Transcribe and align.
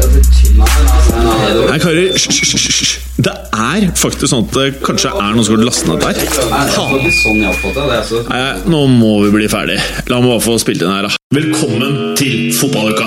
Nei, 0.00 1.78
karer, 1.78 2.12
hysj. 2.16 2.92
Det 3.20 3.32
er 3.52 3.86
faktisk 4.00 4.30
sånn 4.32 4.46
at 4.48 4.56
det 4.56 4.66
kanskje 4.84 5.12
er 5.12 5.34
noen 5.36 5.44
som 5.46 5.56
har 5.58 5.64
lastet 5.68 5.90
ned 5.90 5.98
der. 6.04 6.14
Nei, 8.30 8.44
nå 8.72 8.84
må 8.94 9.12
vi 9.26 9.34
bli 9.38 9.50
ferdig. 9.52 9.78
La 10.10 10.20
meg 10.22 10.32
bare 10.32 10.44
få 10.46 10.56
spilt 10.62 10.82
inn 10.86 10.92
her, 10.94 11.08
da. 11.08 11.16
Velkommen 11.36 12.16
til 12.20 12.48
fotballuka! 12.56 13.06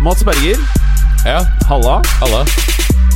Mats 0.00 0.22
Berger, 0.24 0.56
Ja, 1.24 1.40
halla. 1.68 2.02
halla. 2.20 2.44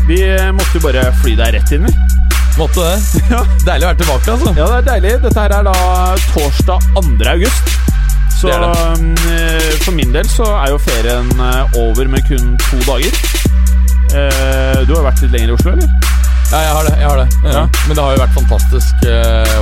Vi 0.09 0.19
måtte 0.53 0.75
jo 0.75 0.81
bare 0.83 1.13
fly 1.23 1.37
deg 1.39 1.55
rett 1.55 1.73
inn, 1.77 1.87
vi. 1.87 2.20
Måtte 2.59 2.81
det. 2.87 2.97
Ja. 3.35 3.45
Deilig 3.65 3.85
å 3.87 3.91
være 3.93 4.01
tilbake, 4.03 4.33
altså. 4.35 4.53
Ja, 4.59 4.67
det 4.67 4.79
er 4.81 4.87
deilig. 4.91 5.13
Dette 5.23 5.41
her 5.45 5.55
er 5.61 5.67
da 5.69 5.75
torsdag 6.35 6.89
2. 6.97 7.03
august. 7.35 7.75
Så 8.41 8.49
Det 8.49 8.57
det. 8.57 9.01
um, 9.01 9.11
eh, 9.29 9.71
for 9.85 9.93
min 9.93 10.13
del 10.15 10.29
så 10.33 10.47
er 10.63 10.71
jo 10.73 10.79
ferien 10.81 11.29
eh, 11.45 11.77
over 11.83 12.09
med 12.09 12.25
kun 12.29 12.55
to 12.71 12.79
dager. 12.87 13.13
Eh, 14.11 14.79
du 14.89 14.95
har 14.97 15.05
vært 15.07 15.21
litt 15.27 15.35
lenger 15.37 15.53
i 15.53 15.57
Oslo, 15.59 15.75
eller? 15.77 15.91
Ja, 16.51 16.61
jeg 16.65 16.71
har 16.75 16.87
det. 16.89 16.95
jeg 16.99 17.07
har 17.07 17.19
det 17.21 17.27
ja. 17.45 17.51
Ja. 17.55 17.61
Men 17.87 17.95
det 17.95 18.03
har 18.03 18.15
jo 18.17 18.23
vært 18.25 18.33
fantastisk 18.35 19.05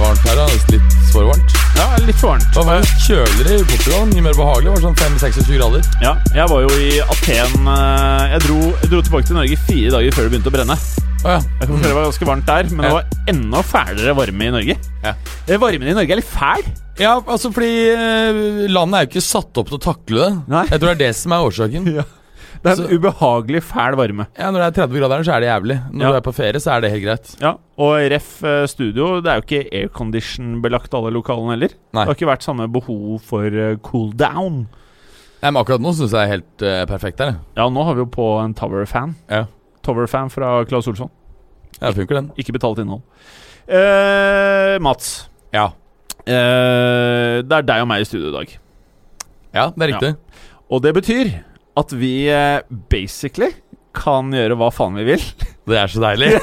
varmt 0.00 0.23
her. 0.25 0.39
da 0.39 0.47
litt 0.73 0.95
for 1.12 1.27
varmt. 1.28 1.59
Ja, 1.77 1.89
litt 2.06 2.16
for 2.16 2.30
varmt. 2.30 2.47
Det 2.55 2.64
var 2.64 2.86
kjøligere 3.05 3.59
i 3.59 3.66
Portugal. 3.75 4.06
Mye 4.14 4.25
mer 4.25 4.39
behagelig. 4.39 4.70
Det 4.70 4.77
var 4.78 4.86
sånn 4.86 4.97
5-26 5.19 5.59
grader. 5.59 5.91
Ja, 6.00 6.14
jeg 6.39 6.48
var 6.48 6.64
jo 6.64 6.78
i 6.80 6.89
Aten 7.05 7.69
jeg 7.69 8.41
dro, 8.47 8.59
jeg 8.78 8.95
dro 8.95 9.02
tilbake 9.05 9.28
til 9.28 9.36
Norge 9.36 9.61
fire 9.69 9.92
dager 9.98 10.17
før 10.17 10.30
det 10.30 10.33
begynte 10.33 10.55
å 10.55 10.56
brenne. 10.56 10.78
Å 11.27 11.33
ja. 11.34 11.38
Jeg 11.61 11.66
kan 11.69 11.80
Det 11.83 11.94
var 11.97 12.05
ganske 12.06 12.27
varmt 12.28 12.47
der, 12.48 12.69
men 12.70 12.84
det 12.86 12.92
var 12.94 13.08
enda 13.33 13.62
fælere 13.66 14.12
varme 14.16 14.47
i 14.47 14.52
Norge. 14.55 14.77
Ja. 15.02 15.14
Eh, 15.48 15.58
Varmen 15.58 15.91
i 15.91 15.97
Norge 15.97 16.14
er 16.14 16.20
litt 16.20 16.30
fæl. 16.30 16.62
ja, 17.00 17.16
altså 17.20 17.50
fordi 17.55 17.72
eh, 17.91 18.69
landet 18.70 18.94
er 19.00 19.06
jo 19.06 19.11
ikke 19.12 19.24
satt 19.27 19.58
opp 19.58 19.69
til 19.72 19.78
å 19.80 19.83
takle 19.83 20.20
det. 20.22 20.30
Nei. 20.55 20.62
Jeg 20.70 20.78
tror 20.80 20.92
det 20.92 20.94
er 20.96 21.02
det 21.08 21.16
som 21.19 21.34
er 21.34 21.48
årsaken. 21.50 21.91
Ja. 21.98 22.06
Det 22.58 22.72
er 22.72 22.74
en 22.74 22.89
Så- 22.89 22.96
ubehagelig 22.98 23.61
fæl 23.62 23.94
varme. 23.94 24.24
Ja, 24.34 24.48
Når 24.50 24.58
det 24.58 24.66
er 24.66 24.86
30 24.89 24.98
grader, 24.98 25.20
så 25.22 25.34
er 25.36 25.41
det 25.44 25.46
jævlig. 25.46 25.77
Når 25.92 26.02
Ja. 26.02 26.08
du 26.11 26.16
er 26.19 26.24
på 26.27 26.33
ferie, 26.34 26.58
så 26.64 26.72
er 26.74 26.80
det 26.83 26.89
helt 26.91 27.05
greit. 27.05 27.28
Ja, 27.41 27.52
Og 27.78 27.92
ref 28.11 28.30
eh, 28.42 28.64
studio, 28.66 29.20
det 29.22 29.30
er 29.30 29.39
jo 29.39 29.44
ikke 29.46 29.61
aircondition-belagt 29.78 30.94
alle 30.98 31.12
lokalene 31.14 31.55
heller. 31.55 31.77
Nei. 31.94 32.02
Det 32.02 32.08
har 32.11 32.16
ikke 32.19 32.30
vært 32.33 32.42
samme 32.48 32.66
behov 32.74 33.20
for 33.22 33.50
cool 33.86 34.11
down. 34.11 34.64
Nei, 35.39 35.52
men 35.52 35.61
akkurat 35.62 35.80
nå 35.84 35.92
syns 35.94 36.11
jeg 36.11 36.19
er 36.19 36.33
helt 36.34 36.62
uh, 36.66 36.83
perfekt 36.91 37.20
her. 37.22 37.36
Ja, 37.55 37.69
nå 37.70 37.84
har 37.86 37.94
vi 37.94 38.02
jo 38.02 38.08
på 38.11 38.27
en 38.42 38.55
Tower-fan. 38.58 39.14
Ja. 39.30 39.44
Tower-fan 39.89 40.31
fra 40.33 40.53
Claes 40.69 40.89
Olsson. 40.91 41.11
Ja, 41.78 41.92
funker 41.97 42.20
den. 42.20 42.31
Ikke 42.41 42.55
betalt 42.56 42.81
innhold. 42.83 43.05
Uh, 43.69 44.77
Mats, 44.84 45.28
Ja. 45.55 45.70
Uh, 46.28 47.41
det 47.41 47.55
er 47.56 47.64
deg 47.64 47.83
og 47.83 47.89
meg 47.89 48.03
i 48.05 48.08
studio 48.08 48.28
i 48.28 48.34
dag. 48.36 48.50
Ja, 49.56 49.70
det 49.72 49.86
er 49.86 49.92
riktig. 49.95 50.11
Og 50.69 50.83
det 50.84 50.92
betyr 50.98 51.30
at 51.78 51.95
vi 51.97 52.28
eh, 52.33 52.61
basically 52.91 53.53
kan 53.97 54.33
gjøre 54.34 54.56
hva 54.58 54.69
faen 54.75 54.98
vi 54.98 55.06
vil. 55.12 55.22
Det 55.69 55.78
er 55.78 55.91
så 55.92 56.00
deilig. 56.02 56.28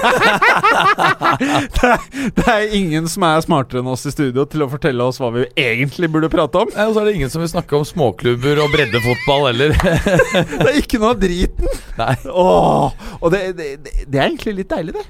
det, 1.76 1.90
er, 1.90 2.06
det 2.38 2.46
er 2.52 2.76
ingen 2.78 3.08
som 3.12 3.26
er 3.28 3.42
smartere 3.46 3.82
enn 3.82 3.90
oss 3.92 4.06
i 4.08 4.14
studio 4.14 4.46
til 4.50 4.66
å 4.66 4.70
fortelle 4.72 5.08
oss 5.08 5.20
hva 5.22 5.32
vi 5.36 5.46
egentlig 5.60 6.10
burde 6.14 6.30
prate 6.34 6.62
om. 6.62 6.72
Nei, 6.76 6.86
Og 6.90 6.96
så 6.96 7.02
er 7.02 7.10
det 7.10 7.16
ingen 7.20 7.34
som 7.34 7.44
vil 7.44 7.52
snakke 7.52 7.78
om 7.80 7.86
småklubber 7.88 8.62
og 8.64 8.74
breddefotball 8.76 9.50
heller. 9.50 9.76
Det 10.56 10.70
er 10.70 10.80
ikke 10.82 11.02
noe 11.02 11.14
av 11.16 11.22
driten. 11.22 11.82
Nei. 12.00 12.14
Åh, 12.30 13.06
og 13.20 13.32
det, 13.34 13.42
det, 13.58 13.68
det, 13.84 14.18
er 14.20 14.26
egentlig 14.28 14.56
litt 14.62 14.72
deilig, 14.72 14.96
det. 14.98 15.06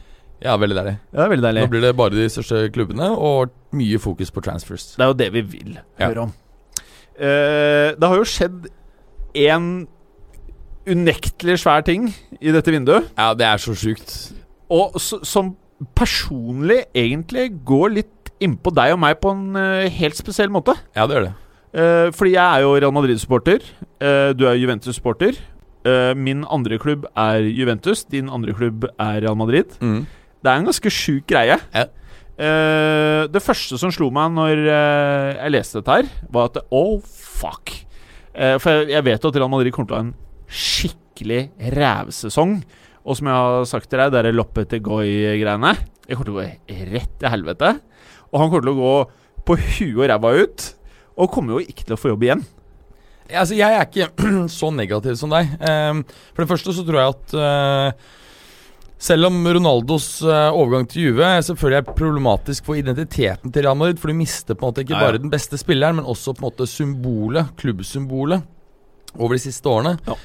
Ja, 0.45 0.55
veldig 0.59 0.77
deilig. 0.77 0.95
Ja, 1.09 1.17
det 1.17 1.25
er 1.25 1.31
veldig 1.33 1.51
Nå 1.57 1.67
blir 1.71 1.83
det 1.85 1.93
bare 1.97 2.15
de 2.17 2.25
største 2.31 2.65
klubbene 2.75 3.07
og 3.13 3.53
mye 3.75 3.99
fokus 4.01 4.31
på 4.33 4.43
transfers. 4.45 4.91
Det 4.95 5.05
er 5.05 5.11
jo 5.11 5.19
det 5.21 5.29
vi 5.35 5.43
vil 5.55 5.77
Ja. 5.77 6.09
høre 6.09 6.27
om. 6.27 6.33
Uh, 7.15 7.95
det 7.95 8.09
har 8.11 8.19
jo 8.19 8.27
skjedd 8.27 8.67
en 9.45 9.69
unektelig 10.87 11.59
svær 11.63 11.83
ting 11.85 12.09
i 12.41 12.51
dette 12.53 12.71
vinduet, 12.73 13.07
Ja, 13.17 13.33
det 13.33 13.45
er 13.47 13.57
så 13.61 13.73
sjukt. 13.77 14.33
og 14.69 14.99
så, 15.01 15.19
som 15.25 15.55
personlig 15.95 16.85
egentlig 16.95 17.49
går 17.67 17.89
litt 17.97 18.11
innpå 18.43 18.71
deg 18.75 18.93
og 18.93 18.99
meg 18.99 19.17
på 19.23 19.31
en 19.31 19.55
uh, 19.55 19.87
helt 19.91 20.15
spesiell 20.17 20.51
måte. 20.51 20.75
Ja, 20.95 21.05
det 21.07 21.15
gjør 21.17 21.27
det. 21.29 21.33
Uh, 21.75 22.07
fordi 22.15 22.31
jeg 22.35 22.45
er 22.45 22.63
jo 22.63 22.75
Real 22.75 22.93
Madrid-supporter. 22.95 23.63
Uh, 23.99 24.31
du 24.35 24.45
er 24.47 24.57
Juventus-supporter. 24.59 25.41
Min 26.17 26.39
andre 26.49 26.79
klubb 26.81 27.03
er 27.13 27.45
Juventus. 27.45 28.07
Din 28.09 28.25
andre 28.33 28.55
klubb 28.57 28.87
er 28.97 29.19
Real 29.21 29.35
Madrid. 29.37 29.75
Mm. 29.85 30.07
Det 30.41 30.49
er 30.49 30.57
en 30.57 30.65
ganske 30.65 30.89
sjuk 30.89 31.27
greie. 31.29 31.59
Ja. 31.75 31.83
Det 33.29 33.41
første 33.45 33.77
som 33.77 33.91
slo 33.93 34.07
meg 34.09 34.33
når 34.33 34.63
jeg 34.65 35.53
leste 35.53 35.77
dette 35.77 35.99
her, 35.99 36.09
var 36.33 36.49
at 36.49 36.57
Oh, 36.73 36.97
fuck. 37.05 37.69
For 38.33 38.65
jeg, 38.81 38.89
jeg 38.95 39.05
vet 39.05 39.21
jo 39.21 39.29
at 39.29 39.37
Real 39.37 39.53
Madrid 39.53 39.75
kommer 39.77 39.91
til 39.91 39.93
å 39.93 39.99
ha 40.01 40.07
en 40.07 40.15
skikkelig 40.49 41.49
rævsesong. 41.75 42.57
Og 43.05 43.19
som 43.19 43.29
jeg 43.29 43.37
har 43.37 43.67
sagt 43.69 43.89
til 43.91 44.01
deg, 44.01 44.13
det 44.13 44.23
er 44.23 44.33
Lopetegoi-greiene 44.33 45.75
Det 46.05 46.17
kommer 46.17 46.25
til 46.25 46.33
å 46.33 46.39
gå 46.39 46.89
rett 46.95 47.13
til 47.21 47.33
helvete. 47.33 47.75
Og 48.31 48.41
han 48.41 48.51
kommer 48.51 48.65
til 48.65 48.73
å 48.73 48.81
gå 48.81 48.95
på 49.45 49.57
huet 49.61 49.95
og 49.99 50.09
ræva 50.09 50.33
ut. 50.41 50.67
Og 51.15 51.31
kommer 51.31 51.57
jo 51.57 51.65
ikke 51.65 51.85
til 51.85 51.95
å 51.95 52.01
få 52.01 52.13
jobb 52.13 52.25
igjen. 52.27 52.45
Altså, 53.31 53.55
jeg 53.57 53.73
er 53.73 53.87
ikke 53.87 54.29
så 54.59 54.69
negativ 54.73 55.17
som 55.17 55.33
deg. 55.33 55.55
Ehm, 55.65 56.03
for 56.33 56.43
det 56.43 56.51
første 56.51 56.75
så 56.75 56.85
tror 56.85 56.99
jeg 57.01 57.15
at 57.15 57.35
eh, 57.41 58.09
selv 59.01 59.29
om 59.29 59.39
Ronaldos 59.57 60.07
eh, 60.23 60.49
overgang 60.53 60.85
til 60.89 61.09
Juve 61.09 61.29
selvfølgelig 61.47 61.79
er 61.81 61.95
problematisk 61.97 62.67
for 62.67 62.77
identiteten 62.79 63.53
til 63.53 63.65
Real 63.65 63.77
Madrid, 63.79 64.01
for 64.01 64.11
du 64.11 64.17
mister 64.17 64.57
på 64.57 64.65
en 64.65 64.73
måte 64.73 64.85
ikke 64.85 65.01
bare 65.01 65.21
den 65.21 65.33
beste 65.33 65.57
spilleren, 65.61 65.99
men 65.99 66.09
også 66.09 66.35
på 66.35 66.43
en 66.43 66.47
måte 66.49 66.69
symbolet, 66.69 67.49
klubbsymbolet, 67.59 68.45
over 69.17 69.35
de 69.35 69.41
siste 69.43 69.69
årene. 69.69 69.95
Ja. 70.05 70.15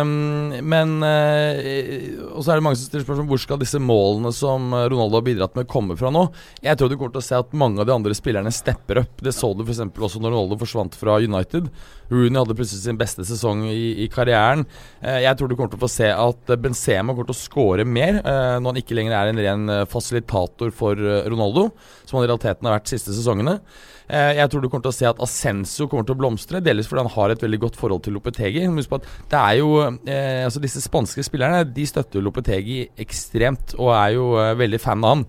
Um, 0.00 0.52
men 0.64 0.96
uh, 1.04 2.30
Og 2.34 2.42
så 2.42 2.52
er 2.52 2.60
det 2.60 2.64
mange 2.64 2.78
som 2.80 2.88
stiller 2.88 3.04
spørsmål 3.04 3.28
hvor 3.30 3.42
skal 3.42 3.60
disse 3.60 3.80
målene 3.82 4.32
som 4.34 4.70
Ronaldo 4.72 5.18
har 5.18 5.26
bidratt 5.26 5.56
med, 5.58 5.68
komme 5.70 5.96
fra 6.00 6.12
nå? 6.14 6.26
Jeg 6.64 6.78
tror 6.78 6.90
du 6.90 6.96
kommer 6.96 7.14
til 7.16 7.22
å 7.22 7.28
se 7.28 7.38
at 7.38 7.56
mange 7.56 7.82
av 7.82 7.88
de 7.88 7.94
andre 7.94 8.16
spillerne 8.16 8.52
stepper 8.54 9.02
opp. 9.04 9.20
Det 9.24 9.34
så 9.36 9.52
du 9.54 9.64
f.eks. 9.66 9.82
også 9.90 10.22
når 10.22 10.34
Ronaldo 10.34 10.60
forsvant 10.60 10.96
fra 10.98 11.18
United. 11.20 11.70
Rooney 12.10 12.40
hadde 12.40 12.56
plutselig 12.58 12.82
sin 12.84 12.98
beste 13.00 13.26
sesong 13.26 13.66
i, 13.70 14.04
i 14.04 14.08
karrieren. 14.12 14.66
Uh, 15.04 15.20
jeg 15.22 15.36
tror 15.36 15.50
du 15.50 15.56
kommer 15.58 15.74
til 15.74 15.80
å 15.80 15.84
få 15.86 15.92
se 15.92 16.10
at 16.10 16.56
Benzema 16.60 17.14
kommer 17.14 17.30
til 17.30 17.36
å 17.36 17.42
score 17.42 17.86
mer 17.86 18.22
uh, 18.24 18.56
når 18.58 18.72
han 18.72 18.82
ikke 18.82 18.98
lenger 18.98 19.16
er 19.16 19.30
en 19.30 19.44
ren 19.46 19.76
fasilitator 19.90 20.72
for 20.74 20.98
Ronaldo, 20.98 21.70
som 22.04 22.18
han 22.18 22.26
i 22.26 22.30
realiteten 22.30 22.66
har 22.66 22.78
vært 22.78 22.88
de 22.88 22.96
siste 22.96 23.14
sesongene. 23.14 23.60
Eh, 24.10 24.32
jeg 24.40 24.50
tror 24.50 24.64
du 24.64 24.66
kommer 24.66 24.82
til 24.88 24.90
å 24.90 24.96
se 24.96 25.06
at 25.06 25.20
Ascenso 25.22 25.86
kommer 25.86 26.06
til 26.06 26.16
å 26.16 26.18
blomstre, 26.18 26.62
delvis 26.64 26.88
fordi 26.90 27.04
han 27.04 27.14
har 27.14 27.34
et 27.34 27.44
veldig 27.44 27.60
godt 27.62 27.78
forhold 27.78 28.02
til 28.04 28.16
Lopetegi. 28.18 28.64
Husk 28.66 28.90
på 28.90 28.98
at 28.98 29.06
det 29.30 29.38
er 29.38 29.60
jo 29.60 29.70
eh, 29.86 30.42
Altså 30.46 30.62
Disse 30.62 30.82
spanske 30.82 31.22
spillerne 31.26 31.62
De 31.68 31.86
støtter 31.86 32.24
Lopetegi 32.24 32.82
ekstremt, 33.00 33.76
og 33.78 33.94
er 33.94 34.16
jo 34.16 34.26
eh, 34.40 34.56
veldig 34.58 34.82
fan 34.82 35.06
av 35.06 35.14
han. 35.14 35.24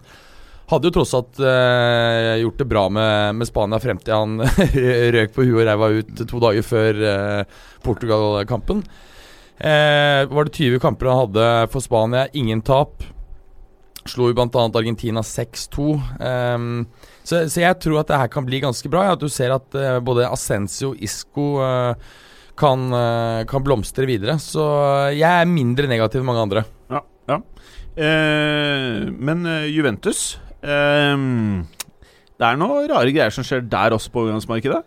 Hadde 0.71 0.87
jo 0.87 0.95
tross 0.95 1.11
alt 1.17 1.39
uh, 1.43 2.37
gjort 2.39 2.61
det 2.61 2.67
bra 2.71 2.85
med, 2.95 3.35
med 3.35 3.47
Spania 3.49 3.75
frem 3.83 3.97
til 3.99 4.15
han 4.15 4.37
røk 5.17 5.33
på 5.35 5.43
huet 5.43 5.57
og 5.57 5.65
ræva 5.67 5.89
ut 5.97 6.21
to 6.21 6.39
dager 6.39 6.63
før 6.63 7.01
uh, 7.03 7.57
Portugal-kampen. 7.83 8.79
Uh, 9.59 10.31
var 10.31 10.47
det 10.47 10.55
20 10.55 10.79
kamper 10.79 11.11
han 11.11 11.19
hadde 11.25 11.49
for 11.73 11.83
Spania, 11.83 12.29
ingen 12.31 12.63
tap. 12.63 13.03
Slo 14.07 14.31
jo 14.31 14.37
bl.a. 14.37 14.63
Argentina 14.63 15.21
6-2. 15.21 15.89
Ehm, 16.25 16.85
så, 17.31 17.45
så 17.47 17.63
jeg 17.63 17.79
tror 17.79 18.01
at 18.01 18.11
det 18.11 18.19
her 18.19 18.31
kan 18.31 18.47
bli 18.47 18.59
ganske 18.63 18.91
bra. 18.91 19.05
At 19.13 19.21
du 19.23 19.29
ser 19.31 19.53
at 19.55 19.77
uh, 19.77 19.99
både 20.03 20.27
Ascencio 20.27 20.91
Isco 20.99 21.53
uh, 21.63 21.93
kan, 22.59 22.87
uh, 22.91 23.41
kan 23.47 23.63
blomstre 23.63 24.07
videre. 24.09 24.35
Så 24.43 24.65
jeg 25.15 25.31
er 25.31 25.47
mindre 25.49 25.87
negativ 25.91 26.21
enn 26.21 26.27
mange 26.27 26.45
andre. 26.47 26.65
Ja, 26.91 27.05
ja. 27.31 27.41
Men 27.91 29.43
Juventus 29.67 30.39
Det 30.63 32.45
er 32.47 32.55
noen 32.57 32.87
rare 32.87 33.11
greier 33.11 33.33
som 33.35 33.43
skjer 33.43 33.65
der 33.67 33.91
også 33.91 34.13
på 34.13 34.21
overgangsmarkedet. 34.23 34.79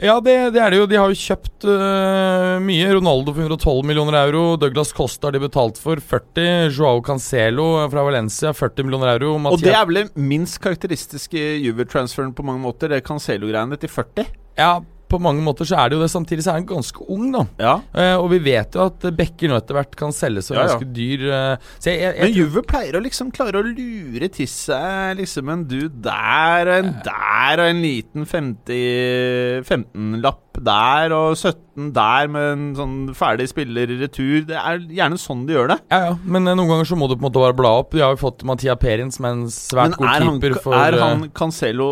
Ja, 0.00 0.16
det, 0.24 0.34
det 0.54 0.60
er 0.64 0.72
det 0.72 0.78
jo. 0.80 0.86
De 0.88 0.96
har 0.96 1.12
jo 1.12 1.18
kjøpt 1.18 1.66
uh, 1.68 2.56
mye. 2.64 2.86
Ronaldo 2.96 3.34
for 3.36 3.44
112 3.44 3.88
millioner 3.88 4.16
euro. 4.22 4.44
Douglas 4.60 4.94
Costa 4.96 5.28
har 5.28 5.36
de 5.36 5.42
betalt 5.42 5.80
for 5.80 6.00
40. 6.00 6.70
Joao 6.72 7.02
Cancelo 7.04 7.66
fra 7.92 8.04
Valencia 8.06 8.54
40 8.56 8.88
millioner 8.88 9.12
euro. 9.18 9.34
Og 9.52 9.60
det 9.60 9.74
er 9.76 9.84
vel 9.88 10.02
den 10.02 10.30
minst 10.30 10.60
karakteristiske 10.64 11.42
Juve-transferen 11.66 12.32
på 12.36 12.46
mange 12.48 12.64
måter. 12.64 12.92
Det 12.94 13.02
Cancelo-greiene 13.04 13.76
til 13.80 13.92
40. 13.92 14.26
Ja, 14.60 14.72
på 15.10 15.20
mange 15.22 15.42
måter 15.44 15.66
så 15.68 15.76
er 15.82 15.90
det 15.90 15.98
jo 15.98 16.02
det. 16.04 16.10
Samtidig 16.12 16.44
så 16.46 16.52
er 16.54 16.60
han 16.60 16.68
ganske 16.70 17.04
ung, 17.10 17.28
da. 17.34 17.44
Ja 17.60 17.74
Eh, 18.00 18.14
og 18.20 18.28
vi 18.32 18.38
vet 18.44 18.74
jo 18.76 18.84
at 18.86 19.02
bekker 19.16 19.50
nå 19.50 19.56
etter 19.58 19.76
hvert 19.76 19.94
kan 19.98 20.12
selges 20.14 20.46
som 20.50 20.56
Ja, 20.56 20.62
ja. 20.64 20.74
ganske 20.76 20.88
dyr. 20.94 21.24
eh, 21.26 21.70
så 21.78 21.90
jeg, 21.90 22.00
jeg, 22.00 22.14
jeg, 22.16 22.22
Men 22.28 22.36
Juve 22.38 22.62
pleier 22.70 22.98
å 22.98 23.02
liksom 23.02 23.30
klare 23.34 23.60
å 23.60 23.66
lure 23.66 24.28
til 24.32 24.48
seg 24.50 25.18
liksom 25.20 25.50
en 25.52 25.64
dude 25.70 25.90
der 26.04 26.70
og 26.70 26.76
en 26.84 26.92
der 27.06 27.62
og 27.64 27.72
en 27.72 27.82
liten 27.82 28.26
50 28.30 29.66
15-lapp 29.66 30.49
der 30.66 31.14
og 31.16 31.34
17 31.38 31.90
der 31.96 32.30
med 32.32 32.46
en 32.52 32.64
sånn 32.76 32.96
ferdig 33.16 33.48
spiller 33.50 33.90
i 33.90 33.98
retur. 34.02 34.44
Det 34.48 34.58
er 34.58 34.82
gjerne 35.00 35.20
sånn 35.20 35.46
de 35.48 35.56
gjør 35.56 35.72
det. 35.74 35.78
Ja, 35.92 36.00
ja, 36.10 36.16
men 36.24 36.48
eh, 36.48 36.56
noen 36.58 36.70
ganger 36.70 36.90
så 36.90 36.98
må 36.98 37.08
du 37.08 37.16
på 37.16 37.22
en 37.22 37.28
måte 37.28 37.42
bare 37.42 37.58
bla 37.58 37.72
opp. 37.82 37.92
De 37.94 38.04
har 38.04 38.14
jo 38.16 38.22
fått 38.22 38.44
Mathia 38.48 38.76
Perin, 38.80 39.12
som 39.14 39.28
er 39.28 39.36
en 39.38 39.46
svært 39.54 39.96
Men 39.96 40.00
god 40.00 40.10
er 40.10 40.26
han, 40.26 40.40
keeper. 40.42 40.58
for, 40.66 40.78
er 40.78 40.98
eh, 40.98 41.04
han 41.04 41.28
Cancelo 41.36 41.90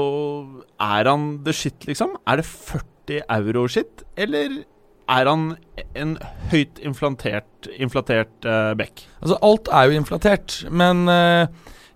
Er 0.79 1.11
han 1.11 1.31
the 1.47 1.55
shit, 1.57 1.89
liksom? 1.89 2.17
Er 2.29 2.43
det 2.43 2.49
40 2.49 3.25
euro 3.39 3.65
shit, 3.73 4.05
eller 4.21 4.61
er 5.09 5.31
han 5.31 5.49
en 5.97 6.19
høyt 6.53 6.81
inflatert, 6.85 7.71
inflatert 7.81 8.45
uh, 8.45 8.75
back? 8.77 9.07
Altså, 9.23 9.39
alt 9.41 9.71
er 9.73 9.89
jo 9.89 10.03
inflatert, 10.03 10.59
men 10.69 11.09
eh, 11.09 11.49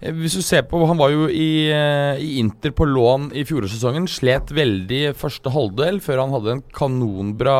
hvis 0.02 0.34
du 0.34 0.42
ser 0.42 0.64
på 0.66 0.80
Han 0.88 0.98
var 0.98 1.12
jo 1.12 1.28
i, 1.30 1.70
eh, 1.70 2.18
i 2.18 2.38
Inter 2.40 2.72
på 2.74 2.86
lån 2.88 3.30
i 3.38 3.44
fjorårssesongen. 3.46 4.08
Slet 4.10 4.50
veldig 4.50 5.14
første 5.18 5.52
halvdel, 5.54 6.00
før 6.02 6.24
han 6.24 6.34
hadde 6.34 6.54
en 6.56 6.62
kanonbra 6.74 7.58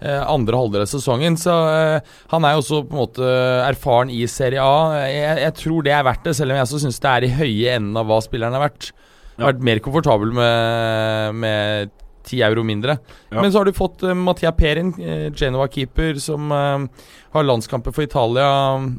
eh, 0.00 0.22
andre 0.24 0.56
halvdel 0.56 0.86
av 0.86 0.90
sesongen. 0.90 1.36
Så 1.40 1.52
eh, 1.52 2.00
han 2.32 2.46
er 2.46 2.56
jo 2.56 2.62
også 2.64 2.82
på 2.88 2.96
en 2.96 3.02
måte 3.02 3.34
erfaren 3.66 4.12
i 4.14 4.22
Serie 4.30 4.64
A. 4.64 5.04
Jeg, 5.04 5.36
jeg 5.44 5.56
tror 5.60 5.84
det 5.84 5.94
er 5.96 6.06
verdt 6.08 6.24
det, 6.30 6.36
selv 6.38 6.54
om 6.54 6.60
jeg 6.60 6.68
også 6.68 6.82
syns 6.86 7.02
det 7.04 7.12
er 7.12 7.28
i 7.28 7.34
høye 7.42 7.76
enden 7.76 8.00
av 8.00 8.08
hva 8.08 8.22
spilleren 8.24 8.56
er 8.56 8.64
verdt. 8.64 8.92
Jeg 9.36 9.44
har 9.44 9.52
vært 9.52 9.68
mer 9.68 9.84
komfortabel 9.84 10.32
med, 10.36 11.40
med 11.44 11.92
10 12.26 12.42
euro 12.50 12.64
mindre. 12.66 12.98
Ja. 13.30 13.40
Men 13.40 13.52
så 13.52 13.60
har 13.60 13.68
du 13.68 13.76
fått 13.76 14.04
uh, 14.04 14.14
Mattia 14.14 14.52
Perin, 14.52 14.92
uh, 14.98 15.28
Genoa-keeper, 15.32 16.20
som 16.22 16.52
uh, 16.52 17.06
har 17.32 17.46
landskamper 17.46 17.94
for 17.94 18.02
Italia. 18.02 18.46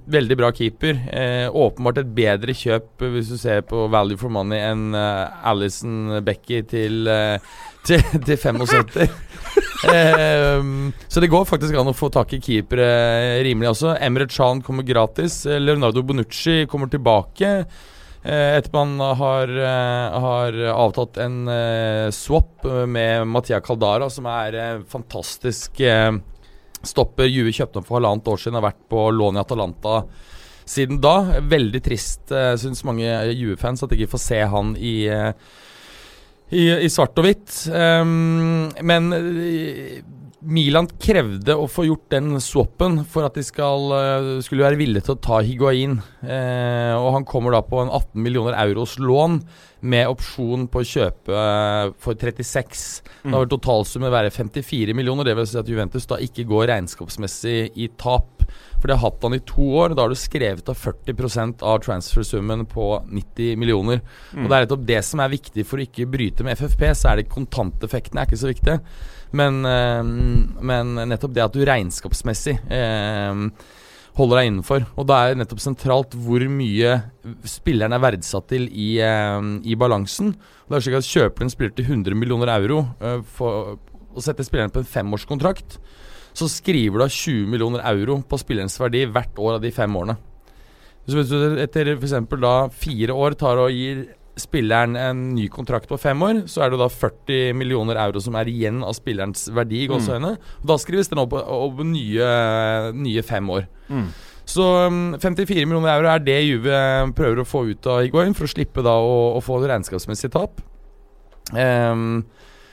Veldig 0.06 0.38
bra 0.38 0.52
keeper. 0.56 1.00
Eh, 1.12 1.56
åpenbart 1.56 2.00
et 2.00 2.14
bedre 2.16 2.56
kjøp, 2.56 3.02
eh, 3.02 3.12
hvis 3.16 3.32
du 3.34 3.38
ser 3.38 3.66
på 3.68 3.88
value 3.92 4.20
for 4.20 4.32
money, 4.32 4.60
enn 4.60 4.96
Alison 4.96 6.22
Becky 6.24 6.62
til, 6.64 7.08
eh, 7.12 7.52
til, 7.84 8.00
til 8.28 8.38
75. 8.38 9.12
Ehm, 9.92 10.92
så 11.08 11.20
det 11.20 11.32
går 11.32 11.48
faktisk 11.50 11.76
an 11.76 11.92
å 11.92 11.98
få 11.98 12.12
tak 12.14 12.32
i 12.38 12.40
keepere 12.44 13.42
rimelig 13.44 13.74
også. 13.74 13.98
Emre 14.00 14.30
Chan 14.30 14.62
kommer 14.64 14.88
gratis. 14.88 15.46
Eh, 15.46 15.60
Leonardo 15.60 16.04
Bonucci 16.04 16.66
kommer 16.72 16.88
tilbake. 16.88 17.66
Eh, 18.24 18.58
etter 18.58 18.74
man 18.74 19.00
har, 19.00 19.50
eh, 19.50 20.20
har 20.20 20.58
avtalt 20.70 21.18
en 21.18 21.48
eh, 21.48 22.10
swap 22.12 22.64
med 22.88 23.28
Mattia 23.28 23.62
Caldara, 23.62 24.10
som 24.10 24.26
er 24.30 24.84
fantastisk 24.88 25.82
stopper. 26.84 27.26
Juve 27.30 27.54
kjøpte 27.54 27.82
ham 27.82 27.88
for 27.88 27.98
halvannet 27.98 28.30
år 28.30 28.38
siden, 28.38 28.60
har 28.60 28.68
vært 28.70 28.84
på 28.90 29.08
lån 29.16 29.40
i 29.40 29.42
Atalanta 29.42 29.96
siden 30.66 31.02
da. 31.02 31.42
Veldig 31.42 31.82
trist, 31.84 32.32
uh, 32.32 32.54
syns 32.58 32.84
mange 32.88 33.10
Juve-fans, 33.34 33.82
at 33.84 33.92
de 33.92 33.98
ikke 33.98 34.14
får 34.14 34.22
se 34.24 34.40
han 34.54 34.76
i 34.78 34.96
i, 36.52 36.64
i 36.86 36.90
svart 36.92 37.18
og 37.18 37.26
hvitt. 37.26 37.54
Um, 37.72 38.72
men 38.84 39.10
Milan 40.42 40.88
krevde 40.98 41.54
å 41.54 41.68
få 41.70 41.84
gjort 41.86 42.08
den 42.10 42.34
swappen 42.42 43.04
for 43.06 43.28
at 43.28 43.36
de 43.38 43.44
skal, 43.46 43.92
eh, 43.94 44.30
skulle 44.42 44.66
være 44.66 44.80
villige 44.80 45.06
til 45.06 45.16
å 45.16 45.22
ta 45.22 45.42
Higuain. 45.46 46.02
Eh, 46.24 46.96
og 46.98 47.14
han 47.14 47.26
kommer 47.26 47.52
da 47.52 47.62
på 47.62 47.82
en 47.82 47.90
18 47.90 48.24
millioner 48.24 48.58
euros 48.58 48.98
lån 48.98 49.44
med 49.84 50.08
opsjon 50.08 50.68
på 50.68 50.82
å 50.82 50.88
kjøpe 50.88 51.30
eh, 51.30 51.94
for 52.02 52.16
36. 52.16 53.04
Da 53.24 53.38
vil 53.38 53.52
totalsummen 53.54 54.10
være 54.10 54.34
54 54.34 54.96
millioner. 54.98 55.30
Det 55.30 55.38
vil 55.38 55.46
si 55.46 55.60
at 55.62 55.70
Juventus 55.70 56.10
da 56.10 56.18
ikke 56.18 56.48
går 56.50 56.70
regnskapsmessig 56.74 57.78
i 57.78 57.92
tap. 58.02 58.42
For 58.82 58.90
det 58.90 58.98
har 58.98 59.12
hatt 59.12 59.22
han 59.22 59.38
i 59.38 59.44
to 59.46 59.62
år. 59.78 59.94
Da 59.94 60.08
har 60.08 60.10
du 60.10 60.18
skrevet 60.18 60.68
av 60.74 60.76
40% 60.76 61.62
av 61.62 61.84
transfersummen 61.86 62.66
på 62.66 63.06
90 63.06 63.56
millioner. 63.62 64.02
Og 64.34 64.50
det 64.50 64.58
er 64.58 64.66
nettopp 64.66 64.86
det 64.90 65.02
som 65.06 65.22
er 65.22 65.36
viktig 65.38 65.66
for 65.70 65.78
å 65.78 65.86
ikke 65.86 66.10
bryte 66.10 66.44
med 66.44 66.58
FFP. 66.58 66.88
Så 66.98 67.12
er 67.12 67.22
det 67.22 67.30
kontanteffekten 67.30 68.18
er 68.18 68.26
ikke 68.26 68.42
så 68.42 68.50
viktig. 68.50 68.80
Men, 69.32 69.66
eh, 69.66 70.02
men 70.04 70.96
nettopp 71.08 71.36
det 71.36 71.46
at 71.46 71.56
du 71.56 71.64
regnskapsmessig 71.68 72.58
eh, 72.72 73.44
holder 74.18 74.42
deg 74.42 74.50
innenfor. 74.50 74.88
Og 75.00 75.08
da 75.08 75.22
er 75.24 75.40
nettopp 75.40 75.64
sentralt 75.64 76.16
hvor 76.20 76.44
mye 76.52 76.98
spilleren 77.48 77.96
er 77.96 78.04
verdsatt 78.04 78.50
til 78.52 78.68
i, 78.70 78.94
eh, 79.00 79.40
i 79.64 79.78
balansen. 79.80 80.36
Det 80.68 80.78
er 80.78 80.86
slik 80.88 81.00
at 81.00 81.08
Kjøper 81.08 81.48
en 81.48 81.54
spiller 81.54 81.76
til 81.78 81.88
100 81.88 82.18
millioner 82.18 82.52
euro 82.58 82.84
for, 83.28 83.78
og 84.12 84.24
setter 84.24 84.48
spilleren 84.48 84.72
på 84.72 84.84
en 84.84 84.88
femårskontrakt, 84.88 85.78
så 86.32 86.48
skriver 86.48 87.00
du 87.00 87.04
av 87.04 87.12
20 87.12 87.48
millioner 87.52 87.84
euro 87.92 88.22
på 88.24 88.40
spillerens 88.40 88.78
verdi 88.80 89.04
hvert 89.04 89.40
år 89.40 89.58
av 89.58 89.66
de 89.66 89.72
fem 89.76 89.96
årene. 90.00 90.16
Så 91.10 91.18
hvis 91.18 91.32
du 91.32 91.60
etter 91.60 91.96
f.eks. 91.98 92.14
da 92.40 92.56
fire 92.72 93.16
år 93.18 93.36
tar 93.40 93.60
og 93.60 93.74
gir 93.74 94.06
spilleren 94.40 94.96
en 94.96 95.22
ny 95.36 95.48
kontrakt 95.52 95.90
på 95.90 96.00
fem 96.00 96.22
år, 96.24 96.44
så 96.52 96.64
er 96.64 96.72
det 96.72 96.80
da 96.80 96.88
40 96.92 97.56
millioner 97.60 98.00
euro 98.00 98.22
som 98.24 98.36
er 98.40 98.50
igjen 98.52 98.82
av 98.86 98.96
spillerens 98.98 99.50
verdi 99.54 99.84
i 99.84 99.90
gåseøyne. 99.92 100.36
Og 100.62 100.68
Da 100.72 100.78
skrives 100.80 101.12
den 101.12 101.22
opp 101.24 101.36
over 101.36 101.88
nye, 101.88 102.28
nye 102.96 103.24
fem 103.28 103.50
år. 103.52 103.68
Mm. 103.92 104.08
Så 104.52 104.68
um, 104.88 105.02
54 105.22 105.68
millioner 105.68 105.94
euro 105.94 106.12
er 106.12 106.24
det 106.24 106.40
Juve 106.44 106.78
prøver 107.16 107.44
å 107.44 107.48
få 107.48 107.66
ut 107.72 107.88
av 107.92 108.02
Higuain 108.06 108.36
for 108.38 108.48
å 108.48 108.52
slippe 108.52 108.84
da 108.86 108.98
å, 109.00 109.18
å 109.38 109.44
få 109.44 109.60
regnskapsmessig 109.64 110.32
tap. 110.34 110.64
Um, 111.52 112.24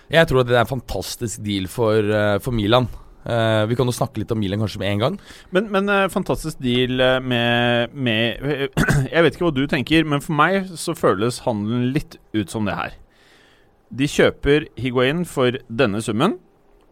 jeg 0.08 0.28
tror 0.28 0.43
at 0.43 0.49
det 0.49 0.56
er 0.56 0.64
en 0.64 0.70
fantastisk 0.70 1.43
deal 1.44 1.69
for, 1.69 2.00
eh, 2.00 2.38
for 2.40 2.56
Milan. 2.56 2.88
Eh, 3.25 3.67
vi 3.67 3.76
kan 3.76 3.88
jo 3.88 3.94
snakke 3.94 4.23
litt 4.23 4.32
om 4.32 4.41
Milan 4.41 4.62
kanskje 4.62 4.81
med 4.82 4.93
en 4.93 5.03
gang. 5.03 5.19
Men, 5.55 5.69
men 5.75 5.91
uh, 5.91 6.06
fantastisk 6.12 6.61
deal 6.62 7.00
eh, 7.03 7.19
med, 7.20 7.94
med 7.94 8.43
Jeg 9.15 9.25
vet 9.25 9.37
ikke 9.37 9.49
hva 9.49 9.55
du 9.56 9.65
tenker, 9.70 10.06
men 10.09 10.25
for 10.25 10.38
meg 10.38 10.70
så 10.79 10.97
føles 10.97 11.43
handelen 11.47 11.91
litt 11.97 12.19
ut 12.37 12.53
som 12.53 12.69
det 12.69 12.79
her. 12.79 12.99
De 13.88 14.09
kjøper 14.09 14.69
Higuain 14.79 15.25
for 15.29 15.56
denne 15.69 16.00
summen, 16.05 16.37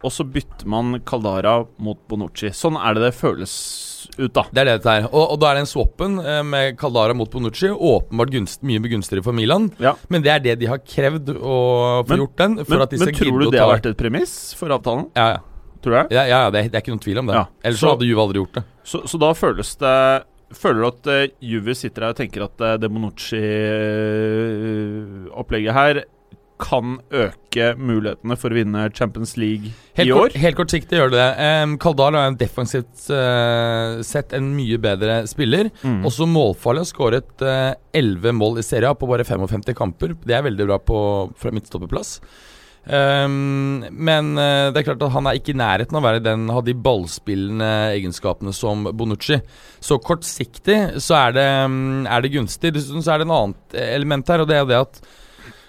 og 0.04 0.12
så 0.12 0.24
bytter 0.28 0.68
man 0.68 0.98
Caldara 1.08 1.58
mot 1.82 1.98
Bonucci. 2.08 2.50
Sånn 2.56 2.76
er 2.78 2.96
det 2.96 3.06
det 3.06 3.16
føles 3.16 3.54
ut, 4.16 4.32
da. 4.36 4.44
Det 4.52 4.62
er 4.62 4.68
det 4.68 4.76
dette 4.78 4.94
er. 5.00 5.08
Og, 5.08 5.22
og 5.34 5.40
da 5.42 5.50
er 5.50 5.60
den 5.60 5.68
swappen 5.68 6.20
eh, 6.22 6.42
med 6.46 6.76
Caldara 6.80 7.16
mot 7.16 7.30
Bonucci 7.32 7.72
åpenbart 7.72 8.32
gunst, 8.34 8.62
mye 8.66 8.82
begunstigere 8.84 9.24
for 9.24 9.36
Milan. 9.36 9.70
Ja. 9.82 9.96
Men 10.12 10.24
det 10.24 10.32
er 10.34 10.44
det 10.44 10.58
de 10.62 10.70
har 10.70 10.82
krevd 10.84 11.32
å 11.36 11.58
få 12.06 12.20
gjort 12.22 12.40
den. 12.42 12.60
For 12.62 12.76
Men, 12.76 12.86
at 12.86 12.94
de 12.94 13.02
men 13.02 13.18
tror 13.18 13.44
du 13.44 13.50
det 13.50 13.62
har 13.62 13.72
vært 13.72 13.90
et 13.92 14.00
premiss 14.00 14.36
for 14.58 14.74
avtalen? 14.76 15.08
Ja, 15.16 15.36
ja. 15.36 15.44
Tror 15.86 15.94
du 15.94 15.98
det? 16.00 16.06
Ja, 16.16 16.24
ja, 16.26 16.38
ja 16.42 16.48
det, 16.50 16.64
det 16.72 16.74
er 16.74 16.82
ikke 16.82 16.90
noen 16.96 17.04
tvil 17.04 17.20
om 17.22 17.28
det. 17.30 17.36
Ja. 17.38 17.44
Ellers 17.62 17.78
Så- 17.84 17.92
hadde 17.94 18.08
Juve 18.08 18.18
aldri 18.26 18.38
gjort 18.42 18.56
det. 18.58 18.64
Så, 18.82 19.04
så 19.06 19.14
da 19.22 19.30
føles 19.38 19.70
det 19.82 19.94
Føler 20.54 20.78
du 20.78 20.86
at 20.86 21.08
uh, 21.10 21.26
Juve 21.42 21.74
sitter 21.74 22.04
her 22.06 22.12
og 22.14 22.18
tenker 22.20 22.44
at 22.44 22.54
uh, 22.62 22.76
det 22.78 22.86
Bonucci-opplegget 22.94 25.74
her 25.74 25.98
kan 26.62 26.92
øke 27.12 27.72
mulighetene 27.76 28.36
for 28.38 28.54
å 28.54 28.56
vinne 28.56 28.84
Champions 28.96 29.34
League 29.36 29.72
Helt, 29.98 30.06
i 30.06 30.10
kort, 30.14 30.30
år? 30.30 30.38
helt 30.40 30.56
kortsiktig 30.56 30.96
gjør 31.00 31.10
det 31.12 31.18
det. 31.18 31.34
Um, 31.66 31.74
Kaldal 31.82 32.14
er 32.16 32.30
en 32.30 32.38
defensivt 32.40 33.10
uh, 33.10 33.98
sett 34.06 34.30
en 34.38 34.52
mye 34.56 34.78
bedre 34.80 35.18
spiller. 35.28 35.68
Mm. 35.82 36.06
Også 36.08 36.24
målfarlig 36.30 36.80
har 36.86 36.92
skåret 36.92 37.42
eh, 37.44 37.74
11 37.98 38.32
mål 38.38 38.58
i 38.62 38.64
serien 38.64 38.94
på 38.96 39.08
bare 39.10 39.26
55 39.26 39.66
kamper. 39.76 40.14
Det 40.24 40.32
er 40.38 40.46
veldig 40.46 40.64
bra 40.70 40.78
på, 40.80 40.96
fra 41.36 41.50
midtstopperplass. 41.52 42.20
Um, 42.86 43.82
men 43.90 44.36
eh, 44.38 44.68
det 44.70 44.78
er 44.78 44.84
klart 44.86 45.00
at 45.02 45.14
han 45.16 45.26
er 45.26 45.40
ikke 45.40 45.50
i 45.50 45.58
nærheten 45.58 45.96
av 45.98 46.04
å 46.04 46.06
være 46.06 46.22
den 46.22 46.44
ha 46.54 46.60
de 46.62 46.74
ballspillende 46.78 47.70
egenskapene 47.96 48.54
som 48.54 48.86
Bonucci. 48.94 49.40
Så 49.82 49.98
kortsiktig 49.98 50.78
så 51.02 51.18
er 51.18 51.34
det, 51.34 51.48
mm, 51.72 52.06
er 52.06 52.22
det 52.22 52.34
gunstig. 52.36 52.74
Dessuten 52.76 53.02
så 53.02 53.16
er 53.16 53.22
det 53.22 53.26
en 53.26 53.36
annet 53.40 53.78
element 53.88 54.30
her, 54.30 54.44
og 54.44 54.50
det 54.50 54.60
er 54.60 54.70
det 54.70 54.82
at 54.84 55.00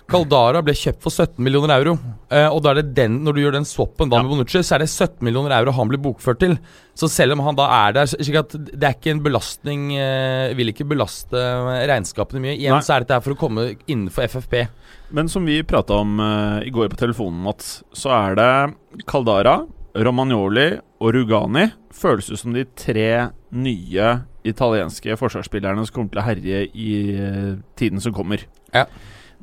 Caldara 0.08 0.62
ble 0.64 0.72
kjøpt 0.78 1.02
for 1.04 1.12
17 1.12 1.42
millioner 1.44 1.74
euro. 1.82 1.98
Eh, 2.32 2.46
og 2.48 2.62
da 2.64 2.72
er 2.72 2.78
det 2.80 2.94
den, 2.96 3.18
når 3.26 3.36
du 3.36 3.42
gjør 3.42 3.56
den 3.58 3.66
swappen 3.68 4.08
da 4.12 4.22
med 4.24 4.32
Bonucci, 4.32 4.62
så 4.64 4.78
er 4.78 4.86
det 4.86 4.88
17 4.94 5.20
millioner 5.28 5.52
euro 5.58 5.74
han 5.76 5.90
blir 5.92 6.00
bokført 6.00 6.40
til. 6.40 6.54
Så 6.96 7.10
selv 7.12 7.36
om 7.36 7.42
han 7.44 7.58
da 7.60 7.66
er 7.88 7.92
der, 7.98 8.06
så- 8.08 8.20
slik 8.24 8.38
at 8.40 8.56
det 8.56 8.84
er 8.88 8.96
ikke 8.96 9.12
en 9.12 9.20
belastning 9.26 9.92
eh, 9.98 10.54
Vil 10.56 10.72
ikke 10.72 10.88
belaste 10.88 11.36
regnskapene 11.92 12.40
mye. 12.40 12.56
Igjen 12.56 12.72
Nei. 12.78 12.80
så 12.88 12.96
er 12.96 13.00
dette 13.04 13.18
her 13.18 13.26
for 13.26 13.36
å 13.36 13.40
komme 13.42 13.76
innenfor 13.88 14.24
FFP. 14.32 14.68
Men 15.12 15.28
som 15.28 15.46
vi 15.46 15.62
prata 15.64 16.00
om 16.00 16.20
eh, 16.20 16.68
i 16.68 16.72
går 16.72 16.88
på 16.90 16.98
telefonen, 17.04 17.44
Mats, 17.44 17.84
så 17.94 18.10
er 18.16 18.36
det 18.40 19.04
Caldara, 19.06 19.66
Romagnoli 19.98 20.80
og 21.02 21.14
Rugani 21.16 21.68
føles 21.92 22.30
ut 22.32 22.40
som 22.40 22.54
de 22.54 22.64
tre 22.78 23.30
nye 23.52 24.10
italienske 24.48 25.18
forsvarsspillerne 25.20 25.84
som 25.86 25.96
kommer 25.96 26.12
til 26.14 26.22
å 26.22 26.28
herje 26.28 26.64
i 26.74 26.90
eh, 27.18 27.54
tiden 27.76 28.00
som 28.00 28.14
kommer. 28.16 28.44
Ja. 28.74 28.86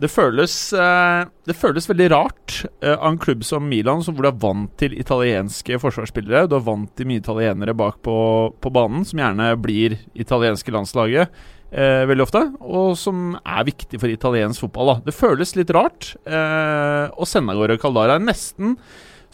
Det 0.00 0.10
føles, 0.10 0.52
eh, 0.74 1.24
det 1.46 1.54
føles 1.54 1.86
veldig 1.86 2.08
rart 2.10 2.54
eh, 2.82 2.96
av 2.96 3.12
en 3.12 3.18
klubb 3.22 3.44
som 3.46 3.68
Milan, 3.70 4.02
hvor 4.02 4.26
du 4.26 4.30
er 4.30 4.40
vant 4.42 4.72
til 4.80 4.96
italienske 4.98 5.78
forsvarsspillere. 5.78 6.48
Du 6.50 6.56
er 6.58 6.64
vant 6.66 6.90
til 6.98 7.06
mye 7.06 7.22
italienere 7.22 7.76
bak 7.78 8.00
på, 8.02 8.16
på 8.58 8.72
banen, 8.74 9.06
som 9.06 9.22
gjerne 9.22 9.52
blir 9.62 10.00
italienske 10.18 10.74
landslaget 10.74 11.30
eh, 11.74 12.04
veldig 12.08 12.24
ofte, 12.26 12.42
og 12.62 12.94
som 12.98 13.34
er 13.40 13.66
viktig 13.68 14.00
for 14.02 14.12
italiensk 14.12 14.66
fotball. 14.66 14.92
da 14.92 14.96
Det 15.08 15.16
føles 15.16 15.54
litt 15.58 15.72
rart 15.74 16.14
eh, 16.26 17.06
å 17.10 17.28
sende 17.28 17.54
av 17.54 17.62
gårde 17.62 17.78
Caldara. 17.82 18.18
Nesten 18.22 18.76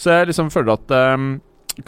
så 0.00 0.14
jeg 0.14 0.30
liksom 0.30 0.52
føler 0.52 0.76
at 0.76 0.94
eh, 0.96 1.26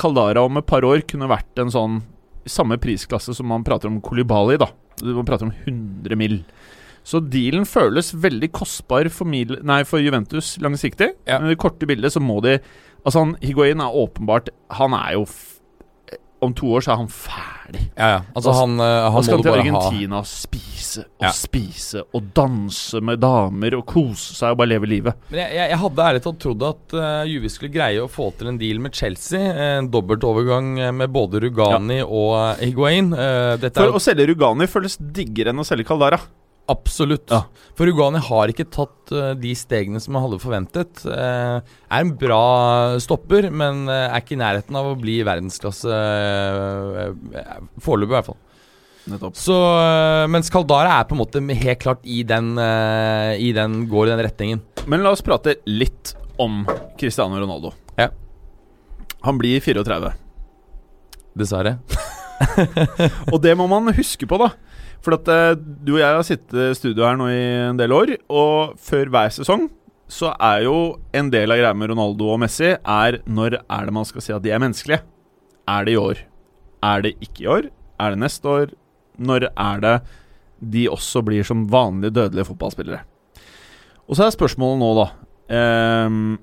Caldara 0.01 0.45
om 0.45 0.61
et 0.61 0.69
par 0.69 0.85
år 0.85 1.05
kunne 1.09 1.31
vært 1.31 1.63
en 1.63 1.73
sånn 1.73 2.03
samme 2.49 2.79
prisklasse 2.83 3.35
som 3.37 3.47
man 3.49 3.65
prater 3.65 3.89
om 3.89 4.01
Kolibali. 4.03 4.59
Man 5.03 5.29
prater 5.29 5.49
om 5.49 5.55
100 5.55 6.19
mill. 6.19 6.41
Så 7.05 7.19
dealen 7.33 7.65
føles 7.67 8.13
veldig 8.15 8.53
kostbar 8.55 9.09
for, 9.11 9.27
Mil 9.29 9.57
nei, 9.67 9.83
for 9.89 10.03
Juventus 10.03 10.55
langsiktig. 10.63 11.13
Ja. 11.27 11.41
Men 11.41 11.51
i 11.51 11.57
det 11.57 11.63
korte 11.63 11.89
bildet 11.91 12.15
så 12.15 12.23
må 12.23 12.41
de 12.45 12.59
Altså, 13.03 13.19
han, 13.25 13.33
Higuain 13.43 13.81
er 13.83 13.97
åpenbart 13.99 14.53
Han 14.79 14.95
er 14.95 15.17
jo 15.17 15.25
f 15.27 15.41
Om 16.43 16.53
to 16.59 16.69
år 16.75 16.83
så 16.83 16.93
er 16.93 16.99
han 17.01 17.09
ferdig. 17.11 17.81
Ja, 17.95 18.07
ja. 18.13 18.21
Altså, 18.35 18.53
han, 18.59 18.73
eh, 18.83 18.87
Han 19.05 19.13
han 19.15 19.27
skal 19.27 19.43
til 19.43 19.53
ha 19.53 19.61
Argentina 19.61 20.19
og 20.19 20.27
spise 20.27 21.05
og 21.07 21.23
Ja. 21.23 21.31
spise 21.31 22.03
og 22.13 22.33
danse 22.35 22.99
med 23.01 23.21
damer 23.23 23.77
og 23.79 23.85
kose 23.87 24.35
seg 24.35 24.51
og 24.51 24.59
bare 24.59 24.73
leve 24.73 24.91
livet. 24.91 25.15
Men 25.31 25.39
jeg, 25.39 25.55
jeg, 25.55 25.71
jeg 25.71 25.79
hadde 25.85 26.09
ærlig 26.09 26.23
talt 26.25 26.41
trodd 26.43 26.67
at 26.67 26.97
uh, 26.99 27.23
Juve 27.31 27.49
skulle 27.55 27.71
greie 27.73 28.03
å 28.03 28.11
få 28.11 28.27
til 28.37 28.51
en 28.51 28.59
deal 28.59 28.83
med 28.83 28.93
Chelsea. 28.99 29.39
En 29.79 29.89
dobbeltovergang 29.95 30.73
eh, 30.83 30.93
med 30.93 31.15
både 31.15 31.41
Rugani 31.47 32.03
og 32.03 32.35
uh, 32.35 32.61
Higuain. 32.61 33.15
Uh, 33.15 33.55
For 33.71 33.95
å 33.95 34.03
selge 34.03 34.27
Rugani 34.35 34.67
føles 34.67 34.99
diggere 34.99 35.55
enn 35.55 35.63
å 35.63 35.67
selge 35.67 35.87
Caldara. 35.89 36.19
Absolutt. 36.71 37.31
Ja. 37.31 37.45
For 37.79 37.89
Ugani 37.89 38.21
har 38.23 38.53
ikke 38.53 38.69
tatt 38.73 39.13
eh, 39.15 39.33
de 39.39 39.55
stegene 39.59 40.01
som 40.03 40.15
man 40.17 40.25
hadde 40.27 40.41
forventet. 40.43 41.03
Eh, 41.09 41.59
er 41.59 42.05
en 42.05 42.15
bra 42.19 42.45
stopper, 43.03 43.49
men 43.51 43.87
eh, 43.91 44.09
er 44.09 44.23
ikke 44.23 44.37
i 44.37 44.41
nærheten 44.43 44.79
av 44.79 44.93
å 44.93 44.97
bli 45.01 45.21
verdensklasse 45.27 46.01
foreløpig, 47.83 48.13
i 48.13 48.17
hvert 48.19 48.31
fall. 48.31 48.41
Nettopp. 49.13 49.35
Så, 49.35 49.55
mens 50.31 50.53
Caldara 50.53 51.01
er 51.01 51.07
på 51.09 51.17
en 51.17 51.23
måte 51.25 51.43
helt 51.43 51.81
klart 51.83 52.05
i 52.07 52.21
den, 52.23 52.53
i 52.55 53.49
den 53.57 53.81
går 53.91 54.07
i 54.07 54.13
den 54.13 54.23
retningen. 54.29 54.61
Men 54.87 55.03
la 55.03 55.11
oss 55.11 55.25
prate 55.27 55.57
litt 55.67 56.13
om 56.39 56.63
Cristiano 57.01 57.41
Ronaldo. 57.41 57.73
Ja. 57.99 58.13
Han 59.27 59.43
blir 59.43 59.59
34. 59.59 60.13
Dessverre. 61.35 61.81
Og 63.33 63.41
det 63.43 63.57
må 63.59 63.67
man 63.71 63.91
huske 63.97 64.29
på, 64.31 64.39
da. 64.39 64.53
For 65.03 65.19
at 65.19 65.29
eh, 65.33 65.55
du 65.59 65.97
og 65.97 66.03
jeg 66.03 66.17
har 66.17 66.27
sittet 66.27 66.59
i 66.71 66.75
studio 66.79 67.07
her 67.07 67.19
nå 67.19 67.29
i 67.33 67.45
en 67.69 67.79
del 67.81 67.95
år, 67.95 68.17
og 68.31 68.77
før 68.81 69.11
hver 69.13 69.33
sesong 69.35 69.69
så 70.13 70.33
er 70.37 70.67
jo 70.67 70.77
en 71.17 71.31
del 71.33 71.55
av 71.55 71.61
greia 71.61 71.77
med 71.77 71.93
Ronaldo 71.93 72.29
og 72.35 72.43
Messi 72.43 72.75
er 72.75 73.23
når 73.25 73.63
er 73.63 73.89
det 73.89 73.95
man 73.97 74.07
skal 74.09 74.25
si 74.25 74.35
at 74.35 74.45
de 74.45 74.53
er 74.53 74.61
menneskelige? 74.61 75.01
Er 75.73 75.87
det 75.87 75.95
i 75.95 76.01
år? 76.01 76.21
Er 76.85 77.05
det 77.07 77.15
ikke 77.25 77.45
i 77.45 77.49
år? 77.49 77.71
Er 78.03 78.13
det 78.13 78.21
neste 78.21 78.51
år? 78.51 78.75
Når 79.23 79.49
er 79.51 79.83
det 79.83 79.97
de 80.73 80.85
også 80.91 81.23
blir 81.25 81.47
som 81.47 81.65
vanlige 81.71 82.15
dødelige 82.19 82.51
fotballspillere? 82.51 83.03
Og 84.07 84.19
så 84.19 84.27
er 84.27 84.35
spørsmålet 84.35 84.83
nå, 84.83 84.91
da 84.99 85.07
ehm, 85.57 86.37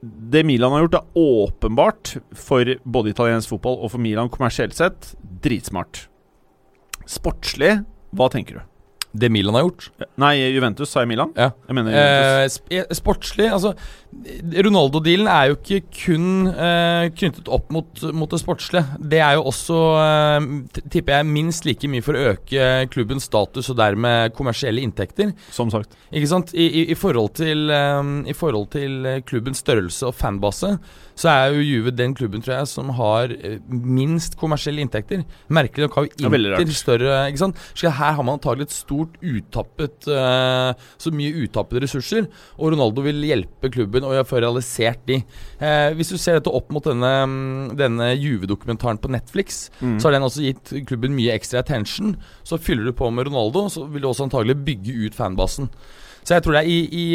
Det 0.00 0.44
Milan 0.46 0.74
har 0.74 0.86
gjort, 0.86 0.98
er 0.98 1.22
åpenbart 1.22 2.16
for 2.34 2.74
både 2.84 3.14
italiensk 3.14 3.54
fotball 3.54 3.78
og 3.78 3.92
for 3.94 4.02
Milan 4.02 4.32
kommersielt 4.32 4.74
sett 4.78 5.12
dritsmart. 5.44 6.08
Sportslig, 7.08 7.78
hva 8.16 8.28
tenker 8.32 8.60
du? 8.60 8.66
Det 9.18 9.30
Milan 9.32 9.56
har 9.56 9.64
gjort. 9.64 9.86
Nei, 10.20 10.34
Juventus, 10.52 10.90
sa 10.92 11.00
jeg 11.00 11.08
Milan? 11.08 11.30
Ja. 11.36 11.48
Jeg 11.66 11.76
mener 11.78 11.94
Juventus. 11.94 12.58
Eh, 12.68 12.82
eh, 12.82 12.90
sportslig 12.96 13.46
Altså, 13.48 13.72
Ronaldo-dealen 14.66 15.30
er 15.32 15.48
jo 15.48 15.56
ikke 15.56 15.80
kun 15.96 16.50
eh, 16.52 17.08
knyttet 17.16 17.48
opp 17.52 17.72
mot, 17.72 18.02
mot 18.12 18.30
det 18.30 18.40
sportslige. 18.42 18.84
Det 19.00 19.22
er 19.24 19.38
jo 19.38 19.46
også, 19.48 19.80
eh, 20.02 20.84
tipper 20.92 21.16
jeg, 21.16 21.30
minst 21.32 21.64
like 21.68 21.88
mye 21.88 22.04
for 22.04 22.18
å 22.18 22.26
øke 22.34 22.68
klubbens 22.92 23.30
status 23.30 23.72
og 23.72 23.80
dermed 23.80 24.36
kommersielle 24.36 24.84
inntekter. 24.84 25.32
Som 25.56 25.72
sagt. 25.72 25.96
Ikke 26.12 26.28
sant? 26.28 26.52
I, 26.52 26.68
i, 26.68 26.86
i, 26.92 26.98
forhold, 26.98 27.32
til, 27.40 27.68
eh, 27.72 28.14
I 28.28 28.36
forhold 28.36 28.68
til 28.76 29.08
klubbens 29.28 29.64
størrelse 29.64 30.12
og 30.12 30.16
fanbase, 30.20 30.76
så 31.18 31.30
er 31.32 31.56
jo 31.56 31.64
Juve 31.66 31.92
den 31.98 32.14
klubben 32.14 32.42
tror 32.44 32.60
jeg 32.60 32.70
som 32.70 32.92
har 32.94 33.32
eh, 33.34 33.58
minst 33.68 34.36
kommersielle 34.38 34.84
inntekter. 34.84 35.24
Merkelig 35.50 35.88
nok 35.88 35.96
har 35.98 36.06
jo 36.06 36.30
Inter 36.30 36.74
større 36.76 37.16
ikke 37.28 37.42
sant? 37.42 37.58
Så 37.74 37.90
her 37.90 38.14
har 38.14 38.22
man 38.22 38.38
antagelig 38.38 38.68
et 38.68 38.76
stort 38.76 39.16
uttappet 39.18 40.06
uh, 40.12 40.72
Så 41.00 41.10
mye 41.14 41.44
uttappede 41.44 41.82
ressurser, 41.84 42.28
og 42.56 42.72
Ronaldo 42.74 43.02
vil 43.06 43.20
hjelpe 43.26 43.70
klubben 43.74 44.06
å 44.06 44.14
få 44.28 44.42
realisert 44.44 45.02
de. 45.10 45.20
Uh, 45.60 45.90
hvis 45.98 46.12
du 46.14 46.18
ser 46.20 46.38
dette 46.38 46.52
opp 46.54 46.70
mot 46.74 46.86
denne, 46.86 47.12
mm, 47.26 47.76
denne 47.78 48.12
Juve-dokumentaren 48.14 49.00
på 49.02 49.10
Netflix, 49.12 49.68
Mm. 49.78 49.98
så 50.00 50.08
har 50.08 50.12
den 50.16 50.26
også 50.26 50.42
gitt 50.42 50.70
klubben 50.88 51.14
mye 51.14 51.34
ekstra 51.34 51.60
attention. 51.62 52.16
Så 52.46 52.58
fyller 52.60 52.84
du 52.88 52.92
på 52.96 53.10
med 53.14 53.28
Ronaldo, 53.28 53.66
så 53.68 53.86
vil 53.90 54.02
du 54.02 54.08
også 54.08 54.26
antagelig 54.26 54.56
bygge 54.64 55.06
ut 55.06 55.14
fanbasen. 55.18 55.68
Så 56.28 56.36
jeg 56.36 56.44
tror 56.44 56.58
det 56.58 56.60
er 56.60 56.68
i, 56.68 56.80
i, 56.92 57.06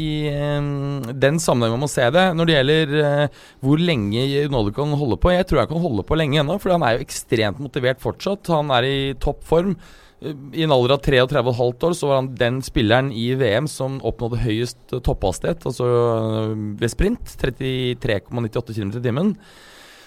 i 0.00 1.12
den 1.20 1.40
sammenhengen 1.42 1.76
man 1.76 1.84
må 1.84 1.88
se 1.92 2.06
det. 2.14 2.22
Når 2.32 2.48
det 2.48 2.54
gjelder 2.54 2.94
eh, 3.02 3.40
hvor 3.60 3.82
lenge 3.82 4.22
Ronaldo 4.46 4.72
kan 4.78 4.94
holde 4.96 5.18
på 5.20 5.34
Jeg 5.34 5.48
tror 5.50 5.60
jeg 5.60 5.68
kan 5.74 5.82
holde 5.82 6.04
på 6.08 6.16
lenge 6.16 6.40
ennå, 6.40 6.56
for 6.62 6.72
han 6.72 6.86
er 6.86 6.96
jo 6.96 7.04
ekstremt 7.04 7.60
motivert 7.60 8.00
fortsatt. 8.00 8.48
Han 8.54 8.72
er 8.72 8.88
i 8.88 8.96
topp 9.20 9.44
form. 9.44 9.76
Eh, 10.24 10.32
I 10.56 10.64
en 10.64 10.72
alder 10.72 10.96
av 10.96 11.04
33,5 11.04 11.84
år 11.90 11.98
så 11.98 12.08
var 12.08 12.22
han 12.22 12.32
den 12.40 12.64
spilleren 12.64 13.12
i 13.12 13.28
VM 13.36 13.68
som 13.68 14.00
oppnådde 14.00 14.40
høyest 14.46 14.96
topphastighet, 15.04 15.68
altså 15.68 15.92
eh, 15.92 16.58
ved 16.80 16.96
sprint. 16.96 17.36
33,98 17.36 18.78
km 18.80 18.96
i 18.96 19.06
timen. 19.10 19.36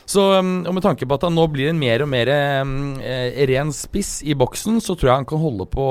Så 0.10 0.32
og 0.42 0.74
med 0.74 0.82
tanke 0.86 1.06
på 1.06 1.18
at 1.18 1.30
han 1.30 1.38
nå 1.38 1.46
blir 1.54 1.70
en 1.70 1.82
mer 1.82 2.02
og 2.02 2.10
mer 2.10 2.30
eh, 2.34 3.44
ren 3.54 3.70
spiss 3.74 4.24
i 4.26 4.34
boksen, 4.38 4.82
så 4.82 4.98
tror 4.98 5.12
jeg 5.12 5.22
han 5.22 5.30
kan 5.30 5.46
holde 5.46 5.70
på 5.70 5.86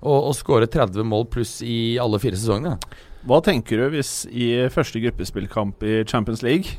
å, 0.00 0.14
å 0.30 0.32
skåre 0.36 0.68
30 0.70 1.06
mål 1.06 1.26
pluss 1.32 1.58
i 1.62 1.98
alle 2.00 2.20
fire 2.22 2.38
sesongene. 2.38 2.76
Hva 3.28 3.40
tenker 3.44 3.80
du 3.80 3.96
hvis 3.96 4.22
i 4.30 4.52
første 4.72 5.00
gruppespillkamp 5.02 5.82
i 5.82 6.02
Champions 6.08 6.44
League 6.46 6.78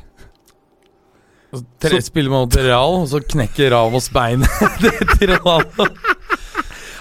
Tre, 1.82 1.98
spiller 2.02 2.30
mot 2.30 2.54
Real, 2.54 3.00
og 3.02 3.08
så 3.10 3.18
knekker 3.26 3.72
Ramos 3.74 4.06
beinet 4.14 4.60
til 5.18 5.32
Ronaldo. 5.32 5.88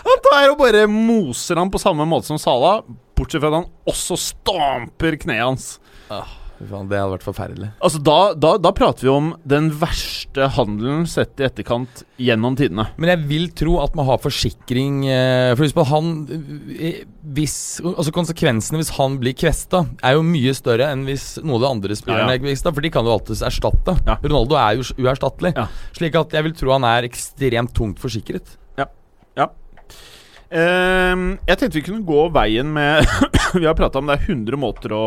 Han 0.08 0.24
tar 0.26 0.48
og 0.50 0.58
bare 0.58 0.88
moser 0.90 1.60
han 1.62 1.70
på 1.70 1.82
samme 1.82 2.08
måte 2.10 2.32
som 2.32 2.40
Sala, 2.42 2.80
bortsett 3.14 3.44
fra 3.44 3.52
at 3.52 3.60
han 3.60 3.70
også 3.92 4.18
stamper 4.18 5.20
kneet 5.22 5.46
hans. 5.46 5.68
Faen, 6.10 6.39
Det 6.60 6.68
hadde 6.72 7.14
vært 7.14 7.24
forferdelig. 7.24 7.70
Altså, 7.80 8.02
da, 8.04 8.18
da, 8.36 8.52
da 8.60 8.72
prater 8.76 9.08
vi 9.08 9.12
om 9.14 9.30
den 9.48 9.70
verste 9.80 10.50
handelen 10.58 11.06
sett 11.10 11.40
i 11.40 11.46
etterkant 11.48 12.04
gjennom 12.20 12.58
tidene. 12.60 12.90
Men 13.00 13.14
jeg 13.14 13.24
vil 13.30 13.48
tro 13.56 13.78
at 13.84 13.96
man 13.96 14.10
har 14.10 14.20
forsikring 14.20 15.06
eh, 15.08 15.54
For 15.56 15.64
husk 15.64 15.78
på 15.78 15.86
han 15.88 16.12
eh, 16.76 17.02
hvis, 17.38 17.56
Altså 17.86 18.12
Konsekvensene 18.16 18.82
hvis 18.82 18.92
han 18.98 19.16
blir 19.22 19.38
kvesta, 19.40 19.86
er 20.04 20.18
jo 20.18 20.26
mye 20.28 20.54
større 20.58 20.92
enn 20.92 21.06
hvis 21.08 21.32
noen 21.40 21.60
av 21.60 21.64
de 21.64 21.72
andre 21.72 22.00
spillerne 22.00 22.28
Ja, 22.28 22.36
ja. 22.36 22.42
er 22.42 22.44
kvesta, 22.44 22.74
for 22.76 22.84
de 22.86 22.92
kan 22.94 23.08
jo 23.08 23.16
alltids 23.16 23.46
erstatte. 23.46 23.96
Ja. 24.04 24.20
Ronaldo 24.26 24.60
er 24.60 24.80
jo 24.80 24.88
uerstattelig. 25.00 25.56
Ja. 25.56 25.70
Slik 25.96 26.20
at 26.20 26.36
jeg 26.36 26.50
vil 26.50 26.58
tro 26.60 26.76
han 26.76 26.88
er 26.88 27.08
ekstremt 27.08 27.76
tungt 27.78 28.04
forsikret. 28.04 28.60
Ehm, 30.50 31.26
jeg 31.46 31.60
tenkte 31.62 31.78
vi 31.78 31.84
kunne 31.86 32.02
gå 32.08 32.24
veien 32.34 32.72
med 32.74 33.06
Vi 33.60 33.68
har 33.68 33.76
prata 33.78 34.00
om 34.02 34.08
det 34.10 34.16
er 34.18 34.24
100 34.34 34.58
måter 34.58 34.94
å 34.98 35.04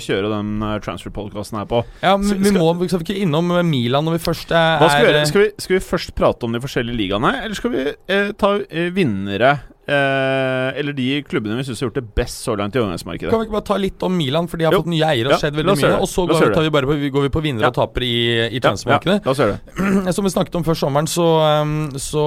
kjøre 0.00 0.30
den 0.32 0.54
eh, 0.64 0.78
transfer-podkasten 0.84 1.58
her 1.60 1.68
på. 1.68 1.82
Ja, 2.00 2.14
men 2.16 2.28
Så 2.30 2.36
vi 2.40 2.48
skal- 2.48 2.60
må 2.62 2.88
skal 2.88 3.02
vi 3.02 3.06
ikke 3.10 3.22
innom 3.26 3.52
Milan 3.68 4.04
når 4.08 4.16
vi 4.16 4.22
først 4.24 4.52
er 4.56 4.80
Hva 4.80 4.88
skal 4.88 5.04
vi 5.04 5.10
gjøre? 5.12 5.20
er- 5.20 5.30
Skal 5.30 5.42
vi, 5.42 5.48
skal 5.60 5.76
vi 5.76 5.84
først 5.84 6.14
prate 6.16 6.44
om 6.48 6.52
de 6.56 6.60
forskjellige 6.64 6.96
ligaene, 6.96 7.32
eller 7.44 7.54
skal 7.58 7.72
vi 7.76 7.84
eh, 8.08 8.30
ta 8.40 8.54
eh, 8.70 8.88
vinnere 8.96 9.50
eh, 9.88 10.78
Eller 10.80 10.96
de 10.96 11.08
klubbene 11.28 11.56
vi 11.60 11.66
syns 11.68 11.80
har 11.80 11.88
gjort 11.90 12.00
det 12.00 12.06
best 12.16 12.44
så 12.44 12.56
langt 12.56 12.76
i 12.76 12.80
Kan 12.80 12.96
vi 12.96 13.18
ikke 13.20 13.56
bare 13.58 13.68
ta 13.68 13.76
litt 13.80 14.02
om 14.02 14.16
Milan, 14.16 14.48
for 14.48 14.56
de 14.56 14.64
har 14.64 14.72
Jo. 14.76 14.80
fått 14.80 14.92
nye 14.92 15.04
eiere 15.12 15.28
og 15.28 15.36
Ja, 15.36 15.40
skjedd 15.44 15.56
veldig 15.60 15.76
mye. 15.76 16.00
Og 16.00 16.08
så 16.08 16.24
går, 16.28 16.54
tar 16.54 16.62
vi 16.62 16.70
bare 16.70 16.88
på, 16.88 16.96
går 17.16 17.28
vi 17.28 17.32
på 17.36 17.42
vinnere 17.44 17.68
Ja. 17.68 17.72
og 17.72 17.76
tapere 17.80 18.04
i, 18.04 18.48
i 18.48 18.60
Ja, 18.60 18.72
ja. 18.72 20.12
Som 20.16 20.24
vi 20.24 20.32
snakket 20.32 20.56
om 20.56 20.64
før 20.64 20.76
sommeren, 20.76 21.06
så, 21.08 21.28
um, 21.62 21.90
så 22.00 22.24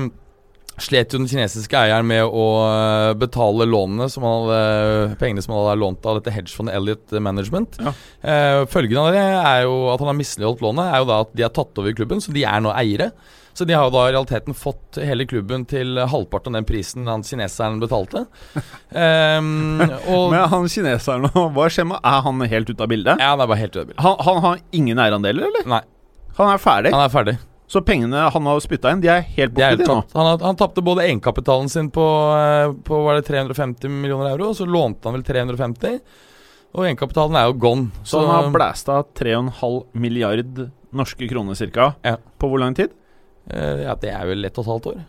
um, 0.00 0.10
slet 0.82 1.14
jo 1.14 1.20
den 1.22 1.28
kinesiske 1.30 1.78
eieren 1.78 2.06
med 2.08 2.24
å 2.26 2.44
uh, 2.64 3.14
betale 3.18 3.66
lånene 3.68 4.06
som 4.12 4.26
han 4.26 4.44
hadde, 4.46 5.16
pengene 5.20 5.42
som 5.44 5.54
han 5.54 5.64
hadde 5.66 5.80
lånt 5.82 6.06
av 6.06 6.20
dette 6.20 6.34
hedgefondet 6.34 6.76
Elliot 6.78 7.16
Management. 7.24 7.80
Ja. 7.82 7.92
Eh, 8.22 8.60
følgen 8.70 9.00
av 9.02 9.10
det 9.14 9.24
er 9.24 9.64
jo 9.66 9.74
at 9.92 10.00
han 10.02 10.12
har 10.12 10.18
misligholdt 10.18 10.62
lånet, 10.64 10.86
er 10.92 11.02
jo 11.02 11.10
da 11.10 11.18
at 11.24 11.34
de 11.36 11.44
har 11.46 11.52
tatt 11.56 11.80
over 11.82 11.96
klubben, 11.98 12.22
så 12.22 12.34
de 12.34 12.46
er 12.46 12.62
nå 12.64 12.72
eiere. 12.76 13.10
Så 13.58 13.66
de 13.66 13.74
har 13.74 13.88
jo 13.88 13.90
da 13.90 14.04
i 14.06 14.12
realiteten 14.14 14.54
fått 14.54 15.00
hele 15.02 15.24
klubben 15.26 15.64
til 15.66 15.98
halvparten 15.98 16.54
av 16.54 16.60
den 16.60 16.68
prisen 16.68 17.08
han 17.10 17.24
kineseren 17.26 17.80
betalte. 17.82 18.26
Um, 18.88 19.76
Men 19.82 20.46
han 20.48 20.64
kineseren 20.72 21.26
hva 21.54 21.66
skjer 21.68 21.84
med 21.90 21.98
Er 22.00 22.22
han 22.24 22.40
helt 22.48 22.70
ute 22.70 22.80
av 22.86 22.88
bildet? 22.88 23.20
Ja, 23.20 23.34
han 23.34 23.42
er 23.44 23.50
bare 23.50 23.60
helt 23.60 23.74
ute 23.74 23.82
av 23.82 23.90
bildet. 23.90 24.00
Han, 24.06 24.14
han 24.24 24.40
har 24.46 24.62
ingen 24.72 25.02
eierandeler, 25.02 25.50
eller? 25.50 25.66
Nei, 25.68 25.82
Han 26.38 26.54
er 26.54 26.62
ferdig. 26.62 26.94
han 26.94 27.04
er 27.04 27.12
ferdig. 27.12 27.34
Så 27.68 27.82
pengene 27.84 28.22
han 28.32 28.46
har 28.48 28.60
spytta 28.64 28.94
inn, 28.94 29.02
de 29.04 29.10
er 29.12 29.26
helt 29.36 29.52
borte, 29.52 29.76
de 29.76 29.84
nå. 29.88 29.98
Han, 30.14 30.40
han 30.40 30.56
tapte 30.56 30.80
både 30.84 31.04
egenkapitalen 31.04 31.68
sin 31.68 31.90
på, 31.92 32.04
eh, 32.32 32.72
på 32.86 33.02
var 33.04 33.18
det 33.18 33.26
350 33.28 33.92
millioner 33.92 34.30
euro, 34.32 34.54
og 34.54 34.56
så 34.56 34.64
lånte 34.64 35.04
han 35.04 35.18
vel 35.18 35.26
350. 35.26 35.98
Og 36.72 36.86
egenkapitalen 36.86 37.36
er 37.36 37.50
jo 37.50 37.58
gone. 37.60 37.90
Så 38.08 38.22
han 38.24 38.32
har 38.32 38.48
blæsta 38.54 39.02
3,5 39.20 39.84
milliard 40.00 40.64
norske 40.96 41.28
kroner 41.28 41.56
cirka 41.56 41.94
Ja. 42.04 42.16
På 42.40 42.48
hvor 42.48 42.60
lang 42.60 42.74
tid? 42.76 42.90
eh, 43.50 43.84
Ja, 43.84 43.94
det 44.00 44.12
er 44.16 44.26
vel 44.28 44.44
ett 44.48 44.56
og 44.58 44.64
et 44.64 44.72
halvt 44.72 44.90
år. 44.94 45.04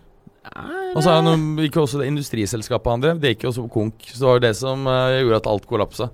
Og 0.95 1.03
så 1.03 1.13
gikk 1.59 1.75
jo 1.77 1.83
også 1.85 1.99
det 2.01 2.07
industriselskapet 2.09 2.91
han 2.91 3.03
drev, 3.03 3.19
det 3.21 3.35
gikk 3.35 3.43
jo 3.45 3.51
også 3.53 3.67
konk. 3.71 4.03
Så 4.07 4.19
det 4.19 4.27
var 4.27 4.39
jo 4.39 4.45
det 4.47 4.55
som 4.57 4.87
eh, 4.87 5.19
gjorde 5.21 5.39
at 5.43 5.49
alt 5.51 5.67
kollapsa. 5.69 6.09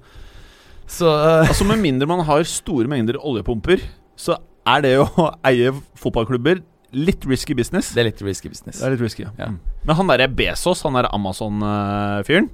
Så 0.86 1.10
uh, 1.10 1.48
Altså 1.48 1.66
Med 1.66 1.82
mindre 1.82 2.06
man 2.06 2.22
har 2.28 2.44
store 2.46 2.86
mengder 2.92 3.18
oljepumper, 3.18 3.82
så 4.16 4.36
er 4.66 4.86
det 4.86 4.96
å 5.02 5.30
eie 5.50 5.74
fotballklubber 6.00 6.64
litt 6.96 7.26
risky 7.28 7.56
business. 7.58 7.92
Det 7.96 8.04
er 8.04 8.10
litt 8.10 8.22
risky 8.24 8.52
business. 8.52 8.80
Det 8.80 8.88
er 8.88 8.96
litt 8.96 9.04
risky, 9.04 9.26
ja. 9.26 9.34
Ja. 9.40 9.50
Mm. 9.52 9.60
Men 9.86 10.00
han 10.00 10.12
derre 10.12 10.30
Bezos, 10.32 10.84
han 10.86 10.96
derre 10.98 11.12
Amazon-fyren, 11.16 12.50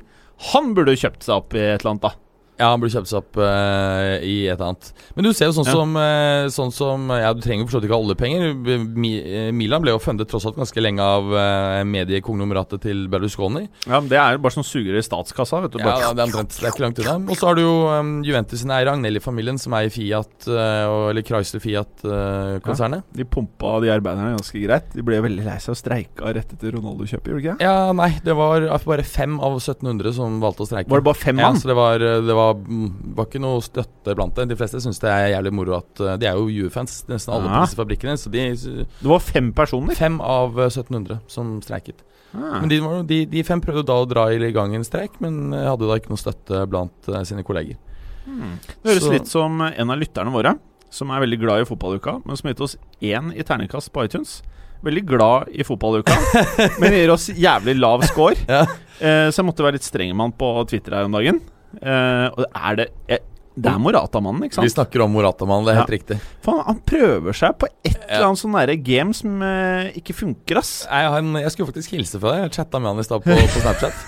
han 0.51 0.71
burde 0.75 0.95
jo 0.95 1.03
kjøpt 1.03 1.27
seg 1.27 1.37
opp 1.37 1.53
i 1.53 1.61
et 1.61 1.83
eller 1.83 1.93
annet, 1.93 2.07
da. 2.07 2.15
Ja, 2.61 2.69
han 2.71 2.81
burde 2.81 2.93
kjøpt 2.93 3.09
seg 3.09 3.19
opp 3.23 3.39
uh, 3.41 4.21
i 4.21 4.35
et 4.45 4.53
eller 4.53 4.71
annet. 4.71 4.91
Men 5.17 5.25
du 5.25 5.31
ser 5.33 5.49
jo 5.49 5.55
sånn 5.57 5.67
Ja. 5.67 5.73
som, 5.73 5.95
uh, 5.97 6.45
sånn 6.53 6.73
som 6.75 7.07
Ja, 7.09 7.31
du 7.33 7.41
trenger 7.41 7.65
jo 7.65 7.69
forstått 7.71 7.87
ikke 7.87 7.97
alle 7.97 8.15
penger. 8.19 8.53
Mi, 9.01 9.11
eh, 9.19 9.49
Milan 9.55 9.81
ble 9.83 9.95
jo 9.95 10.01
fundet 10.01 10.29
tross 10.29 10.45
alt 10.45 10.59
ganske 10.59 10.83
lenge 10.83 11.01
av 11.01 11.31
uh, 11.33 11.81
mediekonglomeratet 11.87 12.83
til 12.85 13.07
Berlusconi. 13.11 13.65
Ja, 13.87 13.99
men 13.99 14.09
Det 14.11 14.19
er 14.21 14.37
jo 14.37 14.43
bare 14.45 14.55
sånn 14.55 14.67
sugere 14.67 15.01
i 15.01 15.05
statskassa, 15.05 15.61
vet 15.65 15.73
du. 15.75 15.79
Bare. 15.81 15.99
Ja, 16.05 16.13
det 16.13 16.27
er. 16.27 16.35
Det 16.51 16.61
er 16.61 16.71
ikke 16.71 16.85
langt 16.85 17.01
unna. 17.01 17.17
Og 17.31 17.39
så 17.39 17.49
har 17.49 17.57
du 17.57 17.63
jo 17.63 17.75
um, 17.89 18.13
Juventus 18.27 18.61
sin 18.61 18.71
eier, 18.71 18.91
Agnelli-familien, 18.91 19.57
som 19.61 19.73
eier 19.77 19.91
Fiat, 19.93 20.47
eller 20.47 21.25
Chrysler 21.25 21.63
Fiat-konsernet. 21.63 23.07
De 23.15 23.25
pumpa 23.25 23.79
de 23.81 23.91
arbeiderne 23.93 24.35
ganske 24.37 24.61
greit. 24.63 24.91
De 24.93 25.03
ble 25.05 25.21
veldig 25.23 25.45
lei 25.45 25.57
seg 25.61 25.73
og 25.73 25.79
streika 25.79 26.31
rett 26.35 26.53
etter 26.53 26.75
Ronaldo-kjøpet, 26.77 27.31
gjorde 27.31 27.41
de 27.41 27.47
ikke? 27.49 27.57
ja, 27.65 27.91
nei, 27.95 28.11
det 28.25 28.35
var 28.37 28.65
bare 28.85 29.05
fem 29.07 29.37
av 29.43 29.57
1700 29.59 30.13
som 30.17 30.39
valgte 30.43 30.65
å 30.65 30.69
streike. 30.69 30.89
Var 30.91 31.01
det 31.01 31.07
bare 31.07 31.21
fem 31.21 31.41
Ja, 31.41 31.51
så 31.57 31.71
det 31.71 31.77
var, 31.77 32.01
det 32.01 32.35
var, 32.37 32.50
var 32.55 33.27
ikke 33.27 33.41
noe 33.43 33.61
støtte 33.65 34.15
blant 34.17 34.35
det. 34.37 34.47
De 34.51 34.57
fleste 34.59 34.81
syns 34.83 34.99
det 35.03 35.09
er 35.11 35.31
jævlig 35.35 35.53
moro 35.55 35.75
at 35.79 36.01
eh, 36.03 36.17
De 36.21 36.27
er 36.29 36.37
jo 36.39 36.49
Juve-fans, 36.51 37.01
nesten 37.09 37.33
alle 37.35 37.49
på 37.49 37.63
disse 37.65 37.79
fabrikkene. 37.79 38.15
Så 38.19 38.31
de 38.33 38.45
Det 38.55 39.09
var 39.09 39.23
fem 39.23 39.51
personer? 39.55 39.97
Fem 39.97 40.19
av 40.21 40.59
eh, 40.59 40.69
1700 40.71 41.21
som 41.31 41.59
streiket. 41.65 42.03
Ah. 42.33 42.61
Men 42.61 42.69
de, 42.71 42.79
de, 43.09 43.21
de 43.27 43.43
fem 43.43 43.59
prøvde 43.63 43.83
da 43.89 43.97
å 43.99 44.07
dra 44.07 44.29
i 44.31 44.51
gang 44.55 44.75
en 44.75 44.85
streik, 44.87 45.17
men 45.23 45.51
eh, 45.53 45.67
hadde 45.67 45.87
da 45.89 45.97
ikke 45.99 46.13
noe 46.13 46.21
støtte 46.21 46.61
blant 46.71 47.09
uh, 47.11 47.21
sine 47.27 47.43
kolleger. 47.43 47.79
Hmm. 48.23 48.55
Det 48.83 48.93
høres 48.93 49.03
Så- 49.07 49.15
litt 49.15 49.31
som 49.31 49.59
en 49.65 49.91
av 49.91 49.99
lytterne 49.99 50.31
våre, 50.31 50.55
som 50.91 51.11
er 51.11 51.23
veldig 51.23 51.39
glad 51.41 51.63
i 51.63 51.67
fotballuka, 51.67 52.19
men 52.25 52.37
som 52.39 52.47
har 52.47 52.55
gitt 52.55 52.63
oss 52.67 52.77
én 53.01 53.33
i 53.35 53.43
terningkast 53.47 53.91
på 53.95 54.05
iTunes. 54.07 54.39
Veldig 54.81 55.03
glad 55.05 55.51
i 55.53 55.63
fotballuka, 55.67 56.15
men 56.81 56.95
gir 56.95 57.11
oss 57.13 57.27
jævlig 57.35 57.75
lav 57.77 58.01
score. 58.09 58.39
Ja. 58.47 58.63
Eh, 59.01 59.27
så 59.29 59.41
jeg 59.41 59.47
måtte 59.47 59.65
være 59.65 59.77
litt 59.77 59.85
streng 59.87 60.13
med 60.15 60.29
han 60.29 60.33
på 60.37 60.49
Twitter 60.71 60.95
her 60.97 61.07
om 61.09 61.15
dagen. 61.17 61.41
Eh, 61.79 62.27
og 62.35 62.43
er 62.51 62.75
det 62.81 62.87
eh, 63.07 63.21
Det 63.61 63.67
er 63.71 63.79
Morata-mannen, 63.83 64.45
ikke 64.47 64.63
Vi 64.63 64.71
snakker 64.71 65.03
om 65.05 65.11
Moratamann, 65.15 65.65
det 65.67 65.73
er 65.73 65.79
helt 65.81 65.89
Ja. 65.91 65.97
riktig. 65.97 66.17
Faen, 66.43 66.61
han 66.65 66.79
prøver 66.87 67.35
seg 67.35 67.57
på 67.61 67.67
et 67.83 67.97
eller 68.07 68.29
annet 68.29 68.39
sånn 68.41 68.55
derre 68.55 68.75
game 68.81 69.13
som 69.15 69.41
eh, 69.43 69.91
ikke 69.99 70.15
funker, 70.15 70.61
ass. 70.63 70.85
Jeg, 70.87 71.11
han, 71.17 71.33
jeg 71.41 71.51
skulle 71.51 71.71
faktisk 71.71 71.91
hilse 71.97 72.19
fra 72.21 72.35
deg. 72.37 72.45
Jeg 72.47 72.55
chatta 72.61 72.79
med 72.79 72.93
han 72.93 73.03
i 73.03 73.07
stad 73.07 73.23
på, 73.27 73.35
på 73.35 73.63
Snapchat. 73.65 73.93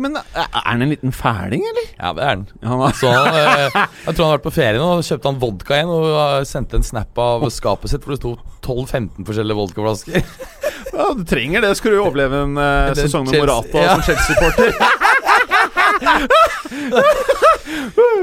Men 0.00 0.16
eh, 0.16 0.40
er 0.40 0.64
han 0.66 0.82
en 0.82 0.90
liten 0.90 1.12
fæling, 1.14 1.62
eller? 1.70 1.88
Ja, 2.00 2.10
det 2.16 2.24
er 2.24 2.30
han. 2.34 2.44
Så 2.98 3.10
han, 3.12 3.28
eh, 3.36 3.76
jeg 4.08 4.14
tror 4.16 4.24
han 4.24 4.30
har 4.32 4.38
vært 4.38 4.46
på 4.48 4.54
ferie 4.56 4.80
nå 4.80 4.88
kjøpte 5.06 5.30
han 5.30 5.38
vodka 5.42 5.76
igjen 5.78 5.92
og 5.94 6.46
sendte 6.48 6.80
en 6.80 6.86
snap 6.86 7.20
av 7.22 7.44
skapet 7.54 7.92
sitt 7.92 8.02
hvor 8.06 8.16
det 8.16 8.22
sto 8.22 8.32
12-15 8.66 9.28
forskjellige 9.28 9.58
vodkaflasker. 9.60 10.24
Ja, 10.90 11.12
du 11.14 11.22
trenger 11.28 11.62
det. 11.62 11.76
Skal 11.78 11.94
du 11.94 12.00
overleve 12.02 12.42
en 12.48 12.58
eh, 12.58 12.90
sesong 12.98 13.28
med 13.28 13.36
Chelsea- 13.36 13.46
Morata 13.46 13.84
ja. 13.86 13.94
som 13.94 14.02
Chelsea-supporter? 14.08 14.74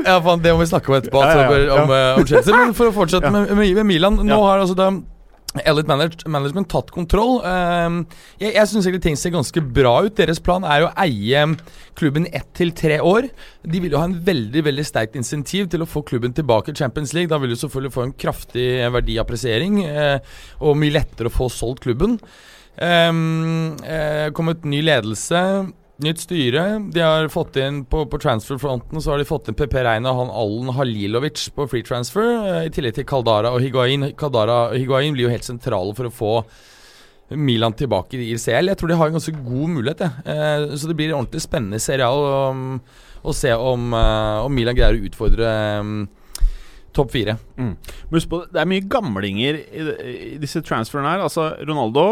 Ja, 0.07 0.17
faen, 0.23 0.41
Det 0.43 0.53
må 0.53 0.59
vi 0.61 0.69
snakke 0.69 0.91
om 0.91 0.97
etterpå, 0.97 1.21
Ja, 1.21 1.27
ja, 1.27 1.43
altså, 1.43 1.59
ja. 1.59 1.83
om, 1.83 1.91
eh, 1.91 2.17
om 2.21 2.25
Chelsea. 2.27 2.55
Men 2.55 2.73
for 2.77 2.89
å 2.89 2.95
fortsette 2.95 3.31
med, 3.33 3.53
med, 3.57 3.85
Milan. 3.87 4.19
Nå 4.25 4.39
har 4.43 4.63
altså 4.63 4.77
da 4.77 4.91
Elite 5.65 5.89
manage, 5.89 6.27
Management 6.29 6.69
tatt 6.69 6.91
kontroll. 6.93 7.39
Ehm, 7.47 8.01
jeg 8.41 8.53
jeg 8.53 8.69
syns 8.69 8.85
egentlig 8.85 9.03
ting 9.05 9.15
ser 9.17 9.33
ganske 9.33 9.61
bra 9.73 9.93
ut. 10.05 10.15
Deres 10.17 10.41
plan 10.43 10.65
er 10.67 10.85
å 10.85 10.91
eie 11.01 11.45
klubben 11.97 12.27
ett 12.35 12.49
til 12.57 12.73
tre 12.77 12.99
år. 12.99 13.29
De 13.63 13.81
vil 13.81 13.95
jo 13.95 14.01
ha 14.01 14.09
en 14.09 14.19
veldig 14.27 14.63
veldig 14.67 14.85
sterkt 14.85 15.17
insentiv 15.17 15.69
til 15.71 15.81
å 15.81 15.89
få 15.89 16.03
klubben 16.05 16.35
tilbake 16.35 16.73
i 16.73 16.77
Champions 16.77 17.15
League. 17.15 17.31
Da 17.31 17.39
vil 17.41 17.55
du 17.55 17.57
selvfølgelig 17.57 17.95
få 17.95 18.05
en 18.05 18.13
kraftig 18.13 18.67
verdiappresiering 18.93 19.81
eh, 19.87 20.19
og 20.61 20.77
mye 20.77 20.99
lettere 20.99 21.31
å 21.31 21.37
få 21.39 21.49
solgt 21.49 21.87
klubben. 21.87 22.19
Um, 22.77 23.73
eh, 23.81 24.29
kommet 24.37 24.67
ny 24.69 24.83
ledelse, 24.85 25.39
nytt 26.03 26.21
styre. 26.21 26.63
De 26.93 27.01
har 27.01 27.27
fått 27.33 27.57
inn 27.61 27.81
på, 27.89 28.03
på 28.09 28.19
transferfronten 28.21 29.01
Så 29.01 29.11
har 29.11 29.21
de 29.21 29.27
fått 29.27 29.49
inn 29.49 29.57
PP 29.57 29.79
Reina 29.85 30.13
og 30.13 30.21
han 30.21 30.33
Allen 30.43 30.73
Halilovic 30.77 31.47
på 31.55 31.67
free 31.71 31.85
transfer. 31.85 32.27
eh, 32.45 32.67
I 32.67 32.73
tillegg 32.73 32.97
til 32.99 33.07
Kaldara 33.09 33.53
og 33.55 33.63
Higuain. 33.63 34.11
Kaldara 34.19 34.67
og 34.69 34.77
Higuain 34.77 35.15
blir 35.15 35.27
jo 35.27 35.33
helt 35.33 35.47
sentrale 35.47 35.95
for 35.97 36.09
å 36.09 36.13
få 36.13 36.33
Milan 37.35 37.75
tilbake 37.75 38.15
i 38.15 38.29
ICL. 38.35 38.71
Jeg 38.71 38.79
tror 38.79 38.93
de 38.93 38.99
har 38.99 39.09
en 39.09 39.17
ganske 39.17 39.35
god 39.35 39.73
mulighet. 39.73 40.05
jeg. 40.05 40.11
Eh, 40.31 40.77
så 40.77 40.87
det 40.87 40.95
blir 40.95 41.11
en 41.11 41.19
ordentlig 41.21 41.43
spennende 41.43 41.81
serial 41.83 42.23
å, 42.23 42.79
å 43.23 43.35
se 43.35 43.51
om, 43.53 43.91
eh, 43.93 44.45
om 44.45 44.55
Milan 44.55 44.77
greier 44.77 44.95
å 44.95 45.09
utfordre 45.09 45.51
um, 45.81 45.99
topp 46.95 47.11
fire. 47.11 47.37
Mm. 47.57 47.75
Husk 48.13 48.31
på, 48.31 48.45
det 48.53 48.61
er 48.61 48.69
mye 48.69 48.87
gamlinger 48.87 49.59
i, 49.59 49.85
i 50.35 50.39
disse 50.41 50.63
transferene 50.63 51.17
her. 51.17 51.25
Altså 51.25 51.51
Ronaldo 51.67 52.07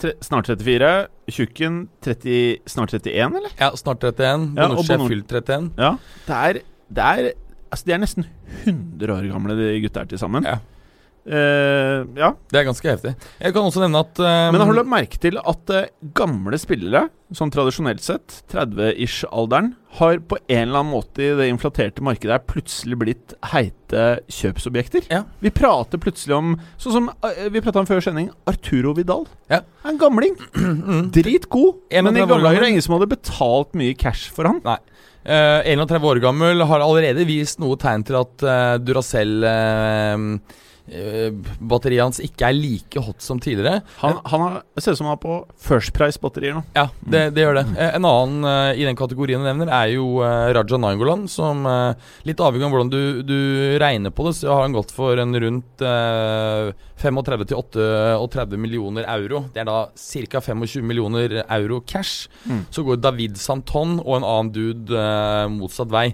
tre, 0.00 0.12
snart 0.24 0.48
34. 0.50 0.90
Tjukken 1.30 1.78
30, 2.04 2.58
snart 2.70 2.94
31, 2.96 3.38
eller? 3.40 3.54
Ja, 3.60 3.70
snart 3.78 4.04
31. 4.04 4.48
Ja, 4.56 4.68
er 4.96 5.06
fylt 5.08 5.32
31. 5.36 5.70
Ja. 5.78 5.94
Det 6.26 6.40
er, 6.40 6.60
det 6.90 7.06
er 7.12 7.30
Altså, 7.70 7.86
de 7.86 7.92
er 7.94 8.00
nesten 8.02 8.24
100 8.66 9.12
år 9.14 9.26
gamle, 9.30 9.54
de 9.54 9.66
gutta 9.84 10.02
her 10.02 10.08
til 10.10 10.18
sammen. 10.18 10.42
Ja. 10.42 10.56
Eh, 11.28 12.00
ja. 12.16 12.30
Det 12.50 12.60
er 12.60 12.66
ganske 12.66 12.88
heftig. 12.88 13.12
Jeg 13.40 13.54
kan 13.54 13.66
også 13.66 13.82
nevne 13.82 14.00
at 14.02 14.20
uh, 14.22 14.48
Men 14.54 14.62
har 14.62 14.70
du 14.70 14.78
lagt 14.78 14.90
merke 14.90 15.20
til 15.20 15.36
at 15.38 15.72
uh, 15.74 15.88
gamle 16.16 16.58
spillere, 16.60 17.08
sånn 17.36 17.52
tradisjonelt 17.52 18.02
sett, 18.02 18.40
30-ish-alderen, 18.50 19.74
har 20.00 20.20
på 20.30 20.38
en 20.40 20.62
eller 20.64 20.80
annen 20.80 20.94
måte 20.94 21.22
i 21.24 21.32
det 21.36 21.48
inflaterte 21.50 22.02
markedet 22.06 22.36
her 22.36 22.44
plutselig 22.46 22.98
blitt 23.00 23.34
heite 23.52 24.06
kjøpsobjekter? 24.32 25.08
Ja. 25.12 25.24
Vi 25.42 25.52
prater 25.54 26.00
plutselig 26.02 26.36
om 26.36 26.52
Sånn 26.80 26.94
som 26.94 27.08
vi 27.52 27.62
prata 27.62 27.82
om 27.82 27.88
før 27.88 28.02
sending, 28.04 28.30
Arturo 28.50 28.94
Vidal. 28.96 29.26
Ja. 29.50 29.64
En 29.86 29.98
gamling. 30.00 30.38
Dritgod. 31.16 31.82
Men 31.90 32.16
i 32.16 32.24
gamle 32.24 32.46
dager 32.46 32.62
er 32.62 32.68
det 32.68 32.72
ingen 32.76 32.86
som 32.86 32.96
hadde 32.96 33.10
betalt 33.10 33.76
mye 33.78 33.98
cash 33.98 34.30
for 34.34 34.48
han. 34.48 34.62
Eh, 35.20 35.74
31 35.74 36.06
år 36.06 36.22
gammel, 36.22 36.64
har 36.64 36.80
allerede 36.80 37.26
vist 37.28 37.60
noe 37.60 37.76
tegn 37.80 38.06
til 38.08 38.16
at 38.22 38.46
uh, 38.46 38.78
Duracell 38.80 39.44
Batteriet 41.70 42.02
hans 42.02 42.20
ikke 42.24 42.48
er 42.48 42.56
like 42.56 43.02
hot 43.04 43.22
som 43.22 43.38
tidligere. 43.42 43.84
Han, 44.00 44.18
han 44.26 44.44
har, 44.44 44.56
ser 44.80 44.96
ut 44.96 45.00
som 45.00 45.06
han 45.06 45.14
har 45.14 45.22
på 45.22 45.36
First 45.60 45.94
Price-batterier 45.96 46.56
nå. 46.58 46.64
Ja, 46.74 46.88
det, 47.00 47.28
det 47.36 47.44
gjør 47.44 47.60
det. 47.60 47.64
Eh, 47.76 47.94
en 47.98 48.08
annen 48.08 48.46
uh, 48.48 48.72
i 48.74 48.86
den 48.88 48.98
kategorien 48.98 49.42
du 49.42 49.46
nevner, 49.46 49.70
er 49.70 49.94
jo 49.94 50.18
uh, 50.18 50.50
Raja 50.56 50.80
Nangolan, 50.80 51.26
som 51.30 51.62
uh, 51.68 51.94
Litt 52.26 52.42
avhengig 52.42 52.66
av 52.66 52.74
hvordan 52.74 52.92
du, 52.92 53.00
du 53.26 53.38
regner 53.80 54.12
på 54.14 54.26
det, 54.26 54.36
så 54.40 54.50
har 54.52 54.66
han 54.66 54.74
gått 54.76 54.92
for 54.94 55.20
en 55.20 55.36
rundt 55.44 55.84
uh, 55.86 56.72
35 57.00 57.46
til 57.48 57.60
38 57.60 58.58
millioner 58.60 59.06
euro. 59.08 59.44
Det 59.54 59.62
er 59.62 59.68
da 59.68 59.78
ca. 59.94 60.42
25 60.44 60.84
millioner 60.86 61.40
euro 61.46 61.80
cash. 61.86 62.28
Mm. 62.44 62.66
Så 62.70 62.84
går 62.84 63.00
David 63.00 63.38
Santon 63.40 63.98
og 64.00 64.18
en 64.18 64.26
annen 64.26 64.52
dude 64.54 64.96
eh, 64.96 65.46
motsatt 65.52 65.90
vei. 65.92 66.10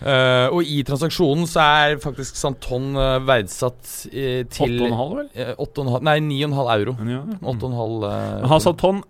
Eh, 0.00 0.46
og 0.54 0.62
i 0.64 0.78
transaksjonen 0.88 1.44
så 1.50 1.60
er 1.60 1.98
faktisk 2.00 2.36
Santon 2.40 2.94
uh, 2.96 3.18
verdsatt 3.28 3.82
uh, 4.08 4.42
til 4.48 4.78
8,5, 4.86 5.16
vel? 5.18 5.26
eh, 5.34 5.50
8,5 5.60 6.06
Nei, 6.08 6.18
9,5 6.24 6.70
euro. 6.78 6.94
Ja. 7.04 7.20
8,5 7.52 8.06
uh, 8.06 8.46
Han 8.48 8.62
Santon 8.64 9.02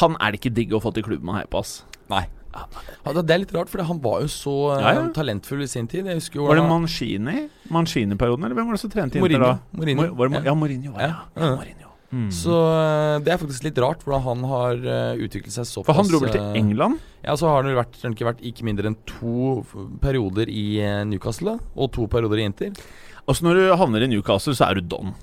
Han 0.00 0.16
er 0.18 0.32
det 0.34 0.40
ikke 0.40 0.54
digg 0.56 0.74
å 0.74 0.80
få 0.82 0.90
til 0.96 1.04
klubben 1.06 1.30
å 1.30 1.36
heie 1.38 1.46
på, 1.50 1.60
ass. 1.62 1.82
Nei. 2.10 2.24
Ja, 2.54 3.10
det 3.18 3.30
er 3.34 3.40
litt 3.42 3.52
rart, 3.54 3.70
for 3.70 3.82
han 3.82 3.98
var 4.02 4.20
jo 4.22 4.28
så 4.30 4.52
Ja, 4.78 4.92
ja. 4.94 5.06
talentfull 5.16 5.64
i 5.64 5.70
sin 5.70 5.88
tid. 5.90 6.06
Var 6.06 6.54
det 6.58 6.66
Mancini? 6.68 7.48
Mancini-perioden, 7.74 8.46
eller 8.46 8.54
hvem 8.58 8.68
var 8.70 8.76
det 8.78 8.82
som 8.84 8.92
trente 8.92 9.18
Inter 9.18 9.42
da? 9.42 9.56
Mourinho. 9.74 10.04
Mor- 10.04 10.14
Var 10.20 10.28
det, 10.36 10.44
Ja. 10.46 10.54
Mourinho. 10.54 10.92
var 10.94 11.02
Ja. 11.02 11.14
Mourinho. 11.34 11.90
Mm. 12.14 12.28
Så 12.30 12.54
eh, 12.54 13.16
det 13.26 13.32
er 13.34 13.40
faktisk 13.40 13.64
litt 13.66 13.78
rart 13.82 14.04
hvordan 14.04 14.22
han 14.22 14.44
har 14.46 14.76
eh, 14.78 15.22
utviklet 15.24 15.54
seg 15.56 15.66
såpass. 15.66 15.88
For 15.88 15.98
han 15.98 16.10
dro 16.10 16.20
vel 16.22 16.30
til 16.30 16.42
eh, 16.44 16.58
England? 16.60 17.00
Ja, 17.24 17.34
så 17.40 17.48
har 17.48 17.58
han 17.58 17.70
vel 17.72 17.80
vært, 17.80 17.96
ikke 18.06 18.28
vært 18.28 18.44
ikke 18.46 18.66
mindre 18.68 18.92
enn 18.92 18.98
to 19.08 19.64
perioder 20.02 20.50
i 20.52 20.66
Newcastle, 21.10 21.56
og 21.74 21.90
to 21.96 22.06
perioder 22.12 22.42
i 22.42 22.46
Inter. 22.46 22.84
Altså 23.24 23.48
Når 23.48 23.58
du 23.58 23.64
havner 23.80 24.04
i 24.04 24.10
Newcastle, 24.12 24.54
så 24.54 24.68
er 24.68 24.78
du 24.78 24.94
don. 24.94 25.14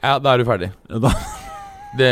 Ja, 0.00 0.16
da 0.18 0.32
er 0.32 0.42
du 0.42 0.48
ferdig. 0.48 0.72
Da. 0.90 1.14
Det, 1.90 2.06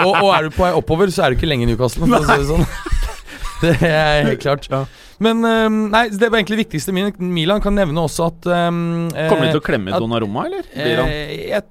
og, 0.00 0.14
og 0.16 0.30
er 0.32 0.46
du 0.46 0.54
på 0.54 0.62
vei 0.64 0.70
oppover, 0.72 1.10
så 1.12 1.26
er 1.26 1.34
du 1.34 1.36
ikke 1.36 1.48
lenge 1.50 1.66
i 1.66 1.68
Newcastle. 1.68 2.06
For 2.08 2.22
å 2.22 2.24
si 2.24 2.38
det 2.40 2.46
sånn. 2.48 2.64
Det 3.60 3.72
er 3.84 4.22
helt 4.24 4.40
klart. 4.40 4.68
Ja. 4.70 4.84
Men 5.20 5.42
nei, 5.90 6.04
det 6.14 6.30
var 6.30 6.38
egentlig 6.38 6.56
det 6.56 6.62
viktigste. 6.62 6.94
Milan 6.94 7.60
kan 7.60 7.74
nevne 7.76 8.04
også 8.06 8.28
at 8.30 8.46
um, 8.70 9.10
Kommer 9.10 9.48
de 9.48 9.50
til 9.50 9.60
å 9.60 9.64
klemme 9.66 9.98
Donnarumma, 9.98 10.46
eller? 10.46 10.70
Blir 10.72 11.02
han? 11.02 11.68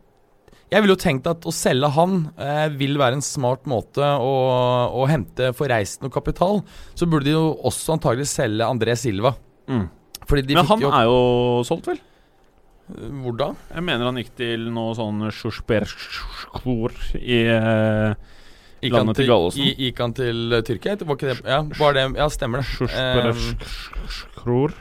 Eh, 0.68 0.76
jeg, 0.76 0.84
ville 0.84 0.96
jo 0.96 1.00
tenkt 1.00 1.28
at 1.32 1.46
å 1.48 1.54
selge 1.56 1.90
han 1.96 2.18
eh, 2.36 2.68
vil 2.76 2.98
være 3.00 3.20
en 3.20 3.26
smart 3.26 3.68
måte 3.70 4.04
å, 4.04 4.34
å 4.92 5.08
hente 5.10 5.54
forreisende 5.56 6.12
og 6.12 6.16
kapital. 6.18 6.62
Så 6.96 7.08
burde 7.08 7.30
de 7.30 7.36
jo 7.38 7.56
også 7.68 7.96
antagelig 7.96 8.28
selge 8.32 8.68
André 8.68 8.98
Silva. 9.00 9.36
Mm. 9.68 9.88
Fordi 10.28 10.44
de 10.44 10.58
Men 10.58 10.68
fikk 10.68 10.76
han 10.76 10.84
jo 10.84 10.92
er 10.92 11.08
jo 11.08 11.20
solgt, 11.68 11.88
vel? 11.88 12.02
Hvor 12.88 13.36
da? 13.36 13.52
Jeg 13.74 13.84
mener 13.84 14.08
han 14.08 14.20
gikk 14.22 14.34
til 14.40 14.70
noe 14.72 14.94
sånn 14.96 15.26
Sjusbergsklor 15.36 16.94
i 17.20 17.42
eh, 17.52 18.36
Gikk 18.80 18.94
Landet 18.94 19.18
til 19.18 19.26
til, 19.26 19.32
Gallosen. 19.32 19.72
gikk 19.82 20.00
han 20.04 20.14
til 20.16 20.54
eh, 20.56 20.64
Tyrkia? 20.64 20.96
Var 21.02 21.18
ikke 21.20 21.32
det 21.34 21.38
Ja, 21.44 21.62
var 21.80 21.98
det, 21.98 22.06
ja 22.16 22.28
stemmer 22.32 22.64
det. 22.64 22.88
Eh, 22.88 23.32
Sjusbergsklor. 23.34 24.78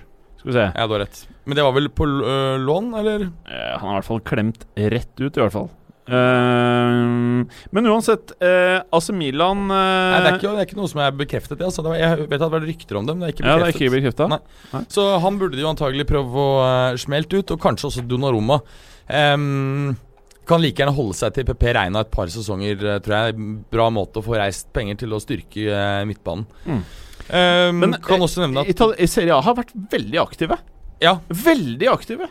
Skal 0.47 0.53
vi 0.53 0.61
se. 0.61 0.67
Ja, 0.79 0.87
du 0.87 0.93
har 0.95 1.01
rett. 1.03 1.17
Men 1.43 1.59
det 1.59 1.63
var 1.67 1.73
vel 1.75 1.89
på 1.91 2.07
øh, 2.07 2.61
lån, 2.63 2.93
eller? 2.95 3.25
Eh, 3.51 3.73
han 3.81 3.83
har 3.83 3.97
i 3.97 3.99
hvert 3.99 4.07
fall 4.07 4.21
klemt 4.23 4.67
rett 4.79 5.11
ut, 5.19 5.35
i 5.35 5.41
hvert 5.43 5.55
fall. 5.55 5.67
Uh, 6.07 7.43
men 7.75 7.89
uansett, 7.91 8.31
uh, 8.39 8.79
AC 8.95 9.09
Milan 9.11 9.65
uh, 9.67 9.75
Nei, 9.75 10.21
det 10.23 10.29
er, 10.29 10.37
ikke, 10.37 10.53
det 10.55 10.61
er 10.63 10.69
ikke 10.69 10.79
noe 10.79 10.91
som 10.93 11.01
er 11.03 11.17
bekreftet. 11.19 11.65
Altså. 11.67 11.83
Det 11.83 11.91
var, 11.91 11.99
jeg 11.99 12.29
vet 12.29 12.37
at 12.37 12.45
det 12.45 12.53
var 12.53 12.67
rykter 12.69 12.99
om 13.01 13.09
det, 13.09 13.17
men 13.17 13.25
det 13.25 13.27
er 13.27 13.35
ikke 13.35 13.43
bekreftet. 13.43 13.57
Ja, 13.57 13.65
det 13.65 13.73
er 13.73 13.81
ikke 13.81 13.97
bekreftet. 13.97 14.93
Så 14.95 15.07
han 15.25 15.41
burde 15.41 15.59
jo 15.59 15.71
antagelig 15.73 16.07
prøve 16.07 16.45
å 16.45 16.53
uh, 16.63 16.99
smelte 17.03 17.41
ut, 17.41 17.55
og 17.57 17.65
kanskje 17.65 17.91
også 17.91 18.05
Donnarumma. 18.07 18.61
Um, 19.11 19.97
kan 20.47 20.63
like 20.63 20.79
gjerne 20.79 20.95
holde 20.95 21.19
seg 21.19 21.35
til 21.35 21.49
PP 21.49 21.67
Reina 21.75 22.05
et 22.07 22.15
par 22.15 22.31
sesonger, 22.31 22.87
tror 23.03 23.17
jeg. 23.19 23.51
Bra 23.75 23.89
måte 23.91 24.23
å 24.23 24.29
få 24.29 24.39
reist 24.39 24.71
penger 24.77 25.03
til 25.03 25.19
å 25.19 25.19
styrke 25.19 25.83
midtbanen. 26.07 26.47
Mm. 26.71 26.87
Ehm, 27.31 27.79
Men 27.83 27.97
kan 28.05 28.23
også 28.23 28.45
nevne 28.45 28.63
at 28.63 28.71
Itali 28.71 29.07
Serie 29.11 29.35
A 29.35 29.41
har 29.43 29.57
vært 29.59 29.73
veldig 29.93 30.21
aktive. 30.23 30.59
Ja, 31.03 31.19
Veldig 31.29 31.89
aktive. 31.93 32.29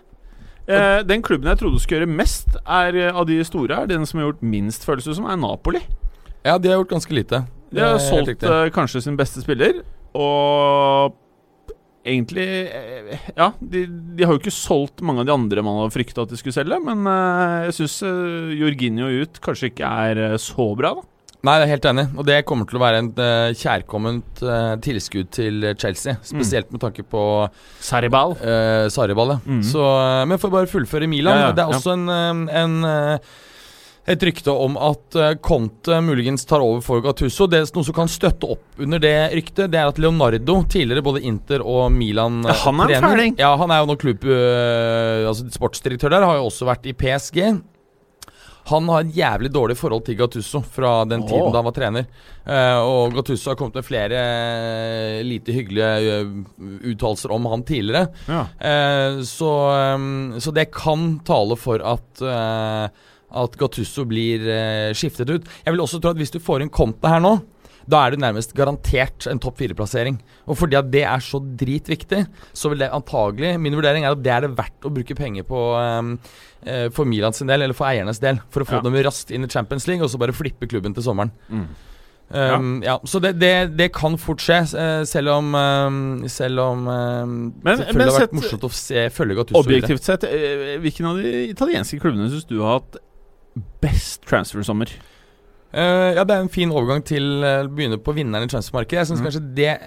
Eh, 0.67 1.01
den 1.05 1.21
klubben 1.21 1.51
jeg 1.51 1.59
trodde 1.59 1.77
skulle 1.83 2.01
gjøre 2.05 2.15
mest 2.15 2.55
er, 2.65 2.95
eh, 2.97 3.11
av 3.13 3.27
de 3.29 3.37
store, 3.45 3.83
er 3.83 3.91
den 3.91 4.05
som 4.09 4.19
har 4.19 4.31
gjort 4.31 4.41
minst, 4.41 4.85
føles 4.87 5.05
det 5.05 5.13
som, 5.19 5.27
er 5.29 5.37
Napoli. 5.37 5.83
ja, 6.45 6.57
de 6.57 6.69
har 6.71 6.79
gjort 6.79 6.95
ganske 6.95 7.13
lite. 7.13 7.43
De 7.71 7.81
har 7.83 7.99
solgt 8.01 8.41
eh, 8.43 8.69
kanskje 8.73 9.03
sin 9.03 9.17
beste 9.19 9.43
spiller, 9.43 9.83
og 10.15 11.13
egentlig 12.05 12.45
eh, 12.71 13.29
Ja, 13.35 13.51
de, 13.61 13.85
de 13.89 14.23
har 14.25 14.33
jo 14.33 14.39
ikke 14.41 14.53
solgt 14.53 15.01
mange 15.05 15.21
av 15.21 15.27
de 15.29 15.33
andre 15.35 15.61
man 15.65 15.81
har 15.83 15.93
frykta 15.93 16.23
at 16.25 16.29
de 16.33 16.37
skulle 16.39 16.55
selge, 16.55 16.79
men 16.81 17.05
eh, 17.09 17.65
jeg 17.67 17.77
syns 17.81 17.99
Jorginho 18.57 19.09
ut 19.21 19.41
kanskje 19.45 19.69
ikke 19.73 19.85
er 20.09 20.23
eh, 20.31 20.37
så 20.41 20.71
bra, 20.77 20.95
da. 20.97 21.05
Nei, 21.45 21.55
jeg 21.61 21.67
er 21.67 21.73
helt 21.75 21.87
enig. 21.91 22.05
Og 22.17 22.25
det 22.25 22.39
kommer 22.49 22.65
til 22.69 22.79
å 22.79 22.81
være 22.81 23.01
et 23.03 23.19
uh, 23.21 23.49
kjærkomment 23.61 24.43
uh, 24.45 24.75
tilskudd 24.81 25.29
til 25.35 25.63
eh, 25.69 25.75
Chelsea. 25.77 26.15
Spesielt 26.25 26.71
med 26.73 26.81
tanke 26.81 27.05
på 27.05 27.21
Saribal. 27.85 28.33
uh, 28.41 28.87
Sariball. 28.89 29.35
ja. 29.35 29.41
Mm. 29.45 29.61
Så, 29.65 29.81
eh, 29.81 30.23
men 30.29 30.41
for 30.41 30.49
å 30.49 30.57
bare 30.59 30.71
fullføre 30.71 31.07
Milan. 31.11 31.37
Ja, 31.37 31.49
ja, 31.49 31.57
det 31.57 31.65
er 31.65 31.75
ja. 31.75 31.77
også 31.77 31.93
en, 31.93 32.07
eh, 32.09 32.63
en 32.63 32.87
eh, 32.89 33.35
et 34.05 34.21
rykte 34.21 34.53
om 34.53 34.75
at 34.77 35.15
Conte 35.41 35.95
muligens 36.05 36.43
tar 36.45 36.61
over 36.61 36.83
for 36.85 37.01
Gattuso. 37.01 37.47
Det 37.49 37.57
er 37.57 37.71
Noe 37.73 37.87
som 37.87 37.95
kan 37.97 38.11
støtte 38.11 38.45
opp 38.53 38.81
under 38.85 39.01
det 39.01 39.15
ryktet, 39.33 39.71
det 39.73 39.79
er 39.81 39.89
at 39.89 39.97
Leonardo, 39.97 40.59
tidligere 40.69 41.01
både 41.07 41.23
Inter 41.25 41.63
og 41.65 41.87
Milan 41.93 42.43
Ja, 42.45 42.53
han 42.67 42.83
er 42.85 42.93
en 42.99 43.07
fæling. 43.09 43.37
Ja, 43.41 43.55
han 43.57 43.73
er 43.73 43.81
jo 43.81 43.89
nå 43.89 43.95
klubb... 43.97 44.27
eh, 44.29 45.25
altså 45.25 45.47
sportsdirektør 45.49 46.13
der, 46.13 46.27
har 46.29 46.37
jo 46.37 46.51
også 46.51 46.69
vært 46.69 46.85
i 46.85 46.93
PSG. 46.93 47.41
Han 48.69 48.89
har 48.89 49.03
et 49.05 49.17
jævlig 49.17 49.51
dårlig 49.53 49.75
forhold 49.77 50.05
til 50.07 50.17
Gattuso 50.17 50.61
fra 50.65 51.03
den 51.05 51.21
oh. 51.21 51.29
tiden 51.29 51.51
da 51.53 51.59
han 51.61 51.67
var 51.67 51.75
trener. 51.75 52.07
Eh, 52.45 52.79
og 52.81 53.13
Gattuso 53.13 53.51
har 53.51 53.59
kommet 53.59 53.77
med 53.77 53.85
flere 53.85 54.21
eh, 54.21 55.19
lite 55.25 55.53
hyggelige 55.53 56.21
uh, 56.25 56.31
uttalelser 56.91 57.33
om 57.35 57.45
han 57.51 57.65
tidligere. 57.67 58.07
Ja. 58.25 58.45
Eh, 58.57 59.19
så, 59.27 59.51
så 60.41 60.55
det 60.55 60.71
kan 60.73 61.19
tale 61.27 61.57
for 61.59 61.83
at 61.85 62.25
eh, 62.25 63.03
At 63.35 63.57
Gattuso 63.59 64.05
blir 64.07 64.45
eh, 64.47 64.93
skiftet 64.95 65.29
ut. 65.29 65.47
Jeg 65.65 65.73
vil 65.73 65.81
også 65.83 65.99
tro 65.99 66.13
at 66.13 66.19
hvis 66.21 66.31
du 66.31 66.39
får 66.39 66.63
inn 66.63 66.71
Conte 66.71 67.09
her 67.09 67.19
nå, 67.19 67.33
da 67.87 67.99
er 68.07 68.11
du 68.15 68.17
nærmest 68.23 68.53
garantert 68.57 69.27
en 69.29 69.39
topp 69.39 69.57
fire-plassering. 69.61 70.17
Og 70.49 70.57
fordi 70.57 70.77
at 70.79 70.87
det 70.91 71.03
er 71.05 71.21
så 71.21 71.39
dritviktig, 71.39 72.23
så 72.53 72.69
vil 72.71 72.79
det 72.81 72.91
antagelig 72.91 73.59
Min 73.61 73.75
vurdering 73.77 74.03
er 74.05 74.11
at 74.15 74.23
det 74.25 74.31
er 74.33 74.41
det 74.47 74.55
verdt 74.57 74.85
å 74.87 74.93
bruke 74.93 75.15
penger 75.17 75.43
på 75.45 75.59
um, 75.77 76.15
for 76.91 77.05
Milans 77.05 77.39
del, 77.45 77.61
eller 77.61 77.73
for 77.77 77.85
eiernes 77.85 78.17
del, 78.19 78.39
for 78.49 78.61
å 78.63 78.65
få 78.65 78.79
Ja. 78.79 78.81
dem 78.81 78.95
raskt 79.05 79.29
inn 79.31 79.43
i 79.45 79.47
Champions 79.53 79.85
League, 79.87 80.01
og 80.01 80.09
så 80.09 80.17
bare 80.17 80.33
flippe 80.33 80.65
klubben 80.67 80.95
til 80.97 81.03
sommeren. 81.05 81.29
Mm. 81.49 81.67
Um, 82.35 82.69
ja. 82.81 82.95
Så 83.05 83.19
det, 83.21 83.35
det, 83.37 83.51
det 83.77 83.91
kan 83.93 84.15
fort 84.17 84.41
skje, 84.41 84.63
eh, 84.73 85.03
selv 85.05 85.29
om 85.35 85.53
um, 85.53 86.23
Selv 86.27 86.59
om 86.63 86.79
Men- 86.89 87.51
Selvfølgelig 87.61 87.93
men 87.93 88.01
har 88.01 88.15
vært 88.15 88.23
sett- 88.25 88.33
morsomt 88.33 88.65
å 88.65 88.71
se 88.73 89.03
følge 89.13 89.35
godt 89.37 89.53
videre. 89.53 89.61
Objektivt 89.61 90.03
sett, 90.09 90.23
eh, 90.25 90.79
hvilken 90.81 91.05
av 91.11 91.19
de 91.21 91.35
italienske 91.53 91.99
klubbene 92.01 92.31
syns 92.33 92.47
du 92.49 92.57
har 92.63 92.79
hatt 92.79 92.97
best 93.79 94.25
transfer-sommer? 94.25 94.89
Eh, 95.75 96.11
ja, 96.15 96.23
det 96.23 96.31
er 96.37 96.41
en 96.45 96.49
fin 96.53 96.71
overgang 96.71 97.01
til 97.03 97.25
å 97.43 97.67
begynne 97.67 97.97
på 97.99 98.13
vinneren 98.15 98.47
i 98.47 98.51
transfermarkedet. 98.51 99.01
Jeg 99.01 99.09
syns 99.09 99.19
Mm. 99.21 99.25
kanskje 99.27 99.55
det 99.55 99.79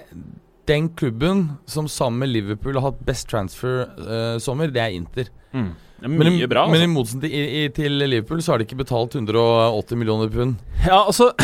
den 0.69 0.89
klubben 0.91 1.57
som 1.67 1.87
sammen 1.89 2.19
med 2.21 2.29
Liverpool 2.29 2.75
har 2.75 2.91
hatt 2.91 3.05
best 3.07 3.29
transfer-sommer, 3.31 4.71
det 4.71 4.83
er 4.83 4.91
Inter. 4.93 5.25
Det 5.53 6.05
er 6.05 6.09
Men, 6.09 6.49
bra. 6.49 6.67
men 6.69 6.77
i 6.81 6.85
Altså. 6.85 6.93
motsetning 6.93 7.23
til, 7.23 7.33
i, 7.33 7.65
i, 7.65 7.69
til 7.75 7.91
Liverpool 7.93 8.39
så 8.45 8.53
har 8.53 8.59
de 8.59 8.65
ikke 8.67 8.77
betalt 8.85 9.15
180 9.17 9.97
millioner 9.97 10.29
pund. 10.29 10.57
Ja, 10.87 11.07
altså 11.07 11.33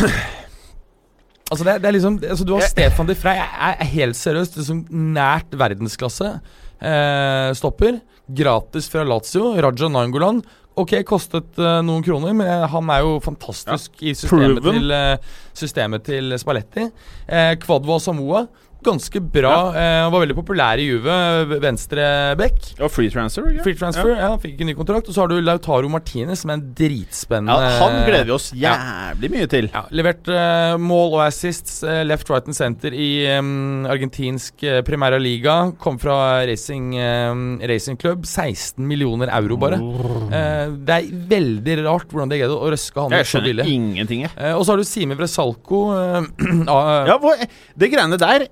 Altså 1.53 1.65
det, 1.65 1.75
det 1.83 1.89
er 1.89 1.93
liksom 1.93 2.15
altså 2.23 2.45
Du 2.47 2.53
har 2.55 2.61
Jeg- 2.63 2.71
Stefan 2.71 3.07
de 3.07 3.15
Frey, 3.15 3.37
er, 3.37 3.77
er 3.81 3.85
helt 3.85 4.17
seriøst 4.17 4.57
liksom 4.57 4.85
nært 4.91 5.51
verdensklasse. 5.61 6.41
Eh, 6.83 7.53
stopper. 7.55 8.01
Gratis 8.27 8.89
fra 8.89 9.05
Lazio. 9.05 9.55
Raja 9.61 9.89
Nangolan. 9.89 10.43
Ok, 10.75 10.97
kostet 11.07 11.55
uh, 11.61 11.79
noen 11.87 12.03
kroner, 12.03 12.33
men 12.35 12.49
eh, 12.51 12.65
han 12.67 12.89
er 12.91 13.05
jo 13.05 13.19
fantastisk 13.23 14.01
i 14.03 14.11
systemet 14.17 14.59
Proven. 14.59 14.81
til, 14.81 14.91
uh, 14.91 15.37
systemet 15.55 16.03
til 16.09 16.35
Spalletti. 16.41 16.89
Eh, 17.31 17.53
Kvadwa 17.63 18.01
Samoa. 18.03 18.41
Ganske 18.85 19.21
bra. 19.33 19.53
Eh, 19.75 20.11
var 20.13 20.21
veldig 20.25 20.37
populær 20.37 20.81
i 20.83 20.87
Juve. 20.91 21.15
Venstre 21.63 22.05
back. 22.37 22.59
Ja, 22.79 22.89
free 22.93 23.11
transfer. 23.13 23.47
Ja. 23.55 23.63
Free 23.65 23.77
transfer, 23.79 24.11
ja. 24.19 24.31
Fikk 24.43 24.61
en 24.61 24.69
ny 24.71 24.75
kontrakt. 24.77 25.09
Og 25.09 25.15
så 25.17 25.25
har 25.25 25.31
du 25.33 25.39
Lautaro 25.41 25.89
Martinez, 25.93 26.43
som 26.45 26.51
er 26.53 26.59
en 26.59 26.67
dritspennende 26.77 27.55
Ja, 27.55 27.71
han 27.81 27.97
gleder 28.07 28.29
vi 28.29 28.35
oss 28.37 28.51
Ja. 28.55 28.75
jævlig 29.15 29.31
mye 29.33 29.49
til. 29.51 29.71
ja, 29.73 29.85
levert 29.91 30.29
eh, 30.29 30.77
mål 30.81 31.15
og 31.17 31.23
assists, 31.27 31.83
eh, 31.83 32.03
left, 32.05 32.29
right 32.31 32.47
and 32.51 32.57
center 32.57 32.93
i 32.93 33.09
em, 33.31 33.87
argentinsk 33.91 34.63
uh, 34.69 34.81
Primera 34.87 35.19
Liga. 35.19 35.73
Kom 35.81 35.99
fra 35.99 36.45
Racing, 36.47 36.95
em, 36.99 37.45
Racing 37.65 37.97
Club. 38.01 38.25
16 38.27 38.85
millioner 38.87 39.29
euro, 39.33 39.57
bare. 39.57 39.79
Eh, 39.81 40.69
det 40.85 40.99
er 40.99 41.09
veldig 41.33 41.79
rart 41.87 42.09
hvordan 42.13 42.29
de 42.33 42.39
greide 42.43 42.55
å 42.59 42.71
røske 42.73 43.01
han 43.01 43.11
Jeg 43.17 43.27
så 43.31 43.41
billig. 43.45 43.65
ingenting, 43.71 44.27
jeg. 44.27 44.55
Og 44.55 44.65
så 44.67 44.73
har 44.75 44.77
du 44.83 44.85
Simi 44.85 45.15
Vresalco. 45.19 45.83
ah, 46.69 47.07
Ja, 47.09 47.17
hvor, 47.19 47.35
det 47.79 47.91
greiene 47.93 48.19
der 48.21 48.47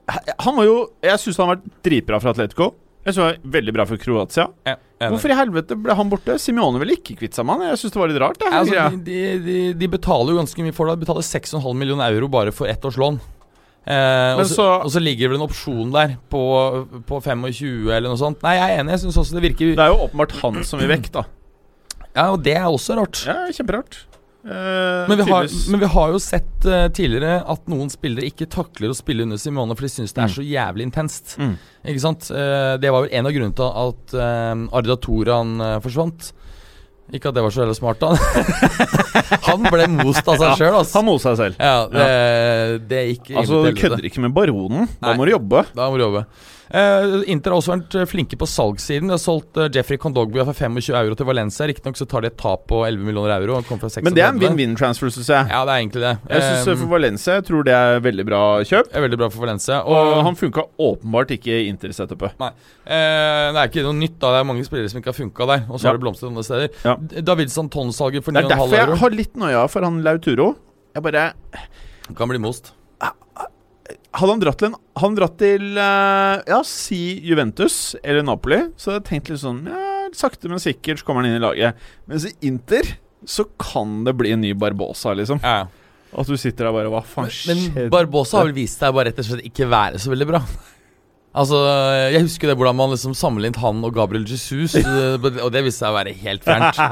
Han 0.46 0.56
var 0.56 0.64
jo 0.68 0.76
Jeg 1.02 1.18
syns 1.22 1.36
han 1.40 1.48
har 1.48 1.56
vært 1.56 1.68
dritbra 1.86 2.20
for 2.22 2.30
Atletico. 2.32 2.70
Jeg 3.04 3.14
synes 3.14 3.22
han 3.24 3.30
var 3.32 3.52
veldig 3.60 3.72
bra 3.74 3.84
for 3.90 3.96
Kroatia. 3.98 4.48
ja. 4.68 4.76
Hvorfor 5.02 5.32
i 5.32 5.34
helvete 5.34 5.74
ble 5.82 5.94
han 5.98 6.10
borte? 6.12 6.36
Simione 6.38 6.78
ville 6.78 6.94
ikke 6.94 7.16
kvitte 7.18 7.34
seg 7.40 7.46
med 7.48 7.58
han. 7.58 7.72
Jeg 7.72 7.80
syns 7.80 7.94
det 7.96 7.98
var 7.98 8.10
litt 8.12 8.20
rart. 8.22 8.36
Det, 8.38 8.50
altså, 8.54 8.84
de, 8.94 9.00
de, 9.08 9.38
de, 9.42 9.56
de 9.80 9.88
betaler 9.90 10.30
jo 10.30 10.38
ganske 10.38 10.62
mye 10.62 10.74
for 10.76 10.86
det. 10.86 10.94
De 11.00 11.06
betaler 11.08 11.26
6,5 11.26 11.74
millioner 11.74 12.14
euro 12.14 12.28
bare 12.30 12.52
for 12.54 12.70
ett 12.70 12.84
års 12.86 12.94
lån. 13.02 13.18
Eh, 13.82 14.36
og, 14.38 14.44
så, 14.46 14.54
så- 14.54 14.76
og 14.84 14.90
så 14.94 15.00
ligger 15.02 15.26
det 15.26 15.32
vel 15.32 15.40
en 15.40 15.48
opsjon 15.48 15.90
der 15.90 16.12
på, 16.30 16.42
på 17.08 17.18
25 17.18 17.90
eller 17.90 18.06
noe 18.12 18.20
sånt. 18.20 18.38
Nei, 18.46 18.54
jeg 18.60 18.76
er 18.76 18.84
enig. 18.84 18.94
Jeg 18.94 19.02
syns 19.08 19.18
også 19.24 19.34
det 19.40 19.42
virker 19.48 19.72
det 19.74 19.82
er 19.82 19.90
jo 19.90 20.04
åpenbart 20.06 20.36
han 20.38 20.62
som 20.68 20.78
vil 20.78 20.92
vekk, 20.94 21.10
da. 21.18 21.24
Ja, 22.14 22.28
og 22.36 22.42
det 22.46 22.54
er 22.60 22.68
også 22.70 22.94
rart. 23.00 23.24
Ja, 23.26 23.40
Kjemperart. 23.50 24.04
Eh, 24.44 25.08
Men 25.08 25.18
vi, 25.20 25.26
har, 25.30 25.46
men 25.70 25.80
vi 25.80 25.86
har 25.94 26.08
jo 26.10 26.18
sett 26.18 26.64
uh, 26.66 26.88
tidligere 26.90 27.44
at 27.46 27.68
noen 27.70 27.90
spillere 27.92 28.26
ikke 28.26 28.48
takler 28.50 28.90
å 28.90 28.96
spille 28.98 29.22
under 29.22 29.38
Simone, 29.38 29.76
for 29.78 29.86
de 29.86 29.92
syns 29.94 30.12
det 30.16 30.24
er 30.24 30.30
Mm. 30.32 30.34
så 30.34 30.42
jævlig 30.46 30.86
intenst. 30.88 31.36
Mm. 31.38 31.52
Ikke 31.92 32.02
sant? 32.02 32.26
Uh, 32.34 32.74
det 32.82 32.90
var 32.90 33.04
vel 33.06 33.14
en 33.14 33.26
av 33.30 33.32
grunnene 33.36 33.54
til 33.54 33.68
at 33.86 34.16
uh, 34.18 34.78
Arda 34.80 34.96
Toran 34.98 35.54
forsvant. 35.84 36.32
Ikke 37.12 37.28
at 37.28 37.36
det 37.36 37.42
var 37.44 37.52
så 37.52 37.60
veldig 37.66 37.76
smart, 37.76 38.00
da. 38.00 38.14
han 39.48 39.66
ble 39.68 39.86
most 39.92 40.26
av 40.30 40.38
seg 40.38 40.46
Ja, 40.48 40.54
sjøl, 40.56 40.76
altså. 40.78 40.98
Han 41.00 41.06
moste 41.10 41.32
seg 41.34 41.40
selv. 41.42 41.58
Ja, 41.60 41.82
det, 41.92 42.86
det 42.88 43.00
gikk 43.10 43.32
Altså, 43.36 43.58
du 43.66 43.76
kødder 43.76 44.06
ikke 44.08 44.22
med 44.24 44.32
Baronen. 44.36 44.86
Da 45.02 45.10
Nei. 45.10 45.18
må 45.20 45.26
du 45.28 45.32
jobbe. 45.34 45.64
Da 45.76 45.90
må 45.92 45.98
du 46.00 46.06
jobbe. 46.06 46.22
Eh, 46.72 47.14
Inter 47.28 47.52
har 47.52 47.60
også 47.60 47.74
vært 47.74 47.94
eh, 48.00 48.06
flinke 48.08 48.36
på 48.40 48.46
salgssiden. 48.48 49.10
De 49.10 49.12
har 49.12 49.20
solgt 49.20 49.58
uh, 49.60 49.66
Jeffrey 49.68 49.98
Condogbia 50.00 50.44
for 50.48 50.56
25 50.56 50.96
euro 50.96 51.16
til 51.18 51.26
Valencia. 51.28 51.66
Riktignok 51.68 51.98
så 52.00 52.06
tar 52.08 52.24
de 52.24 52.30
et 52.30 52.38
tap 52.40 52.64
på 52.70 52.78
11 52.86 53.04
millioner 53.04 53.34
euro. 53.36 53.58
Men 53.60 54.16
det 54.16 54.24
er 54.24 54.30
en 54.30 54.40
win-win-transfer, 54.40 55.12
syns 55.12 55.28
jeg. 55.28 55.50
Ja, 55.52 55.60
det 55.68 55.74
er 55.74 55.82
egentlig 55.82 56.04
det. 56.06 56.14
Jeg 56.32 56.42
synes 56.46 56.70
Eh, 56.72 56.78
For 56.82 56.88
Valencia 56.94 57.34
jeg 57.36 57.44
tror 57.50 57.66
det 57.68 57.74
er 57.76 58.00
veldig 58.00 58.24
bra 58.26 58.40
kjøp. 58.64 58.88
er 58.96 59.04
veldig 59.04 59.18
bra 59.20 59.28
for 59.28 59.44
Valencia. 59.44 59.82
Og 59.84 60.16
Og 60.16 60.24
han 60.24 60.34
funka 60.40 60.64
åpenbart 60.80 61.30
ikke 61.36 61.52
i 61.60 61.68
Inter-setupet. 61.68 62.38
Nei. 62.40 62.50
Uh, 62.88 63.52
det 63.52 63.58
er 63.60 63.68
ikke 63.68 63.84
noe 63.84 63.98
nytt, 64.00 64.16
da. 64.18 64.32
Det 64.32 64.40
er 64.40 64.48
mange 64.48 64.64
spillere 64.64 64.88
som 64.88 65.00
ikke 65.02 65.12
har 65.12 65.20
funka 65.20 65.46
der. 65.52 65.64
Og 65.68 65.76
så 65.78 65.84
Ja. 65.84 65.88
har 65.92 65.98
det 65.98 66.04
blomstret 66.06 66.28
andre 66.32 66.44
steder. 66.44 66.68
Ja. 66.84 66.96
David 67.20 67.48
Santon-salget 67.52 68.24
for 68.24 68.32
Det 68.32 68.44
er 68.44 68.48
derfor 68.48 68.72
jeg 68.72 68.98
har 68.98 69.10
litt 69.10 69.36
noia 69.36 69.68
for 69.68 69.82
han 69.84 70.02
Lauturo. 70.02 70.56
Jeg 70.94 71.02
bare 71.02 71.32
kan 72.16 72.28
bli 72.28 72.38
most. 72.38 72.72
Hadde 74.12 74.32
han 74.34 74.42
dratt 74.42 74.58
til 74.60 74.70
en 74.72 74.78
han 75.02 75.14
dratt 75.16 75.38
til 75.40 75.78
eh, 75.80 76.42
Ja, 76.50 76.58
si 76.68 76.98
Juventus 77.24 77.94
eller 78.02 78.24
Napoli, 78.26 78.58
så 78.76 78.90
hadde 78.92 79.00
jeg 79.00 79.08
tenkt 79.08 79.30
litt 79.32 79.40
sånn 79.40 79.62
Ja, 79.70 80.08
sakte, 80.16 80.50
men 80.52 80.60
sikkert 80.60 81.00
så 81.00 81.06
kommer 81.08 81.24
han 81.24 81.30
inn 81.32 81.38
i 81.38 81.44
laget. 81.44 81.78
Mens 82.10 82.26
i 82.28 82.34
Inter 82.50 82.90
så 83.24 83.46
kan 83.60 84.02
det 84.04 84.12
bli 84.18 84.34
en 84.34 84.42
ny 84.44 84.50
Barbosa, 84.58 85.14
liksom. 85.16 85.40
Ja. 85.44 85.64
At 86.12 86.28
du 86.28 86.36
sitter 86.36 86.68
der 86.68 86.74
bare 86.76 86.92
Hva 86.92 87.00
faen 87.08 87.30
skjedde? 87.32 87.70
Men? 87.72 87.88
Barbosa 87.94 88.40
har 88.42 88.50
vel 88.50 88.58
vist 88.60 88.82
seg 88.82 88.92
bare 88.92 89.08
rett 89.10 89.22
og 89.22 89.28
slett 89.30 89.48
ikke 89.48 89.70
være 89.72 90.00
så 90.02 90.12
veldig 90.12 90.28
bra. 90.28 90.42
Altså, 91.32 91.56
Jeg 92.12 92.26
husker 92.26 92.50
det 92.50 92.58
hvordan 92.60 92.76
man 92.76 92.90
liksom 92.92 93.14
sammenlignet 93.16 93.60
han 93.62 93.80
og 93.86 93.94
Gabriel 93.96 94.26
Jesus, 94.28 94.74
eh, 94.76 95.14
og 95.16 95.48
det 95.54 95.62
viste 95.64 95.80
seg 95.80 95.94
å 95.94 95.96
være 95.96 96.12
helt 96.24 96.44
fjernt. 96.44 96.80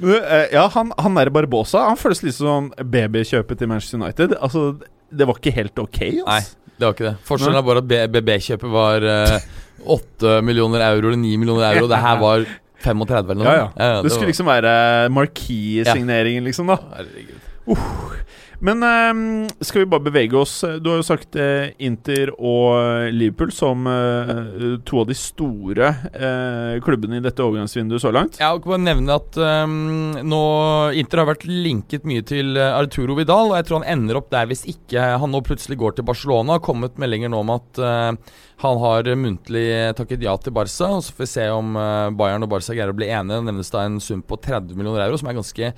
Eh, 0.00 0.46
ja, 0.52 0.66
han, 0.74 0.92
han 1.00 1.16
er 1.20 1.28
Barbosa 1.32 1.82
Han 1.88 1.98
føles 2.00 2.22
litt 2.24 2.36
som 2.36 2.68
babykjøpet 2.76 3.60
til 3.60 3.68
Manchester 3.70 4.00
United. 4.00 4.34
Altså, 4.40 4.74
det 5.12 5.26
var 5.26 5.34
ikke 5.40 5.52
helt 5.56 5.78
ok. 5.78 6.00
Nei, 6.00 6.38
Altså. 6.40 6.56
det 6.78 6.86
var 6.86 6.94
ikke 6.94 7.08
det. 7.10 7.16
Forskjellen 7.28 7.58
er 7.60 7.66
bare 7.66 7.82
at 7.84 8.12
BB-kjøpet 8.14 8.70
var, 8.72 9.04
eh, 9.04 9.40
8 9.86 10.40
millioner 10.44 10.80
euro 10.90 11.08
eller 11.10 11.16
9 11.20 11.36
millioner 11.40 11.74
euro. 11.74 11.88
Det 11.88 11.98
her 11.98 12.18
var 12.20 12.44
35 12.80 13.30
eller 13.34 13.44
noe. 13.44 13.52
Ja, 13.52 13.56
ja. 13.76 13.94
Ja, 13.96 14.02
det 14.02 14.10
skulle 14.12 14.26
var- 14.26 14.32
liksom 14.32 14.46
være 14.46 14.74
marquis-signeringen, 15.10 16.44
liksom, 16.44 16.66
da. 16.72 16.76
Herregud. 16.96 17.40
Men 18.60 18.82
ehm, 18.84 19.22
skal 19.64 19.82
vi 19.82 19.88
bare 19.88 20.04
bevege 20.04 20.36
oss 20.36 20.58
Du 20.84 20.90
har 20.90 20.98
jo 21.00 21.06
sagt 21.06 21.36
eh, 21.40 21.72
Inter 21.80 22.32
og 22.36 23.08
Liverpool 23.14 23.52
som 23.56 23.86
eh, 23.88 24.76
to 24.84 25.00
av 25.00 25.08
de 25.08 25.16
store 25.16 25.88
eh, 26.12 26.76
klubbene 26.84 27.20
i 27.20 27.24
dette 27.24 27.40
overgangsvinduet 27.44 28.02
så 28.04 28.12
langt. 28.12 28.36
Jeg 28.40 28.60
kan 28.60 28.74
bare 28.74 28.82
nevne 28.84 29.16
at 29.16 29.38
ehm, 29.40 30.20
nå 30.28 30.42
Inter 31.00 31.22
har 31.22 31.30
vært 31.32 31.48
linket 31.48 32.04
mye 32.08 32.24
til 32.26 32.52
eh, 32.60 32.76
Arturo 32.76 33.16
Vidal, 33.16 33.54
og 33.54 33.58
jeg 33.58 33.68
tror 33.68 33.80
han 33.80 33.90
ender 33.96 34.20
opp 34.20 34.28
der 34.34 34.50
hvis 34.50 34.66
ikke 34.68 35.08
han 35.22 35.32
nå 35.32 35.40
plutselig 35.46 35.80
går 35.80 35.96
til 35.96 36.08
Barcelona. 36.10 36.52
Det 36.52 36.58
har 36.58 36.66
kommet 36.68 37.00
meldinger 37.00 37.32
nå 37.32 37.40
om 37.40 37.54
at 37.56 37.80
eh, 37.80 38.36
han 38.60 38.78
har 38.82 39.06
muntlig 39.16 39.64
takket 39.96 40.22
ja 40.26 40.34
til 40.36 40.52
Barca. 40.52 40.88
og 40.92 41.02
Så 41.06 41.14
får 41.16 41.24
vi 41.24 41.28
se 41.32 41.46
om 41.54 41.76
eh, 41.80 42.10
Bayern 42.16 42.44
og 42.44 42.50
Barca 42.52 42.74
greier 42.76 42.92
å 42.92 42.96
bli 42.96 43.08
enige. 43.08 43.38
Det 43.40 43.46
nevnes 43.48 43.70
da 43.72 43.84
en 43.88 44.00
sum 44.04 44.20
på 44.22 44.36
30 44.40 44.76
millioner 44.76 45.06
euro, 45.06 45.16
som 45.20 45.30
er 45.32 45.38
ganske 45.38 45.70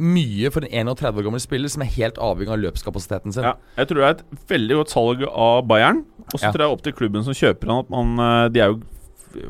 mye 0.00 0.50
for 0.54 0.64
en 0.64 0.88
31 0.96 1.20
år 1.20 1.26
gammel 1.28 1.42
spiller 1.44 1.68
som 1.72 1.84
er 1.84 1.92
helt 1.98 2.16
avhengig 2.22 2.54
av 2.54 2.62
løpskapasiteten 2.62 3.34
sin. 3.36 3.44
Ja, 3.44 3.56
jeg 3.76 3.90
tror 3.90 4.00
det 4.00 4.06
er 4.08 4.16
et 4.16 4.48
veldig 4.54 4.78
godt 4.80 4.94
salg 4.94 5.26
av 5.28 5.66
Bayern. 5.68 6.04
Og 6.30 6.38
så 6.38 6.46
Ja. 6.48 6.52
tror 6.54 6.64
jeg 6.66 6.76
opp 6.78 6.82
til 6.86 6.92
klubben 6.96 7.24
som 7.26 7.34
kjøper 7.36 7.66
han 7.68 7.84
at 7.84 7.90
man 7.90 8.18
eh, 8.18 8.48
De 8.48 8.60
er 8.60 8.72
jo 8.74 8.80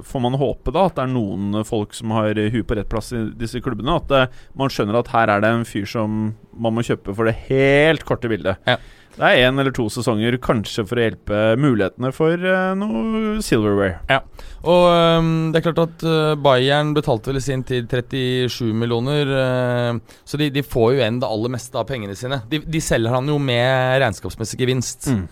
Får 0.04 0.20
man 0.20 0.34
håpe 0.36 0.74
da 0.76 0.82
at 0.90 0.94
det 0.98 1.04
er 1.06 1.08
noen 1.08 1.64
folk 1.64 1.94
som 1.96 2.10
har 2.12 2.34
huet 2.36 2.66
på 2.68 2.76
rett 2.76 2.88
plass 2.92 3.14
i 3.16 3.22
disse 3.40 3.62
klubbene. 3.64 3.94
At 3.96 4.10
eh, 4.12 4.26
man 4.54 4.68
skjønner 4.68 4.98
at 4.98 5.08
her 5.08 5.30
er 5.32 5.40
det 5.40 5.48
en 5.54 5.64
fyr 5.64 5.86
som 5.88 6.34
man 6.52 6.74
må 6.76 6.82
kjøpe 6.84 7.14
for 7.16 7.24
det 7.24 7.32
helt 7.48 8.04
korte 8.04 8.28
bildet. 8.28 8.58
Ja. 8.68 8.76
Det 9.16 9.26
er 9.26 9.48
én 9.48 9.58
eller 9.60 9.74
to 9.74 9.88
sesonger, 9.92 10.36
kanskje 10.40 10.84
for 10.88 11.00
å 11.00 11.02
hjelpe 11.04 11.40
mulighetene 11.60 12.12
for 12.14 12.40
uh, 12.40 12.72
noe 12.78 13.40
silverware. 13.44 14.20
Og 14.60 14.86
um, 14.86 15.50
det 15.50 15.60
er 15.60 15.64
klart 15.66 15.82
at 15.82 16.04
uh, 16.06 16.38
Bayern 16.40 16.94
betalte 16.96 17.32
vel 17.32 17.40
i 17.40 17.44
sin 17.44 17.64
tid 17.66 17.90
37 17.90 18.70
millioner, 18.76 19.28
uh, 19.34 20.20
så 20.24 20.40
de, 20.40 20.50
de 20.54 20.64
får 20.64 20.94
jo 20.94 21.02
igjen 21.02 21.20
det 21.20 21.28
aller 21.28 21.52
meste 21.52 21.80
av 21.80 21.88
pengene 21.90 22.16
sine. 22.18 22.40
De, 22.50 22.62
de 22.64 22.82
selger 22.84 23.12
han 23.12 23.28
jo 23.28 23.38
med 23.42 24.00
regnskapsmessig 24.04 24.60
gevinst. 24.62 25.10
Mm. 25.10 25.24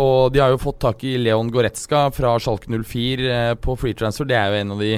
Og 0.00 0.30
de 0.32 0.40
har 0.40 0.54
jo 0.54 0.60
fått 0.62 0.78
tak 0.80 1.02
i 1.04 1.18
Leon 1.20 1.50
Goretzka 1.52 2.06
fra 2.16 2.30
Schalke 2.40 2.70
04 2.72 3.26
eh, 3.28 3.50
på 3.60 3.74
free 3.76 3.92
transfer. 3.92 4.24
Det 4.24 4.38
er 4.38 4.54
jo 4.54 4.62
en 4.62 4.72
av 4.72 4.80
de 4.80 4.94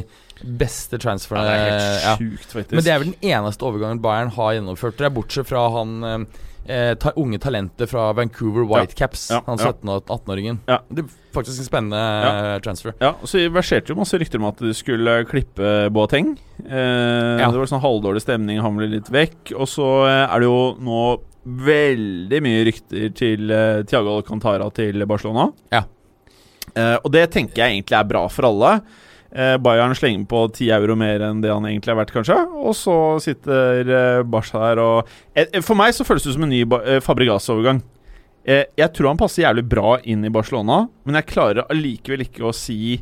beste 0.60 1.00
transferne. 1.02 1.42
det 1.48 1.56
er 1.56 1.64
helt 1.64 2.22
sjukt, 2.22 2.46
faktisk. 2.52 2.76
Men 2.76 2.86
det 2.86 2.92
er 2.94 3.02
vel 3.02 3.10
den 3.10 3.32
eneste 3.32 3.66
overgangen 3.66 4.04
Bayern 4.04 4.30
har 4.36 4.54
gjennomført. 4.54 5.00
Det 5.00 5.08
er 5.10 5.16
bortsett 5.18 5.50
fra 5.50 5.66
han 5.74 6.28
eh, 6.66 6.92
ta, 7.00 7.12
unge 7.16 7.38
talenter 7.42 7.88
fra 7.90 8.10
Vancouver 8.16 8.66
Whitecaps. 8.68 9.28
Ja, 9.30 9.40
Han 9.46 9.58
ja. 9.58 9.72
17- 9.72 9.92
og 9.94 10.04
18-åringen. 10.06 10.60
Ja. 10.68 10.80
Det 10.88 11.04
er 11.04 11.14
faktisk 11.34 11.62
en 11.62 11.68
spennende 11.68 12.00
eh, 12.00 12.58
transfer. 12.64 12.94
Ja, 13.02 13.14
så 13.24 13.42
verserte 13.54 13.92
jo 13.92 13.98
masse 14.00 14.18
rykter 14.20 14.42
om 14.42 14.48
at 14.50 14.60
de 14.62 14.74
skulle 14.76 15.20
klippe 15.30 15.90
Boateng. 15.94 16.34
Eh. 16.64 17.40
Det 17.40 17.50
var 17.56 17.70
sånn 17.70 17.84
halvdårlig 17.84 18.24
stemning, 18.24 18.60
han 18.62 18.78
ble 18.78 18.90
litt 18.96 19.10
vekk. 19.12 19.54
Og 19.56 19.68
så 19.70 19.90
eh, 20.08 20.24
er 20.26 20.42
det 20.42 20.50
jo 20.50 20.62
nå 20.84 21.02
veldig 21.44 22.42
mye 22.44 22.64
rykter 22.68 23.12
til 23.16 23.50
eh, 23.54 23.82
Tiago 23.88 24.18
Alcantara 24.18 24.68
til 24.76 25.06
Barcelona. 25.08 25.48
Ja. 25.72 25.84
Eh, 26.74 26.96
og 27.00 27.10
det 27.14 27.30
tenker 27.34 27.64
jeg 27.64 27.78
egentlig 27.78 27.98
er 27.98 28.10
bra 28.10 28.26
for 28.30 28.50
alle. 28.50 28.74
Eh, 29.30 29.54
Bayern 29.62 29.94
slenger 29.94 30.26
på 30.26 30.42
10 30.50 30.72
euro 30.74 30.96
mer 30.98 31.22
enn 31.22 31.38
det 31.42 31.52
han 31.52 31.66
egentlig 31.68 31.92
er 31.92 32.00
verdt, 32.00 32.12
kanskje. 32.16 32.36
Og 32.58 32.74
så 32.74 32.96
sitter 33.22 33.86
eh, 33.86 34.22
Barca 34.26 34.64
her 34.64 34.82
og 34.82 35.10
eh, 35.38 35.60
For 35.62 35.78
meg 35.78 35.94
så 35.94 36.06
føles 36.06 36.26
det 36.26 36.34
som 36.34 36.46
en 36.46 36.50
ny 36.50 36.64
eh, 36.80 36.98
Fabregas-overgang. 37.04 37.82
Eh, 38.42 38.64
jeg 38.80 38.92
tror 38.96 39.12
han 39.12 39.20
passer 39.20 39.44
jævlig 39.44 39.66
bra 39.70 39.98
inn 40.02 40.24
i 40.26 40.32
Barcelona, 40.32 40.82
men 41.04 41.20
jeg 41.20 41.30
klarer 41.30 41.68
allikevel 41.70 42.24
ikke 42.24 42.46
å 42.48 42.54
si 42.56 42.96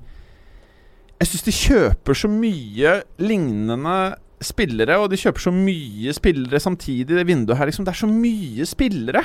Jeg 1.18 1.28
syns 1.30 1.46
de 1.46 1.54
kjøper 1.54 2.18
så 2.18 2.28
mye 2.30 2.98
lignende 3.22 3.98
spillere, 4.44 4.98
og 5.00 5.10
de 5.10 5.18
kjøper 5.20 5.42
så 5.42 5.52
mye 5.54 6.14
spillere 6.16 6.60
samtidig 6.62 7.14
i 7.14 7.18
det 7.20 7.26
vinduet 7.28 7.58
her. 7.58 7.70
Liksom. 7.70 7.86
Det 7.86 7.94
er 7.94 8.02
så 8.02 8.10
mye 8.10 8.66
spillere. 8.68 9.24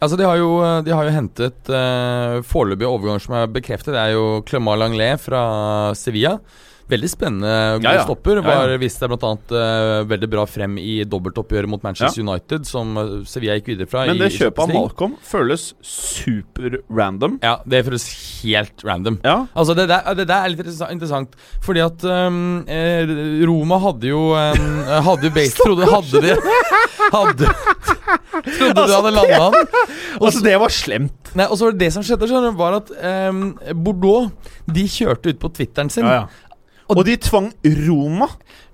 Altså, 0.00 0.16
de 0.18 0.26
har 0.28 0.38
jo, 0.40 0.50
de 0.84 0.92
har 0.92 1.08
jo 1.08 1.14
hentet 1.14 1.72
uh, 1.72 2.42
foreløpige 2.44 2.88
overganger 2.88 3.24
som 3.24 3.36
er 3.38 3.52
bekreftet. 3.52 3.94
Det 3.96 4.02
er 4.02 4.14
jo 4.16 4.40
Clement 4.48 4.80
Langlet 4.80 5.22
fra 5.22 5.42
Sevilla. 5.96 6.36
Veldig 6.86 7.08
spennende 7.10 7.52
god 7.80 7.86
Ja, 7.88 7.92
ja. 7.98 8.02
stopper. 8.06 8.38
Var 8.46 8.70
ja. 8.70 8.78
viste 8.78 9.02
seg 9.02 9.10
bl.a. 9.10 9.32
Uh, 9.50 10.06
veldig 10.06 10.28
bra 10.30 10.44
frem 10.46 10.76
i 10.78 11.00
dobbeltoppgjøret 11.08 11.70
mot 11.70 11.82
Manchester 11.82 12.22
United, 12.22 12.66
som 12.68 12.94
eh, 13.00 13.12
Sevilla 13.26 13.56
gikk 13.58 13.72
videre 13.72 13.90
fra. 13.90 14.04
Men 14.06 14.20
det 14.20 14.30
kjøpet 14.36 14.62
av 14.62 14.70
Malcolm 14.70 15.16
føles 15.26 15.72
super 15.82 16.78
random. 16.86 17.40
Ja, 17.42 17.56
det 17.66 17.82
føles 17.88 18.06
helt 18.44 18.86
random. 18.86 19.18
Ja, 19.26 19.36
Altså 19.56 19.74
det 19.78 19.88
der, 19.90 20.06
det 20.14 20.28
der 20.28 20.46
er 20.46 20.52
litt 20.52 20.62
interessant, 20.62 21.34
fordi 21.64 21.82
at 21.82 22.04
um, 22.06 22.62
eh, 22.70 23.10
Roma 23.48 23.80
hadde 23.82 24.10
jo 24.10 24.22
um, 24.36 24.66
Hadde 25.08 25.28
jo 25.28 25.32
base 25.34 25.58
Trodde 25.58 25.88
hadde 25.90 26.22
de 26.22 26.34
Hadde 27.14 27.50
Trodde 28.46 28.86
de 28.86 28.94
hadde 28.94 29.12
landa 29.14 29.38
han. 29.40 29.70
altså 30.24 30.42
det 30.44 30.56
var 30.60 30.72
slemt. 30.74 31.30
Nei, 31.36 31.46
og 31.48 31.58
så 31.58 31.66
var 31.66 31.74
det 31.76 31.86
det 31.86 31.92
som 31.94 32.04
skjedde, 32.06 32.28
skjønner 32.30 32.52
du, 32.52 32.58
var 32.60 32.78
at 32.78 32.92
um, 33.30 33.46
Bordeaux 33.82 34.30
De 34.70 34.86
kjørte 34.90 35.32
ut 35.32 35.40
på 35.42 35.50
Twitteren 35.56 35.90
sin. 35.92 36.06
Ja, 36.06 36.24
ja. 36.26 36.45
Og 36.92 37.02
de 37.06 37.16
tvang 37.18 37.50
Roma. 37.86 38.28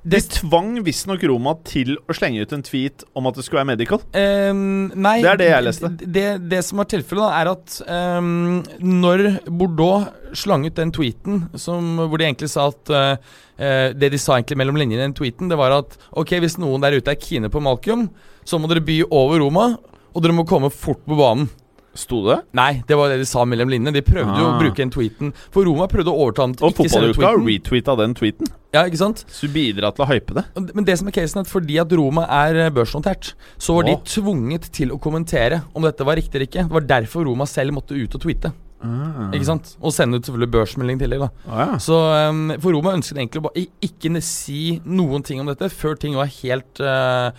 De 0.04 0.18
Det- 0.18 0.28
tvang 0.42 0.82
visstnok 0.84 1.22
Roma 1.30 1.54
til 1.64 1.96
å 2.08 2.12
slenge 2.12 2.42
ut 2.42 2.52
en 2.52 2.62
tweet 2.62 3.04
om 3.14 3.26
at 3.26 3.34
det 3.34 3.44
skulle 3.44 3.64
være 3.64 3.76
medical. 3.76 4.00
Um, 4.12 4.90
nei 4.94 5.22
Det 5.22 5.30
er 5.30 5.36
det 5.36 5.48
jeg 5.48 5.64
leste. 5.64 5.88
Det, 5.96 6.48
det, 6.50 6.64
som 6.64 6.78
var 6.78 6.84
tilfellet, 6.90 7.30
er 7.32 7.50
at 7.52 7.82
um, 7.88 8.62
når 8.82 9.46
Bordeaux 9.46 10.08
slang 10.34 10.66
ut 10.66 10.74
den 10.74 10.90
tweeten 10.90 11.48
som, 11.54 11.96
hvor 12.08 12.18
de 12.18 12.24
egentlig 12.24 12.50
sa 12.50 12.68
at 12.68 12.90
eh, 12.90 13.92
Det 13.94 14.10
de 14.10 14.18
sa 14.18 14.38
egentlig 14.38 14.56
mellom 14.58 14.76
linjene 14.76 14.98
i 14.98 15.06
den 15.06 15.14
tweeten, 15.14 15.48
det 15.48 15.56
var 15.56 15.70
at 15.76 15.96
ok, 16.10 16.40
hvis 16.40 16.58
noen 16.58 16.80
der 16.82 16.96
ute 16.98 17.12
er 17.12 17.20
kine 17.20 17.48
på 17.52 17.62
Malcolm, 17.62 18.08
så 18.44 18.58
må 18.58 18.66
dere 18.66 18.82
by 18.82 19.04
over 19.10 19.38
Roma, 19.38 19.76
og 20.12 20.22
dere 20.22 20.34
må 20.34 20.44
komme 20.48 20.70
fort 20.72 21.04
på 21.06 21.16
banen. 21.16 21.48
Sto 21.94 22.22
det? 22.24 22.38
Nei, 22.56 22.82
det 22.88 22.96
var 22.96 23.10
det 23.12 23.18
de 23.20 23.26
sa 23.28 23.44
mellom 23.44 23.68
linjene. 23.68 23.92
De 23.92 24.00
prøvde 24.00 24.32
jo 24.38 24.46
å 24.46 24.54
Ah. 24.54 24.58
bruke 24.62 24.76
den 24.80 24.90
tweeten. 24.90 25.32
For 25.52 25.64
Roma 25.68 25.86
prøvde 25.92 26.08
å 26.08 26.16
overta 26.24 26.46
den 26.46 26.54
til 26.56 26.66
Og 26.66 26.72
ikke 26.72 26.88
selve 26.88 27.12
fotballuka 27.14 27.44
retweeta 27.50 27.96
den 28.00 28.14
tweeten. 28.14 28.46
Ja, 28.72 28.84
ikke 28.88 28.96
sant? 28.96 29.24
Så 29.28 29.46
du 29.46 29.52
bidrar 29.52 29.92
til 29.94 30.06
å 30.06 30.08
hype 30.08 30.32
det. 30.32 30.44
Men 30.74 30.84
det 30.88 30.96
som 30.98 31.08
er 31.08 31.12
casen 31.12 31.36
er 31.36 31.44
at 31.44 31.52
fordi 31.52 31.76
at 31.82 31.92
Roma 31.92 32.24
er 32.24 32.56
eh, 32.56 32.70
børsnotert, 32.70 33.34
så 33.58 33.74
var 33.76 33.82
de 33.90 33.96
tvunget 34.08 34.70
til 34.72 34.88
å 34.90 34.98
kommentere 34.98 35.62
om 35.76 35.82
dette 35.82 36.00
var 36.04 36.16
riktig 36.16 36.34
eller 36.40 36.46
ikke. 36.48 36.64
Det 36.68 36.72
var 36.78 36.80
derfor 36.80 37.24
Roma 37.28 37.44
selv 37.44 37.72
måtte 37.76 37.92
ut 37.92 38.14
og 38.14 38.20
tweete. 38.24 38.52
Ikke 38.82 39.44
sant? 39.46 39.76
Og 39.80 39.92
sende 39.94 40.16
ut 40.18 40.24
selvfølgelig 40.26 40.50
børsmelding 40.50 40.96
i 40.98 41.04
tillegg. 41.04 41.20
da 41.20 41.28
Ah, 41.46 41.58
ja. 41.72 41.76
Så 41.78 41.94
um, 42.30 42.48
For 42.58 42.72
Roma 42.74 42.96
ønsket 42.96 43.14
egentlig 43.20 43.38
å 43.38 43.46
bare 43.46 43.66
ikke 43.80 44.22
si 44.24 44.80
noen 44.84 45.22
ting 45.22 45.38
om 45.38 45.46
dette 45.46 45.68
før 45.70 45.94
ting 46.00 46.16
var 46.16 46.26
helt 46.26 46.80
uh, 46.82 47.30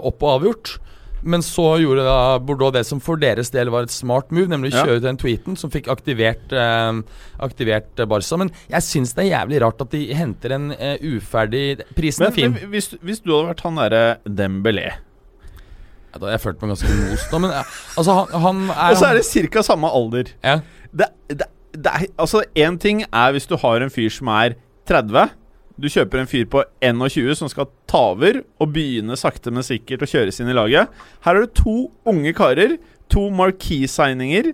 opp 0.00 0.22
og 0.22 0.40
avgjort. 0.40 0.78
Men 1.22 1.42
så 1.42 1.64
gjorde 1.82 2.04
da 2.06 2.38
Bordeaux 2.38 2.72
det 2.74 2.84
som 2.86 3.00
for 3.02 3.18
deres 3.20 3.50
del 3.50 3.70
var 3.74 3.88
et 3.88 3.92
smart 3.94 4.30
move, 4.34 4.46
nemlig 4.50 4.70
å 4.74 4.84
kjøre 4.84 5.00
ut 5.00 5.06
den 5.06 5.18
tweeten 5.18 5.56
som 5.58 5.72
fikk 5.72 5.88
aktivert, 5.90 6.52
eh, 6.54 7.00
aktivert 7.42 7.98
eh, 7.98 8.06
Barca. 8.08 8.38
Men 8.38 8.52
jeg 8.70 8.86
syns 8.86 9.14
det 9.16 9.24
er 9.26 9.32
jævlig 9.32 9.60
rart 9.64 9.82
at 9.82 9.90
de 9.94 10.04
henter 10.14 10.54
en 10.54 10.70
eh, 10.76 10.96
uferdig 11.02 11.82
Prisen 11.96 12.24
Men, 12.26 12.30
er 12.30 12.36
fin. 12.36 12.54
men 12.54 12.70
hvis, 12.72 12.92
hvis 13.02 13.20
du 13.24 13.32
hadde 13.34 13.50
vært 13.50 13.64
han 13.66 13.80
derre 13.82 14.02
Dembélé 14.24 14.86
Ja, 14.92 16.20
da 16.22 16.30
jeg 16.32 16.42
følt 16.44 16.62
meg 16.62 16.72
ganske 16.76 16.94
most 17.10 17.34
nå, 17.34 17.42
men 17.44 17.52
ja, 17.56 17.64
altså, 17.98 18.14
han, 18.20 18.38
han 18.46 18.62
er 18.72 18.94
Og 18.94 19.00
så 19.02 19.10
er 19.10 19.18
det 19.18 19.50
ca. 19.52 19.64
samme 19.66 19.90
alder. 20.00 20.34
ja. 20.46 20.60
Det, 20.88 21.10
det, 21.28 21.50
det 21.76 21.90
er, 21.92 22.06
altså, 22.16 22.40
én 22.56 22.78
ting 22.80 23.02
er 23.12 23.34
hvis 23.34 23.46
du 23.50 23.56
har 23.60 23.82
en 23.84 23.92
fyr 23.92 24.08
som 24.10 24.30
er 24.32 24.54
30. 24.88 25.28
Du 25.78 25.86
kjøper 25.86 26.22
en 26.22 26.30
fyr 26.30 26.46
på 26.50 26.64
21 26.82 27.36
som 27.38 27.50
skal 27.50 27.68
ta 27.90 28.00
over 28.12 28.40
og 28.58 28.72
begynne 28.74 29.16
sakte, 29.18 29.52
men 29.54 29.66
sikkert 29.66 30.02
å 30.02 30.10
kjøres 30.10 30.40
inn 30.42 30.50
i 30.50 30.56
laget. 30.56 30.90
Her 31.22 31.38
har 31.38 31.44
du 31.44 31.54
to 31.54 31.76
unge 32.08 32.34
karer. 32.36 32.78
To 33.14 33.28
marquee-signinger. 33.32 34.50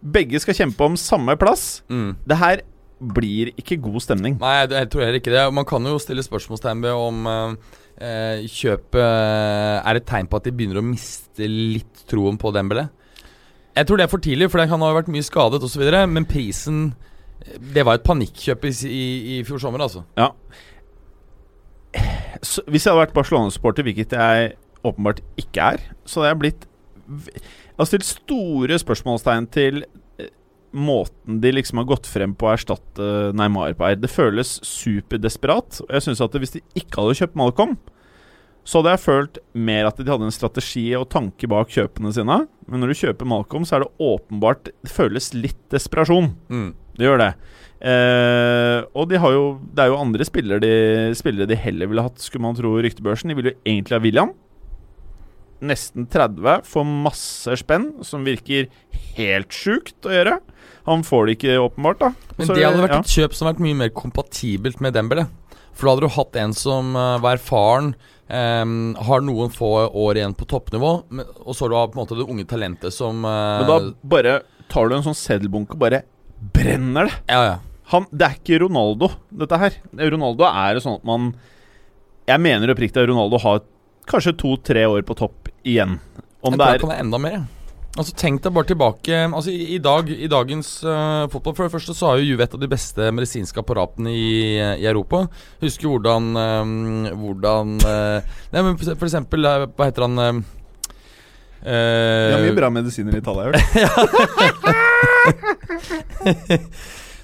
Begge 0.00 0.40
skal 0.40 0.56
kjempe 0.56 0.86
om 0.86 0.96
samme 0.96 1.34
plass. 1.36 1.82
mm. 1.90 2.14
Det 2.24 2.38
her 2.40 2.62
blir 3.00 3.50
ikke 3.56 3.80
god 3.80 4.02
stemning. 4.04 4.36
Nei, 4.40 4.54
jeg, 4.68 4.88
tror 4.92 5.04
heller 5.04 5.20
ikke 5.20 5.32
det. 5.32 5.44
Man 5.56 5.66
kan 5.68 5.84
jo 5.88 5.98
stille 6.00 6.24
spørsmålstegn 6.24 6.82
ved 6.84 6.96
om 6.96 7.28
eh, 7.30 7.76
eh, 7.96 8.48
kjøpet 8.48 9.00
eh, 9.00 9.76
er 9.80 10.00
et 10.00 10.08
tegn 10.08 10.28
på 10.28 10.40
at 10.40 10.48
de 10.48 10.54
begynner 10.56 10.82
å 10.82 10.86
miste 10.86 11.48
litt 11.48 12.04
troen 12.10 12.38
på 12.40 12.52
Dembélé. 12.54 12.88
Jeg 13.76 13.88
tror 13.88 14.00
det 14.00 14.04
er 14.04 14.12
for 14.12 14.22
tidlig, 14.22 14.50
for 14.52 14.60
han 14.60 14.84
har 14.84 14.96
vært 14.98 15.12
mye 15.12 15.24
skadet 15.24 15.62
osv. 15.64 15.84
Men 16.12 16.28
prisen 16.28 16.90
Det 17.74 17.84
var 17.86 17.98
et 17.98 18.06
panikkjøp 18.06 18.66
i, 18.68 18.72
i, 18.86 19.04
i 19.36 19.38
fjor 19.48 19.62
sommer, 19.62 19.82
altså. 19.84 20.04
Ja. 20.18 20.30
Så, 22.42 22.62
hvis 22.70 22.84
jeg 22.86 22.92
hadde 22.92 23.04
vært 23.04 23.16
Barcelona-supporter, 23.16 23.84
hvilket 23.86 24.14
jeg 24.16 24.52
åpenbart 24.86 25.22
ikke 25.40 25.72
er, 25.74 25.86
så 26.08 26.22
hadde 26.22 26.30
jeg 26.30 26.40
blitt 26.40 26.66
Jeg 27.10 27.80
har 27.80 27.88
stilt 27.88 28.06
store 28.06 28.78
spørsmålstegn 28.80 29.48
til 29.52 29.82
eh, 30.20 30.28
måten 30.76 31.40
de 31.42 31.52
liksom 31.52 31.80
har 31.82 31.88
gått 31.90 32.08
frem 32.08 32.36
på 32.38 32.46
å 32.46 32.52
erstatte 32.54 33.08
Neymar 33.36 33.74
på 33.76 33.88
her. 33.88 33.98
Det 33.98 34.12
føles 34.12 34.58
superdesperat. 34.66 35.80
Og 35.88 35.96
jeg 35.96 36.06
synes 36.06 36.22
at 36.24 36.36
hvis 36.38 36.54
de 36.54 36.62
ikke 36.78 37.02
hadde 37.02 37.18
kjøpt 37.22 37.40
Malcolm, 37.40 37.74
så 38.68 38.78
hadde 38.78 38.92
jeg 38.94 39.02
følt 39.02 39.40
mer 39.56 39.88
at 39.88 39.98
de 39.98 40.06
hadde 40.06 40.28
en 40.28 40.34
strategi 40.34 40.84
og 40.94 41.08
tanke 41.10 41.48
bak 41.50 41.72
kjøpene 41.72 42.12
sine. 42.14 42.42
Men 42.70 42.84
når 42.84 42.92
du 42.92 43.00
kjøper 43.00 43.28
Malcolm, 43.28 43.64
så 43.66 43.78
er 43.78 43.84
det 43.84 44.06
åpenbart 44.06 44.70
Det 44.70 44.92
føles 44.92 45.32
litt 45.34 45.60
desperasjon. 45.72 46.30
Mm. 46.52 46.68
Det 47.00 47.08
gjør 47.08 47.22
det. 47.22 47.32
Eh, 47.80 48.78
og 48.92 49.06
de 49.08 49.16
har 49.16 49.32
jo 49.32 49.44
Det 49.72 49.80
er 49.80 49.88
jo 49.88 49.96
andre 49.96 50.24
spillere 50.28 50.60
de, 50.60 50.72
spillere 51.16 51.48
de 51.48 51.56
heller 51.56 51.88
ville 51.88 52.04
hatt, 52.04 52.20
skulle 52.20 52.44
man 52.44 52.58
tro, 52.58 52.74
ryktebørsen. 52.76 53.32
De 53.32 53.38
ville 53.38 53.54
jo 53.54 53.60
egentlig 53.64 53.96
ha 53.96 54.02
William. 54.04 54.34
Nesten 55.60 56.06
30, 56.08 56.64
får 56.64 56.86
masse 56.88 57.56
spenn, 57.60 57.90
som 58.06 58.24
virker 58.24 58.70
helt 59.16 59.52
sjukt 59.52 60.08
å 60.08 60.14
gjøre. 60.14 60.38
Han 60.88 61.04
får 61.04 61.26
det 61.26 61.34
ikke, 61.36 61.58
åpenbart. 61.60 62.00
da 62.00 62.12
Men 62.38 62.46
Så, 62.46 62.54
det 62.56 62.64
hadde 62.64 62.84
vært 62.84 62.96
ja. 62.96 63.02
et 63.04 63.16
kjøp 63.18 63.36
som 63.36 63.46
hadde 63.46 63.58
vært 63.58 63.66
mye 63.66 63.80
mer 63.82 63.92
kompatibelt 63.92 64.80
med 64.80 64.96
Dembele. 64.96 65.26
For 65.76 65.84
da 65.84 65.92
hadde 65.92 66.08
du 66.08 66.16
hatt 66.16 66.40
en 66.40 66.56
som 66.56 66.96
eh, 66.96 67.18
var 67.24 67.40
erfaren, 67.40 67.94
Um, 68.30 68.92
har 68.94 69.24
noen 69.26 69.50
få 69.50 69.68
år 69.90 70.20
igjen 70.20 70.36
på 70.38 70.46
toppnivå, 70.46 70.90
men, 71.10 71.26
og 71.42 71.50
så 71.50 71.64
har 71.64 71.72
du 71.72 71.74
på 71.90 71.98
en 71.98 71.98
måte 71.98 72.14
det 72.14 72.26
unge 72.30 72.44
talentet 72.46 72.94
som 72.94 73.24
uh, 73.26 73.58
Men 73.58 73.66
da 73.66 73.78
bare 74.06 74.34
tar 74.70 74.86
du 74.86 74.94
en 74.94 75.02
sånn 75.02 75.18
seddelbunke 75.18 75.74
og 75.74 75.80
bare 75.82 76.04
brenner 76.40 77.10
det. 77.10 77.18
Ja, 77.30 77.42
ja. 77.44 77.58
Han, 77.90 78.06
det 78.14 78.26
er 78.26 78.36
ikke 78.38 78.60
Ronaldo, 78.62 79.10
dette 79.34 79.58
her. 79.58 79.76
Ronaldo 80.12 80.46
er 80.46 80.76
det 80.76 80.84
sånn 80.84 81.00
at 81.00 81.06
man 81.08 81.32
Jeg 82.28 82.38
mener 82.38 82.70
oppriktig 82.70 83.02
at 83.02 83.08
Ronaldo 83.10 83.40
har 83.42 83.64
kanskje 84.10 84.36
to-tre 84.38 84.84
år 84.86 85.02
på 85.06 85.16
topp 85.18 85.50
igjen. 85.66 85.98
Om 86.40 86.54
jeg 86.54 86.60
tror 86.60 86.62
det 86.62 86.68
er 86.76 86.84
kan 86.84 86.92
være 86.92 87.06
enda 87.06 87.20
mer. 87.22 87.40
Altså 87.98 88.14
Tenk 88.14 88.38
deg 88.44 88.54
bare 88.54 88.68
tilbake 88.68 89.16
Altså 89.26 89.50
I, 89.50 89.64
i 89.74 89.78
dag 89.82 90.06
I 90.14 90.28
dagens 90.30 90.68
uh, 90.86 91.26
fotball 91.32 91.56
For 91.56 91.66
det 91.66 91.72
første 91.72 91.94
så 91.98 92.06
har 92.06 92.20
jo 92.20 92.28
Juve 92.28 92.46
et 92.46 92.54
av 92.54 92.62
de 92.62 92.68
beste 92.70 93.08
medisinske 93.10 93.58
apparatene 93.58 94.12
i, 94.14 94.30
i 94.78 94.86
Europa. 94.86 95.24
Husker 95.58 95.90
hvordan 95.90 96.30
eh, 96.38 97.10
Hvordan 97.18 97.74
uh, 97.82 98.30
Nei, 98.54 98.62
men 98.62 98.78
for, 98.78 98.94
for 98.94 99.10
eksempel 99.10 99.42
Hva 99.42 99.90
heter 99.90 100.06
han 100.06 100.22
uh, 100.22 100.40
Det 101.66 102.36
er 102.38 102.46
mye 102.46 102.58
bra 102.62 102.70
medisiner 102.78 103.18
i 103.18 103.24
Italia, 103.24 103.58
jeg 103.58 103.90
har 103.90 104.14
hørt. 104.14 105.06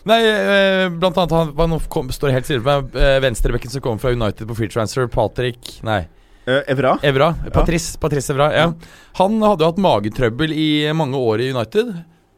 Nei, 0.06 0.20
eh, 0.22 0.86
blant 0.94 1.16
annet 1.18 1.32
han, 1.34 1.48
han 1.58 1.78
kom, 1.90 2.12
står 2.14 2.30
helt 2.36 2.46
stille 2.46 2.62
for 2.62 2.84
meg. 2.86 2.94
eh, 2.94 3.16
Venstrebekken 3.24 3.72
som 3.72 3.82
kommer 3.82 3.98
fra 4.02 4.12
United 4.14 4.46
på 4.46 4.54
free 4.58 4.70
transfer, 4.70 5.08
Patrick 5.10 5.78
Nei, 5.86 6.04
Eh, 6.46 6.60
Evra? 6.70 6.92
Evra. 7.02 7.32
Patrice, 7.50 7.96
Patrice 7.98 8.30
Evra. 8.30 8.44
Ja. 8.54 8.66
Han 9.18 9.40
hadde 9.42 9.64
jo 9.64 9.70
hatt 9.72 9.80
magetrøbbel 9.82 10.52
i 10.54 10.66
mange 10.94 11.18
år 11.18 11.42
i 11.42 11.48
United. 11.50 11.88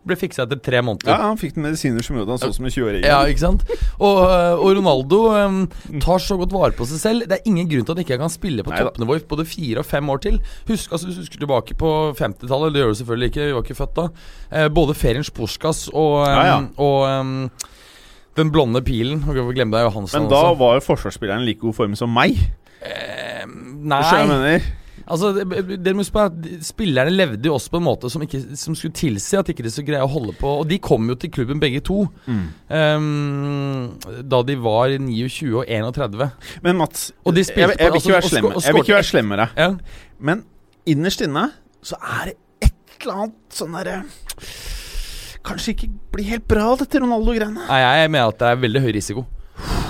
Ble 0.09 0.16
fiksa 0.16 0.47
etter 0.47 0.59
tre 0.64 0.81
måneder. 0.85 1.11
Ja, 1.12 1.29
han 1.29 1.37
fikk 1.40 1.55
den 1.59 1.66
medisiner 1.66 2.05
som 2.05 2.16
gjorde 2.16 2.33
han 2.35 2.40
så 2.40 2.49
ut 2.51 2.57
som 2.57 2.64
en 2.68 2.73
20-åring. 2.73 3.05
Ja, 3.05 3.18
ikke 3.29 3.42
sant? 3.42 3.64
Og, 3.99 4.18
øh, 4.25 4.62
og 4.64 4.71
Ronaldo 4.79 5.18
um, 5.37 5.59
tar 6.01 6.23
så 6.25 6.38
godt 6.40 6.55
vare 6.57 6.73
på 6.79 6.87
seg 6.88 7.03
selv. 7.03 7.27
Det 7.29 7.38
er 7.38 7.49
ingen 7.51 7.68
grunn 7.68 7.85
til 7.85 7.92
at 7.92 7.99
han 8.01 8.05
ikke 8.07 8.18
kan 8.23 8.33
spille 8.33 8.64
på 8.66 8.73
toppnivå 8.73 9.18
i 9.18 9.25
både 9.29 9.44
fire 9.49 9.83
og 9.85 9.88
fem 9.90 10.09
år 10.14 10.23
til. 10.25 10.38
Husk, 10.71 10.92
altså 10.92 11.07
Hvis 11.11 11.18
du 11.21 11.25
husker 11.27 11.42
tilbake 11.44 11.77
på 11.79 11.92
50-tallet, 12.18 12.73
det 12.75 12.83
gjør 12.83 12.94
du 12.94 13.01
selvfølgelig 13.03 13.31
ikke, 13.33 13.47
vi 13.47 13.57
var 13.59 13.66
ikke 13.68 13.79
født 13.83 13.97
da. 14.01 14.07
Eh, 14.53 14.68
både 14.81 14.97
Ferenc 14.97 15.31
Puskas 15.37 15.85
og, 15.92 16.14
um, 16.25 16.33
Ja, 16.33 16.42
ja. 16.49 16.59
og 16.81 17.21
um, 17.21 17.51
den 18.38 18.53
blonde 18.55 18.81
pilen 18.87 19.25
Glem 19.27 19.73
deg 19.75 19.83
Johansen 19.88 20.23
Men 20.23 20.31
da 20.31 20.37
også. 20.53 20.59
var 20.61 20.77
jo 20.79 20.85
forsvarsspilleren 20.87 21.42
i 21.42 21.51
like 21.53 21.61
god 21.61 21.75
form 21.75 21.97
som 21.99 22.12
meg. 22.14 22.37
Eh, 22.83 23.44
Du 23.44 23.88
skjønner 23.88 24.05
hva 24.05 24.21
jeg 24.21 24.29
mener? 24.31 24.68
Altså, 25.09 25.31
det, 25.33 25.79
det 25.85 25.94
må 25.97 26.05
huske 26.05 26.25
at 26.29 26.49
Spillerne 26.66 27.12
levde 27.12 27.49
jo 27.49 27.55
også 27.57 27.73
på 27.73 27.81
en 27.81 27.87
måte 27.87 28.11
som, 28.12 28.23
ikke, 28.25 28.40
som 28.61 28.77
skulle 28.77 28.97
tilsi 28.97 29.38
at 29.38 29.49
ikke 29.53 29.64
de 29.64 29.73
så 29.73 29.85
greie 29.87 30.05
å 30.05 30.11
holde 30.11 30.35
på. 30.38 30.51
Og 30.62 30.68
de 30.68 30.81
kom 30.85 31.09
jo 31.09 31.16
til 31.21 31.33
klubben 31.35 31.62
begge 31.62 31.81
to. 31.85 32.03
Ehm, 32.29 33.97
da 34.29 34.42
de 34.47 34.59
var 34.61 34.92
29 34.92 35.55
og 35.62 35.64
31. 35.64 36.29
Men 36.66 36.81
Mats, 36.81 37.09
Og 37.25 37.37
de 37.37 37.47
jeg, 37.47 37.57
jeg, 37.57 37.77
jeg, 37.79 37.92
vil 37.92 38.03
ikke 38.03 38.14
være 38.14 38.23
altså, 38.23 38.35
slem, 38.35 38.51
jeg 38.53 38.77
vil 38.77 38.85
ikke 38.85 38.99
være 38.99 39.11
slem 39.12 39.33
med 39.33 39.42
deg. 39.42 39.57
Ja. 39.64 39.71
Men 40.31 40.44
innerst 40.88 41.25
inne 41.25 41.49
så 41.85 41.99
er 42.03 42.31
det 42.33 42.37
et 42.68 42.99
eller 43.01 43.23
annet 43.23 43.59
sånn 43.61 43.77
derre 43.79 44.03
Kanskje 45.49 45.73
ikke 45.73 45.87
blir 46.12 46.27
helt 46.29 46.44
bra, 46.51 46.64
dette 46.77 47.01
Ronaldo-greiene. 47.01 47.62
Nei, 47.71 47.79
jeg 47.81 48.11
mener 48.12 48.35
at 48.35 48.40
det 48.42 48.49
er 48.51 48.59
veldig 48.61 48.83
høy 48.85 48.88
risiko. 48.99 49.23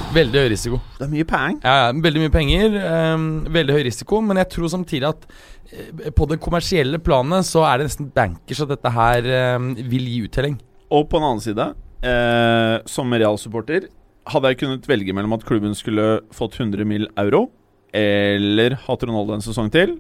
Veldig 0.09 0.40
høy 0.40 0.49
risiko. 0.55 0.79
Det 0.97 1.05
er 1.05 1.11
mye 1.12 1.27
penger. 1.29 1.59
Ja, 1.68 1.90
veldig 1.92 2.23
mye 2.23 2.33
penger, 2.33 2.77
Um, 2.88 3.27
veldig 3.53 3.75
høy 3.77 3.83
risiko, 3.85 4.21
men 4.25 4.40
jeg 4.40 4.49
tror 4.55 4.71
samtidig 4.73 5.09
at 5.09 5.27
eh, 5.73 6.09
på 6.16 6.27
det 6.31 6.38
kommersielle 6.40 6.99
planet 6.99 7.44
så 7.44 7.66
er 7.68 7.79
det 7.79 7.88
nesten 7.90 8.09
bankers 8.14 8.62
at 8.64 8.73
dette 8.73 8.92
her 8.94 9.29
um, 9.59 9.75
vil 9.77 10.09
gi 10.09 10.23
uttelling. 10.25 10.57
Og 10.88 11.05
på 11.11 11.21
den 11.21 11.29
annen 11.29 11.44
side, 11.44 11.66
uh, 12.09 12.77
som 12.88 13.12
Real-supporter, 13.12 13.90
hadde 14.33 14.53
jeg 14.53 14.61
kunnet 14.62 14.88
velge 14.88 15.12
mellom 15.16 15.37
at 15.37 15.44
klubben 15.49 15.77
skulle 15.77 16.23
fått 16.33 16.57
100 16.57 16.88
mill. 16.88 17.09
euro, 17.21 17.51
eller 17.92 18.79
hatt 18.87 19.05
Ronaldo 19.05 19.37
en 19.37 19.44
sesong 19.44 19.68
til, 19.73 19.99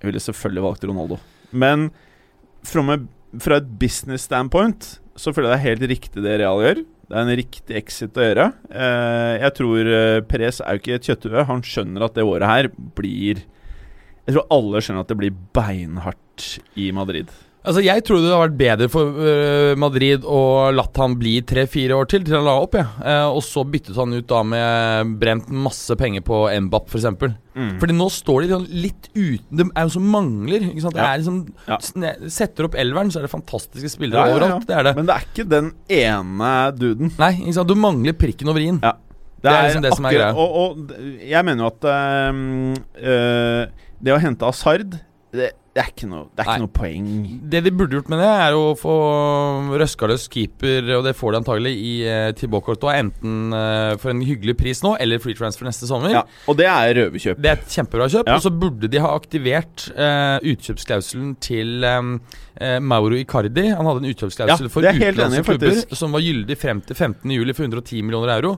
jeg 0.00 0.08
ville 0.08 0.20
selvfølgelig 0.20 0.64
valgt 0.64 0.84
Ronaldo. 0.88 1.20
Men 1.52 1.90
from 2.64 2.92
a, 2.92 2.98
fra 3.38 3.60
et 3.60 3.68
business 3.78 4.26
standpoint 4.26 4.96
så 5.20 5.34
føler 5.34 5.50
jeg 5.50 5.52
det 5.52 5.60
er 5.60 5.68
helt 5.68 5.86
riktig 5.90 6.24
det 6.24 6.38
Real 6.40 6.62
gjør. 6.64 6.82
Det 7.10 7.16
er 7.18 7.26
en 7.26 7.38
riktig 7.40 7.76
exit 7.76 8.18
å 8.18 8.24
gjøre. 8.24 8.46
Eh, 8.70 9.32
jeg 9.42 9.54
tror 9.58 9.90
eh, 9.90 10.22
Perez 10.30 10.60
er 10.62 10.76
jo 10.76 10.82
ikke 10.82 10.96
et 10.96 11.08
kjøtthue. 11.10 11.46
Han 11.48 11.64
skjønner 11.66 12.06
at 12.06 12.16
det 12.16 12.26
året 12.26 12.48
her 12.48 12.68
blir 12.96 13.42
Jeg 14.26 14.36
tror 14.36 14.46
alle 14.54 14.82
skjønner 14.84 15.04
at 15.04 15.10
det 15.10 15.18
blir 15.18 15.38
beinhardt 15.56 16.46
i 16.78 16.90
Madrid. 16.94 17.32
Altså 17.60 17.82
Jeg 17.84 18.02
trodde 18.08 18.24
det 18.24 18.32
hadde 18.32 18.44
vært 18.46 18.60
bedre 18.60 18.86
for 18.88 19.18
øh, 19.20 19.74
Madrid 19.76 20.22
å 20.24 20.70
latt 20.72 20.96
han 20.96 21.18
bli 21.20 21.34
tre-fire 21.44 21.92
år 21.98 22.08
til, 22.08 22.22
til 22.24 22.38
han 22.38 22.46
la 22.46 22.54
opp. 22.62 22.78
Ja. 22.78 22.86
Eh, 23.04 23.26
og 23.36 23.42
så 23.44 23.66
byttet 23.68 23.98
han 24.00 24.14
ut 24.16 24.24
da 24.30 24.38
med 24.48 25.10
brent 25.20 25.50
masse 25.52 25.92
penger 26.00 26.24
på 26.24 26.46
Mbapp, 26.68 26.88
f.eks. 26.88 27.02
eksempel 27.04 27.36
Mm. 27.50 27.72
Fordi 27.82 27.94
nå 27.98 28.04
står 28.14 28.44
de 28.44 28.48
sånn 28.52 28.66
litt 28.70 29.08
uten 29.10 29.58
Det 29.58 29.64
er 29.74 29.88
jo 29.88 29.90
som 29.96 30.04
mangler. 30.06 30.62
Ikke 30.68 30.84
sant? 30.84 30.94
Det 30.94 31.02
Ja. 31.02 31.08
er 31.10 31.18
liksom 31.18 31.40
Ja. 31.66 31.78
Setter 32.30 32.68
opp 32.68 32.76
elveren, 32.78 33.10
så 33.10 33.18
er 33.18 33.22
det 33.26 33.32
fantastiske 33.32 33.90
spillere 33.90 34.22
Ja, 34.22 34.36
overalt. 34.36 34.66
Det 34.68 34.76
er 34.78 34.84
det. 34.86 34.92
Men 34.96 35.06
det 35.10 35.16
er 35.16 35.26
ikke 35.26 35.48
den 35.50 35.72
ene 35.90 36.52
duden. 36.78 37.10
Nei, 37.18 37.32
ikke 37.42 37.54
sant? 37.58 37.68
du 37.68 37.74
mangler 37.74 38.14
prikken 38.14 38.48
over 38.48 38.60
i-en. 38.62 38.78
Ja. 38.80 38.92
Det 39.42 39.50
er 39.50 39.62
liksom 39.66 39.82
det 39.82 39.92
som 39.96 40.06
er 40.06 40.14
greia. 40.14 40.30
Og, 40.30 40.56
og 40.62 41.20
jeg 41.26 41.44
mener 41.44 41.64
jo 41.64 41.70
at 41.74 41.84
øh, 41.90 42.40
øh, 43.02 43.66
det 44.00 44.14
å 44.14 44.20
hente 44.22 44.46
Asard 44.46 44.94
det, 45.34 45.50
det 45.70 45.78
er 45.84 45.90
ikke 45.92 46.06
noe, 46.10 46.24
det 46.34 46.42
er 46.42 46.48
ikke 46.48 46.62
noe 46.64 46.72
poeng. 46.74 47.10
Det 47.52 47.60
de 47.62 47.70
burde 47.70 47.94
gjort 47.94 48.08
med 48.10 48.18
det, 48.18 48.30
er 48.42 48.56
å 48.58 48.72
få 48.74 48.94
røska 49.78 50.08
løs 50.10 50.24
keeper, 50.32 50.88
og 50.96 51.04
det 51.06 51.12
får 51.14 51.30
de 51.30 51.38
antagelig 51.38 51.72
i 51.78 51.92
uh, 52.10 52.30
Thibaut 52.34 52.64
Courtois, 52.66 52.98
enten 52.98 53.54
eh, 53.54 53.92
for 54.02 54.10
en 54.10 54.24
hyggelig 54.26 54.56
pris 54.58 54.82
nå, 54.82 54.96
eller 54.98 55.22
free 55.22 55.38
transfer 55.38 55.68
neste 55.68 55.86
sommer. 55.86 56.10
Ja, 56.16 56.24
og 56.50 56.58
det 56.58 56.66
er 56.66 56.90
røverkjøp. 56.98 57.38
Det 57.38 57.52
er 57.52 57.62
et 57.62 57.78
kjempebra 57.78 58.10
kjøp. 58.10 58.26
Ja. 58.26 58.40
Og 58.40 58.42
så 58.42 58.50
burde 58.50 58.90
de 58.90 59.04
ha 59.04 59.14
aktivert 59.14 59.86
eh, 59.94 60.50
utkjøpsklausulen 60.56 61.36
til 61.46 61.86
eh, 61.86 62.02
eh, 62.58 62.76
Mauro 62.82 63.14
Icardi. 63.14 63.68
Han 63.70 63.86
hadde 63.92 64.02
en 64.02 64.10
utkjøpsklausul 64.10 64.66
Ja, 64.66 64.74
for 64.74 64.90
utenlandske 64.90 65.46
klubber 65.52 65.98
som 66.02 66.18
var 66.18 66.26
gyldig 66.26 66.58
frem 66.58 66.82
til 66.82 66.98
15. 66.98 67.30
juli 67.38 67.54
for 67.54 67.70
110 67.70 68.02
millioner 68.02 68.34
euro. 68.40 68.56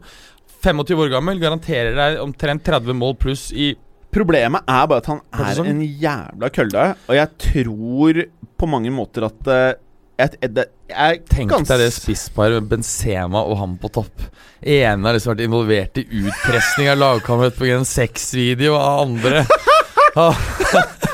25 0.65 1.05
år 1.05 1.13
gammel, 1.13 1.41
garanterer 1.43 1.97
deg 1.99 2.21
omtrent 2.23 2.65
30 2.65 2.97
mål 2.97 3.19
pluss 3.21 3.51
i 3.53 3.75
Problemet 4.13 4.67
er 4.69 4.87
bare 4.91 5.01
at 5.03 5.09
han 5.09 5.21
er 5.33 5.63
en 5.71 5.81
jævla 5.83 6.51
kølle, 6.53 6.83
og 7.09 7.17
jeg 7.17 7.29
tror 7.47 8.23
på 8.61 8.69
mange 8.69 8.93
måter 8.95 9.25
at 9.31 9.49
eh, 9.49 9.73
jeg, 10.21 10.35
jeg, 10.43 10.51
det- 10.55 10.69
jeg, 10.93 11.23
Tenk 11.33 11.55
deg 11.65 11.81
det 11.81 11.89
spissparet 11.97 12.61
med 12.61 12.69
Benzema 12.75 13.41
og 13.49 13.57
han 13.63 13.79
på 13.81 13.89
topp. 13.95 14.27
Ene 14.61 15.09
har 15.09 15.17
liksom 15.17 15.33
vært 15.33 15.47
involvert 15.47 15.97
i 16.03 16.05
utpressing 16.21 16.91
av 16.93 17.01
lagkamerat 17.01 17.57
på 17.59 17.71
en 17.73 17.87
sexvideo 17.89 18.77
av 18.77 19.07
andre. 19.07 19.47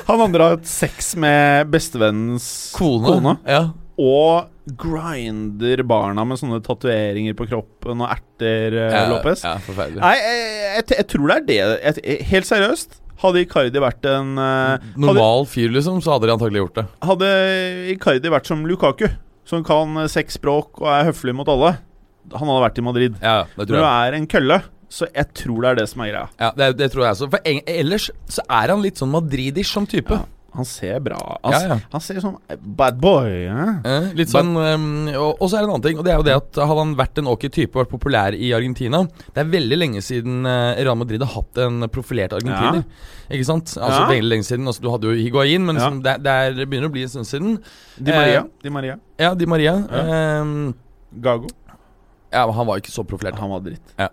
Han 0.08 0.20
andre 0.24 0.42
har 0.42 0.56
hatt 0.56 0.66
sex 0.66 1.12
med 1.20 1.68
bestevennens 1.70 2.46
Kone. 2.74 3.06
kone. 3.12 3.34
Ja. 3.46 3.60
Og 3.98 4.76
grinder 4.78 5.80
barna 5.88 6.22
med 6.28 6.38
sånne 6.38 6.60
tatoveringer 6.62 7.34
på 7.38 7.48
kroppen 7.50 8.04
og 8.04 8.10
erter, 8.12 8.76
eh, 8.78 8.94
Ja, 8.94 9.04
Lopez. 9.10 9.42
Ja, 9.46 9.56
forferdelig. 9.64 10.00
Nei, 10.04 10.14
jeg, 10.20 10.48
jeg, 10.76 10.84
jeg 11.00 11.06
tror 11.10 11.26
det 11.32 11.36
er 11.38 11.46
det. 11.48 11.58
Jeg, 12.04 12.18
helt 12.30 12.48
seriøst. 12.50 12.98
Hadde 13.18 13.42
Icardi 13.42 13.80
vært 13.82 14.06
en 14.06 14.36
eh, 14.38 14.76
hadde, 14.78 15.02
Normal 15.02 15.48
fyr, 15.50 15.72
liksom, 15.74 15.98
så 16.04 16.14
hadde 16.14 16.28
de 16.30 16.36
antagelig 16.36 16.60
gjort 16.62 16.76
det. 16.78 16.86
hadde 17.08 17.30
Icardi 17.96 18.30
vært 18.30 18.46
som 18.46 18.62
Lukaku, 18.70 19.08
som 19.48 19.64
kan 19.66 19.98
eh, 20.04 20.10
seks 20.12 20.38
språk 20.38 20.78
og 20.84 20.90
er 20.94 21.08
høflig 21.10 21.34
mot 21.34 21.50
alle, 21.50 21.74
han 22.30 22.50
hadde 22.52 22.62
vært 22.68 22.78
i 22.78 22.84
Madrid. 22.86 23.18
Ja, 23.24 23.40
det 23.48 23.64
tror 23.64 23.72
tror 23.72 23.80
du 23.80 23.82
jeg. 23.88 24.06
er 24.12 24.18
en 24.20 24.30
kølle, 24.30 24.60
så 24.92 25.08
jeg 25.10 25.32
tror 25.42 25.64
det 25.64 25.70
er 25.72 25.80
det 25.80 25.88
som 25.90 26.04
er 26.06 26.12
greia. 26.12 26.28
Ja, 26.38 26.52
det, 26.60 26.70
det 26.78 26.92
tror 26.94 27.08
jeg 27.08 27.16
også. 27.16 27.30
For 27.34 27.50
ellers 27.74 28.10
så 28.30 28.44
er 28.46 28.74
han 28.76 28.84
litt 28.86 29.00
sånn 29.02 29.10
Madridish 29.16 29.72
som 29.74 29.88
type. 29.90 30.14
Ja, 30.14 30.28
han 30.56 30.64
ser 30.64 31.00
bra 31.04 31.18
Han, 31.44 31.52
Ja, 31.52 31.58
ja. 31.68 31.76
han 31.92 32.00
ser 32.00 32.18
sånn 32.24 32.38
bad 32.78 32.96
boy 33.02 33.28
eh? 33.28 33.72
Eh, 33.84 34.06
litt 34.16 34.30
sånn 34.32 34.54
um, 34.56 34.86
og, 35.12 35.42
og 35.42 35.50
så 35.50 35.58
er 35.58 35.60
det 35.60 35.68
en 35.68 35.72
annen 35.74 35.84
ting, 35.84 35.98
og 36.00 36.06
det 36.06 36.14
er 36.14 36.16
jo 36.22 36.24
det 36.26 36.36
at 36.38 36.60
hadde 36.62 36.78
han 36.80 36.94
vært 36.98 37.20
en 37.20 37.28
ok 37.34 37.44
type 37.52 37.76
vært 37.76 37.90
populær 37.92 38.32
i 38.34 38.48
Argentina 38.56 39.02
Det 39.04 39.42
er 39.44 39.50
veldig 39.52 39.78
lenge 39.78 40.02
siden 40.04 40.48
uh, 40.48 40.72
Real 40.80 40.96
Madrid 40.98 41.22
har 41.26 41.34
hatt 41.34 41.60
en 41.66 41.84
profilert 41.92 42.32
argentiner. 42.38 42.84
Ikke 43.28 43.44
sant? 43.50 43.74
Altså 43.76 44.00
Ja. 44.00 44.08
veldig 44.08 44.30
lenge 44.32 44.46
siden. 44.48 44.66
Altså 44.70 44.82
Du 44.82 44.88
hadde 44.90 45.10
jo 45.10 45.18
Higuain, 45.20 45.66
men 45.68 45.76
liksom, 45.76 46.00
det, 46.06 46.16
det, 46.24 46.32
er, 46.32 46.56
det 46.56 46.66
begynner 46.70 46.88
å 46.88 46.94
bli 46.96 47.04
en 47.04 47.12
stund 47.12 47.28
siden. 47.28 47.58
Di 48.00 48.14
Maria. 48.14 48.40
Eh, 48.40 48.62
Di 48.64 48.72
Maria. 48.72 48.96
Ja, 49.20 49.34
Di 49.36 49.46
Maria. 49.50 49.74
Ja. 49.92 50.46
Gago. 51.28 51.48
ja, 52.32 52.46
han 52.52 52.66
var 52.68 52.80
ikke 52.80 52.92
så 52.92 53.04
profilert. 53.08 53.36
Han 53.40 53.52
var 53.52 53.60
dritt. 53.68 53.92
Ja. 54.00 54.08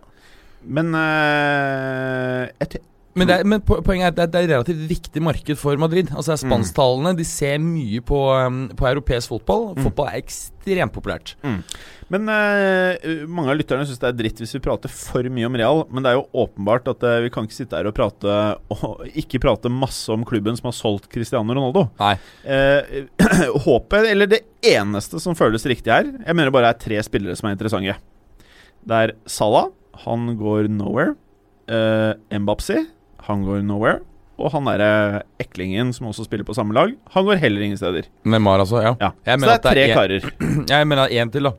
Men 0.66 0.92
uh, 0.98 2.44
jeg, 2.60 2.82
Men, 3.16 3.28
det 3.30 3.36
er, 3.40 3.46
men 3.48 3.62
poenget 3.64 4.04
er 4.04 4.12
at 4.12 4.16
det 4.18 4.24
er- 4.26 4.28
det 4.32 4.40
er 4.40 4.44
et 4.44 4.54
relativt 4.58 4.88
viktig 4.90 5.22
marked 5.24 5.58
for 5.58 5.78
Madrid. 5.80 6.10
Altså 6.12 6.34
det 6.34 6.36
er 6.36 6.48
Spansktalene 6.50 7.14
De 7.16 7.24
ser 7.24 7.58
mye 7.64 8.02
på, 8.04 8.18
um, 8.48 8.68
på 8.76 8.88
europeisk 8.90 9.30
fotball. 9.32 9.70
Fotball 9.80 10.10
er 10.12 10.18
ekstremt 10.20 10.92
populært. 10.92 11.36
Men 12.12 12.28
eh, 12.30 13.24
mange 13.26 13.50
av 13.50 13.58
lytterne 13.58 13.86
syns 13.88 13.98
det 14.04 14.10
er 14.12 14.18
dritt 14.20 14.38
hvis 14.44 14.52
vi 14.54 14.62
prater 14.62 14.92
for 14.92 15.24
mye 15.32 15.48
om 15.48 15.56
Real. 15.56 15.86
Men 15.90 16.04
det 16.04 16.12
er 16.12 16.18
jo 16.20 16.28
åpenbart 16.44 16.90
at 16.92 17.04
eh, 17.08 17.22
vi 17.24 17.30
kan 17.34 17.48
ikke 17.48 17.56
sitte 17.56 17.80
her 17.80 17.88
og 17.88 17.96
prate 17.96 18.36
og 18.76 19.08
ikke 19.24 19.40
prate 19.42 19.72
masse 19.72 20.12
om 20.12 20.26
klubben 20.28 20.60
som 20.60 20.68
har 20.70 20.76
solgt 20.76 21.08
Cristiano 21.10 21.56
Ronaldo. 21.56 21.88
Nei. 22.02 22.18
Eh, 22.44 23.08
håpet, 23.66 24.10
eller 24.12 24.28
det 24.28 24.42
eneste 24.62 25.22
som 25.24 25.38
føles 25.40 25.64
riktig 25.70 25.94
her 25.94 26.12
Jeg 26.12 26.36
mener 26.36 26.52
bare 26.54 26.74
er 26.74 26.78
tre 26.84 27.00
spillere 27.06 27.38
som 27.40 27.48
er 27.50 27.56
interessante. 27.56 27.96
Det 28.86 29.00
er 29.08 29.16
Salah. 29.26 29.72
Han 30.04 30.34
går 30.38 30.68
nowhere. 30.68 31.16
Uh, 31.66 32.14
Mbapsi. 32.30 32.84
Han 33.30 33.46
går 33.48 33.64
nowhere. 33.66 34.02
Og 34.36 34.52
han 34.52 34.68
derre 34.68 35.22
eklingen 35.40 35.94
som 35.96 36.10
også 36.10 36.26
spiller 36.28 36.44
på 36.48 36.56
samme 36.58 36.76
lag, 36.76 36.92
han 37.14 37.28
går 37.28 37.40
heller 37.40 37.64
ingen 37.64 37.80
steder. 37.80 38.10
Neymar, 38.28 38.60
altså. 38.66 38.82
Ja. 38.84 38.96
Ja. 39.00 39.14
Så 39.38 39.46
det 39.48 39.54
er 39.54 39.62
tre 39.64 39.76
det 39.80 39.90
er 39.90 39.96
karer. 39.96 40.32
Jeg 40.74 40.88
mener 40.92 41.14
én 41.16 41.32
til, 41.32 41.48
da. 41.48 41.54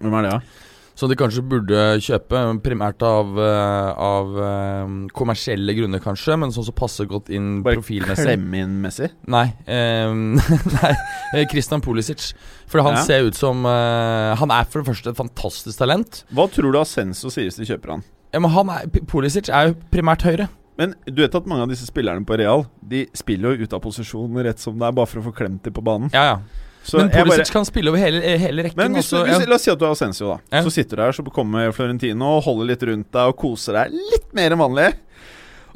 Hvem 0.00 0.16
er 0.16 0.24
det, 0.28 0.36
da? 0.38 0.68
Som 0.96 1.08
de 1.08 1.16
kanskje 1.16 1.40
burde 1.48 1.82
kjøpe, 2.04 2.40
primært 2.64 3.00
av, 3.04 3.30
eh, 3.40 4.00
av 4.04 4.32
eh, 4.44 4.90
kommersielle 5.16 5.72
grunner, 5.76 6.02
kanskje, 6.04 6.36
men 6.40 6.52
sånn 6.52 6.66
som 6.66 6.76
passer 6.76 7.08
godt 7.08 7.30
inn 7.32 7.62
Bare 7.64 7.78
profilmessig. 7.80 8.26
klemme 8.28 8.60
inn 8.64 8.74
Messi? 8.84 9.08
Nei. 9.36 9.46
Um, 9.68 10.34
nei 10.76 10.92
eh, 11.32 11.46
Christian 11.52 11.84
Pulisic. 11.84 12.30
For 12.68 12.84
han 12.84 12.96
Ja. 13.00 13.04
ser 13.08 13.28
ut 13.28 13.36
som 13.36 13.64
uh, 13.68 14.32
Han 14.40 14.52
er 14.52 14.68
for 14.68 14.80
det 14.82 14.92
første 14.92 15.12
et 15.12 15.20
fantastisk 15.20 15.80
talent. 15.80 16.24
Hva 16.32 16.48
tror 16.52 16.72
du 16.72 16.80
Ascenso 16.80 17.32
hvis 17.32 17.60
de 17.60 17.68
kjøper 17.68 17.96
han? 17.96 18.04
Ja, 18.32 18.40
men 18.40 18.52
han 18.52 18.72
er, 18.72 18.88
Pulisic 19.08 19.48
er 19.52 19.72
jo 19.72 19.78
primært 19.92 20.24
høyre. 20.28 20.48
Men 20.80 20.94
du 21.04 21.20
vet 21.20 21.34
at 21.36 21.48
mange 21.48 21.66
av 21.66 21.72
disse 21.72 21.84
spillerne 21.84 22.24
på 22.24 22.36
Real 22.40 22.62
De 22.80 23.02
spiller 23.12 23.52
jo 23.52 23.66
ut 23.66 23.74
av 23.76 23.82
posisjon 23.84 24.38
rett 24.40 24.60
som 24.62 24.78
det 24.80 24.86
er, 24.88 24.94
bare 24.96 25.10
for 25.10 25.20
å 25.20 25.26
få 25.26 25.32
klemt 25.36 25.66
dem 25.66 25.74
på 25.76 25.84
banen. 25.84 26.12
Ja, 26.14 26.24
ja. 26.32 26.68
Så 26.82 26.98
men 26.98 27.12
Pulisic 27.12 27.44
bare, 27.46 27.52
kan 27.54 27.66
spille 27.68 27.92
over 27.92 28.00
hele, 28.02 28.18
eh, 28.26 28.40
hele 28.42 28.64
rekken. 28.66 28.80
men 28.80 28.96
hvis 28.98 29.12
også, 29.12 29.22
hvis, 29.28 29.44
ja. 29.44 29.46
la 29.46 29.54
oss 29.54 29.66
si 29.68 29.70
at 29.70 29.78
du 29.78 29.84
er 29.86 29.92
Ascencio, 29.94 30.32
da. 30.32 30.56
Ja. 30.56 30.62
Så 30.66 30.72
sitter 30.74 30.98
du 30.98 31.04
her, 31.04 31.14
så 31.14 31.22
kommer 31.30 31.70
Florentino 31.76 32.38
og 32.38 32.42
holder 32.48 32.72
litt 32.72 32.82
rundt 32.88 33.12
deg 33.14 33.30
og 33.30 33.36
koser 33.38 33.78
deg 33.78 33.94
litt 33.94 34.32
mer 34.34 34.56
enn 34.56 34.62
vanlig. 34.62 34.88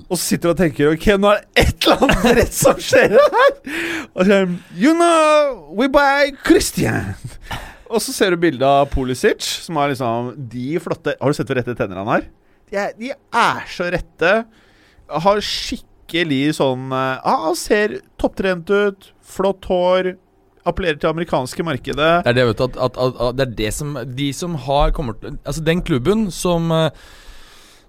Og 0.07 0.17
så 0.19 0.23
sitter 0.25 0.51
du 0.51 0.53
og 0.53 0.59
tenker 0.59 0.91
Ok, 0.93 1.07
nå 1.17 1.31
er 1.31 1.39
det 1.41 1.63
et 1.63 1.87
eller 1.87 2.03
annet 2.05 2.27
rett 2.41 2.57
som 2.57 2.83
skjer 2.83 3.15
her! 3.17 3.55
Og 4.13 4.27
så 4.29 4.43
You 4.75 4.93
know, 4.99 5.63
we 5.79 5.89
buy 5.89 6.35
Christian. 6.45 7.15
Og 7.87 8.03
så 8.03 8.13
ser 8.13 8.35
du 8.35 8.41
bildet 8.43 8.67
av 8.67 8.91
Pulisic, 8.91 9.47
som 9.65 9.79
har 9.79 9.93
liksom 9.93 10.35
de 10.51 10.75
flotte 10.83 11.15
Har 11.21 11.33
du 11.33 11.39
sett 11.39 11.49
hvor 11.49 11.61
rette 11.61 11.77
tenner 11.79 12.03
han 12.03 12.11
har? 12.11 12.27
De 12.67 12.79
er, 12.83 12.95
de 12.99 13.13
er 13.15 13.67
så 13.71 13.87
rette. 13.95 14.33
Har 15.09 15.43
skikkelig 15.45 16.57
sånn 16.59 16.91
eh, 16.95 17.27
ah, 17.27 17.51
ser 17.59 18.01
topptrent 18.21 18.71
ut, 18.71 19.11
flott 19.27 19.69
hår, 19.71 20.15
appellerer 20.67 20.99
til 20.99 21.13
amerikanske 21.13 21.63
markedet. 21.67 22.11
Det 22.27 22.33
er 22.33 22.39
det, 22.41 22.47
vet 22.49 22.59
du, 22.59 22.65
at, 22.67 22.81
at, 22.89 22.99
at, 22.99 23.21
at 23.29 23.39
det 23.39 23.47
er 23.47 23.55
det 23.61 23.71
som 23.77 23.95
De 24.19 24.33
som 24.35 24.57
har 24.67 24.91
kommer 24.97 25.15
til 25.21 25.37
Altså, 25.45 25.63
den 25.63 25.83
klubben 25.87 26.27
som 26.35 26.73
eh, 26.75 26.91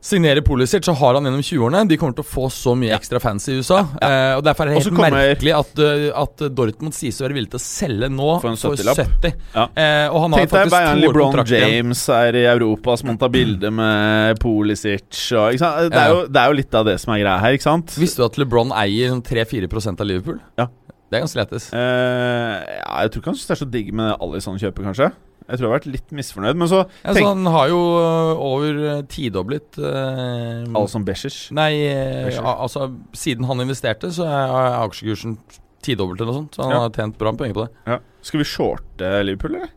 signerer 0.07 0.41
Pulisic, 0.45 0.85
så 0.87 0.93
har 0.95 1.17
han 1.17 1.27
gjennom 1.27 1.41
20-årene. 1.43 1.81
De 1.89 1.97
kommer 1.99 2.15
til 2.17 2.23
å 2.23 2.27
få 2.27 2.47
så 2.53 2.73
mye 2.79 2.95
ekstra 2.95 3.19
fans 3.23 3.47
i 3.51 3.57
USA. 3.59 3.81
Eh, 4.01 4.35
og 4.37 4.43
Derfor 4.47 4.63
er 4.63 4.71
det 4.71 4.77
helt 4.79 4.95
kommer- 4.95 5.15
merkelig 5.17 5.53
at, 5.57 5.81
eh, 5.83 6.07
at 6.23 6.43
Dortmund 6.55 6.95
sies 6.95 7.19
å 7.19 7.25
være 7.27 7.37
villig 7.37 7.51
til 7.51 7.59
å 7.59 7.65
selge 7.65 8.09
nå 8.13 8.29
For 8.41 8.49
en 8.53 8.59
for 8.61 8.75
70-lapp. 8.75 9.01
70. 9.21 9.33
Ja. 9.53 9.67
Eh, 9.75 10.07
og 10.07 10.21
han 10.23 10.31
har 10.31 10.39
Tenk 10.45 10.55
deg 10.55 10.71
Bayern 10.71 11.01
LeBron. 11.03 11.45
James 11.47 12.09
er 12.09 12.39
i 12.39 12.45
Europa 12.47 12.97
som 12.97 13.09
må 13.11 13.19
ta 13.19 13.27
bilde 13.27 13.71
med 13.71 14.39
Pulisic 14.39 15.31
og? 15.37 15.57
Det, 15.57 15.93
er 15.93 16.09
jo, 16.13 16.25
det 16.27 16.41
er 16.41 16.47
jo 16.51 16.57
litt 16.63 16.73
av 16.73 16.85
det 16.85 16.99
som 17.03 17.13
er 17.13 17.23
greia 17.23 17.39
her, 17.43 17.57
ikke 17.57 17.67
sant? 17.67 17.95
Visste 17.99 18.23
du 18.23 18.25
at 18.25 18.37
LeBron 18.39 18.71
eier 18.71 19.11
sånn 19.13 19.23
3-4% 19.23 19.99
av 20.01 20.07
Liverpool? 20.07 20.39
Ja. 20.57 20.67
Det 21.07 21.15
er 21.15 21.23
ganske 21.23 21.39
lettest. 21.39 21.71
Uh, 21.71 22.59
ja, 22.67 23.03
jeg 23.05 23.11
tror 23.13 23.21
ikke 23.21 23.31
han 23.31 23.37
syns 23.39 23.47
det 23.47 23.55
er 23.55 23.61
så 23.61 23.67
digg 23.71 23.93
med 23.95 24.17
Alison-kjøpet, 24.19 24.83
kanskje. 24.89 25.11
Jeg 25.47 25.59
tror 25.59 25.63
jeg 25.63 25.71
har 25.71 25.79
vært 25.79 25.91
litt 25.93 26.11
misfornøyd. 26.11 26.57
Men 26.59 26.67
så 26.67 26.81
Ja, 27.05 27.13
så 27.15 27.23
han 27.27 27.45
har 27.45 27.69
jo 27.71 27.77
øh, 28.01 28.41
over 28.49 28.81
øh, 28.97 29.03
tidoblet 29.07 29.77
Alle 29.79 30.87
som 30.91 31.05
Beschers? 31.07 31.37
Nei, 31.55 31.71
øh, 31.87 32.25
Becher. 32.27 32.43
altså 32.43 32.89
siden 33.15 33.45
han 33.47 33.63
investerte, 33.63 34.11
så 34.11 34.27
er 34.27 34.83
aksjekursen 34.83 35.37
tidoblet 35.85 36.19
eller 36.21 36.33
noe 36.33 36.41
sånt. 36.41 36.55
Så 36.57 36.63
han 36.65 36.71
Ja. 36.75 36.79
har 36.83 36.89
tjent 36.97 37.17
bra 37.17 37.31
med 37.31 37.39
penger 37.39 37.53
på 37.55 37.65
det. 37.67 37.71
Ja. 37.87 37.99
Skal 38.21 38.39
vi 38.43 38.43
shorte 38.49 39.23
Liverpool, 39.23 39.55
eller? 39.55 39.69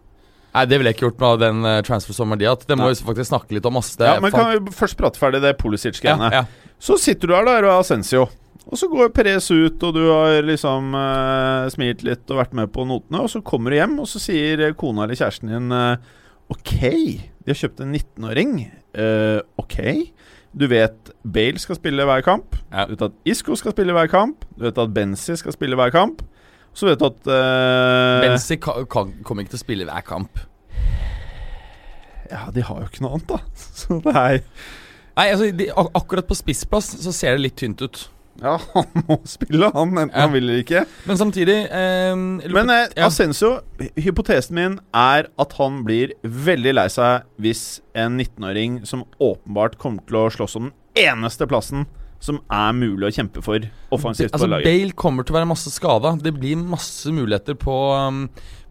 Nei, 0.53 0.65
det 0.67 0.79
ville 0.81 0.91
jeg 0.91 0.97
ikke 0.99 1.07
gjort 1.13 1.21
med 1.23 1.39
den 1.45 1.61
uh, 1.63 1.77
transfer-sommeren 1.87 2.41
de 2.41 2.45
har 2.49 2.57
hatt. 2.57 2.67
Det 2.67 2.75
må 2.77 2.89
Nei. 2.89 2.95
vi 2.97 3.05
faktisk 3.07 3.31
snakke 3.31 3.55
litt 3.55 3.67
om. 3.71 3.77
Ass. 3.79 3.93
Det 3.95 4.09
Ja, 4.09 4.17
men 4.19 4.33
fan- 4.33 4.41
kan 4.57 4.65
vi 4.65 4.73
først 4.75 4.97
prate 4.99 5.21
ferdig 5.21 5.41
det 5.45 5.53
Pulisic-greiene? 5.61 6.33
ja, 6.33 6.41
ja. 6.43 6.45
Så 6.81 6.97
sitter 6.99 7.29
du 7.29 7.35
her 7.37 7.45
da 7.45 7.59
og 7.71 7.85
Ascencio. 7.85 8.25
Og 8.69 8.79
så 8.79 8.89
går 8.93 9.13
Perez 9.17 9.49
ut, 9.51 9.83
og 9.83 9.95
du 9.97 10.03
har 10.11 10.43
liksom 10.45 10.93
eh, 10.95 11.69
smilt 11.73 12.05
litt 12.07 12.29
og 12.31 12.43
vært 12.43 12.57
med 12.59 12.71
på 12.75 12.85
notene. 12.89 13.23
Og 13.25 13.31
så 13.33 13.41
kommer 13.45 13.73
du 13.73 13.79
hjem, 13.81 13.97
og 14.03 14.09
så 14.11 14.21
sier 14.23 14.63
kona 14.79 15.07
eller 15.07 15.19
kjæresten 15.19 15.53
din 15.53 15.75
eh, 15.75 16.11
OK, 16.51 16.75
de 16.83 17.53
har 17.53 17.59
kjøpt 17.59 17.81
en 17.85 17.95
19-åring. 17.95 18.53
Eh, 18.99 19.39
OK. 19.61 19.79
Du 20.51 20.67
vet 20.71 21.13
Bale 21.23 21.63
skal 21.63 21.79
spille 21.79 22.05
hver 22.07 22.25
kamp. 22.27 22.59
Ja. 22.73 22.85
Du 22.89 22.97
vet 22.97 23.07
at 23.07 23.17
Isco 23.33 23.55
skal 23.59 23.75
spille 23.75 23.95
hver 23.95 24.11
kamp. 24.11 24.45
Du 24.59 24.67
vet 24.67 24.79
at 24.83 24.95
Benzi 24.95 25.37
skal 25.39 25.55
spille 25.55 25.79
hver 25.79 25.95
kamp. 25.95 26.25
Så 26.75 26.87
vet 26.87 27.01
du 27.01 27.07
at 27.07 27.31
eh, 27.31 28.27
Benzi 28.27 28.59
kommer 28.61 29.43
ikke 29.43 29.55
til 29.55 29.61
å 29.61 29.65
spille 29.65 29.89
hver 29.89 30.07
kamp. 30.07 30.43
Ja, 32.31 32.47
de 32.55 32.63
har 32.63 32.83
jo 32.83 32.91
ikke 32.91 33.03
noe 33.07 33.19
annet, 33.19 33.31
da. 33.31 33.41
Så 33.81 33.99
det 34.05 34.15
er 34.15 34.41
Nei, 35.19 35.27
altså 35.27 35.49
de, 35.53 35.67
ak 35.75 35.89
Akkurat 35.99 36.29
på 36.29 36.37
spissplass 36.39 36.93
så 37.03 37.13
ser 37.13 37.35
det 37.37 37.43
litt 37.49 37.57
tynt 37.59 37.83
ut. 37.83 38.05
Ja, 38.47 38.57
han 38.75 39.05
må 39.09 39.19
spille, 39.29 39.69
han, 39.75 39.91
enten 39.93 40.15
Ja. 40.15 40.25
han 40.25 40.33
vil 40.33 40.47
eller 40.47 40.63
ikke. 40.63 40.85
Men 41.09 41.19
samtidig 41.21 41.57
eh, 41.69 42.17
Men 42.17 42.73
eh, 42.73 42.87
ja. 42.97 43.07
Asensio, 43.11 43.59
hypotesen 44.01 44.57
min 44.57 44.79
er 44.97 45.29
at 45.41 45.57
han 45.59 45.83
blir 45.87 46.15
veldig 46.25 46.75
lei 46.79 46.89
seg 46.93 47.27
hvis 47.41 47.81
en 47.95 48.17
19-åring 48.21 48.81
som 48.89 49.05
åpenbart 49.21 49.77
kommer 49.81 50.05
til 50.09 50.23
å 50.23 50.29
slåss 50.33 50.57
om 50.61 50.71
den 50.71 51.11
eneste 51.11 51.47
plassen 51.51 51.85
som 52.21 52.41
er 52.53 52.73
mulig 52.77 53.09
å 53.09 53.13
kjempe 53.17 53.43
for 53.45 53.65
offensivt 53.95 54.35
altså, 54.35 54.45
på 54.45 54.51
laget. 54.53 54.69
Bale 54.69 54.97
kommer 54.99 55.25
til 55.25 55.33
å 55.35 55.39
være 55.39 55.49
masse 55.49 55.73
skada. 55.73 56.13
Det 56.21 56.35
blir 56.37 56.59
masse 56.61 57.09
muligheter 57.17 57.57
på, 57.57 57.77
um, 57.97 58.27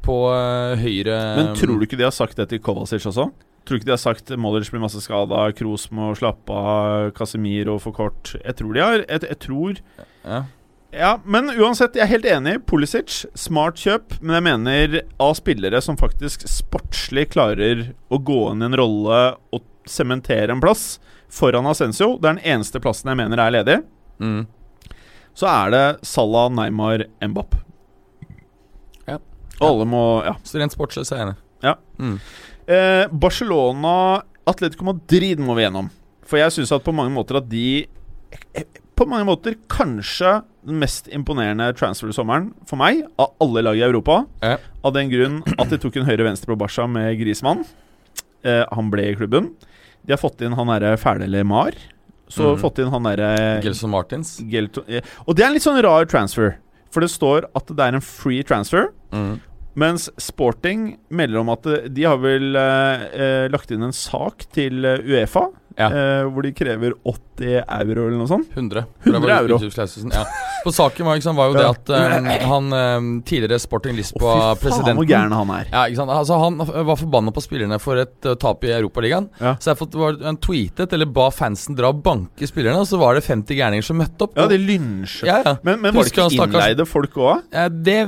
på 0.05 0.17
uh, 0.29 0.77
høyre 0.77 1.15
Men 1.39 1.55
tror 1.57 1.79
du 1.81 1.87
ikke 1.87 1.97
de 1.97 2.05
har 2.05 2.13
sagt 2.13 2.37
det 2.37 2.49
til 2.51 2.61
Kovacic 2.61 3.07
også? 3.09 3.29
Tror 3.69 3.77
ikke 3.77 3.85
de 3.85 3.93
har 3.93 4.01
sagt 4.01 4.31
Modric 4.41 4.71
blir 4.73 4.81
masse 4.81 4.97
skada, 5.03 5.43
Kroos 5.53 5.83
må 5.93 6.07
slappe 6.17 6.49
av, 6.57 7.11
Casemiro 7.13 7.75
for 7.77 7.93
kort? 7.93 8.31
Jeg 8.39 8.57
tror 8.57 8.73
de 8.73 8.81
har 8.81 9.03
Jeg, 9.03 9.27
jeg 9.27 9.37
tror 9.45 9.83
ja. 10.25 10.39
Ja, 10.89 11.11
men 11.21 11.51
uansett, 11.53 11.93
jeg 11.93 12.01
er 12.07 12.09
helt 12.09 12.25
enig. 12.25 12.55
Pulisic, 12.65 13.27
smart 13.37 13.77
kjøp. 13.77 14.15
Men 14.23 14.39
jeg 14.39 14.45
mener 14.47 14.95
av 15.21 15.35
spillere 15.37 15.83
som 15.85 15.99
faktisk 16.01 16.47
sportslig 16.49 17.27
klarer 17.35 17.91
å 18.09 18.17
gå 18.17 18.39
inn 18.49 18.65
i 18.65 18.69
en 18.71 18.77
rolle 18.79 19.19
og 19.53 19.67
sementere 19.85 20.49
en 20.55 20.63
plass 20.63 20.95
foran 21.29 21.69
Ascencio, 21.69 22.15
det 22.17 22.25
er 22.25 22.39
den 22.39 22.57
eneste 22.57 22.81
plassen 22.81 23.11
jeg 23.11 23.19
mener 23.21 23.41
er 23.41 23.53
ledig, 23.53 23.77
mm. 24.17 24.41
så 25.37 25.49
er 25.51 25.73
det 25.75 25.83
Salah, 26.09 26.49
Neymar, 26.53 27.05
Mbapp. 27.21 27.53
Ja. 29.05 29.19
Og 29.59 29.67
alle 29.67 29.89
må 29.93 30.03
Ja. 30.25 30.39
Så 30.41 30.57
rent 30.57 30.73
sportslig 30.73 31.05
så 31.05 31.15
er 31.15 31.21
jeg 31.21 31.27
enig. 31.27 31.37
Ja. 31.65 31.75
Mm. 31.99 32.17
Eh, 32.69 33.05
Barcelona, 33.09 34.21
Atletico 34.49 34.85
Madrid 34.85 35.41
må 35.41 35.55
vi 35.57 35.65
gjennom. 35.65 35.89
For 36.29 36.37
jeg 36.41 36.53
syns 36.53 36.73
at 36.75 36.85
på 36.85 36.93
mange 36.93 37.13
måter 37.15 37.39
at 37.39 37.47
de 37.49 37.87
eh, 38.53 38.65
På 38.99 39.07
mange 39.09 39.25
måter 39.25 39.55
kanskje 39.71 40.41
den 40.67 40.77
mest 40.81 41.07
imponerende 41.15 41.69
transfer-sommeren 41.79 42.49
for 42.67 42.77
meg 42.77 43.05
av 43.17 43.31
alle 43.41 43.63
lag 43.63 43.79
i 43.79 43.85
Europa. 43.85 44.25
Ja. 44.43 44.57
Av 44.83 44.93
den 44.93 45.09
grunn 45.09 45.39
at 45.55 45.71
de 45.71 45.79
tok 45.79 45.95
en 45.97 46.05
høyre-venstre 46.09 46.51
på 46.51 46.59
Barca 46.59 46.83
med 46.85 47.15
Grismann. 47.21 47.63
Eh, 48.43 48.65
han 48.67 48.91
ble 48.91 49.07
i 49.07 49.15
klubben. 49.15 49.53
De 50.03 50.13
har 50.13 50.19
fått 50.21 50.43
inn 50.43 50.55
han 50.57 50.69
derre 50.73 50.97
fæle 50.99 51.29
Lemar. 51.31 51.77
Så 52.29 52.53
mm. 52.53 52.59
fått 52.61 52.83
inn 52.83 52.91
han 52.91 53.07
derre 53.07 53.31
Gelson 53.63 53.95
Martins. 53.95 54.35
Gelto- 54.51 54.83
eh, 54.91 55.05
Og 55.25 55.39
det 55.39 55.45
er 55.45 55.49
en 55.49 55.55
litt 55.57 55.65
sånn 55.65 55.79
rar 55.81 56.05
transfer. 56.11 56.59
For 56.93 57.05
det 57.05 57.11
står 57.13 57.47
at 57.55 57.71
det 57.71 57.85
er 57.87 57.97
en 57.97 58.03
free 58.05 58.43
transfer. 58.45 58.91
Mm. 59.15 59.39
Mens 59.79 60.09
Sporting 60.19 60.97
melder 61.13 61.39
om 61.43 61.51
at 61.53 61.67
eh, 61.69 61.85
de 61.93 62.03
har 62.07 62.19
vel 62.23 62.57
eh, 62.59 63.03
eh, 63.15 63.45
lagt 63.53 63.71
inn 63.71 63.85
en 63.85 63.95
sak 63.95 64.47
til 64.55 64.83
eh, 64.85 64.99
Uefa, 65.05 65.47
Ja. 65.79 65.87
eh, 65.95 66.25
hvor 66.27 66.43
de 66.43 66.51
krever 66.51 66.91
80 67.07 67.28
euro 67.41 68.07
eller 68.07 68.17
noe 68.19 68.29
sånt. 68.29 68.49
100. 68.55 68.85
100 69.05 69.35
euro. 69.37 69.59
Ja. 70.13 70.23
For 70.63 70.75
saken 70.75 71.07
var, 71.07 71.19
sant, 71.23 71.37
var 71.37 71.51
jo 71.51 71.57
det 71.57 71.65
at 71.67 71.91
eh, 71.95 72.45
han 72.49 72.73
eh, 72.75 72.97
tidligere 73.27 73.59
Sporting 73.61 73.95
fy 73.99 74.03
oh, 74.19 74.53
Fy 74.59 74.69
faen, 74.71 74.97
hvor 74.97 75.07
gæren 75.07 75.33
han 75.35 75.51
er. 75.55 75.69
ja, 75.71 75.85
ikke 75.87 76.01
sant? 76.01 76.13
Altså, 76.13 76.37
Han 76.41 76.59
var 76.59 76.99
forbanna 76.99 77.33
på 77.35 77.43
spillerne 77.43 77.79
for 77.81 77.99
et 78.01 78.27
uh, 78.27 78.35
tap 78.39 78.63
i 78.67 78.71
Europaligaen. 78.75 79.29
Ja. 79.39 79.55
Så 79.61 79.71
jeg 79.71 79.79
fått, 79.79 79.95
var 79.99 80.17
han 80.23 80.39
tweetet, 80.41 80.93
eller 80.95 81.09
ba 81.09 81.29
fansen 81.33 81.77
dra 81.77 81.91
og 81.93 82.01
banke 82.05 82.47
spillerne, 82.49 82.81
og 82.81 82.89
så 82.89 82.99
var 82.99 83.17
det 83.17 83.25
50 83.27 83.59
gærninger 83.59 83.85
som 83.85 83.99
møtte 83.99 84.27
opp. 84.27 84.35
Ja, 84.37 84.47
de 84.51 84.59
lynsjer. 84.59 85.29
Ja, 85.29 85.39
ja. 85.45 85.55
Men, 85.63 85.81
men 85.83 85.95
var 85.95 86.07
det 86.07 86.13
ikke 86.13 86.27
innleide 86.35 86.87
folk 86.89 87.17
òg? 87.19 87.45
Ja, 87.55 87.67
Det 87.69 87.99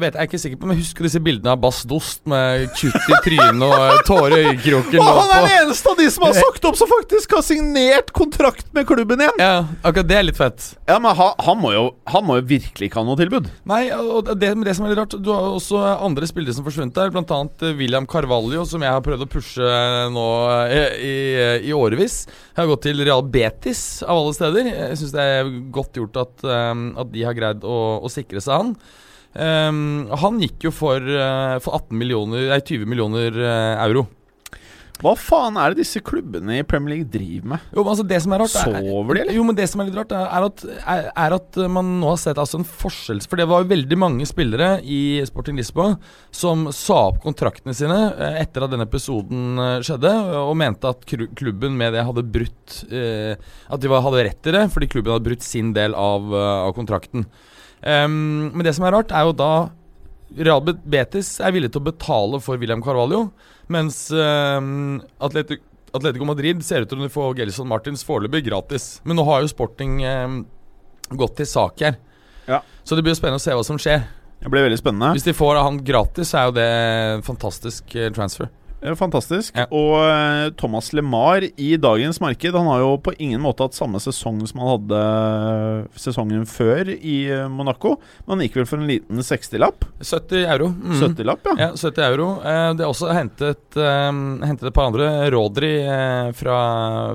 vet 0.00 0.18
jeg 0.18 0.30
ikke 0.30 0.42
sikker 0.44 0.60
på, 0.60 0.68
men 0.68 0.78
jeg 0.78 0.84
husker 0.86 1.06
disse 1.06 1.22
bildene 1.22 1.54
av 1.54 1.62
Bass 1.62 1.82
Dost 1.88 2.24
med 2.30 2.68
kutt 2.78 3.10
i 3.10 3.20
trynet 3.26 3.66
og 3.66 4.04
tårer 4.08 4.36
i 4.36 4.42
øyekroken. 4.50 5.00
Og 5.02 5.20
han 5.22 5.34
er 5.36 5.46
den 5.46 5.56
eneste 5.60 5.92
av 5.92 5.98
de 6.00 6.08
som 6.12 6.26
har 6.26 6.36
sagt 6.38 6.68
opp, 6.68 6.78
som 6.78 6.90
faktisk 6.90 7.36
har 7.38 7.44
signert 7.46 8.12
kontrakt 8.16 8.68
med 8.76 8.79
klubben 8.88 9.22
igjen! 9.22 9.40
Ja, 9.40 9.64
akkurat 9.82 10.08
det 10.10 10.16
er 10.18 10.26
litt 10.26 10.38
fett. 10.38 10.64
Ja, 10.88 10.98
men 11.02 11.16
han, 11.18 11.32
han, 11.42 11.58
må, 11.60 11.72
jo, 11.74 11.82
han 12.10 12.26
må 12.26 12.38
jo 12.38 12.46
virkelig 12.50 12.90
ikke 12.90 13.00
ha 13.00 13.06
noe 13.08 13.18
tilbud. 13.20 13.50
Nei, 13.70 13.82
og 13.96 14.30
det, 14.40 14.52
det 14.66 14.76
som 14.76 14.86
er 14.86 14.94
litt 14.94 15.00
rart 15.02 15.16
Du 15.20 15.32
har 15.32 15.48
også 15.56 15.82
andre 15.96 16.28
spillere 16.30 16.56
som 16.56 16.66
forsvunnet 16.66 16.96
der, 16.96 17.12
blant 17.14 17.32
annet 17.34 17.66
eh, 17.66 17.76
William 17.78 18.08
Carvalho, 18.10 18.64
som 18.68 18.84
jeg 18.86 18.94
har 18.94 19.04
prøvd 19.04 19.26
å 19.26 19.30
pushe 19.30 19.74
nå 20.14 20.28
i, 20.70 20.80
i, 21.10 21.14
i 21.70 21.76
årevis. 21.76 22.22
Jeg 22.28 22.62
har 22.62 22.72
gått 22.72 22.86
til 22.88 23.04
Real 23.04 23.26
Betis, 23.26 23.84
av 24.06 24.22
alle 24.22 24.36
steder. 24.36 24.72
Jeg 24.72 25.02
syns 25.02 25.14
det 25.16 25.28
er 25.36 25.54
godt 25.74 26.00
gjort 26.00 26.24
at, 26.24 26.34
eh, 26.46 26.88
at 27.04 27.14
de 27.14 27.28
har 27.28 27.38
greid 27.38 27.68
å, 27.68 27.78
å 28.04 28.12
sikre 28.12 28.42
seg 28.44 28.58
han. 28.60 28.74
Um, 29.30 30.08
han 30.10 30.40
gikk 30.42 30.66
jo 30.66 30.72
for, 30.74 30.98
eh, 30.98 31.58
for 31.62 31.76
18 31.76 31.94
millioner, 31.94 32.48
nei, 32.50 32.58
20 32.66 32.88
millioner 32.90 33.36
eh, 33.38 33.82
euro. 33.86 34.08
Hva 35.00 35.14
faen 35.16 35.56
er 35.56 35.72
det 35.72 35.80
disse 35.80 36.02
klubbene 36.04 36.58
i 36.60 36.64
Premier 36.66 36.98
League 36.98 37.08
driver 37.12 37.54
med? 37.54 37.68
Jo, 37.72 37.82
men 37.82 37.92
altså 37.94 38.04
det 38.10 38.18
som 38.20 38.34
er 38.34 38.42
rart 38.42 38.56
er, 38.60 38.76
Sover 38.76 39.16
de, 39.16 39.22
eller? 39.22 39.36
Jo, 39.36 39.44
men 39.48 39.56
det 39.56 39.66
som 39.70 39.80
er 39.80 39.88
litt 39.88 39.96
rart, 39.96 40.12
er 40.16 40.46
at, 40.46 40.64
er, 40.80 41.06
er 41.24 41.36
at 41.38 41.60
man 41.72 41.94
nå 42.02 42.10
har 42.12 42.20
sett 42.20 42.40
altså 42.40 42.60
en 42.60 42.68
forskjell 42.68 43.22
For 43.24 43.40
det 43.40 43.48
var 43.50 43.64
jo 43.64 43.70
veldig 43.72 43.98
mange 44.00 44.28
spillere 44.28 44.70
i 44.84 45.00
Sporting 45.28 45.58
Lisboa 45.60 45.94
som 46.34 46.68
sa 46.74 47.00
opp 47.08 47.22
kontraktene 47.24 47.74
sine 47.76 47.98
eh, 48.12 48.40
etter 48.42 48.66
at 48.66 48.74
denne 48.74 48.86
episoden 48.88 49.60
eh, 49.60 49.76
skjedde, 49.86 50.12
og 50.42 50.54
mente 50.60 50.92
at 50.92 51.06
klubben 51.08 51.78
med 51.80 51.96
det 51.96 52.04
hadde 52.06 52.26
brutt 52.36 52.82
eh, 52.92 53.40
At 53.72 53.80
de 53.80 53.90
hadde 53.90 54.26
rett 54.26 54.42
til 54.44 54.56
det, 54.56 54.66
fordi 54.74 54.90
klubben 54.92 55.16
hadde 55.16 55.28
brutt 55.30 55.46
sin 55.46 55.72
del 55.76 55.96
av, 55.96 56.28
av 56.34 56.74
kontrakten. 56.76 57.24
Um, 57.80 58.50
men 58.52 58.64
det 58.66 58.74
som 58.76 58.84
er 58.84 58.92
rart, 58.92 59.12
er 59.16 59.24
jo 59.24 59.36
da 59.36 59.52
Real 60.38 60.62
Betis 60.62 61.32
er 61.42 61.54
villig 61.54 61.72
til 61.74 61.82
å 61.82 61.88
betale 61.90 62.38
for 62.42 62.60
William 62.60 62.82
Carvalho, 62.84 63.28
mens 63.72 64.04
uh, 64.14 64.60
Atletico, 65.22 65.64
Atletico 65.96 66.28
Madrid 66.28 66.62
ser 66.62 66.84
ut 66.84 66.92
til 66.92 67.02
å 67.02 67.10
få 67.10 67.32
Gelson 67.38 67.68
Martins 67.70 68.06
foreløpig 68.06 68.44
gratis. 68.46 69.00
Men 69.02 69.18
nå 69.18 69.26
har 69.26 69.42
jo 69.42 69.50
Sporting 69.50 69.98
uh, 70.06 70.38
gått 71.10 71.40
til 71.40 71.50
sak 71.50 71.82
her. 71.82 71.98
Ja. 72.46 72.62
Så 72.84 72.96
det 72.96 73.04
blir 73.04 73.14
jo 73.14 73.20
spennende 73.20 73.40
å 73.40 73.44
se 73.44 73.54
hva 73.56 73.66
som 73.66 73.78
skjer. 73.80 74.06
Det 74.40 74.48
blir 74.48 74.64
veldig 74.64 74.78
spennende. 74.80 75.12
Hvis 75.16 75.26
de 75.26 75.36
får 75.36 75.58
han 75.60 75.82
gratis, 75.84 76.30
så 76.30 76.40
er 76.40 76.48
jo 76.48 76.56
det 76.56 76.68
en 76.70 77.24
fantastisk 77.26 77.94
eh, 77.94 78.08
transfer. 78.16 78.48
Eh, 78.80 78.94
Fantastisk. 78.96 79.56
Ja. 79.56 79.66
Og 79.74 79.96
eh, 80.04 80.50
Thomas 80.58 80.90
LeMar 80.96 81.44
i 81.60 81.70
dagens 81.80 82.20
marked 82.22 82.56
Han 82.56 82.68
har 82.70 82.82
jo 82.82 82.94
på 83.04 83.14
ingen 83.20 83.42
måte 83.42 83.66
hatt 83.66 83.76
samme 83.76 84.00
sesong 84.02 84.40
som 84.48 84.62
han 84.62 84.72
hadde 84.74 85.00
eh, 85.00 85.98
sesongen 86.00 86.46
før 86.48 86.88
i 86.94 87.18
Monaco. 87.52 87.96
Men 88.24 88.38
han 88.38 88.46
gikk 88.46 88.60
vel 88.60 88.68
for 88.70 88.80
en 88.80 88.88
liten 88.90 89.20
60-lapp? 89.24 89.84
70 90.00 90.46
euro. 90.46 90.70
Mm. 90.72 90.96
70-lapp, 91.02 91.50
ja. 91.52 91.56
Ja, 91.66 91.70
70 91.76 92.06
euro. 92.08 92.28
Det 92.40 92.84
er 92.84 92.88
også 92.88 93.10
hentet, 93.14 93.76
hentet 93.76 94.68
et 94.70 94.76
par 94.76 94.88
andre. 94.88 95.10
Rodri 95.32 95.72
fra, 96.36 96.58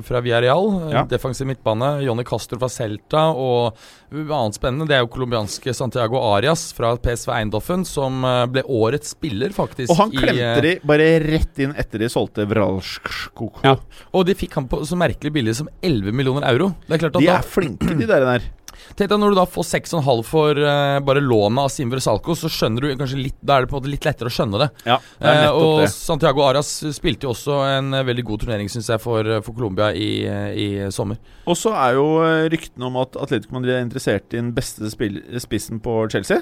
fra 0.06 0.22
Villarreal. 0.24 0.70
Ja. 0.94 1.06
Defensiv 1.10 1.50
midtbane. 1.50 1.96
Jonny 2.06 2.26
Castro 2.28 2.60
fra 2.62 2.70
Celta. 2.72 3.28
Og 3.34 3.80
annet 4.14 4.58
spennende, 4.58 4.88
det 4.90 4.98
er 4.98 5.04
jo 5.04 5.10
colombianske 5.12 5.74
Santiago 5.76 6.20
Arias 6.36 6.68
fra 6.76 6.94
PSV 6.98 7.32
Eindhoven, 7.34 7.86
som 7.88 8.24
eh, 8.28 8.44
ble 8.52 8.64
årets 8.70 9.16
spiller, 9.16 9.54
faktisk. 9.56 9.92
Og 9.92 9.98
han 10.04 10.14
klemte 10.14 10.52
eh, 10.52 10.62
de 10.66 10.74
bare 10.86 11.08
rett 11.26 11.64
inn 11.66 11.74
etter 11.76 12.04
de 12.04 12.10
solgte 12.12 12.46
Vralskoko. 12.50 13.52
Ja. 13.66 13.76
Og 14.14 14.28
de 14.30 14.36
fikk 14.38 14.56
han 14.60 14.70
på 14.72 14.84
så 14.88 14.98
merkelig 15.00 15.34
billig 15.36 15.56
som 15.58 15.70
11 15.82 16.14
millioner 16.16 16.46
euro. 16.52 16.74
Det 16.86 16.98
er 17.00 17.04
klart 17.08 17.18
at 17.18 17.26
De 17.26 17.32
da, 17.32 17.40
er 17.40 17.50
flinke, 17.56 17.98
de 17.98 18.08
der. 18.10 18.28
der. 18.30 18.48
Tenk 18.96 19.12
deg 19.12 19.22
Når 19.22 19.34
du 19.34 19.40
da 19.40 19.46
får 19.50 19.68
6,5 19.70 20.24
for 20.28 20.60
uh, 20.62 21.00
bare 21.06 21.24
lånet 21.24 21.66
av 21.66 21.72
Simver 21.74 22.02
Salco, 22.04 22.36
så 22.38 22.52
skjønner 22.52 22.86
du 22.86 22.96
kanskje 23.00 23.20
litt 23.22 23.38
Da 23.42 23.58
er 23.58 23.66
det 23.66 23.72
på 23.72 23.78
en 23.78 23.84
måte 23.84 23.94
litt 23.94 24.08
lettere 24.08 24.32
å 24.32 24.36
skjønne 24.36 24.62
det. 24.62 24.70
Ja, 24.88 25.00
det 25.20 25.36
nettopp 25.42 25.66
og 25.66 25.82
det. 25.84 25.90
Santiago 25.96 26.46
Aras 26.48 26.72
spilte 26.98 27.28
jo 27.28 27.34
også 27.34 27.60
en 27.68 27.94
eh, 27.96 28.06
veldig 28.08 28.26
god 28.28 28.46
turnering, 28.46 28.72
syns 28.72 28.90
jeg, 28.92 29.02
for, 29.04 29.30
for 29.46 29.58
Colombia 29.58 29.92
i, 29.96 30.10
i 30.26 30.68
sommer. 30.94 31.20
Og 31.46 31.58
så 31.60 31.74
er 31.78 31.98
jo 32.00 32.08
ryktene 32.52 32.90
om 32.90 33.00
at 33.02 33.18
Atletico 33.20 33.58
Madrid 33.58 33.78
er 33.78 33.86
interessert 33.86 34.34
i 34.34 34.40
den 34.40 34.54
beste 34.56 34.92
spissen 34.92 35.82
på 35.84 35.98
Chelsea. 36.14 36.42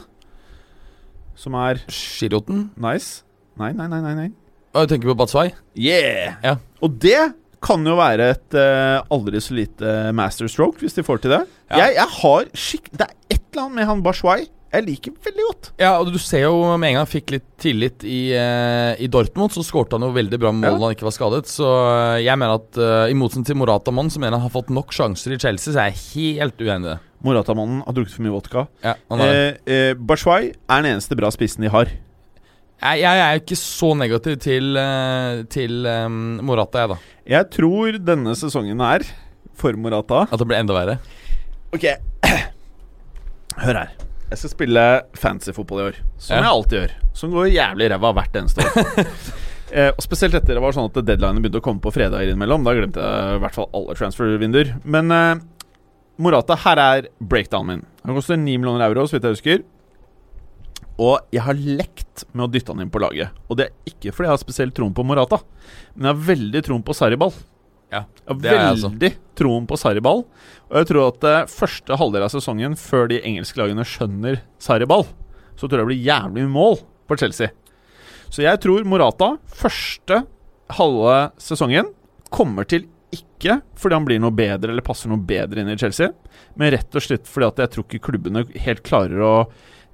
Som 1.40 1.58
er 1.58 1.82
Giroten? 1.90 2.70
nice. 2.78 3.24
Nei, 3.58 3.72
nei, 3.74 3.88
nei. 3.88 4.02
nei, 4.02 4.14
nei. 4.18 4.30
Jeg 4.74 4.88
Du 4.88 4.90
tenker 4.90 5.12
på 5.12 5.18
Batswai? 5.18 5.52
Yeah! 5.78 6.40
Ja. 6.42 6.56
Og 6.82 6.96
det 7.02 7.34
kan 7.64 7.86
jo 7.88 7.96
være 8.00 8.34
et 8.36 8.58
uh, 8.58 9.04
aldri 9.14 9.42
så 9.44 9.56
lite 9.58 9.94
masterstroke, 10.16 10.84
hvis 10.84 10.98
de 10.98 11.06
får 11.06 11.24
til 11.24 11.38
det. 11.38 11.44
Ja. 11.72 11.86
Jeg, 11.86 11.96
jeg 12.02 12.10
har 12.20 12.52
skikk... 12.54 12.92
Det 12.92 13.08
er 13.08 13.16
et 13.32 13.40
eller 13.54 13.66
annet 13.66 13.80
med 13.80 13.90
han 13.90 14.04
Bashwai 14.06 14.44
jeg 14.74 14.86
liker 14.88 15.14
veldig 15.22 15.44
godt. 15.46 15.68
Ja, 15.82 15.92
og 16.02 16.10
du 16.10 16.18
ser 16.22 16.48
jo 16.48 16.56
med 16.82 16.88
en 16.88 16.96
gang 16.96 17.04
han 17.04 17.10
fikk 17.10 17.36
litt 17.36 17.46
tillit 17.62 18.06
i, 18.10 18.34
uh, 18.34 18.98
i 18.98 19.10
Dortmund, 19.12 19.54
så 19.54 19.62
skårte 19.66 20.00
han 20.00 20.08
jo 20.08 20.16
veldig 20.16 20.40
bra 20.42 20.54
mål 20.56 20.72
Ja. 20.72 20.80
han 20.82 20.96
ikke 20.96 21.06
var 21.06 21.14
skadet. 21.14 21.50
Så 21.52 21.68
eh, 21.68 22.24
jeg 22.26 22.40
mener 22.42 22.58
at 22.58 22.80
uh, 22.82 23.06
i 23.12 23.18
motsetning 23.18 23.46
til 23.52 23.60
Moratamann, 23.60 24.10
som 24.14 24.24
mener 24.24 24.40
han 24.40 24.48
har 24.48 24.54
fått 24.54 24.74
nok 24.74 24.96
sjanser 24.96 25.36
i 25.36 25.40
Chelsea, 25.42 25.76
så 25.76 25.84
er 25.84 25.92
jeg 25.92 26.02
helt 26.16 26.58
uenig 26.58 26.88
i 26.88 26.90
det. 26.90 26.98
Morata-mannen 27.24 27.84
har 27.86 27.96
drukket 27.96 28.18
for 28.18 28.26
mye 28.26 28.34
vodka. 28.34 28.66
Ja, 28.84 28.96
han 29.14 29.22
har. 29.24 29.36
Eh, 29.38 29.62
eh, 29.70 29.94
Bashwai 29.94 30.42
er 30.50 30.82
den 30.82 30.96
eneste 30.96 31.20
bra 31.20 31.30
spissen 31.32 31.68
de 31.68 31.72
har. 31.72 31.94
Jeg, 32.84 33.00
jeg 33.00 33.20
er 33.24 33.38
ikke 33.40 33.56
så 33.56 33.94
negativ 33.96 34.34
til, 34.44 34.74
eh, 34.76 35.44
til 35.52 35.86
um, 35.88 36.16
Morata, 36.44 36.82
jeg, 36.84 36.90
da. 36.92 36.98
Jeg 37.32 37.48
tror 37.56 37.96
denne 38.04 38.34
sesongen 38.36 38.82
er, 38.84 39.06
for 39.56 39.78
Morata 39.80 40.26
At 40.28 40.42
det 40.42 40.48
blir 40.50 40.60
enda 40.60 40.76
verre. 40.76 40.98
Ok, 41.74 41.86
hør 43.64 43.80
her. 43.84 43.94
Jeg 44.34 44.42
skal 44.42 44.52
spille 44.52 44.84
fancy 45.20 45.54
fotball 45.56 45.80
i 45.80 45.86
år, 45.92 45.98
som 46.18 46.36
Ja. 46.36 46.42
jeg 46.42 46.52
alltid 46.52 46.78
gjør. 46.80 46.94
Som 47.14 47.32
går 47.36 47.52
jævlig 47.54 47.90
ræva 47.94 48.12
hvert 48.18 48.38
eneste 48.42 48.66
år. 48.66 49.04
eh, 49.78 49.92
og 49.94 50.02
Spesielt 50.04 50.36
etter 50.40 50.58
det 50.58 50.64
var 50.64 50.74
sånn 50.76 50.90
at 50.90 50.98
deadlinene 51.06 51.44
begynte 51.44 51.62
å 51.62 51.66
komme 51.66 51.84
på 51.84 51.94
fredager 51.94 52.32
innimellom. 52.34 52.66
Da 52.66 52.74
glemte 52.76 53.04
jeg 53.06 53.38
i 53.38 53.44
hvert 53.46 53.58
fall 53.60 53.70
alle 53.78 53.96
transfer-vinduer. 54.00 54.74
Men 54.84 55.14
eh, 55.14 55.44
Morata, 56.24 56.58
her 56.66 56.82
er 56.82 57.08
breakdownen 57.22 57.78
min. 57.78 57.86
Han 58.04 58.18
koster 58.18 58.36
9 58.42 58.58
millioner 58.60 58.90
euro, 58.90 59.06
så 59.08 59.16
vidt 59.20 59.30
jeg 59.30 59.38
husker. 59.38 59.64
Og 61.02 61.34
jeg 61.34 61.42
har 61.42 61.58
lekt 61.58 62.26
med 62.34 62.46
å 62.46 62.52
dytte 62.54 62.74
han 62.74 62.84
inn 62.84 62.92
på 62.94 63.02
laget. 63.02 63.34
Og 63.50 63.58
det 63.58 63.70
er 63.70 63.90
ikke 63.90 64.14
fordi 64.14 64.28
jeg 64.30 64.36
har 64.36 64.44
spesielt 64.44 64.76
troen 64.78 64.94
på 64.94 65.06
Morata, 65.08 65.40
men 65.96 66.10
jeg 66.10 66.14
har 66.14 66.28
veldig 66.28 66.62
troen 66.68 66.86
på 66.86 66.96
Sarriball. 66.98 67.34
Ja, 67.94 68.04
Jeg 68.26 68.38
har 68.42 68.56
jeg 68.58 68.70
altså. 68.72 68.90
veldig 68.90 69.10
troen 69.38 69.66
på 69.70 69.78
Sarriball. 69.78 70.24
Og 70.70 70.78
jeg 70.80 70.90
tror 70.90 71.10
at 71.12 71.26
uh, 71.30 71.50
første 71.50 71.98
halvdel 71.98 72.26
av 72.26 72.32
sesongen, 72.34 72.78
før 72.80 73.10
de 73.12 73.20
engelske 73.22 73.60
lagene 73.62 73.86
skjønner 73.86 74.40
Sarriball, 74.62 75.06
så 75.58 75.68
tror 75.68 75.82
jeg 75.82 75.86
det 75.86 75.92
blir 75.92 76.08
jævlig 76.08 76.48
mål 76.50 76.80
for 77.10 77.22
Chelsea. 77.22 77.54
Så 78.34 78.42
jeg 78.46 78.62
tror 78.64 78.86
Morata, 78.90 79.36
første 79.54 80.24
halve 80.74 81.18
sesongen, 81.42 81.92
kommer 82.34 82.66
til 82.66 82.88
ikke 83.14 83.60
fordi 83.78 83.94
han 83.94 84.08
blir 84.08 84.22
noe 84.24 84.34
bedre 84.34 84.74
eller 84.74 84.86
passer 84.86 85.12
noe 85.12 85.22
bedre 85.22 85.62
inn 85.62 85.70
i 85.70 85.78
Chelsea, 85.78 86.10
men 86.58 86.72
rett 86.74 86.98
og 86.98 87.04
slett 87.06 87.30
fordi 87.30 87.50
at 87.52 87.62
jeg 87.62 87.74
tror 87.76 87.86
ikke 87.86 88.06
klubbene 88.10 88.46
helt 88.64 88.82
klarer 88.88 89.22
å 89.22 89.34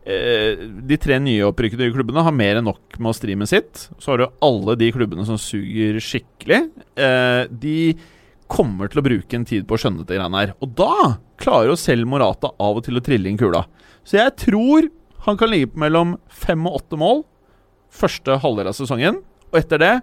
De 0.10 0.98
tre 1.02 1.20
nyopprykkede 1.22 1.92
klubbene 1.94 2.24
har 2.26 2.34
mer 2.34 2.60
enn 2.60 2.66
nok 2.70 2.98
med 2.98 3.12
å 3.12 3.18
stri 3.18 3.36
med 3.38 3.50
sitt. 3.52 3.88
Så 4.02 4.14
har 4.14 4.22
du 4.22 4.28
alle 4.46 4.78
de 4.80 4.90
klubbene 4.96 5.26
som 5.28 5.38
suger 5.40 6.00
skikkelig. 6.04 6.64
Eh, 6.98 7.44
de 7.52 7.80
kommer 8.50 8.90
til 8.90 9.02
å 9.02 9.06
bruke 9.06 9.38
en 9.38 9.46
tid 9.46 9.68
på 9.70 9.78
å 9.78 9.82
skjønne 9.82 10.02
dette 10.02 10.18
greiene 10.18 10.42
her. 10.42 10.54
Og 10.64 10.72
da 10.78 11.20
klarer 11.40 11.72
jo 11.72 11.80
selv 11.80 12.10
Morata 12.10 12.50
av 12.58 12.80
og 12.80 12.86
til 12.88 12.98
å 12.98 13.04
trille 13.06 13.30
inn 13.30 13.38
kula. 13.40 13.66
Så 14.02 14.18
jeg 14.18 14.34
tror 14.42 14.90
han 15.28 15.38
kan 15.38 15.52
ligge 15.52 15.70
på 15.74 15.84
mellom 15.84 16.16
fem 16.32 16.64
og 16.66 16.80
åtte 16.82 16.98
mål 17.00 17.22
første 17.94 18.40
halvdel 18.42 18.72
av 18.72 18.78
sesongen. 18.78 19.22
Og 19.50 19.60
etter 19.62 19.82
det 19.82 19.94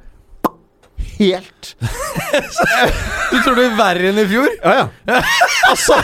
helt 1.17 1.73
Du 3.31 3.37
tror 3.43 3.55
det 3.55 3.61
blir 3.61 3.77
verre 3.79 4.11
enn 4.11 4.21
i 4.21 4.27
fjor? 4.31 4.49
Ja, 4.63 4.87
ja. 5.07 5.21
altså 5.71 5.99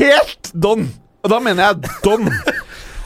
Helt 0.00 0.50
don. 0.52 0.88
Og 1.24 1.32
da 1.32 1.40
mener 1.42 1.70
jeg 1.70 1.92
don. 2.04 2.28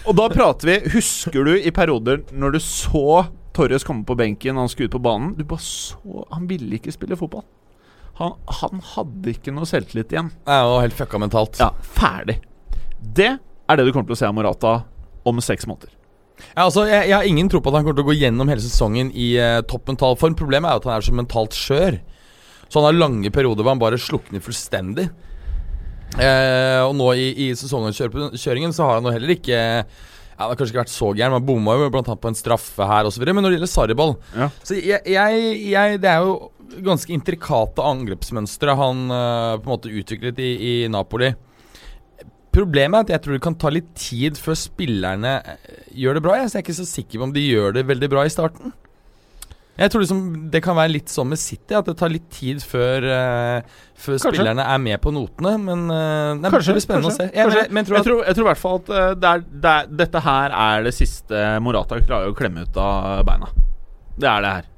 Og 0.09 0.17
da 0.19 0.27
prater 0.33 0.69
vi 0.69 0.77
Husker 0.97 1.47
du 1.47 1.55
i 1.55 1.71
perioder 1.75 2.25
når 2.35 2.57
du 2.57 2.61
så 2.65 3.25
Torres 3.53 3.85
komme 3.85 4.07
på 4.09 4.17
benken 4.17 4.59
han 4.59 4.71
skulle 4.73 4.89
ut 4.89 4.97
på 4.97 5.03
banen? 5.05 5.35
Du 5.37 5.45
bare 5.45 5.63
så 5.63 6.25
Han 6.33 6.49
ville 6.51 6.79
ikke 6.79 6.95
spille 6.95 7.19
fotball. 7.21 7.45
Han, 8.21 8.37
han 8.61 8.83
hadde 8.93 9.33
ikke 9.33 9.53
noe 9.55 9.67
selvtillit 9.69 10.13
igjen. 10.13 10.29
Jeg 10.45 10.69
var 10.69 10.83
helt 10.85 10.97
fucka 10.97 11.21
mentalt. 11.21 11.59
Ja, 11.63 11.71
ferdig. 11.97 12.39
Det 13.01 13.31
er 13.33 13.79
det 13.79 13.87
du 13.87 13.93
kommer 13.93 14.11
til 14.11 14.17
å 14.17 14.21
se 14.21 14.29
av 14.29 14.35
Morata 14.37 14.73
om 15.29 15.41
seks 15.43 15.67
måneder. 15.69 15.95
Ja, 16.53 16.67
altså, 16.67 16.85
jeg, 16.91 17.09
jeg 17.09 17.17
har 17.17 17.29
ingen 17.29 17.49
tro 17.51 17.63
på 17.63 17.73
at 17.73 17.79
han 17.79 17.87
kommer 17.87 17.97
til 17.97 18.05
å 18.05 18.11
gå 18.11 18.19
gjennom 18.19 18.53
hele 18.53 18.63
sesongen 18.65 19.13
i 19.17 19.33
uh, 19.41 19.63
topp 19.69 19.89
mental 19.89 20.19
form. 20.21 20.37
Problemet 20.39 20.69
er 20.69 20.81
at 20.81 20.89
han 20.89 20.99
er 20.99 21.07
så 21.07 21.17
mentalt 21.17 21.57
skjør. 21.57 21.99
Så 22.69 22.81
han 22.81 22.89
har 22.91 23.01
lange 23.01 23.33
perioder 23.33 23.65
hvor 23.65 23.75
han 23.75 23.83
bare 23.83 24.01
slukner 24.01 24.45
fullstendig. 24.45 25.09
Eh, 26.21 26.81
og 26.85 26.93
nå 26.99 27.13
i, 27.17 27.29
i 27.47 27.53
sesongkjøringen 27.57 28.75
så 28.77 28.89
har 28.89 28.99
han 28.99 29.07
jo 29.09 29.15
heller 29.15 29.33
ikke 29.33 29.57
ja, 29.57 29.85
Det 29.87 30.49
har 30.51 30.59
kanskje 30.59 30.75
ikke 30.75 30.83
vært 30.83 30.93
så 30.93 31.13
gæren. 31.17 31.37
Man 31.37 31.47
bomma 31.49 31.77
jo 31.79 31.93
blant 31.93 32.11
annet 32.11 32.25
på 32.25 32.33
en 32.33 32.39
straffe 32.39 32.89
her 32.89 33.09
osv. 33.09 33.25
Men 33.29 33.41
når 33.41 33.53
det 33.53 33.61
gjelder 33.61 33.73
Sarriball 33.73 34.17
Ja. 34.35 34.51
Så 34.65 34.77
jeg, 34.77 35.01
jeg, 35.09 35.55
jeg 35.73 36.03
Det 36.03 36.11
er 36.11 36.27
jo 36.27 36.35
ganske 36.83 37.13
intrikate 37.13 37.85
angrepsmønstre 37.85 38.75
han 38.79 39.01
uh, 39.13 39.59
på 39.61 39.67
en 39.67 39.73
måte 39.75 39.91
utviklet 39.93 40.39
i, 40.41 40.53
i 40.57 40.75
Napoli. 40.89 41.29
Problemet 42.53 42.97
er 42.97 43.05
at 43.05 43.13
jeg 43.13 43.25
tror 43.25 43.37
det 43.37 43.45
kan 43.45 43.59
ta 43.61 43.73
litt 43.73 43.91
tid 43.97 44.41
før 44.41 44.57
spillerne 44.57 45.35
eh, 45.41 45.83
gjør 46.01 46.17
det 46.17 46.23
bra. 46.25 46.39
Jeg, 46.41 46.49
så 46.49 46.59
jeg 46.59 46.63
er 46.63 46.67
ikke 46.67 46.79
så 46.81 46.89
sikker 46.89 47.21
på 47.21 47.29
om 47.29 47.35
de 47.37 47.45
gjør 47.45 47.77
det 47.77 47.85
veldig 47.89 48.09
bra 48.13 48.25
i 48.29 48.33
starten. 48.33 48.73
Jeg 49.73 49.89
tror 49.89 50.03
liksom 50.03 50.25
det 50.53 50.61
kan 50.61 50.77
være 50.77 50.93
litt 50.93 51.09
sånn 51.09 51.31
med 51.31 51.41
City, 51.41 51.73
at 51.79 51.87
det 51.89 51.95
tar 51.97 52.12
litt 52.12 52.27
tid 52.35 52.61
før, 52.61 53.07
uh, 53.09 53.79
før 53.97 54.18
spillerne 54.20 54.66
er 54.68 54.83
med 54.83 55.01
på 55.01 55.12
notene. 55.16 55.55
Men 55.64 55.87
uh, 55.89 56.35
nei, 56.37 56.51
Kanskje, 56.53 56.75
det 56.75 56.77
blir 56.77 56.85
spennende 56.85 57.09
kanskje, 57.09 57.29
å 57.31 57.33
se. 57.33 57.39
Jeg, 57.41 57.70
men, 57.73 57.79
men 57.79 57.89
tror 57.89 57.97
Jeg 57.97 58.05
at, 58.05 58.11
tror, 58.11 58.20
jeg 58.29 58.37
tror 58.37 58.45
i 58.45 58.51
hvert 58.51 58.62
fall 58.62 58.83
at 58.83 58.93
eh, 58.93 59.09
det 59.16 59.31
er, 59.31 59.47
det 59.64 59.73
er, 59.73 59.91
dette 60.03 60.25
her 60.27 60.57
er 60.66 60.87
det 60.87 60.95
siste 60.97 61.43
Morata 61.64 62.03
klarer 62.05 62.35
å 62.35 62.37
klemme 62.37 62.66
ut 62.68 62.79
av 62.85 63.25
beina. 63.29 63.49
Det 64.12 64.29
er 64.29 64.45
det 64.45 64.55
her. 64.59 64.70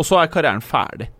Og 0.00 0.08
så 0.08 0.22
er 0.22 0.32
karrieren 0.32 0.64
ferdig. 0.64 1.10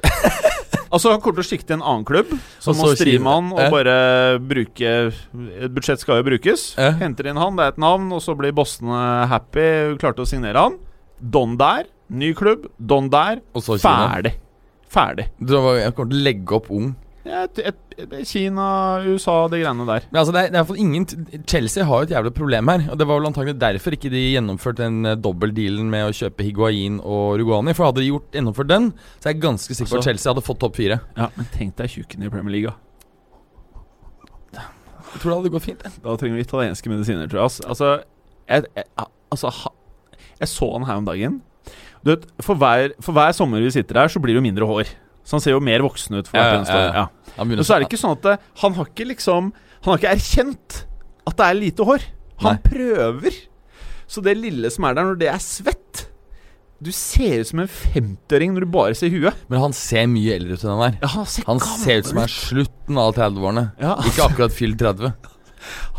altså 0.94 1.12
Han 1.12 1.20
kommer 1.20 1.42
til 1.42 1.44
å 1.44 1.50
sikte 1.50 1.74
til 1.74 1.82
en 1.82 1.84
annen 1.84 2.06
klubb, 2.08 2.32
som 2.64 2.78
må 2.80 2.88
så 2.88 2.96
stri 2.96 3.10
skrive- 3.12 3.26
med 3.26 3.36
han 3.36 3.50
og 3.52 3.60
eh? 3.66 3.72
bare 3.74 3.96
bruke 4.40 4.92
Et 5.12 5.74
budsjett 5.76 6.00
skal 6.00 6.22
jo 6.22 6.30
brukes. 6.32 6.70
Eh? 6.80 6.96
Henter 7.04 7.28
inn 7.28 7.40
han, 7.40 7.60
det 7.60 7.66
er 7.66 7.74
et 7.76 7.82
navn, 7.84 8.08
og 8.16 8.24
så 8.24 8.32
blir 8.40 8.56
bossene 8.56 9.26
happy. 9.28 9.98
Klarte 10.00 10.24
å 10.24 10.30
signere 10.32 10.64
han. 10.70 10.86
Don 11.20 11.56
der. 11.60 11.86
Ny 12.10 12.32
klubb. 12.34 12.66
Don 12.78 13.10
der. 13.12 13.40
og 13.54 13.62
så 13.62 13.78
Kina. 13.78 14.08
Ferdig. 14.14 14.34
Ferdig. 14.90 15.28
Du 15.38 15.54
jeg 15.78 15.94
kommer 15.94 16.10
til 16.10 16.18
å 16.20 16.26
legge 16.26 16.56
opp 16.58 16.70
ung. 16.74 16.90
Et, 17.20 17.58
et, 17.68 17.76
et, 18.00 18.14
Kina, 18.26 18.64
USA, 19.04 19.44
de 19.52 19.60
greiene 19.60 19.84
der. 19.86 20.06
Men 20.10 20.20
altså, 20.22 20.32
det 20.34 20.40
er, 20.46 20.52
det 20.54 20.60
er 20.62 20.78
ingen 20.80 21.04
Chelsea 21.46 21.84
har 21.84 22.00
jo 22.00 22.08
et 22.08 22.14
jævlig 22.14 22.32
problem 22.34 22.70
her. 22.72 22.86
Og 22.90 22.98
Det 22.98 23.06
var 23.06 23.20
vel 23.20 23.28
antagelig 23.28 23.58
derfor 23.60 23.94
ikke 23.94 24.10
de 24.10 24.22
gjennomførte 24.32 24.86
den 24.86 25.04
uh, 25.06 25.14
dobbeltdealen 25.20 25.90
med 25.92 26.08
å 26.08 26.14
kjøpe 26.16 26.46
Higuain 26.46 26.96
og 27.04 27.36
Rugani. 27.42 27.74
For 27.76 27.90
hadde 27.90 28.02
de 28.02 28.08
gjort, 28.08 28.30
gjennomført 28.34 28.72
den, 28.72 28.92
så 29.20 29.28
er 29.28 29.36
jeg 29.36 29.42
ganske 29.44 29.76
sikker 29.76 29.90
på 29.92 29.98
Altså- 30.00 30.00
at 30.00 30.08
Chelsea 30.10 30.32
hadde 30.32 30.46
fått 30.48 30.62
topp 30.64 30.80
fire. 30.80 31.00
Ja, 31.18 31.28
Men 31.36 31.50
tenk 31.54 31.76
deg 31.78 31.92
tjukken 31.92 32.24
i 32.24 32.32
Premier 32.32 32.56
League. 32.56 32.74
Jeg 35.10 35.20
tror 35.22 35.30
det 35.32 35.36
hadde 35.40 35.52
gått 35.52 35.66
fint. 35.66 35.84
Da 36.04 36.16
trenger 36.16 36.38
vi 36.38 36.46
italienske 36.46 36.90
medisiner, 36.90 37.30
tror 37.30 37.42
jeg. 37.42 37.66
Altså, 37.66 37.88
jeg, 38.46 38.66
jeg, 38.78 39.06
altså 39.34 39.50
jeg 40.40 40.50
så 40.52 40.68
han 40.74 40.86
her 40.88 41.00
om 41.00 41.06
dagen. 41.08 41.38
Du 42.00 42.14
vet, 42.14 42.24
for 42.40 42.56
hver, 42.56 42.94
for 43.04 43.12
hver 43.16 43.34
sommer 43.36 43.60
vi 43.60 43.70
sitter 43.74 44.00
her, 44.00 44.08
så 44.12 44.20
blir 44.22 44.32
det 44.34 44.40
jo 44.40 44.46
mindre 44.48 44.68
hår. 44.68 44.88
Så 45.24 45.36
han 45.36 45.42
ser 45.44 45.52
jo 45.52 45.60
mer 45.62 45.82
voksen 45.84 46.16
ut. 46.16 46.28
for 46.30 46.40
Ja, 46.40 46.54
ja, 46.56 46.64
ja. 46.64 47.02
Ja. 47.02 47.34
Han 47.36 47.52
så 47.62 47.76
er 47.76 47.82
det 47.84 47.90
ikke 47.90 48.00
sånn 48.00 48.16
at 48.16 48.24
det, 48.24 48.38
han 48.62 48.74
har 48.74 48.88
ikke 48.88 49.06
liksom 49.12 49.52
Han 49.84 49.92
har 49.92 50.00
ikke 50.00 50.14
erkjent 50.16 50.78
at 51.28 51.36
det 51.38 51.46
er 51.46 51.58
lite 51.60 51.84
hår. 51.86 52.06
Han 52.42 52.56
Nei. 52.56 52.62
prøver. 52.64 53.36
Så 54.10 54.22
det 54.24 54.34
lille 54.40 54.70
som 54.72 54.84
er 54.88 54.96
der, 54.96 55.06
når 55.06 55.18
det 55.20 55.28
er 55.30 55.38
svett 55.44 56.06
Du 56.82 56.88
ser 56.96 57.44
ut 57.44 57.50
som 57.52 57.60
en 57.62 57.68
50-åring 57.70 58.54
når 58.56 58.64
du 58.64 58.70
bare 58.72 58.96
ser 58.96 59.12
huet. 59.12 59.36
Men 59.52 59.60
han 59.60 59.76
ser 59.76 60.08
mye 60.10 60.34
eldre 60.40 60.56
ut 60.56 60.64
enn 60.64 60.72
han 60.72 60.86
er. 60.88 60.96
Ja, 61.04 61.10
han 61.18 61.28
ser, 61.28 61.44
Han 61.46 61.60
ser 61.60 62.00
ut 62.00 62.08
som 62.08 62.20
han 62.22 62.26
er 62.28 62.34
slutten 62.34 63.00
av 63.04 63.12
30-årene. 63.20 63.66
Ja, 63.84 63.98
Ikke 64.08 64.24
akkurat 64.30 64.56
fylt 64.56 64.80
30. 64.80 65.12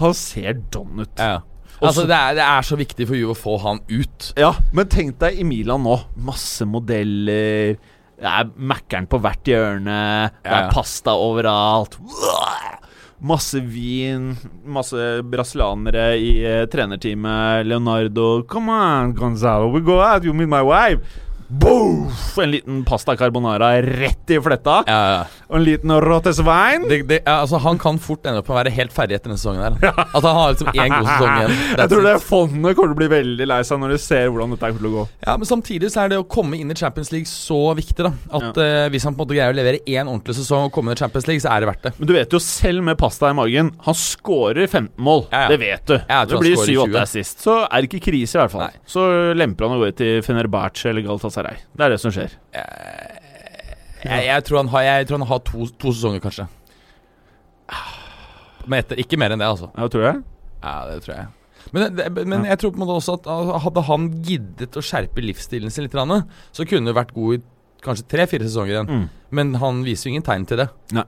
han 0.01 0.13
ser 0.17 0.57
don 0.73 1.05
ut. 1.05 1.13
Ja, 1.21 1.37
ja. 1.37 1.39
Altså, 1.81 2.05
det 2.09 2.17
er, 2.17 2.35
det 2.37 2.43
er 2.45 2.67
så 2.67 2.77
viktig 2.77 3.07
for 3.09 3.17
Juve 3.17 3.33
å 3.33 3.39
få 3.39 3.55
han 3.63 3.81
ut. 3.89 4.27
Ja, 4.39 4.51
men 4.75 4.89
tenk 4.91 5.17
deg 5.23 5.39
i 5.41 5.45
Milan 5.47 5.81
nå. 5.85 5.95
Masse 6.27 6.67
modeller. 6.69 7.73
Det 8.21 8.29
er 8.29 8.51
Mækkern 8.53 9.07
på 9.09 9.17
hvert 9.23 9.49
hjørne. 9.49 9.97
Det 10.45 10.53
er 10.53 10.69
pasta 10.73 11.15
overalt. 11.17 11.97
Masse 13.21 13.61
vin. 13.65 14.31
Masse 14.65 15.07
brasilianere 15.25 16.05
i 16.21 16.29
eh, 16.45 16.63
trenerteamet. 16.69 17.65
Leonardo 17.69 18.43
Come 18.49 18.73
on, 18.73 19.13
Gonzalo, 19.17 19.71
we 19.73 19.81
go 19.81 19.99
out, 20.01 20.23
you 20.25 20.33
meet 20.33 20.49
my 20.49 20.61
wife. 20.61 21.01
Boof! 21.51 22.37
En 22.37 22.51
liten 22.51 22.85
pasta 22.85 23.17
carbonara 23.17 23.81
rett 23.81 24.29
i 24.29 24.37
fletta. 24.41 24.83
Ja, 24.87 24.99
ja. 25.11 25.23
Og 25.51 25.57
en 25.57 25.63
liten 25.65 25.91
rottesvein. 26.01 26.85
Det, 26.87 27.01
det, 27.09 27.17
ja, 27.25 27.41
altså, 27.41 27.59
han 27.59 27.79
kan 27.79 27.97
fort 27.99 28.23
ende 28.25 28.39
opp 28.39 28.47
med 28.47 28.55
å 28.55 28.59
være 28.61 28.71
helt 28.77 28.93
ferdig 28.95 29.17
etter 29.17 29.27
denne 29.27 29.39
sesongen. 29.41 29.75
her 29.83 29.91
At 29.99 30.23
han 30.27 30.37
har 30.37 30.53
liksom 30.53 30.69
én 30.71 30.93
god 30.93 31.09
sesong 31.09 31.33
igjen. 31.41 31.55
Jeg 31.81 31.91
tror 31.91 32.07
det 32.07 32.13
fondet 32.23 32.77
kommer 32.77 32.93
til 32.93 32.95
å 32.95 32.99
bli 33.01 33.09
veldig 33.11 33.47
lei 33.51 33.59
seg 33.67 33.81
når 33.83 33.95
de 33.95 33.99
ser 33.99 34.29
hvordan 34.31 34.55
dette 34.55 34.69
kommer 34.69 34.85
til 34.85 34.89
å 34.89 34.93
gå. 34.95 35.03
Ja, 35.25 35.35
Men 35.41 35.49
samtidig 35.49 35.91
så 35.91 36.05
er 36.05 36.13
det 36.13 36.21
å 36.21 36.27
komme 36.37 36.59
inn 36.61 36.71
i 36.71 36.77
Champions 36.79 37.11
League 37.11 37.27
så 37.27 37.59
viktig. 37.75 37.99
da 37.99 38.13
At 38.39 38.61
eh, 38.63 38.85
Hvis 38.93 39.09
han 39.09 39.17
på 39.17 39.19
en 39.19 39.25
måte 39.25 39.35
greier 39.35 39.51
å 39.51 39.59
levere 39.59 39.83
én 39.83 40.05
ordentlig 40.07 40.37
sesong 40.39 40.69
og 40.69 40.73
komme 40.77 40.93
inn 40.93 40.99
i 40.99 41.03
Champions 41.03 41.27
League, 41.27 41.43
så 41.43 41.51
er 41.51 41.65
det 41.65 41.71
verdt 41.73 41.83
det. 41.89 41.93
Men 41.99 42.11
du 42.13 42.15
vet 42.15 42.37
jo 42.37 42.41
selv 42.47 42.87
med 42.87 42.95
pasta 43.01 43.33
i 43.33 43.35
magen 43.35 43.73
Han 43.89 43.97
skårer 43.97 44.71
15 44.71 44.95
mål. 45.03 45.25
Ja, 45.33 45.43
ja. 45.43 45.51
Det 45.51 45.59
vet 45.65 45.83
du. 45.91 45.97
Det 45.99 46.41
blir 46.45 46.55
7-8 46.55 46.71
20. 46.87 46.97
assist. 47.03 47.43
Så 47.43 47.59
er 47.65 47.75
det 47.83 47.91
ikke 47.91 48.05
krise, 48.07 48.37
i 48.37 48.43
hvert 48.45 48.55
fall. 48.55 48.69
Nei. 48.69 48.85
Så 48.87 49.03
lemper 49.35 49.67
han 49.67 49.75
av 49.75 49.83
gårde 49.83 49.99
til 49.99 50.23
Fenerbahçe 50.23 50.93
eller 50.93 51.03
Galatasaray. 51.03 51.40
Det 51.49 51.85
er 51.85 51.93
det 51.93 51.99
som 52.01 52.13
skjer. 52.13 52.33
Jeg, 52.53 54.23
jeg, 54.25 54.43
tror 54.47 54.63
han 54.63 54.71
har, 54.73 54.89
tror 55.09 55.21
han 55.21 55.29
har 55.29 55.43
to, 55.45 55.67
to 55.81 55.93
sesonger, 55.93 56.23
kanskje. 56.23 56.47
Men 58.65 58.81
etter, 58.81 58.99
ikke 59.01 59.19
mer 59.19 59.33
enn 59.33 59.41
det, 59.41 59.49
altså. 59.49 59.71
Ja, 59.75 59.87
tror 59.91 60.07
jeg. 60.07 60.23
Ja, 60.61 60.75
det 60.89 60.99
tror 61.05 61.15
jeg. 61.15 61.29
Men, 61.71 61.95
det, 61.95 62.07
men 62.25 62.45
jeg 62.49 62.57
tror 62.59 62.73
på 62.73 62.79
en 62.79 62.83
måte 62.83 62.97
også 62.97 63.15
at 63.19 63.61
hadde 63.65 63.83
han 63.87 64.07
giddet 64.25 64.77
å 64.77 64.83
skjerpe 64.83 65.23
livsstilen 65.23 65.73
sin 65.73 65.85
litt, 65.85 65.95
så 65.95 66.65
kunne 66.67 66.89
det 66.89 66.97
vært 66.97 67.13
god 67.15 67.37
i 67.37 67.41
kanskje 67.85 68.07
tre-fire 68.11 68.45
sesonger 68.47 68.75
igjen. 68.75 68.91
Mm. 68.91 69.07
Men 69.37 69.55
han 69.61 69.81
viser 69.85 70.09
jo 70.09 70.15
ingen 70.15 70.25
tegn 70.25 70.45
til 70.49 70.61
det. 70.61 70.67
Nei. 70.97 71.05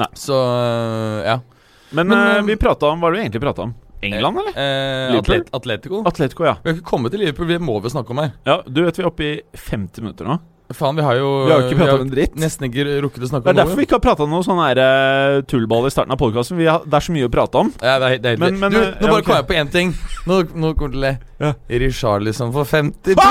Nei. 0.00 0.10
Så 0.18 0.36
ja. 1.26 1.38
Men, 1.92 2.08
Men, 2.08 2.18
eh, 2.18 2.36
eh, 2.38 2.44
vi 2.48 2.56
prata 2.56 2.88
om 2.88 3.00
Hva 3.00 3.08
var 3.08 3.12
det 3.12 3.20
vi 3.20 3.24
egentlig 3.26 3.42
prata 3.44 3.66
om? 3.66 3.74
England, 4.02 4.38
eller? 4.42 4.54
Eh, 4.58 5.10
Liverpool? 5.12 5.40
Atlet 5.40 5.54
Atletico. 5.54 6.02
Atletico, 6.08 6.44
ja. 6.48 6.56
Vi 6.62 6.70
har 6.70 6.76
ikke 6.78 6.88
kommet 6.90 7.12
til 7.14 7.20
Liverpool, 7.22 7.46
vi 7.52 7.58
må 7.62 7.80
vel 7.82 7.90
snakke 7.94 8.10
om 8.10 8.18
her. 8.24 8.32
ja. 8.46 8.60
Du 8.66 8.82
vet 8.84 8.96
vi 8.98 9.02
er 9.04 9.08
oppe 9.10 9.22
i 9.28 9.34
50 9.68 10.02
minutter 10.02 10.24
nå. 10.26 10.38
Faen, 10.72 10.96
vi 10.96 11.02
har 11.04 11.18
jo 11.18 11.44
Vi 11.44 11.50
har 11.52 11.60
jo 11.60 11.66
ikke 11.68 11.78
prata 11.82 11.94
om 11.98 12.00
en 12.06 12.10
dritt. 12.14 12.34
nesten 12.40 12.64
ikke 12.70 12.84
rukket 13.04 13.20
å 13.26 13.28
snakke 13.28 13.42
om 13.44 13.44
Det 13.44 13.50
er 13.52 13.58
derfor 13.66 13.76
vi 13.76 13.84
ikke 13.84 13.98
har 13.98 14.04
prata 14.06 14.24
noe 14.24 14.40
sånn 14.46 14.56
her 14.62 14.78
eh, 14.80 15.42
tullball 15.44 15.84
i 15.84 15.90
starten 15.92 16.14
av 16.14 16.18
podkasten. 16.22 16.56
Det 16.56 16.96
er 16.96 17.04
så 17.04 17.12
mye 17.12 17.28
å 17.28 17.32
prate 17.34 17.60
om. 17.60 17.72
Ja, 17.82 17.98
det 18.00 18.06
er, 18.08 18.18
det 18.24 18.30
er 18.32 18.36
Men- 18.40 18.58
men, 18.58 18.72
du, 18.72 18.78
eh, 18.80 18.94
nå 18.96 19.04
ja, 19.04 19.10
bare 19.10 19.20
okay. 19.20 19.26
kom 19.28 19.36
jeg 19.36 19.46
på 19.50 19.58
én 19.60 19.70
ting. 19.74 19.92
Nå, 20.26 20.40
nå 20.54 20.72
kommer 20.78 20.92
til 20.94 21.02
å 21.02 21.04
le. 21.04 21.18
Ja. 21.44 21.52
Richarlison 21.68 22.52
for 22.56 22.64
50 22.64 23.14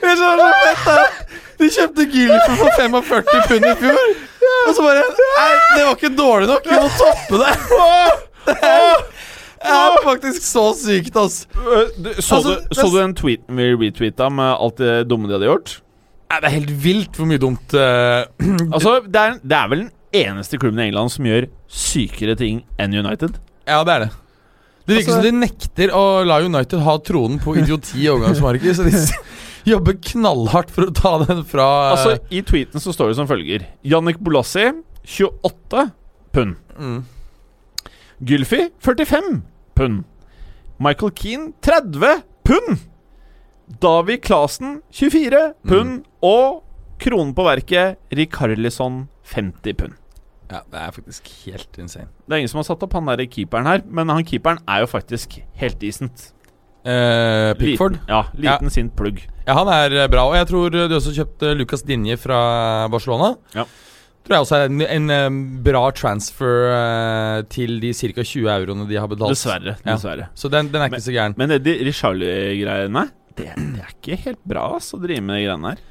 Det 0.00 0.08
er 0.08 0.16
så 0.16 0.28
fett, 0.64 0.86
da! 0.86 1.19
De 1.60 1.68
kjøpte 1.68 2.06
Gylfer 2.08 2.56
for 2.56 2.70
45 2.80 3.42
pund 3.50 3.66
i 3.68 3.74
fjor. 3.82 4.12
Og 4.66 4.74
så 4.76 4.84
bare 4.84 5.02
Nei, 5.04 5.50
det 5.76 5.82
var 5.84 5.96
ikke 5.98 6.12
dårlig 6.16 6.48
nok. 6.50 6.68
Vi 6.70 6.78
må 6.80 6.88
toppe 6.96 7.40
det. 7.42 7.52
Det 9.60 9.74
er 9.76 9.98
faktisk 10.06 10.44
så 10.46 10.62
sykt, 10.78 11.16
ass. 11.20 11.42
Øh, 11.52 11.90
så, 12.16 12.38
Altså, 12.38 12.54
du, 12.64 12.74
så 12.78 12.86
du 12.88 12.96
den 12.96 13.12
tweeten 13.18 13.58
vi 13.60 13.66
retweeta 13.76 14.30
med 14.32 14.54
alt 14.56 14.78
det 14.80 14.94
dumme 15.10 15.28
de 15.28 15.36
hadde 15.36 15.50
gjort? 15.50 15.74
Det 16.30 16.46
er 16.46 16.54
helt 16.54 16.70
vilt 16.84 17.16
hvor 17.18 17.26
mye 17.28 17.40
dumt 17.42 17.74
uh, 17.74 18.22
Altså, 18.74 19.00
det 19.04 19.20
er, 19.20 19.36
det 19.42 19.56
er 19.58 19.68
vel 19.72 19.84
den 19.84 19.92
eneste 20.16 20.58
klubben 20.62 20.80
i 20.80 20.86
England 20.88 21.12
som 21.12 21.26
gjør 21.28 21.48
sykere 21.68 22.36
ting 22.40 22.62
enn 22.80 22.94
United. 22.96 23.36
Ja, 23.68 23.82
det 23.84 23.96
er 23.98 24.06
det. 24.06 24.10
Det 24.88 24.96
virker 24.96 25.12
Altså- 25.12 25.20
som 25.20 25.26
de 25.28 25.32
nekter 25.44 25.92
å 25.94 26.04
la 26.26 26.40
United 26.46 26.80
ha 26.86 26.96
tronen 27.04 27.38
på 27.42 27.58
idioti 27.60 28.00
i 28.00 28.08
overgangsmarkedet, 28.14 28.76
så 28.78 28.86
de 28.88 28.94
jobber 29.68 29.96
knallhardt 30.12 30.70
for 30.74 30.88
å 30.88 30.94
ta 30.94 31.12
den 31.24 31.42
fra 31.48 31.66
Altså, 31.94 32.18
I 32.32 32.42
tweeten 32.46 32.82
så 32.82 32.94
står 32.94 33.12
det 33.12 33.18
som 33.20 33.28
følger 33.30 33.66
Jannik 33.86 34.20
Bolassi 34.22 34.70
28 35.04 35.90
pund. 36.32 36.56
mm. 36.78 37.00
Gylfi 38.20 38.66
45 38.84 39.42
pund. 39.74 40.04
Michael 40.80 41.12
Keane 41.16 41.52
30 41.64 42.22
pund. 42.44 42.82
David 43.80 44.22
Klasen, 44.26 44.82
24 44.92 45.54
pund. 45.68 46.02
Og 46.20 46.60
kronen 47.00 47.32
på 47.36 47.46
verket 47.46 47.96
Rikarlison 48.12 49.06
50 49.24 49.76
pund. 49.80 49.96
Ja, 50.50 50.64
det 50.66 50.80
er 50.82 50.90
faktisk 50.90 51.28
helt 51.46 51.78
insane. 51.78 52.10
Det 52.26 52.34
er 52.34 52.42
ingen 52.42 52.50
som 52.50 52.58
har 52.58 52.66
satt 52.66 52.82
opp 52.82 52.96
han 52.98 53.06
der 53.06 53.22
keeperen 53.30 53.68
her, 53.70 53.84
men 53.86 54.10
han 54.10 54.26
keeperen 54.26 54.58
er 54.68 54.82
jo 54.82 54.90
faktisk 54.90 55.38
helt 55.60 55.78
decent. 55.80 56.32
Eh, 56.82 57.52
Pickford? 57.60 58.00
Liten, 58.00 58.08
ja, 58.10 58.24
liten 58.34 58.72
sint 58.72 58.96
plugg. 58.98 59.22
Ja, 59.50 59.56
han 59.58 59.70
er 59.74 59.96
eh, 60.04 60.10
bra. 60.10 60.28
Og 60.30 60.36
jeg 60.38 60.46
tror 60.50 60.70
du 60.70 60.80
også 60.86 61.14
kjøpte 61.16 61.54
Lucas 61.58 61.82
Dinje 61.86 62.16
fra 62.20 62.40
Barcelona. 62.92 63.34
Ja. 63.56 63.66
Tror 64.20 64.36
jeg 64.36 64.44
også 64.44 64.58
er 64.60 64.68
en, 64.68 64.82
en 64.84 65.12
eh, 65.14 65.28
bra 65.66 65.82
transfer 65.96 66.68
eh, 66.70 67.38
til 67.50 67.78
de 67.82 67.90
ca. 67.96 68.22
20 68.22 68.50
euroene 68.54 68.86
de 68.86 68.98
har 69.00 69.10
betalt. 69.10 69.34
Dessverre. 69.34 69.74
Ja. 69.80 69.96
dessverre. 69.96 70.30
Så 70.38 70.50
den, 70.52 70.70
den 70.70 70.84
er 70.84 70.92
ikke 70.92 71.02
så 71.02 71.14
gæren. 71.16 71.34
Men 71.40 71.50
det 71.50 71.62
de 71.66 71.78
Richarlie-greiene, 71.88 73.06
det, 73.34 73.52
det 73.56 73.86
er 73.86 73.94
ikke 73.96 74.18
helt 74.28 74.42
bra 74.52 74.68
ass, 74.76 74.92
å 74.94 75.00
drive 75.02 75.24
med 75.24 75.40
de 75.40 75.46
greiene 75.48 75.72
her. 75.72 75.86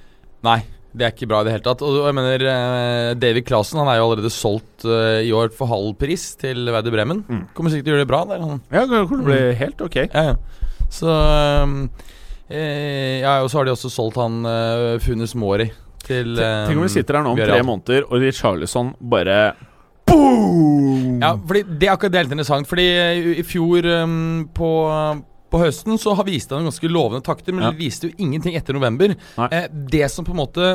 Nei, 0.47 0.59
det 0.95 1.03
er 1.03 1.11
ikke 1.11 1.27
bra 1.33 1.41
i 1.41 1.49
det 1.49 1.55
hele 1.57 1.65
tatt. 1.65 1.83
Og 1.83 1.97
jeg 1.99 2.15
mener 2.15 2.45
eh, 2.53 3.09
David 3.19 3.47
Clasen 3.49 3.81
han 3.81 3.91
er 3.91 3.99
jo 3.99 4.05
allerede 4.07 4.31
solgt 4.31 4.87
eh, 4.87 5.25
i 5.27 5.33
år 5.35 5.51
for 5.57 5.67
halv 5.73 5.97
pris 5.99 6.29
til 6.39 6.63
Werder 6.71 6.95
Bremen. 6.95 7.25
Mm. 7.27 7.43
Kommer 7.57 7.73
sikkert 7.73 7.89
til 7.89 7.97
å 7.97 7.97
gjøre 7.97 8.07
det 8.07 8.13
bra 8.13 8.21
der. 8.29 8.45
Han. 8.45 8.63
Ja, 8.71 8.85
det 8.85 9.03
kommer 9.09 9.19
til 9.19 9.25
å 9.25 9.33
bli 9.33 9.59
helt 9.65 9.83
ok. 9.89 9.99
Ja, 10.05 10.23
ja. 10.31 10.79
Så 10.89 11.11
um, 11.11 11.75
Eh, 11.91 12.18
ja, 12.49 13.35
og 13.43 13.49
så 13.51 13.59
har 13.59 13.67
de 13.69 13.75
også 13.75 13.91
solgt 13.93 14.17
han 14.17 14.41
uh, 14.45 14.97
Funes 15.03 15.35
Mori 15.37 15.69
til 16.05 16.33
Tenk 16.33 16.69
tenk 16.71 16.79
om 16.79 16.85
vi 16.85 16.89
eh, 16.89 16.93
sitter 16.95 17.19
her 17.19 17.25
nå 17.27 17.33
om 17.35 17.41
tre 17.41 17.59
måneder, 17.65 18.05
og 18.09 18.23
Richarlison 18.23 18.93
bare 19.11 19.39
Boom! 20.09 21.19
Ja, 21.21 21.33
fordi 21.37 21.63
det 21.79 21.89
er 21.89 21.93
akkurat 21.95 22.13
det 22.15 22.23
litt 22.25 22.37
interessant. 22.37 22.69
Fordi 22.69 22.85
eh, 22.97 23.27
i 23.41 23.45
fjor 23.45 23.85
um, 24.03 24.47
på, 24.55 24.69
på 25.53 25.61
høsten 25.61 25.99
så 26.01 26.15
har 26.17 26.27
viste 26.27 26.55
han 26.57 26.65
ganske 26.69 26.89
lovende 26.91 27.21
takter, 27.25 27.53
men 27.55 27.67
Ja. 27.67 27.73
det 27.73 27.81
viste 27.83 28.09
jo 28.09 28.15
ingenting 28.17 28.57
etter 28.57 28.73
november. 28.77 29.13
Eh, 29.49 29.67
det 29.69 30.07
som 30.13 30.25
på 30.27 30.33
en 30.35 30.41
måte 30.45 30.71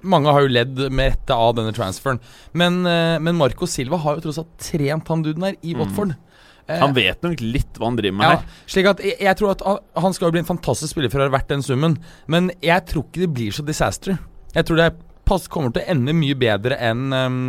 Mange 0.00 0.32
har 0.32 0.40
jo 0.40 0.48
ledd 0.48 0.78
med 0.88 1.10
rette 1.10 1.36
av 1.36 1.50
denne 1.58 1.74
transferen. 1.76 2.16
Men, 2.56 2.78
eh, 2.88 3.18
men 3.20 3.36
Marco 3.36 3.66
Silva 3.68 3.98
har 4.00 4.16
jo 4.16 4.22
tross 4.24 4.38
alt 4.40 4.54
trent 4.56 5.10
han 5.12 5.20
duden 5.26 5.44
her 5.44 5.58
i 5.60 5.74
Watford. 5.76 6.14
Eh, 6.14 6.29
Han 6.78 6.94
vet 6.96 7.22
nok 7.26 7.40
litt 7.42 7.78
hva 7.78 7.88
han 7.90 7.98
driver 7.98 8.16
med 8.20 8.26
ja, 8.28 8.38
her. 8.38 8.58
slik 8.70 8.88
at 8.90 9.02
jeg, 9.04 9.16
jeg 9.26 9.38
tror 9.40 9.50
at 9.56 9.64
han- 10.04 10.14
skal 10.16 10.28
jo 10.28 10.34
bli 10.36 10.42
en 10.44 10.50
fantastisk 10.50 10.94
spiller 10.94 11.10
for 11.12 11.22
å 11.22 11.28
ha 11.28 11.34
vært 11.34 11.48
den 11.50 11.62
summen, 11.66 11.98
men 12.30 12.50
jeg 12.62 12.86
tror 12.86 13.06
ikke 13.08 13.24
det 13.24 13.32
blir 13.34 13.54
så 13.56 13.64
disaster. 13.66 14.18
Jeg 14.54 14.66
tror 14.68 14.76
det 14.80 14.90
pass, 15.24 15.46
kommer 15.48 15.72
til 15.74 15.82
å 15.82 15.90
ende 15.92 16.14
mye 16.16 16.34
bedre 16.38 16.78
enn 16.78 17.12
um, 17.14 17.40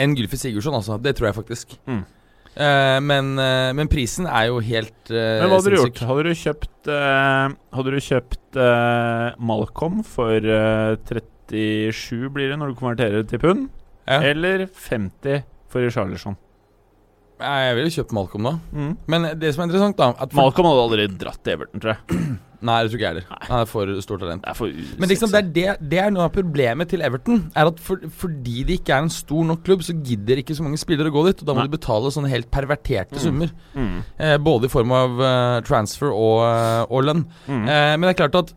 enn 0.00 0.16
Gylfi 0.16 0.38
Sigurdsson, 0.38 0.74
altså. 0.74 0.98
Det 1.02 1.16
tror 1.18 1.30
jeg 1.30 1.38
faktisk. 1.40 1.76
Mm. 1.86 2.02
Uh, 2.50 2.98
men, 3.06 3.34
uh, 3.38 3.70
men 3.78 3.88
prisen 3.90 4.26
er 4.26 4.48
jo 4.48 4.58
helt 4.64 5.12
uh, 5.12 5.38
Men 5.38 5.50
hva 5.52 5.60
hadde 5.60 5.70
du 5.70 5.76
gjort? 5.78 6.00
Hadde 6.08 6.24
du 6.26 6.32
kjøpt 6.34 6.88
eh, 6.90 7.52
Hadde 7.76 7.92
du 7.94 7.98
kjøpt 8.02 8.58
eh, 8.58 9.26
Malcolm 9.38 10.00
for 10.02 10.34
eh, 10.34 10.96
37, 11.06 12.26
blir 12.34 12.50
det, 12.50 12.58
når 12.58 12.72
du 12.72 12.78
konverterer 12.80 13.26
til 13.30 13.42
pund? 13.42 13.68
Ja. 14.08 14.18
Eller 14.32 14.66
50 14.66 15.44
for 15.70 15.86
Richarlison? 15.86 16.34
Jeg 17.40 17.74
ville 17.78 17.90
kjøpt 17.94 18.12
Malcolm 18.16 18.46
da. 18.46 18.52
Mm. 18.72 18.92
Men 19.10 19.26
det 19.40 19.54
som 19.54 19.62
er 19.64 19.70
interessant, 19.70 19.96
da 19.98 20.12
at 20.20 20.32
Malcolm 20.36 20.68
hadde 20.70 20.86
aldri 20.86 21.06
dratt 21.20 21.42
til 21.44 21.56
Everton, 21.56 21.80
tror 21.82 21.96
jeg. 21.96 22.30
Nei, 22.60 22.74
det 22.84 22.90
tror 22.92 22.98
ikke 22.98 23.06
jeg 23.06 23.14
heller. 23.14 23.44
Han 23.48 23.62
er 23.62 23.68
for 23.70 23.90
stort 24.04 24.20
talent. 24.20 24.42
Det 24.44 24.50
er 24.52 24.56
for 24.58 24.98
Men 25.00 25.08
liksom, 25.08 25.30
det, 25.32 25.38
er 25.40 25.46
det, 25.54 25.90
det 25.94 26.00
er 26.02 26.10
noe 26.12 26.26
av 26.28 26.32
problemet 26.34 26.90
til 26.92 27.00
Everton. 27.06 27.38
Er 27.56 27.70
at 27.70 27.78
for, 27.80 28.02
Fordi 28.20 28.64
det 28.68 28.74
ikke 28.82 28.92
er 28.98 29.06
en 29.06 29.12
stor 29.14 29.46
nok 29.48 29.62
klubb, 29.64 29.80
så 29.86 29.94
gidder 29.96 30.42
ikke 30.42 30.52
så 30.58 30.66
mange 30.66 30.76
spillere 30.82 31.08
å 31.08 31.14
gå 31.14 31.22
dit. 31.30 31.40
Og 31.40 31.48
da 31.48 31.54
må 31.56 31.62
Nei. 31.64 31.70
de 31.70 31.78
betale 31.78 32.12
sånne 32.12 32.28
helt 32.28 32.50
perverterte 32.52 33.16
Mm. 33.16 33.22
summer. 33.24 33.54
mm. 33.74 33.94
Eh, 34.20 34.36
både 34.44 34.68
i 34.68 34.72
form 34.76 34.92
av 34.92 35.16
uh, 35.24 35.60
transfer 35.64 36.12
og, 36.12 36.42
uh, 36.44 36.84
og 36.92 37.06
lønn. 37.08 37.24
Mm. 37.48 37.64
Eh, 37.64 37.94
men 37.96 38.04
det 38.10 38.12
er 38.12 38.20
klart 38.28 38.36
at 38.44 38.52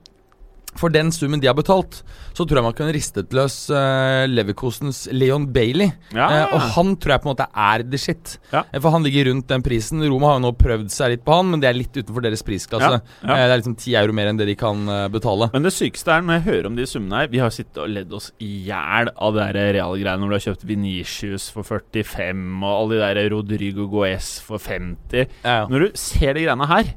for 0.79 0.93
den 0.93 1.11
summen 1.13 1.41
de 1.41 1.49
har 1.49 1.57
betalt, 1.57 2.01
så 2.33 2.45
tror 2.45 2.59
jeg 2.59 2.65
man 2.65 2.77
kan 2.77 2.91
ristet 2.93 3.33
løs 3.35 3.57
uh, 3.73 4.25
Leverkosens 4.29 5.05
Leon 5.13 5.47
Bailey. 5.53 5.91
Ja, 6.15 6.31
Uh, 6.33 6.55
og 6.55 6.63
han 6.73 6.93
tror 6.97 7.13
jeg 7.13 7.21
på 7.23 7.27
en 7.27 7.33
måte 7.35 7.45
er 7.53 7.83
the 7.85 7.99
shit. 7.99 8.37
Ja. 8.53 8.63
Eh, 8.71 8.81
for 8.81 8.93
han 8.95 9.03
ligger 9.05 9.27
rundt 9.29 9.47
den 9.51 9.63
prisen. 9.65 10.01
Roma 10.09 10.31
har 10.31 10.39
jo 10.39 10.45
nå 10.47 10.51
prøvd 10.57 10.89
seg 10.93 11.13
litt 11.13 11.23
på 11.25 11.35
han, 11.35 11.51
men 11.51 11.61
det 11.61 11.69
er 11.69 11.77
litt 11.77 11.93
utenfor 11.95 12.25
deres 12.25 12.43
prisklasse. 12.45 13.01
Eh, 13.21 13.27
det 13.29 13.51
er 13.51 13.61
liksom 13.61 13.75
ti 13.79 13.93
euro 13.99 14.15
mer 14.15 14.31
enn 14.31 14.39
det 14.39 14.47
de 14.49 14.55
kan 14.59 14.81
eh, 14.89 15.05
betale. 15.13 15.49
Men 15.53 15.67
det 15.67 15.73
sykeste 15.75 16.15
er 16.15 16.25
når 16.25 16.39
jeg 16.39 16.45
hører 16.47 16.69
om 16.71 16.79
de 16.79 16.87
summene 16.89 17.21
her 17.21 17.31
Vi 17.33 17.41
har 17.43 17.53
sittet 17.53 17.81
og 17.83 17.91
ledd 17.93 18.13
oss 18.15 18.31
i 18.43 18.49
hjel 18.69 19.11
av 19.13 19.37
der 19.37 19.59
realgreiene 19.77 20.23
når 20.23 20.33
du 20.33 20.37
har 20.37 20.45
kjøpt 20.47 20.67
Venitius 20.69 21.49
for 21.53 21.67
45 21.67 22.43
og 22.63 22.73
alle 22.73 22.97
de 22.97 23.01
der 23.03 23.31
Rodrigo 23.35 23.87
Goes 23.91 24.35
for 24.43 24.61
50. 24.61 25.29
Ja, 25.43 25.55
ja. 25.63 25.63
Når 25.69 25.87
du 25.87 25.99
ser 25.99 26.33
de 26.37 26.47
greiene 26.47 26.69
her 26.69 26.93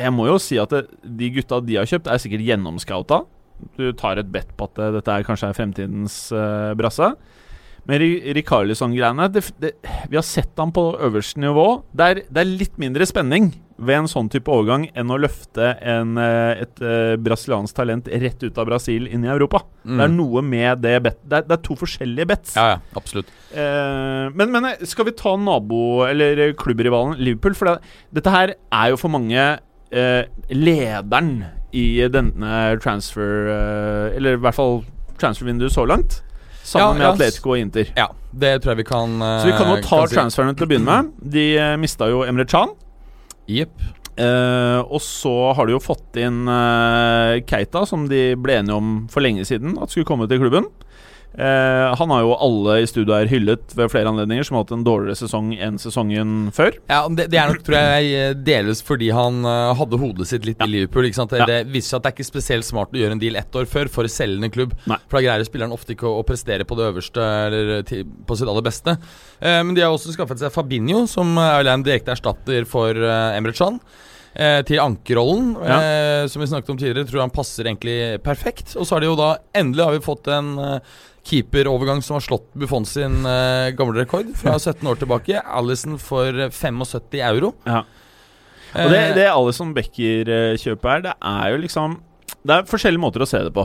Jeg 0.00 0.14
må 0.16 0.26
jo 0.30 0.38
si 0.42 0.58
at 0.62 0.72
det, 0.74 0.84
de 1.04 1.30
gutta 1.36 1.60
de 1.64 1.76
har 1.80 1.88
kjøpt, 1.90 2.08
er 2.10 2.22
sikkert 2.22 2.46
gjennomscouta. 2.48 3.22
Du 3.76 3.90
tar 3.92 4.16
et 4.22 4.30
bet 4.32 4.48
på 4.56 4.70
at 4.70 4.78
det, 4.80 4.90
dette 5.00 5.18
er 5.20 5.26
kanskje 5.28 5.50
er 5.52 5.56
fremtidens 5.58 6.20
uh, 6.32 6.72
brasse. 6.78 7.12
Men 7.88 7.96
Ri- 8.02 8.34
Rikarlison-greiene 8.36 9.24
det, 9.32 9.40
det, 9.60 9.70
Vi 10.12 10.18
har 10.18 10.24
sett 10.26 10.52
ham 10.60 10.68
på 10.76 10.82
øverste 11.00 11.40
nivå. 11.40 11.82
Det 11.96 12.06
er, 12.12 12.18
det 12.28 12.42
er 12.42 12.50
litt 12.60 12.76
mindre 12.80 13.06
spenning 13.08 13.54
ved 13.80 13.96
en 14.02 14.08
sånn 14.12 14.28
type 14.28 14.52
overgang 14.52 14.82
enn 14.92 15.08
å 15.08 15.16
løfte 15.16 15.70
en, 15.88 16.10
eh, 16.20 16.60
et 16.66 16.82
eh, 16.84 17.14
brasiliansk 17.16 17.72
talent 17.78 18.10
rett 18.12 18.42
ut 18.44 18.58
av 18.60 18.68
Brasil 18.68 19.06
inn 19.08 19.24
i 19.24 19.30
Europa. 19.32 19.62
Mm. 19.88 19.94
Det 19.96 20.04
er 20.04 20.12
noe 20.12 20.42
med 20.44 20.82
det 20.84 20.92
bet 21.06 21.16
det, 21.24 21.38
er, 21.40 21.46
det 21.48 21.56
er 21.56 21.62
to 21.64 21.78
forskjellige 21.80 22.28
bets. 22.28 22.52
ja, 22.60 22.66
ja, 22.74 22.76
absolutt. 23.00 23.32
Eh, 23.56 24.28
men, 24.36 24.52
men 24.52 24.68
skal 24.84 25.08
vi 25.08 25.16
ta 25.16 25.32
nabo- 25.40 26.04
eller 26.10 26.52
klubbrivalen 26.60 27.16
Liverpool? 27.16 27.56
For 27.56 27.72
det, 27.72 27.78
dette 28.20 28.36
her 28.36 28.52
er 28.60 28.92
jo 28.92 29.00
for 29.00 29.16
mange 29.16 29.48
eh, 29.92 30.24
lederen 30.54 31.44
i 31.72 31.84
denne 32.10 32.78
transfer 32.82 33.46
eh, 33.52 34.16
Eller 34.16 34.34
i 34.34 34.40
hvert 34.42 34.56
fall 34.56 34.80
transfervinduet 35.20 35.72
så 35.74 35.84
langt. 35.86 36.22
Sammen 36.64 36.96
Ja, 36.96 36.98
med 36.98 37.06
Atletico 37.14 37.54
og 37.54 37.58
Inter. 37.60 37.88
Ja, 37.96 38.08
det 38.32 38.60
tror 38.62 38.74
jeg 38.74 38.84
vi 38.84 38.88
kan 38.90 39.16
Så 39.20 39.46
vi 39.48 39.54
kan 39.58 39.70
jo 39.74 39.80
ta 39.84 40.02
si. 40.06 40.14
transferene 40.16 40.54
til 40.56 40.66
å 40.66 40.70
begynne 40.70 40.86
med. 41.00 41.10
De 41.34 41.46
eh, 41.58 41.76
mista 41.80 42.08
jo 42.10 42.22
Emre 42.26 42.46
Chan. 42.48 42.72
Yep. 43.50 43.80
Eh, 44.20 44.80
og 44.84 45.00
så 45.02 45.32
har 45.56 45.66
de 45.66 45.72
jo 45.76 45.80
fått 45.82 46.18
inn 46.20 46.42
eh, 46.50 47.40
Keita, 47.48 47.84
som 47.88 48.04
de 48.10 48.34
ble 48.36 48.58
enige 48.60 48.76
om 48.76 48.90
for 49.10 49.24
lenge 49.24 49.46
siden 49.48 49.78
at 49.80 49.90
skulle 49.94 50.08
komme 50.08 50.28
til 50.30 50.42
klubben. 50.42 50.66
Eh, 51.30 51.94
han 51.94 52.10
har 52.10 52.24
jo 52.24 52.32
alle 52.34 52.80
i 52.82 52.86
studio 52.90 53.14
her 53.14 53.28
hyllet 53.30 53.74
ved 53.78 53.90
flere 53.92 54.10
anledninger, 54.10 54.44
som 54.46 54.56
har 54.56 54.64
hatt 54.64 54.72
en 54.74 54.82
dårligere 54.86 55.18
sesong 55.20 55.52
enn 55.54 55.78
sesongen 55.78 56.50
før. 56.56 56.74
Ja, 56.90 57.04
det, 57.06 57.28
det 57.30 57.38
er 57.38 57.52
nok, 57.52 57.62
tror 57.66 57.78
jeg, 57.78 58.34
delvis 58.46 58.82
fordi 58.84 59.12
han 59.14 59.44
uh, 59.46 59.70
hadde 59.78 60.00
hodet 60.02 60.26
sitt 60.30 60.48
litt 60.48 60.58
Ja. 60.58 60.66
i 60.66 60.74
Liverpool. 60.74 61.06
Ikke 61.06 61.20
sant? 61.20 61.30
Det, 61.30 61.42
Ja. 61.44 61.46
det 61.46 61.60
viser 61.70 61.94
seg 61.94 62.00
at 62.00 62.08
det 62.08 62.10
er 62.12 62.16
ikke 62.18 62.28
spesielt 62.32 62.66
smart 62.66 62.92
å 62.92 63.00
gjøre 63.00 63.16
en 63.16 63.22
deal 63.22 63.38
ett 63.38 63.56
år 63.56 63.70
før 63.70 63.92
for 63.92 64.10
selgende 64.10 64.50
klubb. 64.52 64.74
Nei. 64.90 64.98
For 65.06 65.20
da 65.20 65.24
greier 65.28 65.46
spilleren 65.46 65.76
ofte 65.76 65.94
ikke 65.94 66.10
å, 66.10 66.18
å 66.20 66.26
prestere 66.26 66.66
på 66.66 66.78
det 66.80 66.90
øverste 66.90 67.30
eller 67.46 67.86
til, 67.88 68.04
på 68.26 68.36
sitt 68.36 68.50
aller 68.50 68.66
beste. 68.66 68.98
Eh, 69.40 69.62
men 69.62 69.74
de 69.78 69.86
har 69.86 69.94
også 69.94 70.16
skaffet 70.16 70.42
seg 70.42 70.52
Fabinho, 70.54 71.06
som 71.10 71.38
er 71.40 71.70
en 71.70 71.86
direkte 71.86 72.16
erstatter 72.16 72.66
for 72.68 72.90
uh, 72.98 73.36
Emre 73.38 73.54
Can. 73.56 73.78
Eh, 74.30 74.60
til 74.62 74.78
ankerrollen, 74.78 75.56
eh, 75.58 76.24
som 76.30 76.38
vi 76.42 76.46
snakket 76.46 76.70
om 76.70 76.78
tidligere. 76.78 77.08
Tror 77.08 77.24
han 77.24 77.32
passer 77.34 77.66
egentlig 77.66 78.20
perfekt. 78.22 78.76
Og 78.78 78.86
så 78.86 78.94
har 78.94 79.02
de 79.02 79.08
jo 79.08 79.16
da 79.18 79.32
endelig 79.58 79.88
har 79.88 79.96
vi 79.96 80.04
fått 80.04 80.30
en 80.30 80.52
eh, 80.62 80.98
keeperovergang 81.26 82.00
som 82.02 82.16
har 82.16 82.24
slått 82.24 82.48
Buffon 82.58 82.86
sin 82.88 83.20
eh, 83.28 83.70
gamle 83.76 84.00
rekord 84.02 84.30
fra 84.38 84.56
17 84.60 84.86
år 84.88 85.00
tilbake. 85.02 85.40
Alison 85.44 85.98
for 86.00 86.28
eh, 86.46 86.50
75 86.50 87.20
euro. 87.28 87.54
Ja. 87.68 87.84
Og 88.70 88.92
det, 88.92 88.98
Eh, 89.00 89.14
det 89.16 89.24
Alison 89.32 89.72
Becker-kjøpet 89.74 90.90
her, 90.92 91.00
det 91.08 91.14
er 91.26 91.48
jo 91.50 91.56
liksom 91.64 91.96
Det 92.46 92.54
er 92.54 92.68
forskjellige 92.70 93.02
måter 93.02 93.24
å 93.24 93.26
se 93.26 93.40
det 93.42 93.50
på. 93.56 93.64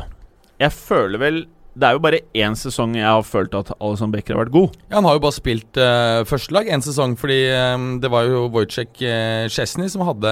Jeg 0.57 0.73
føler 0.73 1.21
vel 1.21 1.37
Det 1.77 1.85
er 1.85 1.93
jo 1.97 2.01
bare 2.01 2.21
én 2.33 2.55
sesong 2.57 2.95
jeg 2.95 3.03
har 3.05 3.21
følt 3.27 3.53
at 3.59 3.69
Alison 3.83 4.09
Becker 4.13 4.33
har 4.33 4.45
vært 4.45 4.53
god. 4.55 4.77
Ja, 4.89 4.95
han 4.95 5.05
har 5.09 5.17
jo 5.17 5.23
bare 5.25 5.35
spilt 5.35 5.75
uh, 5.77 6.23
førstelag 6.23 6.69
én 6.71 6.81
sesong, 6.81 7.17
fordi 7.19 7.37
um, 7.75 7.87
det 7.99 8.07
var 8.13 8.29
jo 8.31 8.45
Wojciech 8.53 9.01
uh, 9.03 9.49
Chesney 9.51 9.91
som 9.91 10.05
hadde 10.07 10.31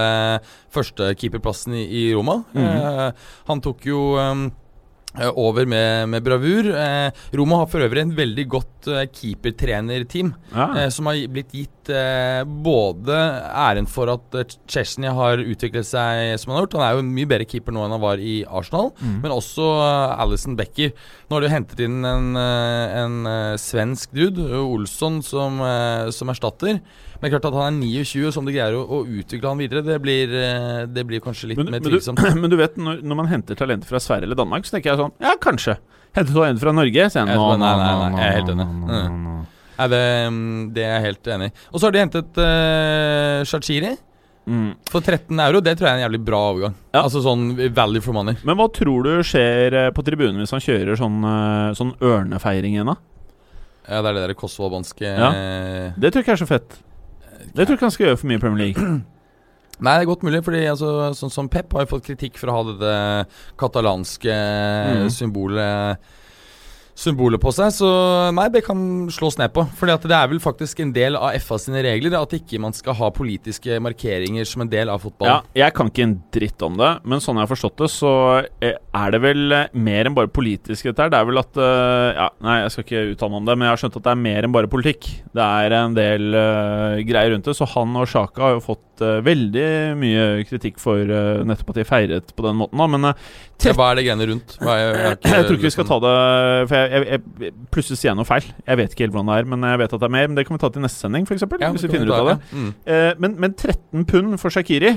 førstekeeperplassen 0.72 1.76
i, 1.76 1.84
i 1.84 2.04
Roma. 2.16 2.38
Eh, 2.56 3.10
han 3.50 3.60
tok 3.64 3.84
jo 3.86 4.14
eh, 4.20 4.32
over 5.36 5.66
med, 5.70 6.08
med 6.10 6.24
bravur. 6.26 6.66
Eh, 6.74 7.10
Roma 7.38 7.60
har 7.62 7.68
for 7.70 7.84
øvrig 7.86 8.02
en 8.02 8.14
veldig 8.16 8.44
godt 8.50 8.88
eh, 8.90 9.04
keepertrenerteam, 9.14 10.32
Ja. 10.54 10.66
eh, 10.84 10.88
som 10.90 11.06
har 11.06 11.14
blitt 11.30 11.52
gitt 11.54 11.88
eh, 11.92 12.42
både 12.44 13.14
æren 13.54 13.86
for 13.86 14.08
at 14.10 14.34
uh, 14.34 14.44
Chesney 14.66 15.08
har 15.12 15.38
utviklet 15.38 15.84
seg 15.86 16.34
som 16.40 16.50
han 16.50 16.58
har 16.58 16.66
gjort. 16.66 16.76
Han 16.80 16.86
er 16.88 16.96
jo 16.98 17.04
en 17.04 17.14
mye 17.14 17.28
bedre 17.30 17.46
keeper 17.46 17.72
nå 17.76 17.84
enn 17.84 17.94
han 17.94 18.02
var 18.02 18.18
i 18.18 18.44
Arsenal, 18.48 18.90
Mm. 19.04 19.20
men 19.22 19.30
også 19.34 19.64
Alison 20.18 20.56
Becker. 20.56 20.92
Nå 21.28 21.36
har 21.36 21.44
de 21.44 21.52
hentet 21.52 21.80
inn 21.84 22.04
en, 22.04 22.30
en, 22.36 22.38
en 23.04 23.26
eh, 23.26 23.56
svensk 23.60 24.12
dude, 24.16 24.44
Olsson, 24.64 25.20
som, 25.22 25.60
eh, 25.60 26.10
som 26.14 26.28
erstatter. 26.32 26.80
Men 27.24 27.32
klart 27.32 27.46
at 27.48 27.54
han 27.56 27.78
er 27.80 27.86
29, 28.04 28.26
og 28.28 28.34
som 28.36 28.44
de 28.44 28.52
greier 28.52 28.74
å, 28.76 28.82
å 28.84 28.98
utvikle 29.08 29.48
han 29.48 29.60
videre, 29.62 29.80
det 29.86 29.96
blir, 30.04 30.28
eh, 30.36 30.82
det 30.92 31.06
blir 31.08 31.22
kanskje 31.24 31.48
litt 31.54 31.60
Men, 31.62 31.70
mer 31.72 31.80
men, 31.80 31.88
tvilsomt. 31.88 32.20
men 32.42 32.52
du 32.52 32.56
vet, 32.60 32.76
når, 32.76 33.00
når 33.00 33.16
man 33.22 33.30
henter 33.32 33.56
talenter 33.56 33.88
fra 33.88 34.00
Sverige 34.04 34.28
eller 34.28 34.36
Danmark, 34.42 34.68
så 34.68 34.76
tenker 34.76 34.92
jeg 34.92 35.00
sånn 35.00 35.14
Ja, 35.24 35.32
kanskje. 35.40 35.78
Henter 36.14 36.36
talenter 36.36 36.60
fra 36.66 36.74
Norge? 36.76 37.06
sier 37.10 37.24
jeg, 37.24 37.38
nå, 37.40 37.46
nei, 37.56 37.70
nei, 37.80 37.94
nei, 38.12 38.20
jeg 38.20 38.28
er 38.28 38.36
helt 38.42 38.52
enig. 38.54 38.66
Mm. 38.68 39.22
nå. 39.24 39.36
Nei, 39.74 39.86
det, 39.90 40.02
mm, 40.30 40.58
det 40.76 40.82
er 40.86 40.92
jeg 40.98 41.06
helt 41.08 41.30
enig 41.34 41.48
i. 41.50 41.54
Og 41.72 41.80
så 41.80 41.88
har 41.88 41.94
de 41.96 42.02
hentet 42.04 42.42
uh, 42.44 43.38
Shachiri 43.48 43.94
Mm. 44.44 44.74
for 44.92 45.00
13 45.00 45.38
euro. 45.40 45.62
Det 45.64 45.72
tror 45.80 45.88
jeg 45.88 45.94
er 45.94 46.02
en 46.02 46.04
jævlig 46.04 46.18
bra 46.26 46.38
overgang. 46.50 46.74
Ja. 46.92 47.00
Altså 47.06 47.22
sånn 47.24 47.46
value 47.72 48.02
for 48.04 48.12
money. 48.12 48.36
Men 48.44 48.58
hva 48.58 48.66
tror 48.76 49.06
du 49.06 49.12
skjer 49.24 49.72
eh, 49.72 49.90
på 49.96 50.04
tribunen 50.04 50.36
hvis 50.42 50.52
han 50.52 50.60
kjører 50.60 50.98
sånn, 51.00 51.16
eh, 51.24 51.70
sånn 51.78 51.94
ørnefeiring 52.04 52.76
igjen, 52.76 52.90
da? 52.92 52.98
Ja, 53.88 54.02
det 54.04 54.10
er 54.10 54.18
det 54.18 54.26
der 54.26 54.34
kosovobanske 54.36 55.00
Ja. 55.08 55.30
eh, 55.32 55.96
Det 55.96 56.12
tror 56.12 56.20
jeg 56.20 56.26
ikke 56.28 56.36
er 56.36 56.42
så 56.44 56.50
fett. 56.50 56.76
Det 57.54 57.64
tror 57.66 57.74
jeg 57.74 57.78
ikke 57.78 57.86
han 57.88 57.94
skal 57.94 58.06
gjøre 58.08 58.18
for 58.20 58.30
mye 58.30 58.38
i 58.40 58.42
Premier 58.42 58.64
League. 58.66 58.86
Nei, 59.84 59.92
det 59.98 60.04
er 60.04 60.08
godt 60.10 60.22
mulig, 60.26 60.40
fordi 60.46 60.60
altså, 60.70 60.90
sånn 61.18 61.32
som 61.34 61.48
Pep 61.50 61.72
har 61.74 61.84
jo 61.84 61.92
fått 61.96 62.06
kritikk 62.06 62.36
for 62.38 62.50
å 62.50 62.56
ha 62.58 62.74
det 62.78 62.98
katalanske 63.60 64.34
Mm. 64.34 65.08
symbolet 65.10 65.98
symboler 66.98 67.40
på 67.42 67.52
seg. 67.54 67.72
Så 67.74 67.88
nei, 68.34 68.46
det 68.54 68.64
kan 68.66 68.78
slås 69.12 69.38
ned 69.40 69.52
på. 69.54 69.66
Fordi 69.78 69.94
at 69.96 70.06
det 70.08 70.16
er 70.16 70.30
vel 70.30 70.42
faktisk 70.42 70.82
en 70.84 70.92
del 70.94 71.18
av 71.18 71.34
FA 71.42 71.58
sine 71.60 71.82
regler 71.84 72.16
at 72.18 72.36
ikke 72.36 72.60
man 72.62 72.74
skal 72.76 72.96
ha 72.98 73.10
politiske 73.14 73.78
markeringer 73.82 74.46
som 74.48 74.64
en 74.64 74.70
del 74.70 74.92
av 74.92 75.04
Ja, 75.24 75.40
jeg 75.56 75.74
kan 75.76 75.90
ikke 75.90 76.06
en 76.06 76.16
dritt 76.32 76.62
om 76.64 76.78
det, 76.78 76.90
men 77.04 77.20
sånn 77.22 77.36
jeg 77.36 77.44
har 77.44 77.50
forstått 77.50 77.82
det, 77.82 77.90
så 77.92 78.12
eh, 78.64 78.78
er 78.78 79.12
det 79.12 79.20
vel 79.20 79.52
eh, 79.52 79.74
mer 79.76 80.08
enn 80.08 80.16
bare 80.16 80.32
politisk 80.32 80.88
dette 80.88 81.04
her. 81.04 81.12
Det 81.12 81.20
er 81.20 81.28
vel 81.28 81.42
at 81.42 81.60
eh, 81.60 82.08
Ja, 82.14 82.28
nei, 82.44 82.56
jeg 82.62 82.72
skal 82.72 82.86
ikke 82.86 83.04
uttale 83.12 83.34
meg 83.34 83.42
om 83.42 83.50
det, 83.50 83.58
men 83.58 83.66
jeg 83.66 83.74
har 83.74 83.82
skjønt 83.82 83.98
at 84.00 84.06
det 84.06 84.14
er 84.14 84.24
mer 84.24 84.46
enn 84.46 84.54
bare 84.54 84.72
politikk. 84.72 85.10
Det 85.34 85.44
er 85.44 85.76
en 85.76 85.96
del 85.96 86.30
uh, 86.34 87.02
greier 87.04 87.34
rundt 87.34 87.48
det, 87.48 87.56
så 87.58 87.68
han 87.74 87.96
og 87.98 88.08
Sjaka 88.10 88.46
har 88.46 88.56
jo 88.56 88.64
fått 88.64 89.02
uh, 89.02 89.18
veldig 89.24 89.68
mye 89.98 90.26
kritikk 90.48 90.80
for 90.82 91.00
uh, 91.00 91.42
nettopp 91.46 91.72
at 91.74 91.80
de 91.80 91.86
feiret 91.88 92.34
på 92.36 92.46
den 92.46 92.58
måten, 92.58 92.78
da, 92.78 92.86
men 92.90 93.10
eh, 93.10 93.26
Ja, 93.64 93.74
hva 93.76 93.90
er 93.90 93.98
det 93.98 94.04
greiene 94.06 94.28
rundt? 94.28 94.56
Er, 94.60 94.82
jeg, 95.04 95.18
jeg 95.24 95.46
tror 95.46 95.58
ikke 95.58 95.68
vi 95.68 95.74
skal 95.74 95.88
ta 95.88 95.98
det 96.04 96.14
For 96.68 96.76
jeg, 96.76 96.83
jeg, 96.92 97.20
jeg 97.42 97.54
plutselig 97.74 98.00
sier 98.00 98.10
jeg 98.10 98.18
noe 98.18 98.28
feil. 98.28 98.46
Jeg 98.66 98.80
vet 98.80 98.94
ikke 98.94 99.06
helt 99.06 99.16
hvordan 99.16 99.32
det 99.32 99.38
er, 99.40 99.50
men 99.54 99.66
jeg 99.70 99.80
vet 99.82 99.96
at 99.96 100.02
det 100.02 100.08
er 100.08 100.14
mer. 100.16 100.28
Men 100.30 100.38
det 100.38 100.46
kan 100.46 100.56
vi 100.56 100.62
ta 100.62 100.70
til 100.74 100.84
neste 100.84 101.04
sending, 101.04 101.28
f.eks. 101.28 101.46
Ja, 101.60 101.70
hvis 101.74 101.86
vi 101.86 101.92
finner 101.92 102.10
ut 102.12 102.16
av 102.18 102.30
det. 102.32 102.38
Mm. 102.52 102.70
Eh, 102.94 103.10
men, 103.24 103.36
men 103.44 103.54
13 103.56 104.06
pund 104.10 104.38
for 104.42 104.54
Shakiri 104.54 104.96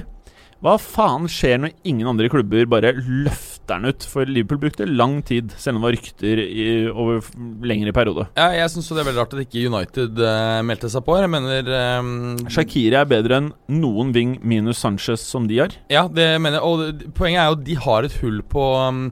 Hva 0.65 0.77
faen 0.81 1.27
skjer 1.29 1.61
når 1.61 1.75
ingen 1.87 2.09
andre 2.09 2.29
klubber 2.33 2.65
bare 2.69 2.95
løfter 2.97 3.46
den 3.69 3.87
ut? 3.89 4.05
For 4.07 4.27
Liverpool 4.29 4.59
brukte 4.61 4.87
lang 4.89 5.19
tid, 5.27 5.51
selv 5.59 5.77
om 5.77 5.81
det 5.81 5.87
var 5.87 5.95
rykter 5.97 6.41
i, 6.43 6.67
over 6.91 7.21
lengre 7.67 7.93
periode. 7.95 8.27
Ja, 8.37 8.49
jeg 8.55 8.71
syns 8.73 8.89
det 8.91 9.01
er 9.03 9.09
veldig 9.09 9.21
rart 9.23 9.35
at 9.37 9.43
ikke 9.45 9.65
United 9.69 10.21
uh, 10.23 10.59
meldte 10.67 10.91
seg 10.93 11.05
på. 11.07 11.17
Jeg 11.21 11.31
mener 11.33 11.71
um, 11.99 12.13
Shakiri 12.51 12.97
er 12.99 13.09
bedre 13.09 13.41
enn 13.41 13.49
noen 13.79 14.13
wing 14.15 14.37
minus 14.47 14.79
Sanchez 14.83 15.23
som 15.23 15.47
de 15.49 15.59
har. 15.63 15.75
Ja, 15.93 16.05
det 16.07 16.29
mener 16.43 16.59
jeg. 16.59 16.67
Og 16.67 17.09
poenget 17.17 17.43
er 17.43 17.51
jo 17.51 17.57
at 17.59 17.65
de 17.67 17.79
har 17.87 18.07
et 18.07 18.17
hull 18.23 18.39
på 18.53 18.69
um, 18.87 19.03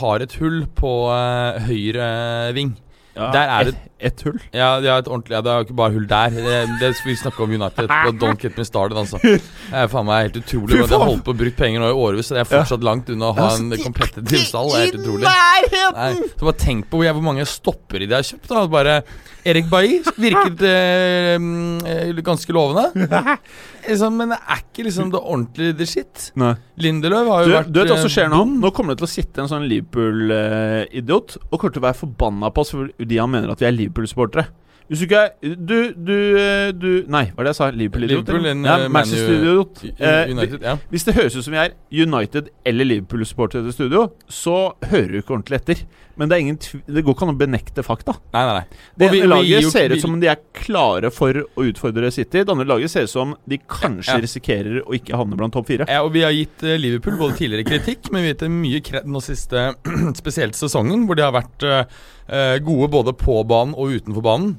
Har 0.00 0.22
et 0.24 0.34
hull 0.40 0.62
på 0.78 0.92
uh, 1.12 1.62
høyre 1.66 2.10
ving. 2.56 2.74
Der 3.16 3.48
er 3.48 3.70
det- 3.70 3.78
ett 3.98 4.16
et 4.16 4.24
hull. 4.26 4.38
Ja, 4.52 4.80
de 4.80 4.90
har 4.90 5.02
et 5.02 5.08
ordentlig 5.08 5.36
ja, 5.36 5.42
Det 5.44 5.52
er 5.52 5.60
jo 5.60 5.66
ikke 5.66 5.76
bare 5.78 5.94
hull 5.94 6.06
der. 6.10 6.34
Det, 6.36 6.56
det 6.80 6.90
vi 7.04 7.16
snakke 7.16 7.44
om 7.44 7.52
United. 7.52 7.92
Don't 8.20 8.40
get 8.42 8.58
me 8.58 8.64
started, 8.64 8.96
altså. 8.98 9.20
Det 9.24 9.40
er 9.72 9.88
faen 9.92 10.08
meg 10.08 10.28
helt 10.28 10.40
utrolig. 10.42 10.80
Men 10.80 10.90
De 10.90 10.98
har 10.98 11.10
holdt 11.10 11.24
på 11.26 11.34
å 11.34 11.38
bruke 11.42 11.58
penger 11.58 11.82
nå 11.82 11.92
i 11.92 11.96
årevis, 12.06 12.30
og 12.30 12.38
det 12.38 12.44
er 12.44 12.50
fortsatt 12.50 12.84
langt 12.86 13.12
unna 13.12 13.30
å 13.32 13.36
ha 13.36 13.48
en 13.56 13.70
komplett 13.82 14.18
tilstand. 14.20 14.72
Det 14.72 14.80
er 14.80 14.84
helt 14.86 15.00
utrolig. 15.00 15.30
Nei, 15.30 16.12
så 16.32 16.48
bare 16.48 16.60
tenk 16.60 16.90
på 16.90 17.02
hvor 17.02 17.24
mange 17.24 17.46
stoppere 17.48 18.08
de 18.08 18.18
har 18.18 18.26
kjøpt. 18.26 18.52
da 18.52 18.66
Bare 18.70 19.00
Erik 19.46 19.68
Bailly 19.70 20.00
virket 20.18 20.62
eh, 20.66 21.36
eh, 21.38 22.22
ganske 22.26 22.52
lovende. 22.52 22.90
Liksom, 23.86 24.16
men 24.18 24.32
det 24.32 24.36
er 24.50 24.62
ikke 24.64 24.82
liksom 24.82 25.10
det 25.12 25.18
ordentlige 25.20 25.74
the 25.78 25.86
shit. 25.86 26.24
Nei. 26.34 26.56
Lindeløv 26.82 27.28
har 27.30 27.44
Du, 27.44 27.50
jo 27.52 27.54
vært 27.54 27.68
du 27.70 27.76
vet 27.78 27.92
hva 27.92 27.98
som 28.00 28.08
eh, 28.08 28.14
skjer 28.16 28.32
nå? 28.32 28.40
Nå 28.64 28.72
kommer 28.74 28.96
det 28.96 28.98
til 28.98 29.06
å 29.06 29.10
sitte 29.12 29.44
en 29.44 29.50
sånn 29.52 29.68
Liverpool-idiot 29.70 31.36
og 31.44 31.54
kommer 31.54 31.76
til 31.76 31.84
å 31.84 31.86
være 31.86 31.98
forbanna 32.00 32.50
på 32.50 32.64
oss 32.64 32.74
fordi 32.74 33.20
han 33.22 33.30
mener 33.30 33.52
at 33.54 33.62
vi 33.62 33.68
er 33.68 33.76
Liverpool-supportere. 33.86 34.48
Hvis 34.86 35.02
du 35.02 35.06
ikke 35.08 35.18
er 35.18 35.54
Du, 35.56 35.76
du, 36.06 36.16
eh, 36.38 36.70
du 36.70 36.90
Nei, 37.10 37.24
hva 37.34 37.42
er 37.42 37.48
det 37.48 37.52
jeg 37.52 37.58
sa? 37.58 37.70
Liverpool-idiot? 37.74 38.28
Liverpool, 38.28 38.46
ja, 38.46 38.54
eh, 38.54 38.86
Man 38.86 38.92
Manchester-idiot. 38.94 39.84
Eh, 39.98 40.30
United, 40.30 40.62
ja. 40.62 40.76
hvis 40.92 41.06
det 41.08 41.14
høres 41.16 41.36
ut 41.36 41.46
som 41.46 41.56
vi 41.56 41.62
er 41.64 41.74
United 41.90 42.50
eller 42.66 42.86
Liverpool-supportere 42.86 43.66
i 43.66 43.74
studio, 43.74 44.08
så 44.30 44.76
hører 44.86 45.10
du 45.16 45.18
ikke 45.18 45.34
ordentlig 45.34 45.58
etter. 45.58 45.82
Men 46.16 46.30
det, 46.30 46.36
er 46.36 46.44
ingen 46.46 46.56
tv 46.62 46.80
det 46.88 47.02
går 47.04 47.16
ikke 47.16 47.26
an 47.26 47.32
å 47.34 47.36
benekte 47.36 47.82
fakta. 47.84 48.14
Nei, 48.32 48.44
nei, 48.46 48.54
nei. 48.60 48.84
Det 48.96 49.08
ene 49.10 49.26
laget 49.28 49.66
ser 49.74 49.92
ut 49.92 50.00
som 50.00 50.14
om 50.14 50.22
de 50.22 50.30
er 50.32 50.38
klare 50.56 51.10
for 51.12 51.42
å 51.44 51.66
utfordre 51.66 52.08
City. 52.14 52.44
Det 52.46 52.54
andre 52.54 52.68
laget 52.70 52.94
ser 52.94 53.04
ut 53.04 53.12
som 53.12 53.34
de 53.44 53.58
kanskje 53.58 54.14
Ja. 54.14 54.22
risikerer 54.22 54.80
å 54.86 54.94
ikke 54.96 55.18
havne 55.18 55.36
blant 55.36 55.52
topp 55.52 55.66
fire. 55.66 55.84
Ja, 55.90 56.04
og 56.06 56.14
Vi 56.16 56.22
har 56.22 56.32
gitt 56.32 56.62
Liverpool 56.62 57.18
både 57.18 57.36
tidligere 57.36 57.66
kritikk, 57.68 58.12
men 58.12 58.22
vi 58.22 58.30
har 58.30 58.38
gitt 58.38 58.48
mye 58.48 58.80
kred 58.80 59.04
nå 59.04 59.20
siste 59.20 59.74
Spesielt 60.22 60.56
sesongen, 60.56 61.04
hvor 61.04 61.18
de 61.18 61.26
har 61.26 61.34
vært 61.36 61.66
eh, 61.66 61.84
eh, 62.28 62.58
gode 62.58 62.90
både 62.90 63.12
på 63.16 63.40
banen 63.46 63.74
og 63.76 63.92
utenfor 63.96 64.22
banen. 64.22 64.56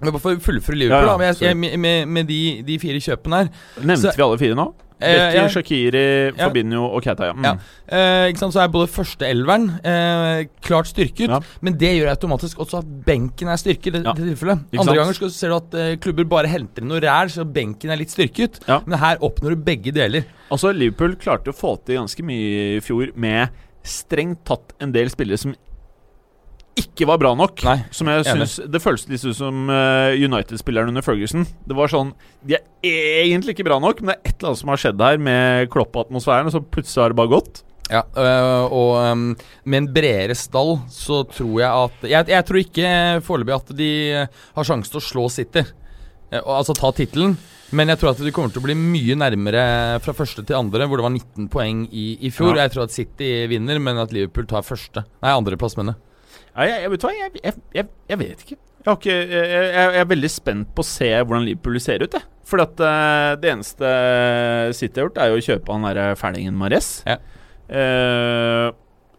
Men 0.00 0.12
bare 0.14 0.20
for 0.22 0.32
å 0.36 0.40
fullføre 0.40 0.78
Liverpool, 0.80 0.96
Ja, 0.96 1.00
ja, 1.04 1.10
da, 1.12 1.18
men 1.18 1.34
jeg, 1.34 1.56
med, 1.56 1.78
med, 1.78 2.08
med 2.08 2.26
de, 2.30 2.62
de 2.64 2.78
fire 2.80 2.96
kjøpene 3.04 3.36
her 3.42 3.50
Nevnte 3.84 4.08
Så- 4.08 4.16
vi 4.16 4.22
alle 4.24 4.38
fire 4.40 4.54
nå? 4.56 4.72
Eh, 5.00 5.16
Becky, 5.16 5.36
ja. 5.36 5.42
Shakiri, 5.48 6.00
Ja. 6.36 6.46
Fabinho 6.48 6.82
og 6.94 7.02
Keita. 7.02 7.24
Ja. 7.30 7.32
Mm. 7.32 7.44
Ja. 7.44 7.52
eh, 7.88 8.24
ikke 8.32 8.38
sant, 8.38 8.52
Så 8.52 8.60
er 8.60 8.68
både 8.68 8.88
førsteelveren 8.92 9.66
eh, 9.84 10.44
klart 10.60 10.86
styrket, 10.90 11.28
Ja. 11.28 11.38
men 11.62 11.76
det 11.80 11.94
gjør 11.96 12.10
automatisk 12.12 12.58
også 12.60 12.78
at 12.82 12.90
benken 13.06 13.48
er 13.48 13.56
styrket. 13.56 13.92
Det, 13.92 14.02
Ja. 14.04 14.12
det 14.12 14.26
tilfellet 14.36 14.60
Andre 14.78 14.96
ganger 14.96 15.14
skal, 15.14 15.30
ser 15.30 15.48
du 15.48 15.56
at 15.56 15.74
eh, 15.74 15.96
klubber 15.96 16.24
bare 16.28 16.48
henter 16.48 16.82
inn 16.82 16.88
noe 16.88 17.00
ræl, 17.00 17.28
så 17.32 17.44
benken 17.50 17.90
er 17.90 17.96
litt 17.96 18.10
styrket. 18.12 18.60
Men 18.86 18.98
her 18.98 19.16
oppnår 19.20 19.50
du 19.56 19.56
begge 19.56 19.92
deler. 19.92 20.24
Altså, 20.50 20.72
Liverpool 20.76 21.16
klarte 21.16 21.48
å 21.48 21.56
få 21.56 21.76
til 21.84 21.96
ganske 21.96 22.22
mye 22.22 22.76
i 22.76 22.80
fjor 22.80 23.12
med 23.16 23.48
strengt 23.82 24.44
tatt 24.44 24.72
en 24.80 24.92
del 24.92 25.08
spillere 25.08 25.38
som 25.38 25.54
ikke 26.78 27.06
var 27.08 27.18
bra 27.18 27.32
nok. 27.34 27.62
Nei, 27.66 27.78
Som 27.90 28.08
jeg 28.10 28.24
enig. 28.24 28.46
synes, 28.46 28.70
Det 28.70 28.82
føles 28.82 29.06
litt 29.08 29.24
ut 29.24 29.36
som 29.36 29.70
uh, 29.72 30.12
United-spilleren 30.14 30.92
under 30.92 31.02
Ferguson. 31.02 31.46
Det 31.66 31.76
var 31.76 31.90
sånn 31.90 32.12
De 32.46 32.56
er 32.56 33.24
egentlig 33.24 33.56
ikke 33.56 33.66
bra 33.66 33.80
nok, 33.82 34.00
men 34.00 34.12
det 34.12 34.18
er 34.18 34.30
et 34.30 34.36
eller 34.38 34.52
annet 34.52 34.62
som 34.62 34.72
har 34.72 34.80
skjedd 34.84 35.02
her 35.04 35.18
med 35.18 35.70
Klopp-atmosfæren, 35.72 36.46
og 36.46 36.54
så 36.54 36.62
plutselig 36.62 37.02
har 37.02 37.14
det 37.14 37.20
bare 37.20 37.34
gått. 37.34 37.62
Ja, 37.90 38.04
øh, 38.14 38.64
og 38.70 38.90
øh, 39.02 39.22
med 39.66 39.80
en 39.80 39.88
bredere 39.92 40.36
stall 40.38 40.76
så 40.94 41.24
tror 41.26 41.56
jeg 41.58 41.70
at 41.70 42.04
Jeg, 42.06 42.28
jeg 42.30 42.46
tror 42.46 42.58
ikke 42.60 42.90
foreløpig 43.26 43.56
at 43.56 43.72
de 43.80 43.88
øh, 44.20 44.42
har 44.54 44.68
sjanse 44.68 44.92
til 44.92 45.00
å 45.00 45.08
slå 45.08 45.24
City. 45.34 45.64
Eh, 46.30 46.38
altså 46.44 46.76
ta 46.78 46.92
tittelen. 46.94 47.34
Men 47.74 47.90
jeg 47.90 48.00
tror 48.00 48.12
at 48.12 48.22
de 48.22 48.32
kommer 48.34 48.50
til 48.50 48.62
å 48.62 48.66
bli 48.66 48.74
mye 48.78 49.14
nærmere 49.18 49.64
fra 50.02 50.14
første 50.14 50.42
til 50.46 50.58
andre, 50.58 50.86
hvor 50.90 50.98
det 50.98 51.06
var 51.06 51.12
19 51.14 51.50
poeng 51.52 51.84
i, 51.90 52.06
i 52.26 52.30
fjor. 52.34 52.56
Ja. 52.56 52.64
Jeg 52.66 52.74
tror 52.74 52.86
at 52.88 52.94
City 52.94 53.28
vinner, 53.50 53.78
men 53.82 53.98
at 54.02 54.14
Liverpool 54.14 54.48
tar 54.50 54.66
første. 54.66 55.04
Nei, 55.22 55.34
andreplass, 55.34 55.76
mener 55.78 55.94
jeg. 55.94 56.09
Jeg, 56.56 56.82
jeg, 56.82 56.90
vet 56.92 57.06
hva, 57.06 57.12
jeg, 57.14 57.54
jeg, 57.76 57.88
jeg, 58.10 58.18
vet 58.20 58.44
ikke. 58.44 58.58
Ikke 58.80 59.14
jeg, 59.14 59.88
er 60.00 60.06
veldig 60.08 60.30
spent 60.32 60.70
på 60.74 60.82
å 60.84 60.88
se 60.88 61.10
hvordan 61.12 61.44
Liverpool 61.46 61.78
ser 61.82 62.02
ut. 62.02 62.16
Jeg. 62.16 62.26
Fordi 62.50 62.64
at 62.66 62.80
uh, 62.82 63.32
Det 63.40 63.52
eneste 63.52 63.90
City 64.76 64.98
har 64.98 65.06
gjort, 65.08 65.20
er 65.20 65.30
jo 65.30 65.38
å 65.38 65.44
kjøpe 65.46 65.76
han 65.76 65.86
derre 65.86 66.16
fælingen 66.18 66.56
Mares. 66.58 66.90
Ja. 67.06 67.20
Eh, 67.70 68.68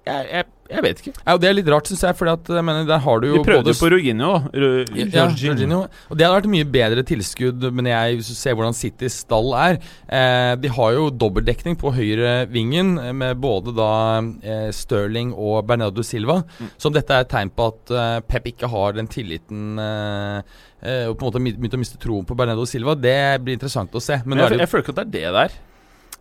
jeg, 0.07 0.43
jeg, 0.71 0.83
vet 0.85 1.01
ikke. 1.01 1.13
Ja, 1.19 1.35
og 1.35 1.41
Det 1.43 1.49
er 1.49 1.55
litt 1.57 1.69
rart, 1.71 1.89
syns 1.89 2.03
jeg, 2.05 2.17
for 2.17 2.29
jeg 2.31 2.63
mener, 2.65 2.85
der 2.87 3.01
har 3.03 3.21
du 3.21 3.27
jo 3.27 3.39
De 3.39 3.43
prøvde 3.45 3.67
både 3.67 3.75
jo 3.75 3.79
på 3.81 3.89
Roginho. 3.93 4.31
Ja, 4.55 5.25
Jorginho. 5.27 5.45
Jorginho. 5.45 5.79
Og 6.09 6.17
det 6.19 6.25
hadde 6.25 6.37
vært 6.37 6.49
mye 6.53 6.67
bedre 6.77 7.05
tilskudd, 7.07 7.67
men 7.75 7.89
jeg, 7.91 8.17
hvis 8.19 8.31
du 8.31 8.37
ser 8.39 8.57
hvordan 8.57 8.77
Citys 8.77 9.19
stall 9.25 9.51
er 9.57 9.77
eh, 9.79 10.53
De 10.61 10.71
har 10.71 10.95
jo 10.97 11.09
dobbeltdekning 11.11 11.77
på 11.81 11.93
høyre 11.95 12.33
vingen, 12.51 12.95
eh, 13.01 13.13
med 13.15 13.41
både 13.43 13.75
da 13.77 13.91
eh, 14.21 14.69
Sterling 14.75 15.33
og 15.35 15.65
Bernardo 15.69 16.05
Silva. 16.05 16.41
Mm. 16.59 16.71
Så 16.77 16.91
om 16.91 16.95
dette 16.95 17.15
er 17.15 17.25
et 17.25 17.33
tegn 17.33 17.51
på 17.55 17.71
at 17.73 17.95
eh, 17.95 18.19
Pep 18.31 18.51
ikke 18.53 18.71
har 18.71 18.95
den 18.97 19.09
tilliten 19.11 19.81
eh, 19.81 20.37
eh, 20.81 21.09
og 21.09 21.17
på 21.17 21.25
en 21.25 21.31
måte 21.31 21.43
begynt 21.61 21.77
å 21.77 21.81
miste 21.81 21.99
troen 22.01 22.27
på 22.27 22.37
Bernardo 22.37 22.67
Silva, 22.69 22.95
det 22.95 23.17
blir 23.43 23.59
interessant 23.59 23.93
å 23.95 24.03
se. 24.03 24.21
Men, 24.25 24.37
Men 24.37 24.47
jeg, 24.47 24.63
jeg 24.63 24.71
føler 24.71 24.87
ikke 24.87 24.95
at 24.97 25.03
det 25.03 25.09
er 25.09 25.17
det 25.19 25.35
der. 25.39 25.59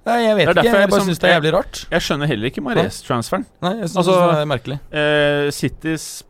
Nei, 0.07 0.17
jeg 0.25 0.37
vet 0.37 0.49
ikke. 0.49 0.63
Jeg 0.65 0.65
jeg 0.65 0.73
bare 0.75 0.87
liksom- 0.91 1.09
syns 1.11 1.19
det 1.21 1.31
er 1.31 1.35
jævlig 1.41 1.53
rart. 1.53 1.87
Jeg 1.91 2.01
skjønner 2.01 2.27
heller 2.27 2.47
ikke 2.51 2.63
Mares-transferen. 2.65 3.45
Nei, 3.63 3.75
jeg 3.81 3.89
synes 3.91 3.97
Altså- 3.97 4.33
det 4.33 4.41
er 4.41 4.47
merkelig. 4.47 4.81
uh, 4.93 5.51
Citys 5.51 6.23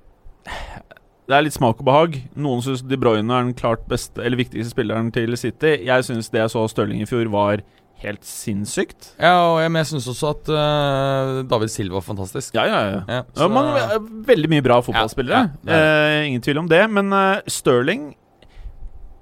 Det 1.30 1.36
er 1.36 1.42
litt 1.42 1.54
smak 1.54 1.78
og 1.78 1.84
behag. 1.86 2.16
Noen 2.34 2.60
syns 2.64 2.82
De 2.82 2.96
Bruyne 2.96 3.30
er 3.30 3.44
den 3.44 3.54
klart 3.54 3.86
beste 3.88 4.18
Eller 4.18 4.36
viktigste 4.36 4.72
spilleren 4.74 5.12
til 5.12 5.36
City. 5.36 5.76
Jeg 5.86 6.02
syns 6.02 6.28
det 6.32 6.40
jeg 6.40 6.50
så 6.50 6.64
Stirling 6.68 7.02
i 7.02 7.06
fjor, 7.06 7.28
var 7.30 7.60
helt 8.00 8.22
sinnssykt. 8.24 9.12
Ja, 9.20 9.34
og 9.52 9.60
jeg, 9.60 9.70
men 9.70 9.84
jeg 9.84 9.90
syns 9.92 10.08
også 10.08 10.30
at 10.30 10.48
uh, 10.48 11.42
David 11.46 11.68
Silva 11.70 12.00
var 12.00 12.00
fantastisk. 12.00 12.54
Ja, 12.54 12.64
ja, 12.64 12.80
ja. 12.90 13.00
Ja, 13.06 13.14
Ja, 13.20 13.22
så- 13.36 13.48
mange, 13.52 13.76
eh, 13.76 13.98
veldig 14.26 14.48
mye 14.48 14.62
bra 14.64 14.80
fotballspillere. 14.80 15.50
Ja, 15.66 15.72
ja, 15.72 16.20
eh, 16.22 16.26
ingen 16.26 16.40
tvil 16.40 16.58
om 16.58 16.66
det. 16.66 16.90
Men 16.90 17.12
uh, 17.12 17.40
Stirling 17.46 18.14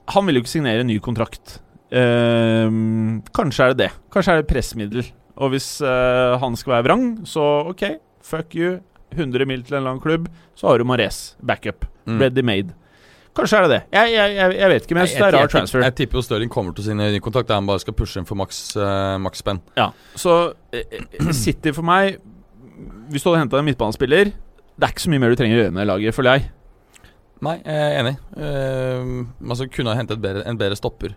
Han 0.09 0.25
vil 0.25 0.37
jo 0.37 0.41
ikke 0.41 0.55
signere 0.55 0.81
en 0.81 0.87
ny 0.87 0.99
kontrakt. 1.01 1.59
Eh, 1.91 2.69
kanskje 3.37 3.65
er 3.65 3.75
det 3.75 3.87
det. 3.87 3.93
Kanskje 4.13 4.35
er 4.35 4.43
det 4.43 4.51
pressmiddel. 4.51 5.09
Og 5.39 5.55
hvis 5.55 5.79
eh, 5.87 6.35
han 6.43 6.59
skal 6.59 6.79
være 6.79 6.89
vrang, 6.89 7.09
så 7.29 7.47
OK, 7.71 7.87
fuck 8.25 8.57
you. 8.59 8.79
100 9.15 9.47
mil 9.49 9.63
til 9.65 9.79
en 9.79 9.87
annen 9.87 10.03
klubb, 10.05 10.27
så 10.59 10.69
har 10.69 10.81
du 10.81 10.85
Mares 10.85 11.37
backup. 11.41 11.87
Mm. 12.05 12.19
Ready 12.21 12.45
made. 12.45 12.75
Kanskje 13.39 13.59
er 13.59 13.67
det 13.67 13.71
det. 13.71 13.81
Jeg, 13.95 14.13
jeg, 14.13 14.35
jeg, 14.35 14.55
jeg 14.59 14.71
vet 14.73 14.87
ikke, 14.87 14.97
men 14.97 15.05
jeg 15.05 15.11
syns 15.13 15.21
det 15.21 15.27
er 15.29 15.37
rar 15.37 15.53
transfer. 15.53 15.85
jeg 15.87 15.97
tipper 16.01 16.19
jo 16.19 16.23
Stirling 16.27 16.51
kommer 16.51 16.75
til 16.75 16.85
sin 16.85 16.97
signere 16.97 17.15
ny 17.15 17.21
kontrakt. 17.23 17.49
Der 17.49 17.61
han 17.61 17.69
bare 17.69 17.83
skal 17.83 17.95
pushe 17.95 18.19
inn 18.19 18.27
for 18.27 18.39
maks 18.41 18.59
uh, 18.77 19.15
maks 19.23 19.45
spenn. 19.45 19.61
Ja, 19.79 19.93
så 20.19 20.35
eh, 20.75 20.99
eh, 20.99 21.31
City 21.37 21.73
for 21.77 21.87
meg 21.87 22.19
Hvis 23.13 23.23
du 23.23 23.31
hadde 23.31 23.45
henta 23.45 23.61
en 23.61 23.67
midtbanespiller 23.67 24.33
Det 24.33 24.87
er 24.87 24.93
ikke 24.93 25.05
så 25.05 25.13
mye 25.13 25.23
mer 25.23 25.35
du 25.35 25.39
trenger 25.39 25.59
å 25.59 25.63
gjøre 25.63 25.75
med 25.77 25.85
det 25.85 25.91
laget, 25.93 26.17
føler 26.17 26.39
jeg. 26.39 26.51
Nei, 27.47 27.55
jeg 27.63 27.83
er 27.87 27.97
enig. 28.01 28.15
Uh, 28.35 29.51
altså 29.53 29.69
kunne 29.71 29.95
ha 29.95 30.01
hentet 30.01 30.25
en 30.43 30.59
bedre 30.59 30.79
stopper. 30.79 31.15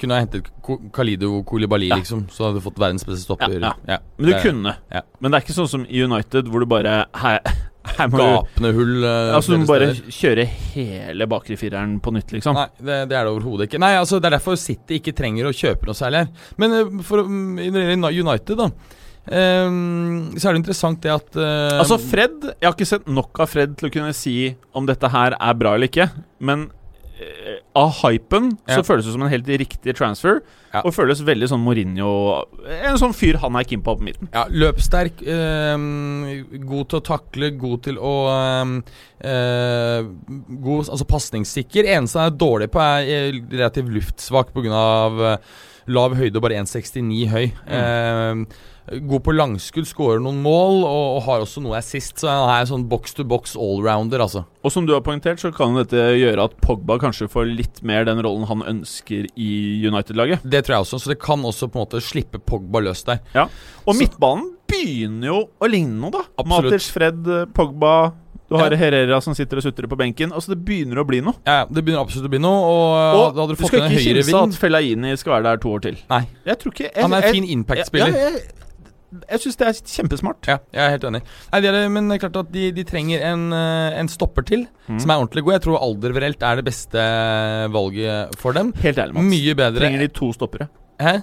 Kunne 0.00 0.16
ha 0.18 0.20
hentet 0.24 0.48
Kalido 0.92 1.42
Kolibali, 1.48 1.88
Ja. 1.88 1.96
liksom. 1.96 2.26
Så 2.28 2.44
hadde 2.44 2.58
du 2.60 2.64
fått 2.64 2.78
verdens 2.78 3.04
beste 3.06 3.22
stopper. 3.24 3.54
Ja, 3.60 3.98
Men 4.18 4.26
du 4.26 4.32
det 4.32 4.42
kunne. 4.42 4.74
ja. 4.92 5.00
Men 5.20 5.30
det 5.32 5.38
er 5.38 5.44
ikke 5.46 5.56
sånn 5.56 5.68
som 5.70 5.86
i 5.88 6.02
United, 6.04 6.48
hvor 6.52 6.60
du 6.60 6.66
bare 6.66 7.06
Her, 7.14 7.40
her 7.96 8.08
du 8.08 8.16
Gapende 8.18 8.72
hull. 8.76 9.04
Uh, 9.04 9.34
Altså 9.36 9.52
Du 9.54 9.58
må 9.62 9.66
bare 9.70 9.94
steder. 9.94 10.10
kjøre 10.18 10.44
hele 10.74 11.26
bakre 11.26 11.56
fireren 11.56 11.98
på 12.00 12.12
nytt, 12.12 12.32
liksom. 12.36 12.54
Nei, 12.54 12.66
det, 12.80 12.98
det 13.08 13.16
er 13.16 13.24
det 13.24 13.32
overhodet 13.32 13.68
ikke. 13.70 13.80
Nei, 13.80 13.94
altså 13.96 14.20
Det 14.20 14.28
er 14.28 14.36
derfor 14.38 14.56
City 14.60 14.98
ikke 15.00 15.14
trenger 15.16 15.48
å 15.48 15.54
kjøpe 15.56 15.86
noe 15.88 15.94
særlig 15.96 16.24
her. 16.26 16.28
Men 16.60 16.72
eh, 16.72 16.92
for, 17.02 17.24
når 17.24 17.72
det 17.72 17.86
gjelder 17.96 18.20
United, 18.28 18.56
da. 18.60 18.68
Um, 19.24 20.34
så 20.36 20.50
er 20.50 20.52
det 20.52 20.60
interessant 20.60 20.98
det 21.00 21.08
at 21.08 21.36
uh, 21.40 21.78
Altså, 21.80 21.96
Fred 21.96 22.42
Jeg 22.44 22.66
har 22.68 22.74
ikke 22.74 22.84
sett 22.90 23.06
nok 23.08 23.38
av 23.40 23.48
Fred 23.48 23.72
til 23.80 23.88
å 23.88 23.92
kunne 23.94 24.12
si 24.12 24.34
om 24.76 24.84
dette 24.84 25.08
her 25.08 25.32
er 25.40 25.54
bra 25.56 25.72
eller 25.78 25.88
ikke. 25.88 26.10
Men 26.44 26.66
av 27.78 27.92
hypen 28.02 28.50
Ja. 28.66 28.76
så 28.76 28.82
føles 28.86 29.06
det 29.06 29.12
som 29.14 29.22
en 29.22 29.30
helt 29.30 29.46
riktig 29.46 29.94
transfer. 29.96 30.40
Ja. 30.72 30.82
Og 30.82 30.94
føles 30.94 31.20
veldig 31.22 31.46
sånn 31.46 31.62
Mourinho 31.62 32.42
En 32.66 32.98
sånn 32.98 33.14
fyr 33.14 33.38
han 33.38 33.54
er 33.54 33.62
keen 33.62 33.82
på 33.86 33.94
på 33.94 34.02
midten. 34.02 34.28
Ja, 34.32 34.46
løpssterk, 34.50 35.22
øh, 35.22 36.58
god 36.66 36.88
til 36.90 36.98
å 36.98 37.04
takle, 37.06 37.50
god 37.58 37.84
til 37.86 38.00
å 38.02 38.14
eh, 39.22 40.02
God, 40.48 40.88
altså 40.88 41.06
pasningssikker. 41.06 41.86
Eneste 41.86 42.18
han 42.18 42.32
er 42.32 42.38
dårlig 42.40 42.70
på, 42.74 42.82
er 42.82 43.06
eh, 43.06 43.38
relativt 43.52 43.94
luftsvak 43.94 44.52
pga. 44.54 44.82
Uh, 45.14 45.36
lav 45.90 46.14
høyde 46.16 46.38
og 46.38 46.44
bare 46.46 46.60
1,69 46.62 47.26
høy. 47.28 47.44
Ehm, 47.68 48.46
god 48.86 49.22
på 49.24 49.32
langskudd, 49.34 49.86
skårer 49.88 50.20
noen 50.20 50.42
mål 50.44 50.82
og, 50.84 51.04
og 51.16 51.22
har 51.28 51.44
også 51.44 51.62
noe 51.64 51.78
assist. 51.78 52.18
Så 52.20 52.28
han 52.28 52.50
er 52.52 52.66
sånn 52.68 52.84
box 52.90 53.14
to 53.16 53.24
box 53.24 53.54
allrounder, 53.56 54.20
altså. 54.26 54.44
Og 54.64 54.72
som 54.72 54.84
du 54.86 54.92
har 54.92 55.00
poengtert, 55.06 55.40
så 55.40 55.50
kan 55.56 55.76
dette 55.78 55.96
gjøre 56.18 56.44
at 56.50 56.56
Pogba 56.64 56.98
kanskje 57.00 57.28
får 57.32 57.48
litt 57.48 57.80
mer 57.86 58.04
den 58.08 58.20
rollen 58.24 58.44
han 58.50 58.64
ønsker 58.74 59.28
i 59.36 59.50
United-laget. 59.88 60.44
Det 60.44 60.64
tror 60.66 60.76
jeg 60.78 60.86
også, 60.88 61.00
så 61.04 61.14
det 61.14 61.20
kan 61.22 61.40
også 61.44 61.70
på 61.72 61.80
en 61.80 61.86
måte 61.86 62.02
slippe 62.04 62.40
Pogba 62.44 62.82
løs 62.84 63.04
der. 63.08 63.22
Og 63.86 63.94
Så- 63.94 64.00
midtbanen 64.02 64.50
begynner 64.68 65.26
jo 65.32 65.40
å 65.60 65.68
ligne 65.70 65.96
noe, 66.00 66.10
da. 66.10 66.22
Absolutt. 66.38 66.70
Maters, 66.72 66.90
Fred, 66.92 67.24
Pogba 67.54 68.12
Du 68.44 68.58
har 68.58 68.70
Ja. 68.70 68.76
Herrera 68.76 69.22
som 69.24 69.32
sitter 69.34 69.56
og 69.56 69.62
sutrer 69.64 69.88
på 69.88 69.96
benken. 69.96 70.30
Altså 70.30 70.48
Det 70.52 70.58
begynner 70.66 71.00
å 71.00 71.06
bli 71.08 71.20
noe. 71.24 71.32
Ja, 71.46 71.62
ja, 71.62 71.64
Det 71.64 71.82
begynner 71.82 72.04
absolutt 72.04 72.26
å 72.28 72.30
bli 72.30 72.38
noe, 72.38 72.60
og, 72.60 73.16
Og 73.32 73.38
hadde 73.40 73.56
du 73.56 73.62
fått 73.62 73.68
skal 73.72 73.82
en 73.86 73.90
ikke 73.90 74.20
kimse 74.20 74.42
at 74.42 74.58
Fellaini 74.60 75.16
skal 75.16 75.32
være 75.32 75.42
der 75.48 75.56
to 75.56 75.68
år 75.72 75.80
til. 75.80 75.96
Nei. 76.10 76.26
Jeg 76.44 76.58
tror 76.60 76.72
ikke 76.74 76.84
jeg, 76.92 77.02
Han 77.02 77.14
er 77.14 77.22
en 77.24 77.32
fin 77.32 77.44
impact-spiller. 77.56 78.12
Ja, 78.12 78.30
jeg 79.30 79.40
syns 79.44 79.56
det 79.60 79.66
er 79.68 79.78
kjempesmart. 79.94 80.48
Ja, 80.50 80.56
jeg 80.74 80.82
er 80.84 80.90
helt 80.96 81.04
enig. 81.08 81.20
Nei, 81.52 81.60
det 81.64 81.70
er, 81.70 81.88
men 81.92 82.08
det 82.10 82.16
er 82.16 82.22
klart 82.28 82.38
at 82.42 82.52
de, 82.54 82.64
de 82.76 82.84
trenger 82.88 83.22
en, 83.30 83.44
eh, 83.52 83.98
en 84.00 84.08
stopper 84.12 84.42
til 84.48 84.66
Mm. 84.84 84.98
som 85.00 85.10
er 85.10 85.16
ordentlig 85.22 85.44
god. 85.46 85.52
Jeg 85.54 85.62
tror 85.64 85.78
alder 85.80 86.12
reelt 86.20 86.42
er 86.44 86.56
det 86.60 86.64
beste 86.66 87.04
valget 87.72 88.34
for 88.36 88.52
dem. 88.52 88.72
Helt 88.82 88.98
ærlig, 88.98 89.14
Mats. 89.14 89.30
Mye 89.30 89.54
bedre. 89.56 89.80
Trenger 89.80 90.02
de 90.04 90.08
to 90.12 90.32
stoppere? 90.36 90.66
Hæ? 91.00 91.14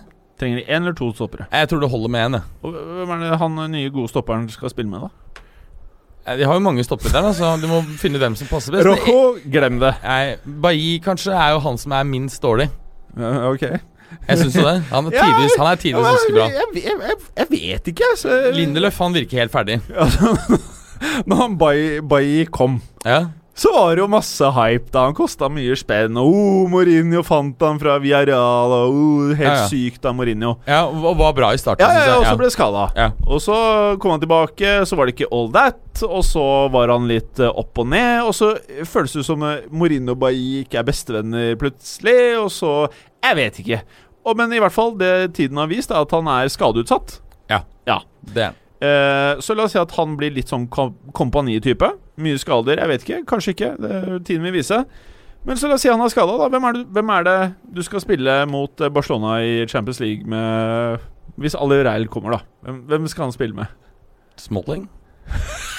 Trenger 0.42 0.58
de 0.58 0.64
én 0.66 0.82
eller 0.82 0.96
to 0.98 1.12
stoppere? 1.14 1.46
Jeg 1.52 1.70
tror 1.70 1.80
det 1.84 1.90
holder 1.92 2.10
med 2.10 2.20
jeg. 2.40 2.42
Hvem 2.64 3.12
er 3.14 3.20
det 3.30 3.38
han 3.40 3.60
nye 3.72 3.90
gode 3.94 4.10
stopperen 4.10 4.48
skal 4.50 4.70
spille 4.74 4.90
med, 4.90 5.02
da? 5.06 6.36
De 6.38 6.44
har 6.46 6.54
jo 6.54 6.60
mange 6.62 6.84
stoppere 6.86 7.12
der, 7.14 7.22
da, 7.22 7.32
så 7.34 7.52
du 7.62 7.68
må 7.70 7.82
finne 7.98 8.20
dem 8.22 8.36
som 8.38 8.48
passer 8.50 8.72
best. 8.74 8.86
Rojo, 8.86 9.38
glem 9.52 9.80
det. 9.82 9.94
Nei, 10.04 10.36
Bailly 10.62 11.00
kanskje 11.02 11.34
er 11.34 11.54
jo 11.56 11.60
han 11.66 11.78
som 11.82 11.92
er 11.98 12.04
minst 12.10 12.42
dårlig. 12.42 12.68
ok. 13.18 13.64
Jeg 14.28 14.38
syns 14.38 14.56
jo 14.56 14.64
det. 14.68 14.78
Han 14.92 15.06
er 15.08 15.16
Ja, 15.16 15.26
tidvis, 15.26 15.52
han 15.58 15.68
er 15.72 15.76
tidvis 15.82 16.06
ganske 16.08 16.34
bra. 16.36 16.48
Jeg, 16.48 16.64
jeg, 16.76 16.96
jeg, 17.08 17.18
jeg 17.38 17.48
vet 17.52 17.88
ikke, 17.94 18.04
altså. 18.12 18.40
Lindeløf 18.56 18.98
han 19.04 19.14
virker 19.14 19.40
helt 19.44 19.52
ferdig. 19.52 19.80
Når 21.28 21.36
han 21.42 21.58
Bailly 22.10 22.46
kom, 22.52 22.82
Ja, 23.06 23.26
så 23.62 23.70
var 23.76 23.92
det 23.94 24.02
jo 24.02 24.08
masse 24.10 24.48
hype 24.56 24.90
da. 24.90 25.04
Han 25.06 25.16
kosta 25.18 25.46
mye 25.54 25.76
spenn. 25.78 26.16
Og 26.18 26.30
oh, 26.34 26.64
Mourinho 26.72 27.22
fant 27.26 27.62
han 27.62 27.78
fra 27.82 27.98
Villarreal. 28.02 28.74
Og 28.88 28.96
oh, 28.98 29.34
helt 29.38 29.46
Ja, 29.46 29.54
ja. 29.60 29.68
sykt 29.70 30.08
av 30.10 30.16
Mourinho. 30.18 30.56
ja 30.66 30.80
og 30.90 31.18
var 31.20 31.36
bra 31.38 31.52
i 31.54 31.60
starten. 31.62 31.86
Ja, 31.86 32.00
ja, 32.00 32.08
ja, 32.10 32.16
og 32.22 32.26
så 32.26 32.38
ble 32.40 32.50
skada. 32.54 32.88
Ja. 32.98 33.10
Og 33.28 33.44
så 33.44 33.58
kom 34.02 34.16
han 34.16 34.24
tilbake, 34.24 34.74
så 34.90 34.98
var 34.98 35.06
det 35.10 35.14
ikke 35.18 35.30
all 35.36 35.52
that. 35.54 35.82
Og 36.08 36.24
så 36.26 36.46
var 36.74 36.90
han 36.96 37.06
litt 37.12 37.42
eh, 37.44 37.52
opp 37.62 37.78
og 37.84 37.92
ned. 37.94 38.24
Og 38.26 38.34
så 38.38 38.54
føles 38.90 39.14
det 39.20 39.26
som 39.28 39.44
eh, 39.46 39.68
Mourinho 39.70 40.16
og 40.16 40.24
Bailly 40.26 40.64
ikke 40.66 40.82
er 40.82 40.88
bestevenner 40.90 41.54
plutselig. 41.62 42.18
Og 42.42 42.50
så 42.56 42.74
Jeg 43.22 43.38
vet 43.38 43.62
ikke. 43.62 43.82
Og, 44.26 44.34
men 44.38 44.54
i 44.54 44.60
hvert 44.62 44.74
fall, 44.74 44.96
det 44.98 45.34
tiden 45.38 45.58
har 45.62 45.70
vist, 45.70 45.94
er 45.94 46.02
at 46.02 46.12
han 46.18 46.28
er 46.30 46.50
skadeutsatt. 46.50 47.20
Ja. 47.50 47.62
ja. 47.90 48.02
Det 48.22 48.42
er 48.48 48.52
han. 48.54 48.61
Eh, 48.82 49.40
så 49.40 49.54
la 49.54 49.68
oss 49.68 49.76
si 49.76 49.80
at 49.82 49.94
han 50.00 50.16
blir 50.18 50.34
litt 50.34 50.50
sånn 50.50 50.66
kom 50.74 50.96
kompanitype. 51.18 51.92
Mye 52.22 52.40
skader, 52.42 52.82
jeg 52.82 52.92
vet 52.92 53.06
ikke. 53.06 53.20
Kanskje 53.30 53.56
ikke. 53.56 53.72
Det 53.82 53.92
er 53.98 54.22
tiden 54.26 54.48
vil 54.48 54.58
vise. 54.58 54.82
Men 55.46 55.58
så 55.58 55.70
la 55.70 55.78
oss 55.78 55.86
si 55.86 55.92
han 55.92 56.02
er 56.02 56.14
skada, 56.14 56.38
da. 56.42 56.50
Hvem 56.54 56.70
er, 56.70 56.78
det, 56.78 56.86
hvem 56.98 57.14
er 57.14 57.28
det 57.28 57.38
du 57.78 57.82
skal 57.86 58.04
spille 58.04 58.38
mot 58.50 58.82
eh, 58.82 58.94
Barcelona 58.94 59.40
i 59.46 59.68
Champions 59.70 60.02
League 60.02 60.26
med 60.30 61.10
Hvis 61.42 61.56
Ali 61.58 61.82
Reil 61.86 62.10
kommer, 62.12 62.38
da. 62.38 62.42
Hvem, 62.66 62.82
hvem 62.90 63.08
skal 63.12 63.30
han 63.30 63.38
spille 63.38 63.58
med? 63.58 63.78
Smalling? 64.42 64.90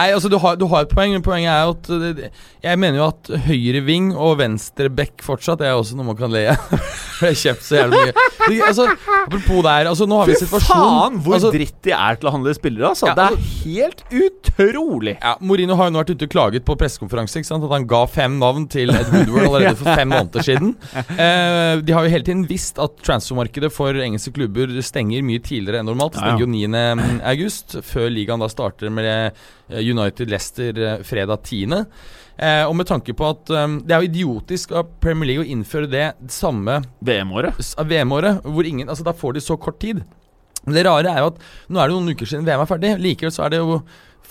Nei, 0.00 0.14
altså 0.16 0.30
du 0.32 0.38
har, 0.40 0.56
du 0.56 0.64
har 0.70 0.86
et 0.86 0.92
poeng, 0.94 1.12
poenget 1.24 1.50
er 1.52 1.70
at 1.74 1.82
det- 2.00 2.16
det- 2.16 2.30
Jeg 2.62 2.78
mener 2.78 2.98
jo 2.98 3.06
at 3.08 3.28
høyre 3.48 3.80
ving 3.84 4.10
og 4.16 4.36
venstre 4.38 4.88
bekk 4.92 5.22
fortsatt 5.24 5.60
er 5.64 5.72
også 5.72 5.96
noe 5.96 6.04
man 6.10 6.16
kan 6.16 6.30
le 6.32 6.46
av. 6.52 6.56
Jeg 7.20 7.28
har 7.32 7.36
kjøpt 7.40 7.64
så 7.64 7.76
jævlig 7.78 8.00
mye. 8.00 8.12
Det, 8.48 8.58
altså, 8.64 8.86
apropos 9.26 9.62
der, 9.64 9.88
altså 9.88 10.06
nå 10.08 10.18
har 10.20 10.26
vi 10.28 10.32
en 10.32 10.40
Fy 10.50 10.60
faen, 10.64 11.18
hvor 11.24 11.36
altså, 11.36 11.50
dritt 11.52 11.76
de 11.84 11.92
er 11.92 12.16
til 12.20 12.28
å 12.28 12.32
handle 12.32 12.54
spillere, 12.56 12.90
altså. 12.90 13.08
Ja, 13.10 13.14
det 13.14 13.26
altså- 13.26 13.40
er 13.40 13.64
helt 13.64 14.02
utrolig. 14.12 15.16
ja, 15.20 15.34
Mourinho 15.40 15.76
har 15.76 15.88
jo 15.88 15.94
nå 15.94 16.02
vært 16.02 16.14
ute 16.16 16.28
og 16.28 16.32
klaget 16.34 16.64
på 16.64 16.76
pressekonferanse 16.80 17.40
at 17.40 17.70
han 17.70 17.86
ga 17.86 18.02
fem 18.06 18.38
navn 18.40 18.66
til 18.68 18.90
Ed 18.90 19.08
Woodward 19.12 19.46
allerede 19.48 19.76
for 19.76 19.94
fem 19.94 20.08
måneder 20.08 20.44
siden. 20.44 20.74
Eh, 21.20 21.80
de 21.84 21.92
har 21.92 22.04
jo 22.06 22.10
hele 22.12 22.24
tiden 22.24 22.42
visst 22.48 22.78
at 22.80 22.94
transfermarkedet 23.04 23.70
for 23.72 23.92
engelske 23.92 24.32
klubber 24.34 24.70
stenger 24.84 25.22
mye 25.26 25.40
tidligere 25.42 25.80
enn 25.82 25.88
normalt. 25.90 26.14
Det 26.16 26.22
stenger 26.22 26.44
jo 26.44 26.50
9. 26.50 27.20
august, 27.32 27.76
før 27.86 28.08
ligaen 28.12 28.40
da 28.40 28.48
starter 28.48 28.92
med 28.94 29.04
eh, 29.10 29.30
United 29.78 30.30
Leicester 30.30 30.78
eh, 30.86 31.04
fredag 31.06 31.44
10. 31.46 31.84
Eh, 32.40 32.64
og 32.64 32.74
med 32.78 32.88
tanke 32.88 33.14
på 33.16 33.26
at 33.28 33.50
um, 33.52 33.80
det 33.84 33.94
er 33.94 34.02
jo 34.02 34.10
idiotisk 34.10 34.72
av 34.76 34.94
Premier 35.02 35.28
League 35.28 35.44
å 35.44 35.50
innføre 35.52 35.90
det 35.92 36.06
samme 36.32 36.80
VM-året. 37.04 37.60
VM-året, 37.84 38.46
hvor 38.46 38.68
ingen 38.68 38.88
Altså, 38.88 39.04
da 39.06 39.14
får 39.16 39.36
de 39.36 39.44
så 39.44 39.58
kort 39.60 39.80
tid. 39.82 40.00
Men 40.64 40.76
det 40.76 40.86
rare 40.86 41.12
er 41.12 41.24
jo 41.24 41.32
at 41.32 41.42
nå 41.68 41.80
er 41.80 41.90
det 41.90 41.96
noen 41.96 42.14
uker 42.14 42.28
siden 42.28 42.46
VM 42.48 42.64
er 42.64 42.70
ferdig. 42.70 42.94
Likevel 43.00 43.34
så 43.34 43.44
er 43.46 43.54
det 43.54 43.60
jo 43.60 43.80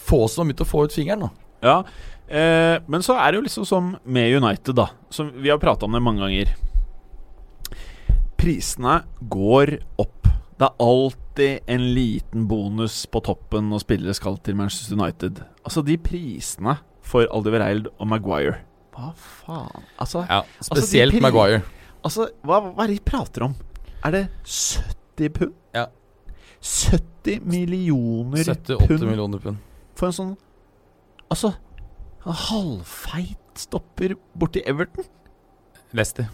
få 0.10 0.26
som 0.30 0.44
har 0.44 0.50
begynt 0.50 0.66
å 0.66 0.70
få 0.70 0.86
ut 0.86 0.96
fingeren 0.96 1.26
nå. 1.26 1.30
Ja. 1.66 1.84
Eh, 2.30 2.78
men 2.90 3.06
så 3.06 3.18
er 3.18 3.32
det 3.32 3.40
jo 3.40 3.46
liksom 3.46 3.68
som 3.68 3.94
med 4.06 4.36
United, 4.38 4.76
da. 4.78 4.90
Som 5.14 5.32
vi 5.38 5.52
har 5.52 5.62
prata 5.62 5.88
om 5.88 5.94
det 5.94 6.04
mange 6.06 6.26
ganger. 6.26 6.54
Prisene 8.40 9.02
går 9.20 9.78
opp. 10.02 10.30
Det 10.60 10.68
er 10.68 10.86
alltid 11.40 11.60
en 11.68 11.94
liten 11.94 12.48
bonus 12.48 13.06
på 13.08 13.22
toppen 13.24 13.70
når 13.72 13.80
spillere 13.84 14.14
skal 14.18 14.38
til 14.44 14.56
Manchester 14.60 14.98
United. 15.00 15.40
Altså, 15.64 15.82
de 15.86 15.96
prisene 15.98 16.78
for 17.02 17.28
Aldivereid 17.32 17.88
og 17.98 18.08
Maguire 18.08 18.58
Hva 18.94 19.14
faen? 19.16 19.86
Altså, 20.00 20.26
Ja, 20.30 20.42
Altså, 20.60 20.76
Spesielt 20.76 21.14
altså 21.14 21.22
Maguire. 21.24 21.62
altså 22.04 22.28
hva, 22.44 22.60
hva 22.74 22.84
er 22.84 22.88
det 22.92 22.98
de 23.00 23.04
prater 23.12 23.44
om? 23.44 23.56
Er 24.04 24.12
det 24.12 24.28
70 24.44 25.30
pund? 25.38 25.54
Ja. 25.76 25.86
70 26.62 27.40
millioner 27.46 28.44
70-80 28.44 28.88
pund 28.88 29.08
millioner 29.08 29.40
pund. 29.40 29.58
for 29.96 30.08
en 30.08 30.14
sånn 30.14 30.36
Altså 31.32 31.54
En 32.26 32.34
halvfeit 32.36 33.38
stopper 33.56 34.16
borti 34.38 34.62
Everton. 34.68 35.06
Leicester. 35.94 36.28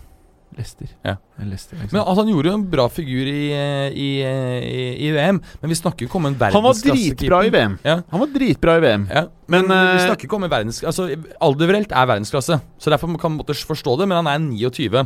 Leicester. 0.55 0.87
Ja. 1.03 1.15
Leicester 1.43 1.77
Men 1.81 1.99
altså, 2.01 2.15
Han 2.21 2.29
gjorde 2.31 2.49
jo 2.51 2.55
en 2.57 2.65
bra 2.71 2.85
figur 2.89 3.27
i, 3.27 3.43
i, 3.91 4.09
i, 4.23 4.83
i 5.07 5.11
VM, 5.15 5.41
men 5.61 5.73
vi 5.73 5.77
snakker 5.77 6.05
jo 6.05 6.09
ikke 6.09 6.19
om 6.21 6.27
en 6.29 6.37
Han 6.39 6.53
var 6.63 6.73
verdensklassekeeper. 6.73 7.19
dritbra 7.19 7.41
i 7.45 7.53
VM. 7.53 7.77
Ja. 7.83 7.95
Han 8.11 8.23
var 8.23 8.33
dritbra 8.35 8.77
i 8.79 8.83
VM. 8.85 9.07
Ja, 9.11 9.25
Men, 9.51 9.67
men, 9.67 9.77
vi 9.91 9.99
eh, 9.99 10.05
snakker 10.07 10.29
ikke 10.29 10.39
om 10.39 10.47
en 10.47 10.53
verdens... 10.55 10.81
Altså, 10.83 11.09
Alderverelt 11.43 11.91
er 11.91 12.11
verdensklasse, 12.13 12.59
så 12.79 12.93
derfor 12.93 13.11
kan 13.19 13.33
man 13.35 13.41
måtte 13.43 13.57
forstå 13.67 13.97
det, 13.99 14.07
men 14.11 14.23
han 14.23 14.31
er 14.31 14.39
29. 14.47 15.05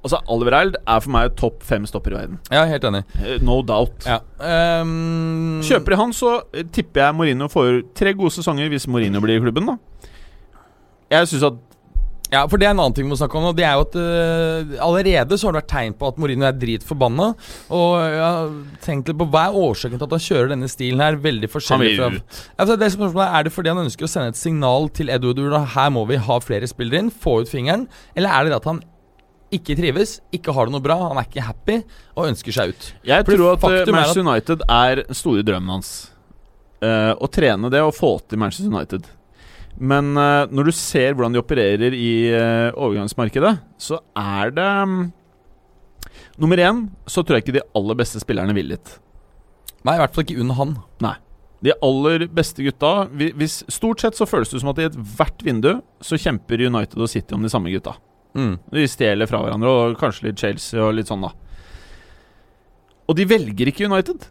Altså, 0.00 0.16
Alvereld 0.32 0.78
er 0.88 1.00
for 1.04 1.12
meg 1.12 1.34
topp 1.36 1.62
fem 1.68 1.84
stopper 1.88 2.14
i 2.14 2.16
verden. 2.16 2.38
Ja, 2.50 2.64
helt 2.68 2.84
enig. 2.88 3.02
Eh, 3.20 3.36
No 3.44 3.60
doubt. 3.62 4.06
Ja. 4.08 4.18
Um, 4.80 5.60
Kjøper 5.66 5.92
de 5.92 5.98
han, 6.00 6.14
så 6.16 6.38
eh, 6.56 6.64
tipper 6.72 7.04
jeg 7.04 7.18
Mourinho 7.18 7.50
får 7.52 7.82
tre 7.94 8.14
gode 8.16 8.32
sesonger 8.32 8.72
hvis 8.72 8.88
Mourinho 8.88 9.20
blir 9.20 9.36
i 9.36 9.42
klubben, 9.44 9.68
da. 9.68 9.76
Jeg 11.10 11.28
syns 11.28 11.44
at 11.50 11.58
Ja, 12.30 12.44
for 12.46 12.60
det 12.62 12.68
er 12.68 12.74
en 12.74 12.78
annen 12.78 12.94
ting 12.94 13.08
vi 13.08 13.10
må 13.10 13.18
snakke 13.18 13.38
om 13.38 13.48
nå. 13.48 13.50
Det 13.58 13.64
er 13.66 13.74
jo 13.74 13.86
at 13.88 13.96
uh, 13.98 14.74
Allerede 14.86 15.38
så 15.38 15.48
har 15.48 15.56
det 15.56 15.62
vært 15.64 15.72
tegn 15.72 15.96
på 15.98 16.10
at 16.12 16.20
Mourinho 16.22 16.46
er 16.46 16.58
dritforbanna. 16.60 17.32
Og 17.74 17.94
jeg 18.04 18.22
har 18.22 18.52
tenkt 18.84 19.10
litt 19.10 19.18
på 19.18 19.26
hva 19.32 19.48
er 19.48 19.58
årsaken 19.58 19.98
til 19.98 20.06
at 20.06 20.14
han 20.14 20.24
kjører 20.28 20.52
denne 20.54 20.70
stilen 20.70 21.02
her 21.02 21.18
veldig 21.20 21.50
forskjellig 21.50 21.96
fra 21.98 22.12
altså, 22.12 22.76
det 22.78 22.92
som 22.92 23.02
spørsmålet 23.02 23.34
er, 23.34 23.46
det 23.46 23.54
fordi 23.56 23.74
han 23.74 23.82
ønsker 23.82 24.06
å 24.06 24.12
sende 24.12 24.34
et 24.34 24.40
signal 24.40 24.88
til 24.94 25.10
Edward 25.10 25.58
at 25.58 25.74
her 25.74 25.90
må 25.94 26.06
vi 26.10 26.20
ha 26.22 26.38
flere 26.44 26.70
spillere 26.70 27.04
inn, 27.04 27.10
få 27.10 27.40
ut 27.42 27.50
fingeren? 27.50 27.88
Eller 28.14 28.30
er 28.30 28.46
det 28.46 28.58
at 28.60 28.70
han 28.70 28.82
ikke 29.54 29.74
trives, 29.78 30.18
ikke 30.34 30.54
har 30.54 30.68
det 30.68 30.76
noe 30.76 30.84
bra, 30.84 30.96
han 31.10 31.18
er 31.18 31.26
ikke 31.26 31.42
happy 31.42 31.80
og 32.14 32.28
ønsker 32.28 32.54
seg 32.54 32.74
ut? 32.74 32.90
Jeg 33.06 33.26
Fordi 33.26 33.40
tror 33.40 33.56
at 33.56 33.66
eh, 33.66 33.80
er 33.82 33.96
Manchester 33.96 34.26
United 34.26 34.66
er 34.70 35.02
store 35.18 35.46
drømmen 35.46 35.78
hans. 35.78 35.94
Uh, 36.80 37.12
å 37.20 37.28
trene 37.28 37.68
det 37.72 37.82
og 37.84 37.92
få 37.92 38.14
til 38.30 38.40
Manchester 38.40 38.70
United. 38.70 39.10
Men 39.78 40.12
eh, 40.18 40.50
når 40.50 40.68
du 40.68 40.74
ser 40.76 41.14
hvordan 41.14 41.36
de 41.36 41.40
opererer 41.42 41.94
i 41.96 42.12
eh, 42.34 42.68
overgangsmarkedet, 42.74 43.54
så 43.80 44.00
er 44.18 44.52
det 44.56 44.68
mm, 44.90 45.00
Nummer 46.40 46.60
én 46.64 46.86
så 47.10 47.20
tror 47.20 47.36
jeg 47.36 47.44
ikke 47.44 47.58
de 47.58 47.66
aller 47.76 47.96
beste 47.98 48.20
spillerne 48.22 48.54
vil 48.56 48.70
dit. 48.72 48.92
Nei, 49.84 49.96
i 49.96 50.00
hvert 50.00 50.14
fall 50.14 50.24
ikke 50.24 50.40
under 50.40 50.56
han. 50.56 50.70
Nei. 51.04 51.16
De 51.60 51.74
aller 51.84 52.24
beste 52.32 52.64
gutta 52.64 52.92
hvis, 53.12 53.58
Stort 53.68 54.00
sett 54.00 54.16
så 54.16 54.28
føles 54.28 54.48
det 54.48 54.62
som 54.62 54.70
at 54.72 54.80
i 54.80 54.86
ethvert 54.88 55.44
vindu 55.44 55.74
så 56.04 56.16
kjemper 56.20 56.64
United 56.64 56.96
og 56.96 57.10
City 57.12 57.36
om 57.36 57.44
de 57.44 57.52
samme 57.52 57.72
gutta. 57.72 57.98
Mm. 58.32 58.56
De 58.72 58.86
stjeler 58.88 59.28
fra 59.28 59.42
hverandre, 59.42 59.68
og 59.68 59.98
kanskje 60.00 60.28
litt 60.28 60.40
Chelsea 60.40 60.80
og 60.80 60.94
litt 60.96 61.10
sånn, 61.10 61.26
da. 61.26 61.34
Og 63.10 63.18
de 63.18 63.26
velger 63.28 63.68
ikke 63.68 63.88
United. 63.90 64.28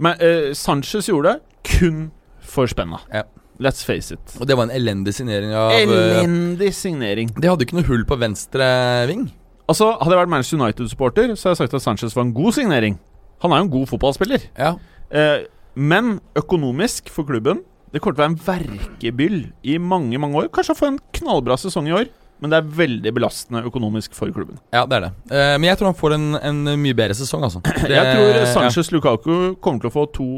Men 0.00 0.18
eh, 0.22 0.50
Sanchez 0.56 1.10
gjorde 1.10 1.36
det 1.36 1.70
kun 1.76 2.06
for 2.42 2.70
spenna. 2.70 3.02
Ja. 3.12 3.26
Let's 3.62 3.84
face 3.86 4.12
it. 4.14 4.36
Og 4.40 4.46
det 4.48 4.56
var 4.58 4.68
en 4.68 4.74
elendig 4.76 5.14
signering 5.16 5.54
av 5.56 5.72
eh, 5.72 5.84
Elendig 5.86 6.72
signering. 6.76 7.30
De 7.36 7.48
hadde 7.48 7.64
ikke 7.64 7.78
noe 7.78 7.88
hull 7.88 8.04
på 8.08 8.18
venstre 8.20 8.66
ving. 9.08 9.26
Altså, 9.66 9.94
Hadde 9.98 10.14
jeg 10.14 10.20
vært 10.22 10.32
Manchester 10.34 10.60
United-supporter, 10.60 11.32
så 11.34 11.48
hadde 11.48 11.56
jeg 11.56 11.62
sagt 11.64 11.78
at 11.78 11.84
Sanchez 11.86 12.16
var 12.16 12.26
en 12.28 12.34
god 12.36 12.54
signering. 12.58 12.98
Han 13.42 13.52
er 13.52 13.62
jo 13.62 13.66
en 13.66 13.72
god 13.72 13.88
fotballspiller. 13.90 14.44
Ja. 14.58 14.74
Eh, 15.10 15.46
men 15.76 16.18
økonomisk 16.34 17.10
for 17.12 17.28
klubben 17.28 17.60
Det 17.92 18.00
kommer 18.02 18.16
til 18.16 18.22
å 18.22 18.24
være 18.24 18.32
en 18.32 18.44
verkebyll 18.46 19.36
i 19.68 19.76
mange 19.80 20.18
mange 20.20 20.40
år. 20.40 20.48
Kanskje 20.52 20.74
han 20.74 20.78
får 20.80 20.88
en 20.92 21.02
knallbra 21.16 21.56
sesong 21.60 21.86
i 21.88 21.94
år, 21.96 22.08
men 22.42 22.52
det 22.52 22.58
er 22.58 22.72
veldig 22.80 23.12
belastende 23.16 23.62
økonomisk 23.64 24.12
for 24.16 24.32
klubben. 24.34 24.58
Ja, 24.74 24.82
det 24.88 24.98
er 24.98 25.04
det. 25.06 25.10
Eh, 25.30 25.52
men 25.56 25.68
jeg 25.70 25.78
tror 25.80 25.92
han 25.92 25.98
får 26.00 26.16
en, 26.18 26.26
en 26.36 26.58
mye 26.82 26.96
bedre 26.98 27.16
sesong, 27.16 27.46
altså. 27.46 27.62
Det, 27.86 27.94
jeg 27.94 28.10
tror 28.10 28.26
ja. 28.34 28.44
Sanchez 28.52 28.90
Lukaku 28.92 29.54
kommer 29.64 29.80
til 29.80 29.88
å 29.92 29.94
få 29.94 30.04
to 30.12 30.28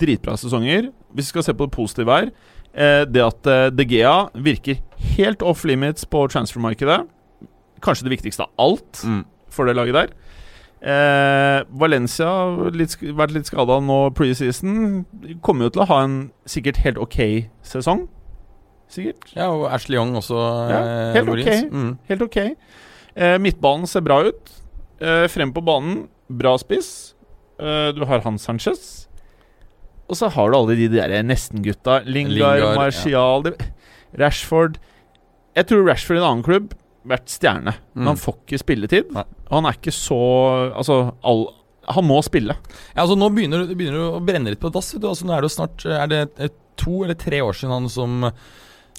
dritbra 0.00 0.34
sesonger. 0.40 0.88
Hvis 1.14 1.28
vi 1.28 1.36
skal 1.36 1.46
se 1.46 1.54
på 1.54 1.68
det 1.68 1.76
positive 1.76 2.18
her 2.18 2.32
Det 2.74 3.22
at 3.22 3.46
eh, 3.46 3.68
De 3.70 3.84
Gea 3.86 4.28
virker 4.34 4.80
helt 5.16 5.42
off 5.46 5.64
limits 5.64 6.04
på 6.10 6.24
transfermarkedet. 6.32 7.04
Kanskje 7.84 8.06
det 8.08 8.14
viktigste 8.16 8.46
av 8.46 8.50
alt 8.58 9.02
Mm. 9.04 9.24
for 9.52 9.66
det 9.66 9.76
laget 9.76 9.94
der. 9.94 10.08
Eh, 10.84 11.62
Valencia 11.80 12.26
har 12.26 12.56
vært 13.16 13.32
litt 13.32 13.46
skada 13.48 13.78
nå 13.80 14.10
preseason. 14.16 15.04
Kommer 15.40 15.64
jo 15.68 15.70
til 15.76 15.82
å 15.84 15.86
ha 15.88 16.00
en 16.04 16.16
sikkert 16.46 16.76
helt 16.84 16.98
ok 16.98 17.18
sesong. 17.64 18.08
Sikkert. 18.92 19.30
Ja, 19.34 19.48
og 19.50 19.68
Ashley 19.72 19.96
Young 19.96 20.12
også. 20.18 20.36
Ja, 20.70 20.80
eh, 20.82 21.12
helt 21.14 21.26
muligens. 21.30 21.64
ok. 21.64 21.72
Mm. 21.72 21.98
Helt 22.10 22.22
ok. 22.26 22.36
Eh, 23.16 23.38
midtbanen 23.38 23.86
ser 23.88 24.00
bra 24.04 24.20
ut. 24.26 24.50
Eh, 25.00 25.26
frem 25.28 25.52
på 25.54 25.62
banen, 25.64 26.08
bra 26.28 26.56
spiss. 26.58 27.14
Eh, 27.58 27.92
du 27.92 28.04
har 28.04 28.20
Hans 28.20 28.42
Sanchez. 28.44 29.03
Og 30.08 30.18
så 30.18 30.28
har 30.34 30.50
du 30.50 30.56
alle 30.58 30.76
de 30.76 30.88
der 30.92 31.14
nesten-gutta. 31.24 32.02
Lingard, 32.04 32.36
Lingard, 32.60 32.76
Martial 32.76 33.42
de, 33.46 33.52
Rashford. 34.20 34.76
Jeg 35.56 35.66
tror 35.70 35.86
Rashford 35.88 36.18
i 36.18 36.20
en 36.20 36.26
annen 36.28 36.44
klubb 36.46 36.74
vært 37.08 37.28
stjerne, 37.28 37.74
men 37.94 38.02
Mm. 38.04 38.06
han 38.12 38.16
får 38.20 38.34
ikke 38.44 38.58
spilletid. 38.62 39.12
Nei. 39.12 39.24
Og 39.50 39.54
han 39.58 39.66
er 39.66 39.76
ikke 39.78 39.92
så 39.92 40.18
Altså, 40.76 41.14
all, 41.22 41.46
han 41.88 42.04
må 42.04 42.22
spille. 42.24 42.56
Ja, 42.96 43.02
altså 43.04 43.16
Nå 43.16 43.28
begynner 43.34 43.66
du 43.66 43.74
begynner 43.74 43.98
du 44.00 44.18
å 44.18 44.24
brenne 44.24 44.50
litt 44.52 44.60
på 44.60 44.70
dass. 44.72 44.94
Altså, 44.94 45.24
nå 45.24 45.32
er 45.36 45.40
det 45.42 45.50
jo 45.50 45.56
snart 45.56 45.84
Er 45.86 46.06
det 46.08 46.50
to 46.76 47.04
eller 47.04 47.14
tre 47.14 47.40
år 47.44 47.52
siden 47.52 47.70
han 47.76 47.88
som 47.88 48.30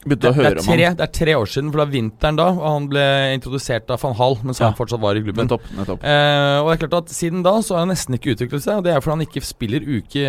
Begynte 0.05 0.29
å 0.29 0.33
det, 0.37 0.45
er, 0.45 0.51
er 0.51 0.59
om 0.61 0.65
tre, 0.69 0.83
han. 0.85 0.97
det 0.99 1.05
er 1.07 1.13
tre 1.17 1.33
år 1.35 1.49
siden, 1.49 1.71
for 1.73 1.79
det 1.81 1.85
var 1.87 1.93
vinteren 1.95 2.37
da, 2.37 2.47
og 2.53 2.65
han 2.69 2.87
ble 2.91 3.05
introdusert 3.33 3.89
av 3.89 4.01
van 4.05 4.13
Hall 4.19 4.35
mens 4.43 4.59
Ja. 4.61 4.67
han 4.69 4.77
fortsatt 4.77 5.01
var 5.01 5.17
i 5.17 5.23
klubben. 5.25 5.47
Nettopp. 5.47 5.65
nettopp 5.75 6.03
Eh, 6.05 6.57
og 6.61 6.69
det 6.69 6.75
er 6.75 6.87
klart 6.87 6.97
at 7.03 7.09
Siden 7.15 7.41
da 7.43 7.55
så 7.65 7.73
har 7.75 7.85
han 7.85 7.89
nesten 7.89 8.13
ikke 8.19 8.35
utviklet 8.35 8.61
seg, 8.61 8.77
og 8.77 8.83
det 8.85 8.93
er 8.93 9.01
fordi 9.01 9.17
han 9.17 9.25
ikke 9.25 9.41
spiller 9.45 9.81
uke 9.81 10.25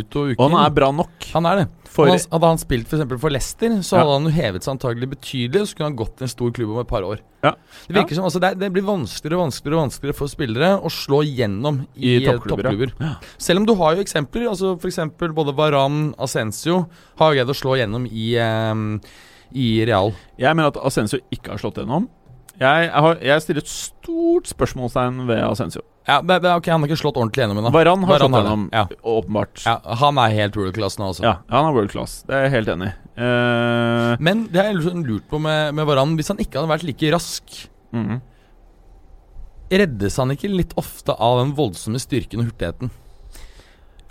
ut 0.00 0.16
og 0.16 0.32
uke 0.32 0.34
inn. 0.34 0.40
Og 0.42 0.50
han 0.50 0.64
er 0.66 0.74
bra 0.74 0.90
nok. 0.90 1.30
Han 1.32 1.46
er 1.46 1.62
det. 1.62 1.68
For, 1.90 2.06
Han, 2.06 2.20
hadde 2.22 2.46
han 2.46 2.58
spilt 2.62 2.86
for, 2.86 3.00
eksempel 3.00 3.18
for 3.18 3.30
Leicester, 3.34 3.68
så 3.82 3.96
Ja. 3.98 4.02
hadde 4.04 4.12
han 4.14 4.26
jo 4.30 4.30
hevet 4.30 4.62
seg 4.62 4.76
antagelig 4.78 5.08
betydelig, 5.10 5.60
og 5.62 5.66
så 5.66 5.74
kunne 5.76 5.88
han 5.90 5.96
gått 5.98 6.16
til 6.18 6.24
en 6.24 6.30
stor 6.30 6.50
klubb 6.54 6.70
om 6.70 6.78
et 6.78 6.86
par 6.86 7.02
år. 7.02 7.18
Ja. 7.42 7.54
Det 7.88 7.96
virker 7.96 8.14
som, 8.14 8.24
altså 8.28 8.38
det, 8.38 8.50
er, 8.52 8.54
det 8.60 8.68
blir 8.72 8.84
vanskeligere 8.86 9.38
og 9.40 9.46
vanskeligere 9.48 9.78
og 9.80 9.84
vanskeligere 9.88 10.14
for 10.20 10.28
spillere 10.30 10.68
å 10.86 10.90
slå 10.92 11.22
gjennom 11.26 11.80
i, 11.96 12.12
I 12.20 12.24
eh, 12.26 12.28
toppklubber, 12.38 12.92
ja. 13.00 13.14
Selv 13.38 13.62
om 13.62 13.66
du 13.66 13.74
har 13.80 13.96
jo 13.96 14.02
eksempler. 14.04 14.46
altså 14.52 14.76
f.eks. 14.78 14.98
Både 15.34 15.54
Varan 15.56 16.14
Ascencio 16.20 16.84
har 17.18 17.34
greid 17.34 17.48
å 17.50 17.56
slå 17.56 17.74
gjennom 17.80 18.06
i, 18.06 18.36
eh, 18.36 18.74
i 19.52 19.68
Real. 19.88 20.14
Jeg 20.40 20.56
mener 20.56 20.72
at 20.72 20.80
Ascencio 20.86 21.20
ikke 21.32 21.54
har 21.54 21.62
slått 21.62 21.80
gjennom. 21.80 22.08
Jeg, 22.60 22.90
jeg, 22.90 23.02
har, 23.06 23.20
jeg 23.24 23.42
stiller 23.44 23.64
et 23.64 23.72
stort 23.72 24.50
spørsmålstegn 24.50 25.24
ved 25.28 25.40
Ascencio. 25.46 25.82
Ja, 26.08 26.18
men, 26.24 26.40
det, 26.42 26.50
ok, 26.50 26.68
Han 26.72 26.82
har 26.82 26.90
ikke 26.90 27.00
slått 27.00 27.18
ordentlig 27.20 27.44
gjennom 27.44 27.60
ennå. 27.60 27.72
Varan 27.74 28.04
har 28.04 28.12
Varane 28.14 28.28
slått 28.28 28.48
gjennom, 28.48 28.64
ja. 28.74 28.84
åpenbart. 29.14 29.62
Ja, 29.64 29.76
han 30.00 30.20
er 30.20 30.34
helt 30.36 30.58
world 30.58 30.74
class 30.76 30.98
nå, 31.00 31.10
altså. 31.12 31.24
Ja, 31.24 31.34
han 31.52 31.68
er 31.68 31.76
world 31.76 31.92
class. 31.92 32.20
Det 32.28 32.36
er 32.36 32.46
jeg 32.46 32.54
helt 32.58 32.72
enig 32.74 32.90
i. 32.90 32.94
Uh... 33.20 34.14
Men 34.20 34.46
det 34.50 34.60
har 34.60 34.70
jeg 34.70 35.04
lurt 35.06 35.28
på 35.30 35.40
med, 35.42 35.74
med 35.76 35.88
Varan. 35.88 36.16
Hvis 36.18 36.32
han 36.32 36.40
ikke 36.42 36.60
hadde 36.60 36.72
vært 36.72 36.86
like 36.88 37.12
rask, 37.14 37.60
mhm. 37.96 38.22
reddes 39.70 40.20
han 40.20 40.34
ikke 40.34 40.52
litt 40.52 40.76
ofte 40.80 41.16
av 41.16 41.40
den 41.44 41.54
voldsomme 41.58 42.00
styrken 42.02 42.42
og 42.42 42.50
hurtigheten? 42.50 42.92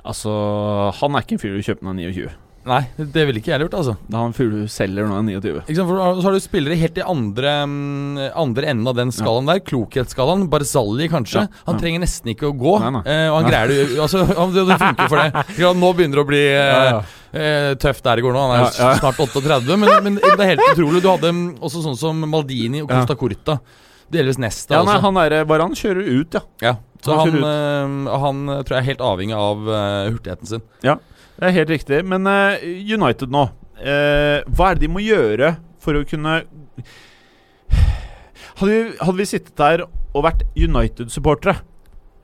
Altså, 0.10 0.32
han 1.02 1.16
er 1.16 1.26
ikke 1.26 1.36
en 1.38 1.42
fyr 1.42 1.58
du 1.58 1.66
kjøper 1.66 1.86
når 1.86 1.94
han 1.94 2.06
er 2.06 2.14
29. 2.16 2.38
Nei, 2.70 2.80
det 3.00 3.24
ville 3.26 3.42
ikke 3.42 3.50
jeg 3.52 3.64
gjort, 3.64 3.76
altså. 3.80 3.96
Da 4.06 4.20
er 4.20 4.26
han 4.28 4.36
fyr 4.38 4.52
selger 4.70 5.08
han 5.10 5.30
er 5.32 5.40
29. 5.40 5.64
Ikke 5.64 5.78
sant? 5.80 5.90
For 5.90 6.20
så 6.22 6.28
har 6.28 6.36
du 6.38 6.44
spillere 6.44 6.78
helt 6.78 7.00
i 7.02 7.06
andre, 7.16 7.54
mm, 7.66 8.20
andre 8.44 8.70
enden 8.74 8.92
av 8.92 8.98
den 9.00 9.14
skalaen 9.16 9.50
der. 9.50 9.62
Klokhetsskalaen. 9.66 10.46
Barzali, 10.52 11.08
kanskje. 11.10 11.48
Ja, 11.48 11.64
Han 11.66 11.80
ja. 11.80 11.82
trenger 11.82 12.04
nesten 12.06 12.34
ikke 12.36 12.52
å 12.52 12.54
gå. 12.60 12.76
Nei, 12.84 12.92
nei. 13.00 13.04
Eh, 13.10 13.26
og 13.32 13.40
han 13.40 13.50
greier 13.50 13.74
det 13.74 14.00
altså, 14.06 14.22
han, 14.40 14.54
det, 14.56 14.80
funker 14.86 15.10
for 15.10 15.24
det. 15.24 15.74
Nå 15.84 15.92
begynner 15.98 16.22
det 16.22 16.26
å 16.26 16.30
bli 16.30 16.44
eh, 16.46 16.70
Ja, 16.70 16.80
ja. 16.94 17.04
eh, 17.34 17.70
tøft 17.82 18.06
der 18.06 18.22
i 18.22 18.26
går 18.26 18.38
nå. 18.38 18.46
Han 18.46 18.56
er 18.56 18.64
Ja, 18.68 18.72
ja. 18.94 18.96
snart 19.02 19.20
38, 19.26 19.80
men, 19.80 19.96
men 20.06 20.20
det 20.24 20.36
er 20.38 20.52
helt 20.54 20.66
utrolig. 20.74 21.02
Du 21.06 21.10
hadde 21.12 21.34
mm, 21.34 21.46
også 21.66 21.84
sånn 21.88 21.98
som 22.00 22.26
Maldini 22.30 22.84
og 22.86 22.92
Ja. 22.92 23.02
Costa 23.02 23.18
Curta. 23.18 23.60
Delvis 24.10 24.40
Nesta 24.42 24.80
Ja, 24.80 24.86
nei, 24.86 24.98
han 25.02 25.18
der 25.20 25.44
Varan 25.50 25.76
kjører 25.78 26.06
ut, 26.22 26.38
ja. 26.38 26.42
Ja. 26.66 26.76
Så 27.06 27.16
Han 27.16 27.36
han, 27.44 28.08
han 28.08 28.40
eh, 28.52 28.62
tror 28.68 28.76
jeg 28.76 28.82
er 28.84 28.90
helt 28.90 29.04
avhengig 29.06 29.36
av 29.38 29.62
uh, 29.70 30.10
hurtigheten 30.12 30.50
sin. 30.50 30.64
Det 31.40 31.48
er 31.48 31.56
helt 31.56 31.72
riktig. 31.72 32.02
Men 32.08 32.28
uh, 32.28 32.60
United 32.64 33.32
nå 33.32 33.46
uh, 33.48 34.40
Hva 34.44 34.70
er 34.70 34.78
det 34.78 34.84
de 34.86 34.92
må 34.92 35.04
gjøre 35.04 35.56
for 35.80 35.96
å 35.96 36.04
kunne 36.08 36.42
Hadde 38.60 38.72
vi, 38.74 38.80
hadde 39.00 39.16
vi 39.16 39.28
sittet 39.30 39.56
der 39.60 39.86
og 39.88 40.24
vært 40.26 40.42
United-supportere 40.58 41.62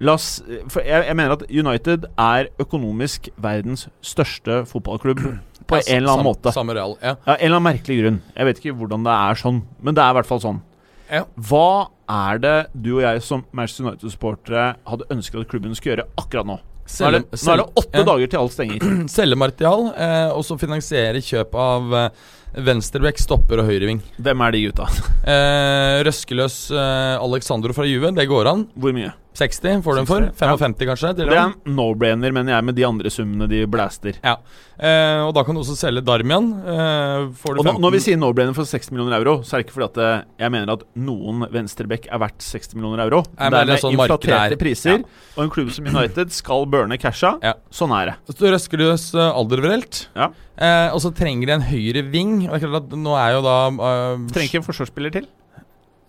La 0.03 0.17
oss 0.17 0.41
For 0.71 0.83
jeg, 0.83 1.05
jeg 1.07 1.15
mener 1.15 1.37
at 1.37 1.45
United 1.47 2.07
er 2.19 2.49
økonomisk 2.59 3.29
verdens 3.39 3.85
største 4.03 4.63
fotballklubb 4.67 5.21
på 5.23 5.79
en 5.79 5.87
eller 5.95 6.11
annen 6.11 6.27
måte. 6.27 6.51
Samme 6.53 6.75
real. 6.75 6.97
Ja. 6.99 7.15
Ja, 7.15 7.37
en 7.37 7.45
eller 7.47 7.61
annen 7.61 7.69
merkelig 7.69 8.01
grunn. 8.01 8.17
Jeg 8.35 8.49
vet 8.49 8.59
ikke 8.59 8.75
hvordan 8.81 9.07
det 9.07 9.15
er 9.15 9.39
sånn, 9.39 9.63
men 9.79 9.95
det 9.95 10.03
er 10.03 10.11
i 10.11 10.17
hvert 10.19 10.29
fall 10.29 10.43
sånn. 10.43 10.59
Ja. 11.07 11.23
Hva 11.47 11.69
er 12.11 12.41
det 12.43 12.55
du 12.73 12.97
og 12.97 13.03
jeg 13.05 13.23
som 13.23 13.45
Manchester 13.55 13.87
United-supportere 13.87 14.67
hadde 14.89 15.07
ønsket 15.15 15.45
at 15.45 15.49
klubben 15.53 15.77
skulle 15.77 15.95
gjøre 15.95 16.09
akkurat 16.19 16.51
nå? 16.51 16.59
Nå 16.85 17.07
er 17.07 17.15
det, 17.17 17.21
nå 17.33 17.51
er 17.51 17.61
det 17.61 17.65
åtte 17.81 18.01
ja. 18.01 18.05
dager 18.05 18.31
til 18.31 18.41
alt 18.43 18.53
stenger. 18.53 18.87
Selge 19.15 19.37
Martial, 19.41 19.87
eh, 19.97 20.29
og 20.35 20.45
så 20.45 20.57
finansiere 20.61 21.21
kjøp 21.25 21.55
av 21.57 21.95
eh, 21.97 22.25
venstreback, 22.65 23.19
stopper 23.19 23.63
og 23.63 23.69
høyreving. 23.71 24.03
Hvem 24.21 24.45
er 24.45 24.55
de 24.55 24.65
gutta? 24.69 24.89
Eh, 25.25 26.03
røskeløs 26.05 26.55
eh, 26.69 27.15
Alexandro 27.17 27.73
fra 27.73 27.87
Juve, 27.89 28.11
det 28.13 28.27
går 28.29 28.45
an. 28.51 28.67
Hvor 28.77 28.93
mye? 28.93 29.09
60 29.35 29.81
får 29.83 29.97
du 29.97 29.99
den 29.99 30.07
for. 30.07 30.25
55 30.31 30.39
ja. 30.39 30.55
55 30.55 30.87
kanskje. 30.89 31.09
Det 31.17 31.25
er 31.27 31.39
en 31.41 31.55
no-brainer, 31.75 32.31
mener 32.31 32.53
jeg, 32.55 32.63
med 32.69 32.75
de 32.77 32.85
andre 32.87 33.11
summene 33.11 33.47
de 33.51 33.65
blaster. 33.67 34.15
Ja. 34.23 34.37
Eh, 34.79 35.19
og 35.25 35.33
da 35.35 35.43
kan 35.43 35.55
du 35.55 35.61
også 35.61 35.75
selge 35.79 36.01
Darmian. 36.07 36.47
Eh, 36.63 37.49
Og 37.51 37.59
nå, 37.67 37.73
når 37.83 37.95
vi 37.97 38.01
sier 38.05 38.19
no-brainer 38.19 38.55
for 38.55 38.63
60 38.67 38.91
millioner 38.95 39.17
euro, 39.19 39.37
så 39.43 39.55
er 39.57 39.61
det 39.61 39.67
ikke 39.67 39.75
fordi 39.75 39.89
at 39.91 39.99
eh, 40.05 40.23
jeg 40.45 40.53
mener 40.55 40.73
at 40.77 40.85
noen 40.95 41.45
venstreback 41.51 42.07
er 42.07 42.23
verdt 42.23 42.39
60 42.47 42.75
millioner 42.79 43.03
euro. 43.05 43.23
Nei, 43.35 43.49
det 43.51 43.59
er 43.61 43.69
med 43.73 43.83
sånn 43.83 43.97
inflaterte 43.99 44.55
er. 44.55 44.59
priser, 44.61 44.97
Ja. 45.03 45.29
og 45.35 45.43
en 45.45 45.53
klubb 45.53 45.71
som 45.75 45.87
United 45.91 46.31
skal 46.31 46.65
burne 46.71 46.97
casha. 47.01 47.35
Ja. 47.43 47.53
Sånn 47.75 47.91
er 47.95 48.13
det. 48.13 48.17
Så 48.31 48.39
du 48.39 48.47
røsker 48.51 48.77
løs 48.85 49.09
Alderverelt. 49.15 50.05
Ja. 50.15 50.31
Eh, 50.55 50.89
og 50.95 51.01
så 51.03 51.11
trenger 51.15 51.47
de 51.51 51.57
en 51.59 51.67
høyre 51.67 52.03
ving. 52.11 52.45
Og 52.47 52.55
det 52.55 52.63
er 52.63 52.69
klart 52.69 52.87
at 52.87 52.95
nå 52.99 53.15
er 53.19 53.33
jo 53.35 53.41
da 53.43 53.57
eh, 53.67 54.27
Trenger 54.31 54.47
ikke 54.47 54.61
en 54.63 54.67
forsvarsspiller 54.71 55.11
til. 55.19 55.27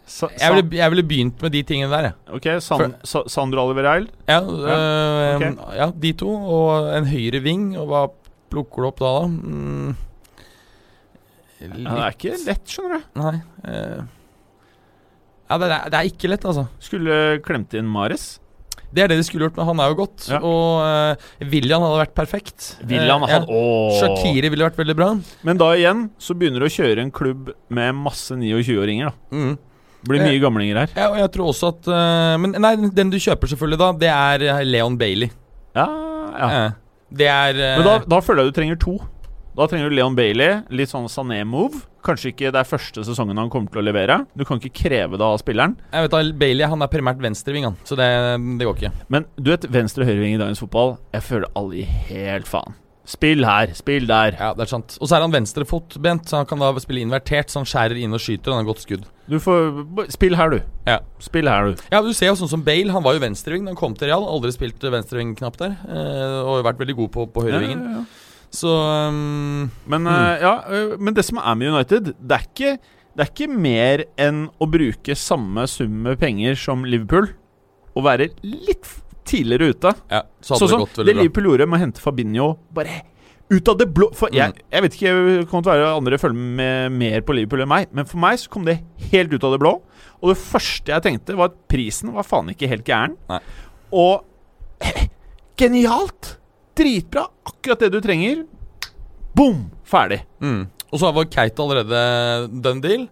Sa, 0.06 0.28
jeg, 0.38 0.52
ville, 0.54 0.76
jeg 0.78 0.92
ville 0.92 1.02
begynt 1.02 1.40
med 1.42 1.50
de 1.50 1.62
tingene 1.66 1.90
der, 1.90 2.04
jeg. 2.10 2.14
ok, 2.36 2.44
San, 2.62 2.94
Sa, 3.02 3.24
Sandro 3.26 3.64
Olivereil. 3.66 4.06
Ja, 4.30 4.38
ja. 4.38 4.76
Øh, 4.76 5.36
okay. 5.36 5.52
ja, 5.80 5.88
de 6.04 6.12
to. 6.20 6.30
Og 6.30 6.90
en 6.94 7.08
høyre 7.10 7.40
ving. 7.42 7.64
Og 7.80 7.88
hva 7.90 8.04
plukker 8.52 8.86
du 8.86 8.90
opp 8.92 9.02
da, 9.02 9.10
da? 9.18 9.26
Mm, 9.26 9.96
Ja, 11.56 11.68
det 11.72 11.86
er 11.88 12.12
ikke 12.14 12.34
lett, 12.46 12.66
skjønner 12.68 13.00
du. 13.00 13.04
Nei. 13.18 13.36
Øh. 13.66 14.02
ja, 15.50 15.58
det 15.62 15.68
er, 15.72 15.86
det 15.90 15.98
er 16.00 16.10
ikke 16.10 16.28
lett, 16.30 16.44
altså. 16.44 16.66
Skulle 16.84 17.20
klemt 17.46 17.74
inn 17.78 17.88
Mares. 17.88 18.26
Det 18.92 19.02
er 19.02 19.10
det 19.10 19.16
de 19.18 19.24
skulle 19.26 19.48
gjort, 19.48 19.56
men 19.58 19.66
han 19.66 19.80
er 19.82 19.90
jo 19.90 19.96
godt. 19.98 20.26
Ja. 20.30 20.38
Og 20.46 20.84
uh, 20.84 21.48
William 21.50 21.82
hadde 21.82 21.98
vært 22.04 22.14
perfekt. 22.16 22.68
William 22.86 23.24
hadde 23.26 23.40
han, 23.42 23.48
åh. 23.50 23.96
Shakiri 23.98 24.52
ville 24.52 24.68
vært 24.68 24.78
veldig 24.78 24.96
bra. 24.96 25.08
Men 25.48 25.58
da 25.60 25.72
igjen 25.76 26.06
så 26.22 26.36
begynner 26.38 26.62
du 26.62 26.68
å 26.68 26.74
kjøre 26.76 27.02
en 27.02 27.10
klubb 27.14 27.50
med 27.74 27.96
masse 27.98 28.36
29-åringer. 28.38 29.10
da 29.10 29.36
Mm. 29.36 29.56
Blir 30.06 30.22
Eh, 30.22 30.28
mye 30.30 30.40
gamlinger 30.42 30.80
her. 30.84 30.94
Ja, 30.96 31.08
og 31.10 31.18
jeg 31.20 31.30
tror 31.34 31.50
også 31.52 31.72
at 31.74 31.88
uh, 31.90 32.36
Men 32.42 32.54
nei, 32.62 32.74
den 32.94 33.10
du 33.12 33.18
kjøper 33.18 33.50
selvfølgelig 33.52 33.78
da, 33.82 33.90
det 34.04 34.10
er 34.12 34.46
eh, 34.52 34.64
Leon 34.68 34.96
Bailey. 35.00 35.30
Ja, 35.76 35.86
ja. 36.36 36.48
Eh, 36.66 36.70
det 37.16 37.28
er 37.32 37.58
uh, 37.60 37.66
Men 37.80 37.86
da, 37.88 37.98
da 38.16 38.22
føler 38.24 38.44
jeg 38.46 38.52
du 38.54 38.58
trenger 38.60 38.80
to. 38.82 38.96
Da 39.56 39.64
trenger 39.70 39.88
du 39.88 39.96
Leon 39.96 40.16
Bailey. 40.18 40.58
Litt 40.68 40.90
sånn 40.92 41.06
Sané-move. 41.08 41.80
Kanskje 42.06 42.30
ikke 42.34 42.50
det 42.54 42.60
er 42.60 42.68
første 42.68 43.02
sesongen 43.08 43.38
han 43.40 43.48
kommer 43.50 43.72
til 43.72 43.80
å 43.80 43.86
levere. 43.86 44.18
Du 44.36 44.44
kan 44.46 44.60
ikke 44.60 44.84
kreve 44.84 45.16
det 45.18 45.24
av 45.26 45.38
spilleren. 45.40 45.74
Jeg 45.90 46.06
vet 46.06 46.12
da, 46.12 46.20
Bailey 46.38 46.68
han 46.70 46.84
er 46.84 46.90
primært 46.92 47.22
venstreving, 47.24 47.64
han. 47.70 47.78
Så 47.88 47.96
det, 47.98 48.06
det 48.60 48.68
går 48.68 48.76
ikke. 48.76 48.92
Men 49.10 49.24
du 49.40 49.48
vet, 49.54 49.64
venstre- 49.72 50.04
og 50.04 50.10
høyreving 50.12 50.36
i 50.36 50.42
dagens 50.42 50.60
fotball 50.62 50.98
Jeg 51.16 51.24
føler 51.26 51.48
alle 51.58 51.80
gir 51.80 51.96
helt 52.12 52.46
faen. 52.52 52.76
Spill 53.06 53.46
her, 53.46 53.70
spill 53.78 54.08
der. 54.08 54.34
Ja, 54.34 54.48
det 54.56 54.64
er 54.64 54.70
sant. 54.72 54.96
Og 54.98 55.06
så 55.06 55.14
er 55.16 55.22
han 55.22 55.34
venstrefotbent, 55.34 56.26
så 56.26 56.40
han 56.40 56.48
kan 56.50 56.58
da 56.58 56.72
spille 56.82 57.04
invertert, 57.06 57.52
så 57.52 57.60
han 57.60 57.68
skjærer 57.70 58.00
inn 58.02 58.16
og 58.16 58.22
skyter. 58.22 58.50
Og 58.50 58.56
han 58.56 58.64
har 58.64 58.70
godt 58.72 58.82
skudd. 58.82 59.06
Du 59.30 59.38
får 59.42 60.10
Spill 60.14 60.34
her, 60.38 60.50
du. 60.50 60.58
Ja. 60.88 60.98
Spill 61.22 61.50
her, 61.50 61.70
du. 61.70 61.86
Ja, 61.92 62.02
du 62.02 62.10
ser 62.14 62.32
jo 62.32 62.36
sånn 62.40 62.50
som 62.50 62.66
Bale. 62.66 62.90
Han 62.94 63.06
var 63.06 63.14
jo 63.14 63.22
venstreving 63.22 63.66
da 63.66 63.74
han 63.74 63.78
kom 63.78 63.94
til 63.98 64.10
Real. 64.10 64.26
Aldri 64.26 64.50
spilt 64.54 64.82
venstreving 64.82 65.36
knapt 65.38 65.62
der. 65.62 65.78
Eh, 65.86 66.38
og 66.42 66.66
vært 66.66 66.82
veldig 66.82 66.98
god 66.98 67.14
på, 67.14 67.28
på 67.30 67.46
høyrevingen. 67.46 67.86
Ja, 67.86 67.94
ja, 67.94 68.02
ja. 68.02 68.24
Så 68.56 68.70
um, 68.70 69.70
Men, 69.90 70.06
eh, 70.10 70.42
ja, 70.42 70.54
eh, 70.70 70.94
men 70.98 71.14
det 71.14 71.26
som 71.26 71.40
er 71.42 71.58
med 71.58 71.74
United, 71.74 72.12
det 72.18 72.36
er 72.36 72.46
ikke, 72.46 72.76
det 73.14 73.24
er 73.24 73.32
ikke 73.32 73.50
mer 73.50 74.04
enn 74.18 74.46
å 74.58 74.68
bruke 74.70 75.18
samme 75.18 75.66
sum 75.70 76.02
med 76.06 76.18
penger 76.22 76.58
som 76.58 76.86
Liverpool, 76.86 77.30
og 77.96 78.06
være 78.06 78.30
litt 78.44 78.86
tidligere 79.26 79.72
ute. 79.74 79.92
ja, 80.10 80.22
så 80.40 80.54
hadde 80.56 80.68
Sånn 80.70 80.86
som 80.88 81.04
det. 81.04 81.14
Liverpool 81.16 81.50
gjorde 81.50 81.66
med 81.68 81.78
å 81.78 81.82
hente 81.84 82.02
Fabinho 82.02 82.48
bare 82.74 83.02
ut 83.50 83.68
av 83.70 83.76
det 83.78 83.86
blå. 83.94 84.08
For 84.14 84.28
jeg, 84.34 84.54
Mm. 84.54 84.62
jeg 84.72 84.82
vet 84.82 84.94
ikke, 84.96 85.12
det 85.38 85.48
kommer 85.50 85.62
til 85.62 85.70
å 85.70 85.76
være 85.76 85.96
andre 85.96 86.18
følger 86.18 86.34
med 86.62 86.92
mer 86.92 87.20
på 87.22 87.34
Liverpool 87.36 87.62
enn 87.62 87.68
meg, 87.70 87.86
men 87.92 88.04
for 88.04 88.18
meg 88.18 88.38
så 88.42 88.48
kom 88.50 88.64
det 88.66 88.80
helt 89.12 89.32
ut 89.32 89.44
av 89.44 89.52
det 89.54 89.60
blå. 89.62 89.74
Og 90.22 90.32
det 90.32 90.38
første 90.40 90.86
jeg 90.94 91.02
tenkte, 91.04 91.36
var 91.36 91.52
at 91.52 91.58
prisen 91.68 92.12
var 92.14 92.24
faen 92.26 92.48
ikke 92.50 92.68
helt 92.68 92.84
gæren. 92.88 93.16
Nei. 93.28 93.40
Og 93.92 94.24
genialt! 95.60 96.36
Dritbra. 96.76 97.26
Akkurat 97.48 97.80
det 97.80 97.92
du 97.94 98.00
trenger. 98.04 98.42
Boom! 99.36 99.70
Ferdig. 99.86 100.20
Mm. 100.42 100.66
Og 100.92 101.00
så 101.00 101.08
var 101.14 101.24
Keita 101.32 101.62
allerede 101.64 102.00
done 102.62 102.82
deal. 102.84 103.06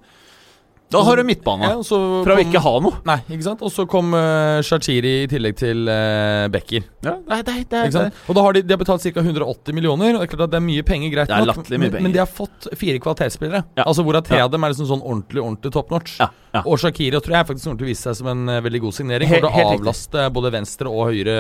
Da 0.93 1.01
har 1.03 1.17
du 1.19 1.25
midtbane. 1.27 1.67
Ja, 1.73 1.79
Fra 1.83 2.35
å 2.37 2.43
ikke 2.43 2.61
ha 2.63 2.73
noe. 2.85 2.99
Nei, 3.09 3.17
ikke 3.35 3.47
sant? 3.47 3.63
Og 3.67 3.73
så 3.73 3.83
kom 3.91 4.13
uh, 4.15 4.61
Shachiri 4.63 5.15
i 5.25 5.29
tillegg 5.31 5.57
til 5.59 5.89
uh, 5.91 6.45
Becker. 6.53 6.85
Ja, 7.03 7.17
Nei, 7.31 7.39
nei, 7.49 7.57
nei? 7.73 8.05
Og 8.29 8.37
da 8.37 8.45
har 8.45 8.55
de, 8.55 8.63
de 8.63 8.77
har 8.77 8.81
betalt 8.83 9.03
ca. 9.03 9.25
180 9.25 9.75
millioner. 9.75 10.15
Og 10.15 10.23
det 10.23 10.29
er 10.29 10.33
klart 10.37 10.45
at 10.47 10.53
det 10.55 10.61
er 10.61 10.67
mye 10.69 10.85
penger, 10.87 11.11
greit 11.17 11.33
Det 11.33 11.41
nok, 11.51 11.63
men, 11.73 11.87
penger. 11.89 12.05
men 12.05 12.15
de 12.15 12.23
har 12.23 12.31
fått 12.31 12.69
fire 12.79 13.01
kvalitetsspillere. 13.03 13.65
Ja. 13.81 13.89
Altså 13.89 14.05
Hvorav 14.07 14.23
tre 14.29 14.39
av 14.45 14.53
dem 14.55 14.63
er 14.69 14.75
liksom 14.75 14.91
sånn 14.93 15.03
ordentlig 15.03 15.43
ordentlig 15.43 15.75
top 15.75 15.91
notch. 15.95 16.15
Ja, 16.23 16.29
ja. 16.55 16.63
Og 16.63 16.79
Shakiri 16.85 17.19
tror 17.25 17.39
jeg 17.41 17.49
faktisk 17.51 17.67
kommer 17.73 17.83
til 17.83 17.89
å 17.89 17.91
vise 17.91 18.07
seg 18.11 18.21
som 18.21 18.31
en 18.31 18.55
eh, 18.55 18.63
veldig 18.69 18.85
god 18.87 18.99
signering. 19.01 19.33
Helt- 19.33 19.49
Kommer 19.49 19.59
til 19.65 19.75
å 19.75 19.79
avlaste 19.81 20.29
både 20.37 20.55
venstre 20.55 20.93
og 20.95 21.11
høyre 21.11 21.37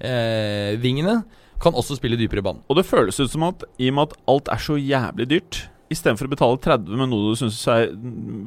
eh, 0.00 0.74
vingene. 0.82 1.20
Kan 1.62 1.76
også 1.78 1.96
spille 1.96 2.18
dypere 2.20 2.42
i 2.42 2.44
banen. 2.44 2.64
Og 2.68 2.76
det 2.80 2.84
føles 2.88 3.16
ut 3.22 3.30
som 3.32 3.46
at 3.46 3.62
i 3.80 3.88
og 3.92 3.96
med 3.96 4.10
at 4.10 4.18
alt 4.34 4.50
er 4.52 4.60
så 4.66 4.76
jævlig 4.80 5.28
dyrt, 5.30 5.62
istedenfor 5.92 6.28
å 6.28 6.32
betale 6.32 6.62
30 6.62 7.00
med 7.00 7.10
noe 7.12 7.32
du 7.32 7.40
synes 7.40 7.58
er, 7.70 7.90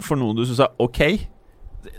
for 0.06 0.20
noe 0.20 0.36
du 0.38 0.46
syns 0.48 0.64
er 0.66 0.74
ok 0.82 1.02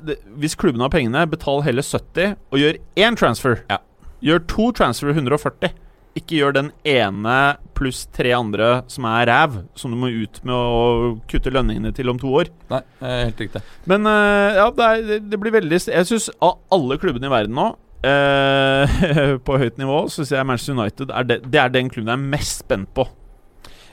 det, 0.04 0.18
Hvis 0.40 0.58
klubben 0.60 0.82
har 0.84 0.92
pengene, 0.92 1.24
betal 1.30 1.62
heller 1.64 1.84
70 1.86 2.34
og 2.52 2.58
gjør 2.60 2.80
én 3.00 3.16
transfer. 3.16 3.62
Ja. 3.70 3.80
Gjør 4.20 4.42
to 4.50 4.66
transfer 4.76 5.14
140. 5.14 5.72
Ikke 6.18 6.40
gjør 6.40 6.56
den 6.56 6.70
ene 6.88 7.36
pluss 7.78 8.02
tre 8.12 8.32
andre 8.36 8.82
som 8.90 9.06
er 9.08 9.28
ræv, 9.30 9.60
som 9.78 9.92
du 9.92 9.96
må 9.98 10.10
ut 10.10 10.40
med 10.44 10.52
å 10.52 11.12
kutte 11.30 11.52
lønningene 11.54 11.94
til 11.96 12.10
om 12.12 12.18
to 12.20 12.32
år. 12.42 12.50
Nei, 12.72 12.82
helt 13.00 13.40
riktig. 13.40 13.62
Men 13.88 14.08
eh, 14.10 14.58
ja, 14.58 14.66
det, 14.74 14.88
er, 14.88 15.22
det, 15.30 15.38
blir 15.40 15.54
veldig 15.54 15.78
Jeg 15.80 16.10
syns 16.10 16.28
av 16.42 16.58
alle 16.74 16.98
klubbene 17.00 17.30
i 17.30 17.32
verden 17.32 17.56
nå 17.56 17.70
eh, 18.06 18.98
på 19.46 19.60
høyt 19.62 19.80
nivå, 19.80 20.02
så 20.10 20.20
syns 20.20 20.34
jeg 20.34 20.50
Manchester 20.50 20.76
United 20.76 21.14
er 21.14 21.30
det, 21.30 21.40
det 21.46 21.62
er 21.62 21.72
den 21.78 21.92
klubben 21.92 22.12
jeg 22.12 22.20
er 22.20 22.34
mest 22.36 22.66
spent 22.66 22.92
på. 22.96 23.06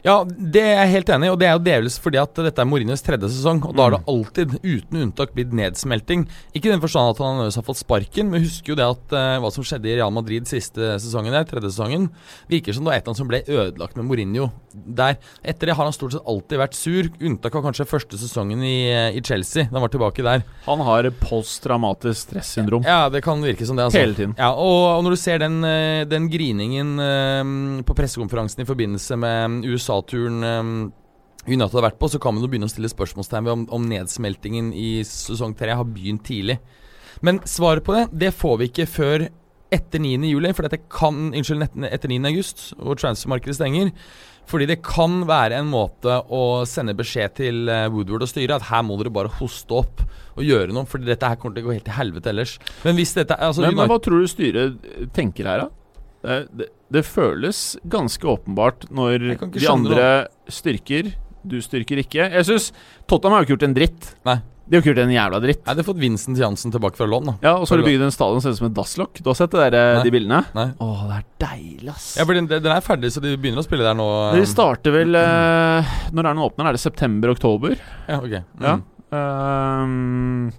Ja, 0.06 0.24
det 0.26 0.62
er 0.62 0.86
jeg 0.86 0.92
helt 0.94 1.10
enig 1.10 1.28
i, 1.28 1.32
og 1.34 1.40
det 1.42 1.48
er 1.48 1.56
jo 1.58 1.64
delvis 1.66 1.98
fordi 2.00 2.20
at 2.22 2.34
dette 2.36 2.62
er 2.62 2.68
Mourinhos 2.70 3.02
tredje 3.04 3.30
sesong. 3.34 3.64
Og 3.66 3.76
da 3.76 3.84
har 3.88 3.92
det 3.92 4.02
Mm. 4.02 4.10
alltid, 4.14 4.54
uten 4.64 5.02
unntak, 5.02 5.34
blitt 5.34 5.52
nedsmelting. 5.54 6.28
Ikke 6.54 6.68
i 6.70 6.72
den 6.72 6.80
forstand 6.82 7.10
at 7.12 7.18
han 7.18 7.38
nødvendigvis 7.38 7.56
har 7.56 7.64
fått 7.68 7.82
sparken, 7.82 8.30
men 8.32 8.44
husker 8.44 8.70
jo 8.74 8.76
det 8.76 8.86
at 8.88 9.14
uh, 9.18 9.40
hva 9.42 9.52
som 9.52 9.64
skjedde 9.64 9.90
i 9.90 9.96
Real 9.98 10.12
Madrid 10.14 10.46
siste 10.48 10.96
sesongen 11.02 11.32
der, 11.34 11.44
tredje 11.50 11.72
sesongen, 11.74 12.10
virker 12.50 12.74
som 12.74 12.84
det 12.86 12.92
var 12.92 12.98
et 12.98 13.04
eller 13.04 13.12
annet 13.14 13.18
som 13.24 13.28
ble 13.28 13.42
ødelagt 13.48 13.98
med 13.98 14.06
Mourinho 14.06 14.52
der. 14.74 15.18
Etter 15.44 15.68
det 15.72 15.76
har 15.76 15.84
han 15.90 15.94
stort 15.96 16.14
sett 16.14 16.26
alltid 16.28 16.60
vært 16.62 16.78
sur, 16.78 17.10
unntak 17.20 17.56
av 17.56 17.64
kanskje 17.66 17.88
første 17.90 18.18
sesongen 18.22 18.62
i, 18.64 18.78
i 19.18 19.22
Chelsea, 19.26 19.66
da 19.66 19.80
han 19.80 19.86
var 19.88 19.90
tilbake 19.94 20.24
der. 20.24 20.44
Han 20.68 20.80
har 20.86 21.10
posttraumatisk 21.20 22.28
stressyndrom 22.30 22.84
Ja, 22.86 23.10
det 23.10 23.24
kan 23.26 23.42
virke 23.44 23.66
som 23.66 23.76
det, 23.78 23.86
altså. 23.88 24.00
hele 24.02 24.14
tiden. 24.18 24.36
Ja, 24.38 24.52
og, 24.54 24.98
og 24.98 25.04
når 25.06 25.16
du 25.16 25.20
ser 25.22 25.42
den, 25.42 25.58
eh, 25.66 26.04
den 26.10 26.28
griningen 26.32 26.94
uh, 27.02 27.84
på 27.88 27.96
pressekonferansen 27.98 28.62
i 28.64 28.68
forbindelse 28.68 29.18
med 29.20 29.64
USA-turen 29.88 30.44
eh, 30.44 30.72
United 31.48 31.80
har 31.80 31.88
vært 31.90 32.00
på, 32.02 32.12
så 32.12 32.20
kan 32.20 32.36
man 32.36 32.44
jo 32.44 32.52
begynne 32.52 32.68
å 32.68 32.72
stille 32.72 32.92
spørsmålstegn 32.92 33.48
ved 33.48 33.56
om, 33.56 33.66
om 33.80 33.88
nedsmeltingen 33.88 34.74
i 34.76 35.00
sesong 35.08 35.56
tre 35.58 35.78
har 35.80 35.88
begynt 35.88 36.26
tidlig. 36.28 36.60
Men 37.24 37.40
svaret 37.50 37.86
på 37.88 37.96
det, 37.96 38.08
det 38.12 38.34
får 38.36 38.58
vi 38.60 38.70
ikke 38.70 38.90
før 38.92 39.30
etter 39.74 40.00
9. 40.00 40.24
juli, 40.30 40.54
for 40.56 40.68
dette 40.68 40.86
kan 40.92 41.32
Unnskyld, 41.36 41.66
etter 41.88 42.12
9. 42.12 42.20
august, 42.30 42.70
og 42.80 43.00
transfermarkedet 43.02 43.58
stenger. 43.58 43.92
Fordi 44.48 44.68
det 44.70 44.78
kan 44.86 45.26
være 45.28 45.58
en 45.60 45.68
måte 45.68 46.22
å 46.32 46.64
sende 46.70 46.96
beskjed 46.96 47.34
til 47.36 47.68
eh, 47.72 47.90
Woodward 47.92 48.24
og 48.24 48.30
styret 48.32 48.62
at 48.62 48.70
her 48.70 48.86
må 48.88 48.96
dere 49.00 49.12
bare 49.12 49.32
hoste 49.42 49.76
opp 49.76 50.06
og 50.38 50.46
gjøre 50.46 50.72
noe, 50.72 50.88
for 50.88 51.04
dette 51.04 51.28
her 51.28 51.40
kommer 51.42 51.58
til 51.58 51.66
å 51.66 51.68
gå 51.68 51.76
helt 51.76 51.88
til 51.90 51.98
helvete 51.98 52.32
ellers. 52.32 52.54
Men 52.86 52.96
hvis 52.96 53.12
dette 53.18 53.36
altså, 53.36 53.66
men, 53.66 53.76
men 53.76 53.92
hva 53.92 54.00
tror 54.04 54.24
du 54.24 54.32
styret 54.32 55.12
tenker 55.18 55.52
her, 55.52 55.66
da? 55.66 55.77
Det, 56.24 56.38
det, 56.58 56.68
det 56.94 57.04
føles 57.06 57.62
ganske 57.88 58.28
åpenbart 58.28 58.88
når 58.90 59.26
de 59.28 59.38
andre 59.38 59.72
andre 59.74 60.10
styrker, 60.52 61.14
du 61.48 61.60
styrker 61.64 62.02
ikke. 62.04 62.30
Jeg 62.34 62.48
syns 62.48 62.72
Tottenham 63.08 63.38
har 63.38 63.44
jo 63.44 63.48
ikke 63.48 63.56
gjort 63.58 63.68
en 63.70 63.76
dritt. 63.78 64.14
Nei. 64.28 64.38
De 64.68 64.76
har 64.76 64.82
ikke 64.84 64.90
gjort 64.92 65.00
en 65.06 65.14
jævla 65.14 65.40
dritt. 65.40 65.62
Nei, 65.64 65.74
de 65.78 65.80
har 65.80 65.88
fått 65.88 66.00
Vincent 66.02 66.40
Jansen 66.42 66.74
tilbake 66.74 67.00
fra 67.00 67.06
lån, 67.08 67.30
da. 67.30 67.34
Ja, 67.46 67.54
Og 67.56 67.68
så 67.70 67.76
har 67.76 67.84
de 67.84 67.88
bygd 67.88 68.04
en 68.04 68.12
stadion 68.12 68.42
som 68.44 68.50
ser 68.50 68.58
ut 68.58 68.60
som 68.60 68.68
et 68.68 68.76
dasslokk. 68.76 69.22
Du 69.24 69.30
har 69.32 69.38
sett 69.40 69.54
det 69.56 69.62
der, 69.64 69.78
eh, 69.80 70.02
de 70.04 70.12
bildene? 70.12 70.42
Nei. 70.58 70.66
Å, 70.84 70.88
det 71.08 71.20
er 71.22 71.26
deilig, 71.46 71.92
ass. 71.94 72.08
Ja, 72.20 72.26
for 72.28 72.36
den, 72.36 72.50
den 72.52 72.74
er 72.74 72.84
ferdig, 72.84 73.14
så 73.16 73.24
de 73.24 73.32
begynner 73.40 73.64
å 73.64 73.68
spille 73.68 73.88
der 73.88 73.96
nå. 73.96 74.08
De 74.36 74.44
starter 74.50 74.92
vel 74.92 75.16
eh, 75.16 75.96
Når 76.12 76.20
er 76.26 76.28
den 76.34 76.44
åpner? 76.44 76.68
Er 76.68 76.76
det 76.76 76.84
september-oktober? 76.84 77.78
Ja, 78.10 78.20
ok. 78.20 78.36
Mm. 78.60 78.68
Ja. 78.68 78.76
Ehm, 79.16 80.52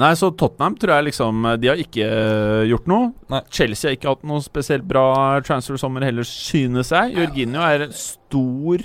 nei, 0.00 0.10
så 0.18 0.30
Tottenham 0.34 0.76
tror 0.80 0.96
jeg 0.96 1.08
liksom 1.10 1.46
De 1.60 1.70
har 1.70 1.80
ikke 1.80 2.04
eh, 2.08 2.64
gjort 2.70 2.90
noe. 2.90 3.12
Nei. 3.32 3.40
Chelsea 3.52 3.90
har 3.90 3.98
ikke 3.98 4.12
hatt 4.14 4.26
noe 4.28 4.42
spesielt 4.44 4.86
bra 4.88 5.06
transfer-sommer 5.46 6.06
heller, 6.06 6.26
synes 6.28 6.92
jeg. 6.94 7.16
Jorginho 7.18 7.64
er 7.64 7.88
stor 7.96 8.84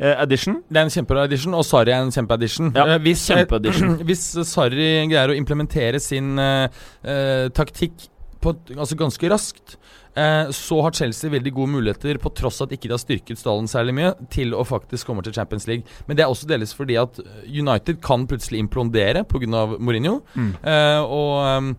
eh, 0.00 0.14
addition. 0.16 0.60
Det 0.68 0.80
er 0.80 0.88
en 0.88 0.94
kjempebra 0.94 1.26
edition, 1.28 1.56
og 1.56 1.66
Sarri 1.68 1.94
er 1.94 2.04
en 2.04 2.14
kjempeedition. 2.14 2.72
Ja, 2.76 2.86
Eh, 2.94 3.02
hvis, 3.04 3.26
kjempeedition. 3.28 3.98
hvis 4.08 4.24
Sarri 4.48 4.90
greier 5.10 5.34
å 5.34 5.36
implementere 5.36 6.00
sin 6.02 6.38
uh, 6.40 6.66
eh, 7.04 7.48
taktikk 7.56 8.08
på, 8.40 8.54
altså 8.76 8.96
ganske 8.96 9.30
raskt, 9.30 9.76
eh, 9.76 9.99
så 10.10 10.80
har 10.82 10.92
Chelsea 10.96 11.30
veldig 11.30 11.52
gode 11.54 11.70
muligheter, 11.70 12.18
på 12.18 12.32
tross 12.34 12.58
av 12.60 12.66
at 12.66 12.72
ikke 12.74 12.88
de 12.88 12.96
har 12.96 13.02
styrket 13.02 13.38
stallen 13.38 13.68
særlig 13.70 13.94
mye, 13.94 14.08
til 14.34 14.56
å 14.58 14.64
faktisk 14.66 15.06
komme 15.06 15.22
til 15.22 15.36
Champions 15.36 15.68
League. 15.70 15.86
Men 16.08 16.18
det 16.18 16.24
er 16.24 16.32
også 16.32 16.48
delvis 16.50 16.74
fordi 16.76 16.96
at 17.00 17.20
United 17.46 18.00
kan 18.04 18.26
plutselig 18.30 18.58
implondere 18.64 19.22
pga. 19.28 19.66
Mourinho. 19.78 20.18
Mm. 20.34 20.50
Eh, 20.66 21.00
og 21.04 21.34
um, 21.46 21.70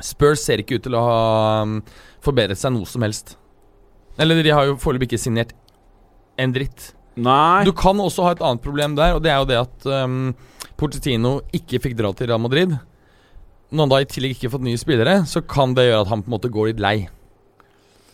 Spurs 0.00 0.44
ser 0.46 0.62
ikke 0.62 0.78
ut 0.78 0.86
til 0.86 0.96
å 0.96 1.04
ha 1.04 1.20
um, 1.66 1.78
forbedret 2.24 2.60
seg 2.60 2.74
noe 2.74 2.88
som 2.88 3.04
helst. 3.04 3.36
Eller 4.18 4.42
de 4.42 4.54
har 4.54 4.68
jo 4.68 4.78
foreløpig 4.80 5.12
ikke 5.12 5.22
signert 5.22 5.54
en 6.38 6.54
dritt. 6.54 6.92
Nei. 7.18 7.64
Du 7.66 7.72
kan 7.74 7.98
også 8.00 8.26
ha 8.26 8.34
et 8.34 8.44
annet 8.44 8.62
problem 8.62 8.94
der, 8.98 9.16
og 9.16 9.24
det 9.24 9.32
er 9.34 9.42
jo 9.42 9.48
det 9.50 9.58
at 9.60 9.88
um, 10.06 10.32
Pochettino 10.78 11.40
ikke 11.54 11.82
fikk 11.82 11.98
dra 11.98 12.12
til 12.14 12.30
Real 12.30 12.42
Madrid. 12.42 12.76
Når 13.68 13.84
han 13.84 13.92
da 13.92 14.00
i 14.00 14.08
tillegg 14.08 14.36
ikke 14.36 14.52
fått 14.54 14.64
nye 14.64 14.80
spillere, 14.80 15.20
så 15.28 15.42
kan 15.44 15.74
det 15.76 15.88
gjøre 15.88 16.04
at 16.06 16.12
han 16.12 16.22
på 16.22 16.30
en 16.30 16.36
måte 16.38 16.52
går 16.52 16.70
litt 16.70 16.82
lei. 16.82 16.96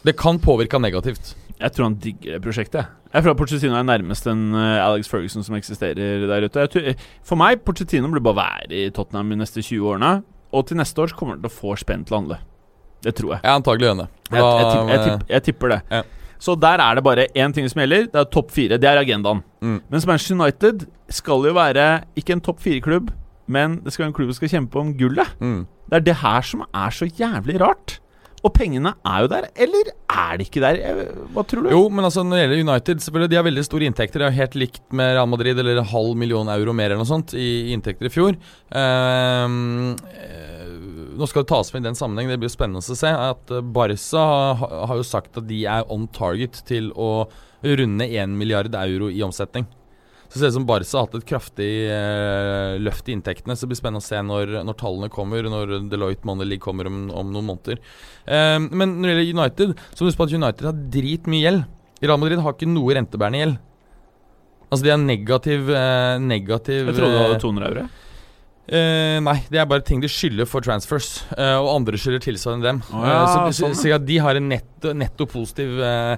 Det 0.04 0.16
kan 0.20 0.38
påvirke 0.42 0.76
han 0.76 0.84
negativt. 0.84 1.34
Jeg 1.60 1.72
tror 1.72 1.86
han 1.88 1.98
digger 2.02 2.36
det 2.36 2.42
prosjektet. 2.44 2.86
jeg. 3.12 3.22
tror 3.22 3.36
Pochettino 3.38 3.76
er 3.78 3.86
nærmest 3.86 4.26
en 4.26 4.54
eh, 4.54 4.84
Alex 4.84 5.08
Ferguson 5.08 5.44
som 5.46 5.54
eksisterer 5.56 6.26
der 6.26 6.48
ute. 6.48 6.66
Tror, 6.66 6.90
for 7.24 7.40
meg, 7.40 7.62
Pochettino 7.64 8.10
blir 8.12 8.24
bare 8.24 8.36
være 8.36 8.74
i 8.74 8.90
Tottenham 8.90 9.30
de 9.30 9.36
neste 9.36 9.62
20 9.62 9.94
årene. 9.94 10.22
Og 10.52 10.66
til 10.66 10.76
neste 10.76 11.00
år 11.00 11.10
så 11.10 11.16
kommer 11.18 11.34
han 11.36 11.42
til 11.42 11.50
å 11.50 11.54
få 11.54 11.76
spenn 11.78 12.04
til 12.04 12.16
å 12.16 12.20
handle. 12.20 12.38
Det 13.04 13.14
tror 13.16 13.34
jeg. 13.34 13.40
Jeg 13.44 13.50
er 13.50 13.58
antagelig 13.60 13.90
enig. 13.90 14.06
Jeg, 14.30 14.42
jeg, 14.42 14.68
tipp, 14.68 14.90
jeg, 14.90 15.00
tipp, 15.04 15.24
jeg 15.30 15.46
tipper 15.48 15.74
det. 15.74 15.80
Ja. 15.90 16.02
Så 16.44 16.54
der 16.60 16.82
er 16.82 16.98
det 16.98 17.04
bare 17.04 17.26
én 17.32 17.54
ting 17.56 17.68
som 17.70 17.80
gjelder. 17.80 18.08
Det 18.12 18.20
er 18.20 18.30
topp 18.32 18.52
fire. 18.52 18.78
Det 18.80 18.88
er 18.88 19.00
agendaen. 19.00 19.42
Mm. 19.64 19.78
Mens 19.92 20.06
Manchester 20.06 20.36
United 20.36 20.86
skal 21.08 21.46
jo 21.48 21.54
være 21.56 21.86
ikke 22.20 22.36
en 22.36 22.44
topp 22.44 22.60
fire-klubb, 22.64 23.12
men 23.46 23.78
det 23.84 23.94
skal 23.94 24.04
være 24.04 24.12
en 24.12 24.16
klubb 24.18 24.32
som 24.32 24.40
skal 24.42 24.52
kjempe 24.58 24.80
om 24.80 24.92
gullet. 24.98 25.36
Mm. 25.40 25.62
Det 25.88 26.00
er 26.00 26.06
det 26.08 26.16
her 26.20 26.44
som 26.44 26.64
er 26.66 26.96
så 26.96 27.08
jævlig 27.08 27.60
rart. 27.62 27.98
Og 28.44 28.52
pengene 28.52 28.92
er 29.08 29.24
jo 29.24 29.28
der, 29.32 29.46
eller 29.64 29.88
er 30.12 30.36
de 30.36 30.44
ikke 30.44 30.60
der? 30.60 30.80
Hva 31.32 31.44
tror 31.48 31.64
du? 31.64 31.70
Jo, 31.72 31.86
men 31.88 32.04
altså 32.04 32.20
når 32.24 32.36
det 32.36 32.42
gjelder 32.42 32.60
United 32.68 33.04
selvfølgelig, 33.06 33.30
De 33.32 33.38
har 33.38 33.46
veldig 33.46 33.64
store 33.64 33.88
inntekter. 33.88 34.20
De 34.20 34.28
har 34.28 34.36
helt 34.36 34.58
likt 34.60 34.82
med 34.92 35.14
Real 35.16 35.30
Madrid, 35.32 35.58
eller 35.62 35.80
halv 35.94 36.12
million 36.20 36.50
euro 36.52 36.74
mer 36.76 36.92
eller 36.92 37.00
noe 37.00 37.08
sånt 37.08 37.32
i 37.38 37.72
inntekter 37.72 38.10
i 38.10 38.12
fjor. 38.12 38.36
Eh, 38.68 39.46
nå 41.14 41.28
skal 41.30 41.44
det 41.44 41.50
tas 41.54 41.72
med 41.72 41.84
i 41.84 41.88
den 41.88 41.98
sammenheng, 41.98 42.28
det 42.28 42.40
blir 42.42 42.52
spennende 42.52 42.84
å 42.84 42.98
se, 42.98 43.08
at 43.08 43.54
eh, 43.54 43.64
Barca 43.64 44.26
har, 44.60 44.76
har 44.90 45.00
jo 45.00 45.06
sagt 45.08 45.40
at 45.40 45.48
de 45.48 45.62
er 45.70 45.88
on 45.92 46.04
target 46.12 46.60
til 46.68 46.90
å 46.92 47.26
runde 47.64 48.04
1 48.04 48.36
milliard 48.36 48.74
euro 48.76 49.08
i 49.08 49.24
omsetning. 49.24 49.64
Så 50.34 50.40
ser 50.40 50.48
det 50.48 50.50
ut 50.50 50.56
som 50.56 50.64
Barca 50.66 50.96
har 50.98 51.04
hatt 51.06 51.12
et 51.14 51.26
kraftig 51.30 51.68
eh, 51.94 52.72
løft 52.82 53.06
i 53.06 53.14
inntektene. 53.14 53.54
Så 53.54 53.68
det 53.68 53.70
blir 53.70 53.78
spennende 53.78 54.02
å 54.02 54.06
se 54.06 54.18
når, 54.18 54.56
når 54.66 54.74
tallene 54.80 55.08
kommer, 55.14 55.46
når 55.46 55.76
Deloitte 55.92 56.26
Money 56.26 56.48
League 56.50 56.64
kommer 56.64 56.90
om, 56.90 57.04
om 57.14 57.30
noen 57.30 57.52
måneder. 57.52 57.78
Eh, 58.26 58.56
men 58.66 58.96
når 58.96 59.12
det 59.12 59.14
gjelder 59.14 59.38
United, 59.38 59.76
så 59.92 60.02
må 60.02 60.10
husk 60.10 60.18
på 60.18 60.26
at 60.26 60.34
United 60.34 60.66
har 60.66 60.80
dritmye 60.96 61.44
gjeld. 61.44 61.68
Real 62.02 62.18
Madrid 62.18 62.42
har 62.42 62.56
ikke 62.56 62.66
noe 62.66 62.98
rentebærende 62.98 63.44
gjeld. 63.44 63.60
Altså 64.66 64.88
de 64.88 64.90
har 64.96 65.04
negativ, 65.04 65.70
eh, 65.70 66.16
negativ 66.18 66.90
Jeg 66.90 66.98
trodde 66.98 67.14
du 67.14 67.22
hadde 67.22 67.38
eh, 67.38 67.44
200 67.46 67.70
euro. 67.70 67.86
Uh, 68.64 69.18
nei, 69.20 69.36
det 69.52 69.58
er 69.60 69.66
bare 69.68 69.84
ting 69.84 70.00
de 70.00 70.08
skylder 70.08 70.48
for 70.48 70.64
transfers. 70.64 71.18
Uh, 71.36 71.60
og 71.60 71.68
andre 71.76 72.00
skylder 72.00 72.22
tilsvarende 72.24 72.70
dem. 72.70 72.78
Oh, 72.90 73.02
ja, 73.04 73.18
uh, 73.20 73.28
så, 73.28 73.40
så, 73.44 73.58
sånn, 73.60 73.74
så 73.76 73.90
ja, 73.92 73.98
de 74.00 74.16
har 74.24 74.40
en 74.40 74.48
netto, 74.48 74.94
netto 74.96 75.28
positiv 75.28 75.76
eh, 75.84 76.16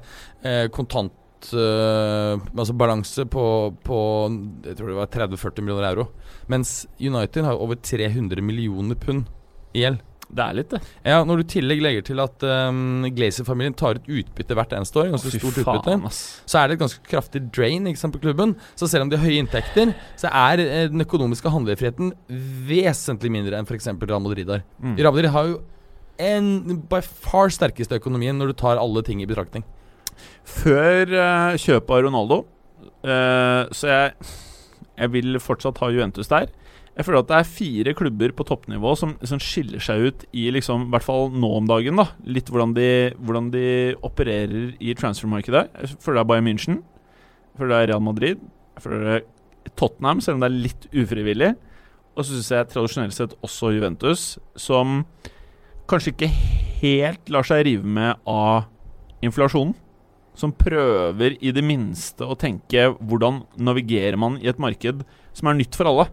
eh, 1.45 2.37
kontant 2.37 2.47
eh, 2.47 2.59
Altså 2.59 2.75
balanse 2.77 3.27
på, 3.27 3.75
på 3.85 3.99
Jeg 4.65 4.77
tror 4.77 4.89
det 4.89 4.97
var 4.97 5.07
30-40 5.07 5.61
millioner 5.63 5.91
euro. 5.91 6.09
Mens 6.49 6.87
United 7.01 7.45
har 7.45 7.55
over 7.55 7.77
300 7.77 8.43
millioner 8.43 8.95
pund 8.95 9.27
i 9.75 9.83
gjeld. 9.83 10.01
Det 10.27 10.43
er 10.43 10.55
litt, 10.59 10.71
det. 10.73 10.81
Ja, 11.07 11.21
Når 11.23 11.37
du 11.39 11.43
i 11.45 11.51
tillegg 11.53 11.83
legger 11.85 12.03
til 12.03 12.19
at 12.19 12.43
um, 12.43 13.05
Glazer-familien 13.15 13.77
tar 13.79 14.01
ut 14.01 14.09
utbytte 14.11 14.57
hvert 14.59 14.73
eneste 14.75 14.99
år, 14.99 15.13
ganske 15.13 15.31
Fy 15.31 15.39
stort 15.39 15.61
utbytte, 15.63 15.95
ass. 16.09 16.43
så 16.51 16.59
er 16.59 16.67
det 16.67 16.75
et 16.75 16.81
ganske 16.81 17.07
kraftig 17.07 17.45
drain 17.55 17.87
ikke 17.87 18.01
sant, 18.01 18.17
på 18.17 18.25
klubben. 18.25 18.57
Så 18.75 18.89
selv 18.91 19.07
om 19.07 19.13
de 19.13 19.21
har 19.21 19.23
høye 19.23 19.39
inntekter, 19.45 19.95
så 20.19 20.33
er 20.33 20.65
eh, 20.65 20.89
den 20.91 21.05
økonomiske 21.05 21.53
handlefriheten 21.55 22.11
vesentlig 22.67 23.31
mindre 23.31 23.61
enn 23.61 23.71
f.eks. 23.71 23.87
Real 24.03 24.25
Madrid 24.25 24.51
har. 24.51 24.67
Mm. 24.83 24.97
Real 24.99 25.15
Madrid 25.15 25.31
har 25.31 25.47
jo 25.53 25.63
en 26.19 26.81
by 26.91 27.05
far 27.07 27.53
sterkeste 27.55 28.01
økonomien 28.01 28.35
når 28.35 28.51
du 28.51 28.59
tar 28.65 28.83
alle 28.83 29.07
ting 29.07 29.23
i 29.23 29.31
betraktning. 29.31 29.63
Før 30.47 31.11
uh, 31.11 31.57
kjøpet 31.59 31.93
av 31.97 32.05
Ronaldo, 32.07 32.43
uh, 33.03 33.67
så 33.75 33.91
jeg, 33.91 34.31
jeg 34.95 35.13
vil 35.17 35.41
fortsatt 35.43 35.81
ha 35.83 35.91
Juventus 35.91 36.31
der. 36.31 36.53
Jeg 36.97 37.05
føler 37.05 37.21
at 37.21 37.29
det 37.29 37.37
er 37.37 37.49
fire 37.51 37.93
klubber 37.93 38.33
på 38.33 38.45
toppnivå 38.49 38.95
som, 38.97 39.11
som 39.29 39.41
skiller 39.43 39.83
seg 39.85 40.05
ut 40.07 40.23
i 40.33 40.47
liksom, 40.55 40.87
hvert 40.95 41.05
fall 41.05 41.29
nå 41.29 41.51
om 41.59 41.67
dagen. 41.69 41.99
da 42.01 42.07
Litt 42.25 42.49
hvordan 42.49 42.73
de, 42.79 42.89
hvordan 43.21 43.51
de 43.53 43.67
opererer 44.07 44.71
i 44.81 44.95
transfermarkedet. 44.97 45.67
Jeg 45.77 45.99
føler 46.01 46.23
det 46.23 46.25
er 46.25 46.31
Bayern 46.31 46.49
München. 46.49 46.79
Jeg 47.53 47.61
føler 47.61 47.75
det 47.75 47.83
er 47.83 47.91
Real 47.93 48.07
Madrid. 48.07 48.47
Jeg 48.79 48.87
føler 48.87 49.05
det 49.05 49.17
er 49.19 49.75
Tottenham, 49.77 50.23
selv 50.25 50.39
om 50.39 50.47
det 50.47 50.49
er 50.49 50.63
litt 50.65 50.89
ufrivillig. 50.97 51.53
Og 52.17 52.25
så 52.25 52.33
syns 52.33 52.53
jeg 52.55 52.71
tradisjonelt 52.73 53.17
sett 53.19 53.37
også 53.45 53.75
Juventus, 53.77 54.25
som 54.57 55.03
kanskje 55.91 56.15
ikke 56.15 56.33
helt 56.81 57.29
lar 57.29 57.45
seg 57.45 57.67
rive 57.69 57.97
med 57.99 58.25
av 58.25 58.71
inflasjonen. 59.21 59.77
Som 60.37 60.53
prøver 60.53 61.37
i 61.41 61.53
det 61.57 61.65
minste 61.65 62.27
å 62.29 62.37
tenke 62.37 62.91
hvordan 63.01 63.43
navigerer 63.57 64.19
man 64.21 64.37
i 64.43 64.51
et 64.53 64.59
marked 64.61 65.05
som 65.37 65.49
er 65.49 65.57
nytt 65.57 65.77
for 65.79 65.89
alle. 65.89 66.09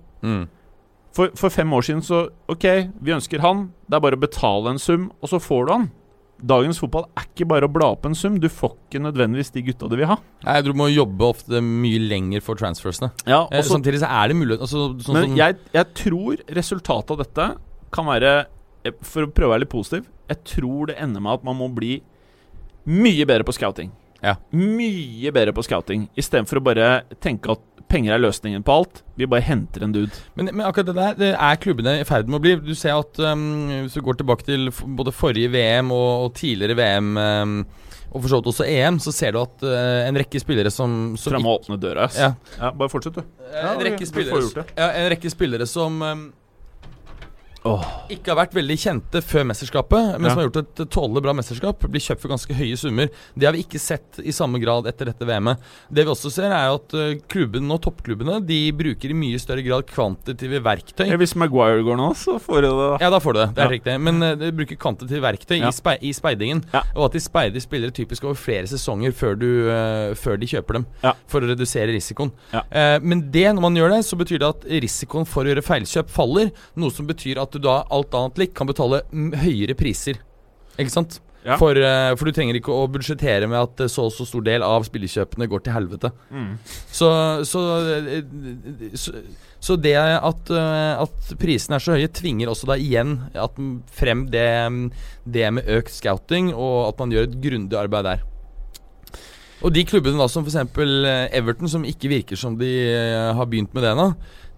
For, 1.14 1.30
for 1.38 1.52
fem 1.54 1.70
år 1.76 1.84
siden 1.86 2.02
så 2.02 2.24
Ok, 2.50 2.64
vi 3.04 3.12
ønsker 3.14 3.44
han. 3.44 3.68
Det 3.86 4.00
er 4.00 4.06
bare 4.06 4.18
å 4.18 4.22
betale 4.24 4.72
en 4.74 4.80
sum, 4.82 5.10
og 5.22 5.30
så 5.30 5.41
får 5.44 5.68
du 5.68 5.74
han. 5.76 5.90
Dagens 6.44 6.80
fotball 6.82 7.06
er 7.20 7.28
ikke 7.30 7.45
bare 7.48 7.68
å 7.68 7.72
bla 7.72 7.91
opp 7.94 8.08
en 8.10 8.16
sum. 8.18 8.40
Du 8.41 8.50
får 8.52 8.74
ikke 8.76 9.00
nødvendigvis 9.04 9.52
de 9.54 9.62
gutta 9.68 9.88
du 9.91 9.95
vil 10.00 10.10
ha. 10.10 10.18
Nei, 10.44 10.56
Du 10.66 10.74
må 10.76 10.88
jobbe 10.91 11.28
ofte 11.30 11.62
mye 11.64 12.02
lenger 12.02 12.41
for 12.44 12.60
transfersene. 12.60 13.12
Ja, 13.30 13.44
Eh, 13.52 13.62
samtidig 13.64 14.02
så 14.02 14.10
er 14.10 14.28
det 14.32 14.40
mulig 14.40 14.58
altså, 14.60 14.90
sånn 15.06 15.20
men 15.20 15.38
jeg, 15.38 15.60
jeg 15.76 15.94
tror 16.00 16.41
resultatet 16.58 17.12
av 17.14 17.22
dette 17.22 17.45
kan 17.94 18.08
være 18.10 18.34
eh, 18.84 18.91
For 19.06 19.24
å 19.28 19.32
prøve 19.32 19.52
å 19.52 19.54
være 19.54 19.64
litt 19.68 19.72
positiv 19.72 20.08
Jeg 20.32 20.41
tror 20.50 20.88
det 20.90 20.98
ender 21.00 21.22
med 21.22 21.38
at 21.38 21.44
man 21.48 21.56
må 21.62 21.70
bli 21.72 22.02
mye 22.90 23.24
bedre 23.30 23.45
på 23.48 23.54
scouting. 23.56 23.91
Ja. 24.24 24.38
Mye 24.56 25.34
bedre 25.36 25.54
på 25.56 25.66
scouting. 25.66 26.08
Istedenfor 26.20 26.62
å 26.62 26.66
bare 26.72 26.90
tenke 27.24 27.54
at 27.58 27.64
penger 27.94 28.16
er 28.16 28.24
løsningen 28.24 28.64
på 28.66 28.74
alt. 28.80 29.04
Vi 29.20 29.28
bare 29.30 29.45
henter 29.45 29.86
en 29.86 29.94
dude. 29.94 30.16
Men, 30.38 30.50
men 30.54 30.66
akkurat 30.66 30.90
det 30.90 30.95
der 30.98 31.18
det 31.20 31.32
er 31.36 31.62
klubbene 31.62 32.00
i 32.02 32.08
ferd 32.08 32.32
med 32.32 32.40
å 32.40 32.44
bli. 32.44 32.56
Du 32.64 32.74
ser 32.78 32.98
at 32.98 33.20
um, 33.22 33.45
Hvis 33.84 33.98
du 33.98 34.04
går 34.06 34.22
tilbake 34.22 34.48
til 34.48 34.70
både 34.98 35.14
forrige 35.14 35.52
VM 35.54 35.91
og, 35.94 36.12
og 36.28 36.38
tidligere 36.40 36.78
VM, 36.80 37.12
um, 37.18 37.58
og 38.14 38.22
for 38.22 38.30
så 38.30 38.40
vidt 38.40 38.50
også 38.52 38.66
EM, 38.70 39.00
så 39.02 39.14
ser 39.14 39.34
du 39.34 39.41
at 39.41 39.66
uh, 39.66 40.04
en 40.08 40.18
rekke 40.22 40.41
spillere 40.41 40.70
som, 40.74 41.14
som 41.20 41.34
Fram 41.34 41.50
og 41.50 41.64
åpne 41.64 41.80
døra. 41.82 42.08
ass. 42.08 42.20
Ja. 42.22 42.34
Ja, 42.60 42.72
bare 42.78 42.94
fortsett, 42.94 43.18
du. 43.18 43.26
Ja, 43.50 43.74
en, 43.74 43.84
rekke 43.90 44.06
du 44.06 44.10
spillere, 44.10 44.41
gjort 44.48 44.74
ja, 44.78 44.90
en 44.90 45.10
rekke 45.14 45.34
spillere 45.34 45.70
som 45.70 46.02
um, 46.02 46.28
Åh. 47.65 47.84
ikke 48.11 48.34
har 48.34 48.40
vært 48.45 48.53
veldig 48.57 48.76
kjente 48.77 49.22
før 49.23 49.45
mesterskapet, 49.48 50.19
men 50.19 50.23
Ja. 50.27 50.30
som 50.34 50.38
har 50.41 50.49
gjort 50.49 50.57
et 50.64 50.90
tålelig 50.91 51.23
bra 51.23 51.34
mesterskap, 51.34 51.80
blir 51.90 52.02
kjøpt 52.03 52.19
for 52.22 52.30
ganske 52.30 52.53
høye 52.53 52.77
summer. 52.77 53.10
Det 53.38 53.45
har 53.48 53.53
vi 53.53 53.64
ikke 53.64 53.80
sett 53.80 54.19
i 54.19 54.31
samme 54.31 54.60
grad 54.61 54.85
etter 54.85 55.06
dette 55.06 55.26
VM-et. 55.26 55.57
Det 55.91 56.03
vi 56.06 56.11
også 56.11 56.31
ser, 56.31 56.52
er 56.52 56.73
at 56.76 56.90
klubben 57.30 57.53
klubbene 57.53 57.73
og 57.76 57.81
toppklubbene 57.81 58.45
De 58.45 58.72
bruker 58.72 59.10
i 59.11 59.14
mye 59.18 59.40
større 59.40 59.64
grad 59.65 59.85
kvantitative 59.88 60.61
verktøy. 60.64 61.07
Ja, 61.10 61.18
hvis 61.18 61.35
Maguire 61.35 61.84
går 61.84 61.98
nå, 61.98 62.10
så 62.15 62.40
får 62.41 62.61
du 62.61 62.68
det. 62.68 62.73
da. 62.77 62.98
Ja, 63.06 63.10
da 63.10 63.19
får 63.19 63.34
du 63.34 63.40
det. 63.40 63.56
Det 63.56 63.61
er 63.64 63.69
Ja. 63.69 63.72
riktig. 63.77 64.02
Men 64.02 64.23
uh, 64.23 64.35
de 64.35 64.52
bruker 64.52 64.76
kvantitative 64.77 65.22
verktøy 65.22 65.57
i, 65.61 65.72
spe 65.72 65.98
i 66.02 66.11
speidingen. 66.14 66.64
Og 66.95 67.06
at 67.06 67.11
de 67.14 67.19
speider 67.19 67.60
spillere 67.60 67.91
typisk 67.91 68.23
over 68.23 68.35
flere 68.35 68.64
sesonger 68.68 69.11
før, 69.14 69.35
du, 69.40 69.48
uh, 69.69 70.14
før 70.15 70.38
de 70.40 70.48
kjøper 70.48 70.73
dem. 70.73 70.85
For 71.27 71.41
å 71.41 71.48
redusere 71.56 71.94
risikoen. 71.94 72.31
Eh, 72.53 72.99
men 72.99 73.30
det, 73.31 73.45
når 73.53 73.61
man 73.61 73.76
gjør 73.76 73.90
det, 73.95 74.02
så 74.06 74.18
betyr 74.18 74.40
det 74.40 74.49
at 74.49 74.61
risikoen 74.81 75.26
for 75.27 75.44
å 75.44 75.53
gjøre 75.53 75.64
feilkjøp 75.64 76.10
faller. 76.10 76.52
Noe 76.76 76.90
som 76.91 77.06
betyr 77.07 77.38
at 77.41 77.52
du 77.55 77.61
da 77.63 77.81
alt 77.93 78.15
annet 78.17 78.41
likt 78.41 78.57
kan 78.57 78.69
betale 78.69 79.03
høyere 79.43 79.77
priser. 79.77 80.19
Ikke 80.77 80.93
sant? 80.93 81.19
Ja. 81.43 81.57
For, 81.59 81.75
uh, 81.75 82.13
for 82.15 82.27
du 82.27 82.35
trenger 82.35 82.55
ikke 82.55 82.71
å 82.71 82.88
budsjettere 82.91 83.49
med 83.51 83.59
at 83.59 83.81
eh, 83.84 83.91
så 83.91 84.05
og 84.07 84.13
så 84.15 84.23
stor 84.27 84.45
del 84.45 84.63
av 84.63 84.85
spillekjøpene 84.88 85.47
går 85.51 85.65
til 85.65 85.75
helvete. 85.75 86.11
Mm. 86.31 86.53
Så, 86.63 87.09
så, 87.47 87.63
eh, 87.91 88.93
så, 88.99 89.15
så 89.59 89.75
det 89.80 89.97
at, 89.99 90.51
at 90.55 91.34
prisene 91.39 91.75
er 91.77 91.84
så 91.84 91.97
høye, 91.97 92.11
tvinger 92.15 92.51
også 92.51 92.69
da 92.71 92.77
igjen 92.80 93.17
at 93.35 93.59
frem 93.91 94.27
det, 94.31 94.47
det 95.27 95.49
med 95.57 95.67
økt 95.75 95.91
scouting, 95.91 96.53
og 96.55 96.93
at 96.93 97.03
man 97.03 97.15
gjør 97.15 97.27
et 97.27 97.41
grundig 97.43 97.80
arbeid 97.80 98.07
der. 98.07 98.23
Og 99.63 99.71
de 99.71 99.84
klubbene 99.88 100.19
da 100.19 100.27
som 100.31 100.47
f.eks. 100.47 100.59
Everton, 101.35 101.71
som 101.71 101.88
ikke 101.88 102.11
virker 102.11 102.39
som 102.39 102.55
de 102.59 102.71
har 103.35 103.47
begynt 103.51 103.75
med 103.75 103.84
det 103.84 103.93
ennå, 103.93 104.09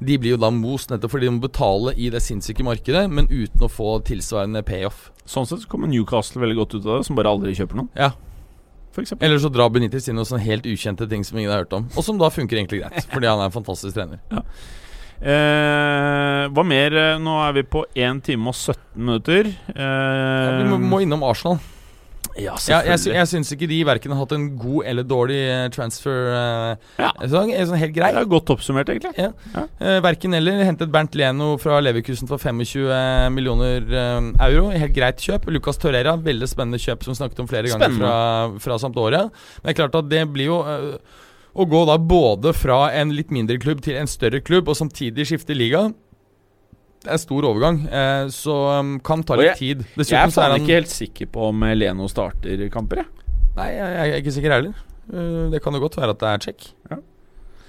de 0.03 0.17
blir 0.19 0.35
jo 0.35 0.37
da 0.41 0.49
most 0.51 0.89
nettopp 0.91 1.13
fordi 1.15 1.29
de 1.29 1.33
må 1.37 1.41
betale 1.45 1.93
i 1.95 2.09
det 2.11 2.19
sinnssyke 2.23 2.63
markedet, 2.67 3.05
men 3.11 3.29
uten 3.31 3.63
å 3.63 3.69
få 3.71 3.99
tilsvarende 4.05 4.63
payoff. 4.67 5.09
Sånn 5.25 5.47
sett 5.47 5.63
så 5.63 5.69
kommer 5.71 5.87
Newcastle 5.91 6.41
veldig 6.43 6.57
godt 6.59 6.75
ut 6.75 6.85
av 6.85 6.97
det, 6.99 7.05
som 7.07 7.15
bare 7.17 7.31
aldri 7.31 7.55
kjøper 7.57 7.79
noen. 7.79 7.89
Ja. 7.95 8.11
For. 8.95 9.03
Eller 9.19 9.39
så 9.43 9.49
drar 9.51 9.71
Benitez 9.75 10.05
inn 10.07 10.15
noen 10.15 10.27
sånne 10.27 10.43
helt 10.45 10.67
ukjente 10.71 11.07
ting 11.11 11.23
som 11.27 11.37
ingen 11.39 11.51
har 11.51 11.63
hørt 11.65 11.73
om, 11.75 11.87
og 11.95 12.03
som 12.05 12.19
da 12.19 12.29
funker 12.31 12.59
egentlig 12.59 12.79
greit, 12.83 13.07
fordi 13.13 13.27
han 13.27 13.39
er 13.43 13.49
en 13.49 13.55
fantastisk 13.55 13.95
trener. 13.97 14.21
Eh, 15.25 16.43
hva 16.51 16.63
mer? 16.67 16.95
Nå 17.23 17.37
er 17.47 17.55
vi 17.55 17.63
på 17.75 17.85
1 17.95 18.19
time 18.27 18.51
og 18.51 18.55
17 18.55 18.79
minutter. 18.99 19.47
Eh, 19.71 20.49
Vi 20.61 20.69
må, 20.69 20.79
må 20.91 20.99
innom 21.03 21.23
Arsenal. 21.27 21.59
Ja, 22.35 22.55
Ja, 22.67 22.81
jeg, 22.83 22.99
sy 22.99 23.11
jeg 23.13 23.27
syns 23.31 23.51
ikke 23.55 23.67
de 23.71 23.77
verken 23.87 24.11
har 24.11 24.19
hatt 24.25 24.33
en 24.35 24.47
god 24.59 24.83
eller 24.89 25.05
dårlig 25.07 25.39
eh, 25.47 25.67
transfer 25.71 26.25
Uh, 26.35 26.75
Ja. 26.99 27.11
Eh, 27.21 27.29
Sånn 27.31 27.77
helt 27.79 27.93
grei. 27.95 28.11
det 28.11 28.21
er 28.23 28.29
godt 28.31 28.49
oppsummert, 28.51 28.89
egentlig. 28.91 29.13
Ja. 29.19 29.31
Eh, 29.79 29.99
verken 30.03 30.33
eller. 30.35 30.63
Hentet 30.67 30.91
Bernt 30.91 31.15
Leno 31.15 31.53
fra 31.61 31.79
Leverkusen 31.83 32.27
for 32.27 32.41
25 32.41 33.31
millioner 33.35 33.85
uh, 33.87 34.31
euro. 34.49 34.69
Helt 34.75 34.95
greit 34.95 35.21
kjøp. 35.23 35.47
Lucas 35.53 35.79
Torreira, 35.81 36.15
veldig 36.19 36.49
spennende 36.51 36.81
kjøp 36.81 37.05
som 37.07 37.15
snakket 37.17 37.43
om 37.43 37.47
flere 37.51 37.69
ganger 37.71 37.85
Spennende. 37.87 38.09
fra, 38.09 38.63
fra 38.65 38.79
Sampdoria. 38.81 39.23
Men 39.61 39.69
det 39.69 39.75
er 39.75 39.79
klart 39.83 39.95
at 40.01 40.09
det 40.11 40.23
blir 40.33 40.49
jo 40.51 40.59
eh, 40.67 41.21
å 41.55 41.65
gå 41.71 41.81
da 41.87 41.95
både 42.01 42.51
fra 42.57 42.89
en 42.99 43.13
litt 43.15 43.31
mindre 43.31 43.55
klubb 43.63 43.79
til 43.85 43.95
en 43.95 44.09
større 44.11 44.41
klubb, 44.43 44.67
og 44.67 44.75
samtidig 44.75 45.23
skifte 45.29 45.55
liga. 45.55 45.85
Er 47.07 47.19
stor 47.21 47.45
overgang, 47.49 47.83
eh, 47.87 48.27
så 48.33 48.55
um, 48.79 48.95
kan 48.99 49.23
ta 49.23 49.35
litt 49.39 49.51
jeg- 49.53 49.57
tid. 49.59 49.83
Jeg 49.85 49.99
Dessuten 50.01 50.21
er 50.23 50.33
så 50.33 50.41
er 50.41 50.49
faen 50.53 50.61
ikke 50.63 50.77
helt 50.79 50.93
sikker 50.93 51.29
på 51.31 51.49
om 51.49 51.65
Leno 51.77 52.07
starter 52.11 52.69
kamper, 52.73 53.03
jeg. 53.03 53.05
Nei, 53.55 53.67
jeg, 53.71 53.91
jeg 53.95 54.11
er 54.15 54.21
ikke 54.23 54.33
sikker 54.35 54.55
heller. 54.57 54.73
Uh, 55.11 55.49
det 55.53 55.61
kan 55.63 55.73
jo 55.73 55.79
godt 55.83 55.97
være 55.97 56.15
at 56.15 56.19
det 56.23 56.31
er 56.33 56.37
check. 56.47 56.71
Ja. 56.89 56.97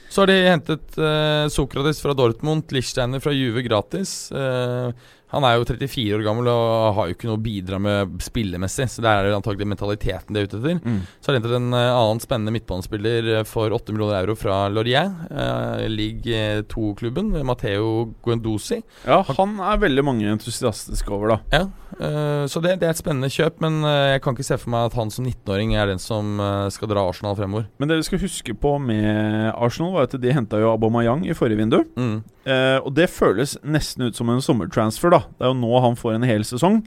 Så 0.09 0.23
har 0.23 0.31
de 0.31 0.37
hentet 0.49 0.97
uh, 1.03 1.49
Sokrates 1.53 2.01
fra 2.01 2.15
Dortmund, 2.17 2.65
Lichsteiner 2.73 3.21
fra 3.21 3.33
Juve 3.35 3.61
gratis. 3.67 4.31
Eh, 4.33 4.93
han 5.33 5.47
er 5.47 5.57
jo 5.57 5.67
34 5.67 6.19
år 6.19 6.25
gammel 6.27 6.49
og 6.53 6.95
har 6.97 7.09
jo 7.09 7.17
ikke 7.17 7.29
noe 7.29 7.39
å 7.39 7.43
bidra 7.43 7.81
med 7.83 8.17
spillemessig, 8.23 8.87
så 8.93 9.03
det 9.05 9.13
er 9.13 9.35
antagelig 9.35 9.67
mentaliteten 9.73 10.37
det 10.37 10.43
er 10.43 10.49
ute 10.51 10.61
etter. 10.61 11.01
Så 11.19 11.31
har 11.31 11.37
de 11.37 11.41
hentet 11.41 11.57
en 11.59 11.75
eh, 11.75 11.91
annen 11.91 12.23
spennende 12.23 12.55
midtbanespiller 12.55 13.31
eh, 13.39 13.47
for 13.49 13.75
8 13.75 13.95
millioner 13.95 14.21
euro 14.21 14.37
fra 14.39 14.67
Laurier, 14.71 15.11
uh, 15.31 15.83
league 15.91 16.63
2-klubben, 16.71 17.33
Matteo 17.47 18.13
Guendouzi. 18.25 18.81
Ja, 19.07 19.23
han 19.37 19.59
er 19.59 19.83
veldig 19.83 20.05
mange 20.07 20.31
entusiastiske 20.31 21.11
over, 21.11 21.35
da. 21.35 21.39
Ja, 21.57 21.65
eh, 21.99 22.45
så 22.51 22.63
det, 22.63 22.77
det 22.81 22.89
er 22.89 22.95
et 22.95 23.03
spennende 23.03 23.33
kjøp, 23.33 23.59
men 23.65 23.83
eh, 23.83 24.13
jeg 24.15 24.23
kan 24.25 24.37
ikke 24.37 24.47
se 24.47 24.61
for 24.63 24.75
meg 24.75 24.93
at 24.93 24.99
han 24.99 25.13
som 25.15 25.27
19-åring 25.27 25.75
er 25.75 25.91
den 25.91 26.03
som 26.03 26.39
eh, 26.43 26.69
skal 26.75 26.93
dra 26.93 27.07
Arsenal 27.11 27.37
fremover. 27.39 27.67
Men 27.81 27.91
det 27.91 28.01
vi 28.01 28.09
skal 28.13 28.23
huske 28.23 28.57
på 28.63 28.77
med 28.83 29.51
Arsenal, 29.55 29.95
var 29.97 30.09
at 30.09 30.17
de 30.23 30.39
henta 30.39 30.63
jo 30.63 30.71
Aubameyang 30.75 31.27
i 31.27 31.37
forrige 31.37 31.61
vindu. 31.65 31.83
Mm. 31.99 32.23
Eh, 32.47 32.79
og 32.79 32.93
det 32.95 33.09
føles 33.11 33.57
nesten 33.67 34.07
ut 34.07 34.19
som 34.19 34.31
en 34.31 34.43
sommertransfer, 34.45 35.11
da. 35.11 35.16
Det 35.25 35.47
er 35.47 35.53
jo 35.53 35.59
nå 35.61 35.83
han 35.85 35.99
får 35.99 36.17
en 36.17 36.29
hel 36.29 36.45
sesong. 36.47 36.81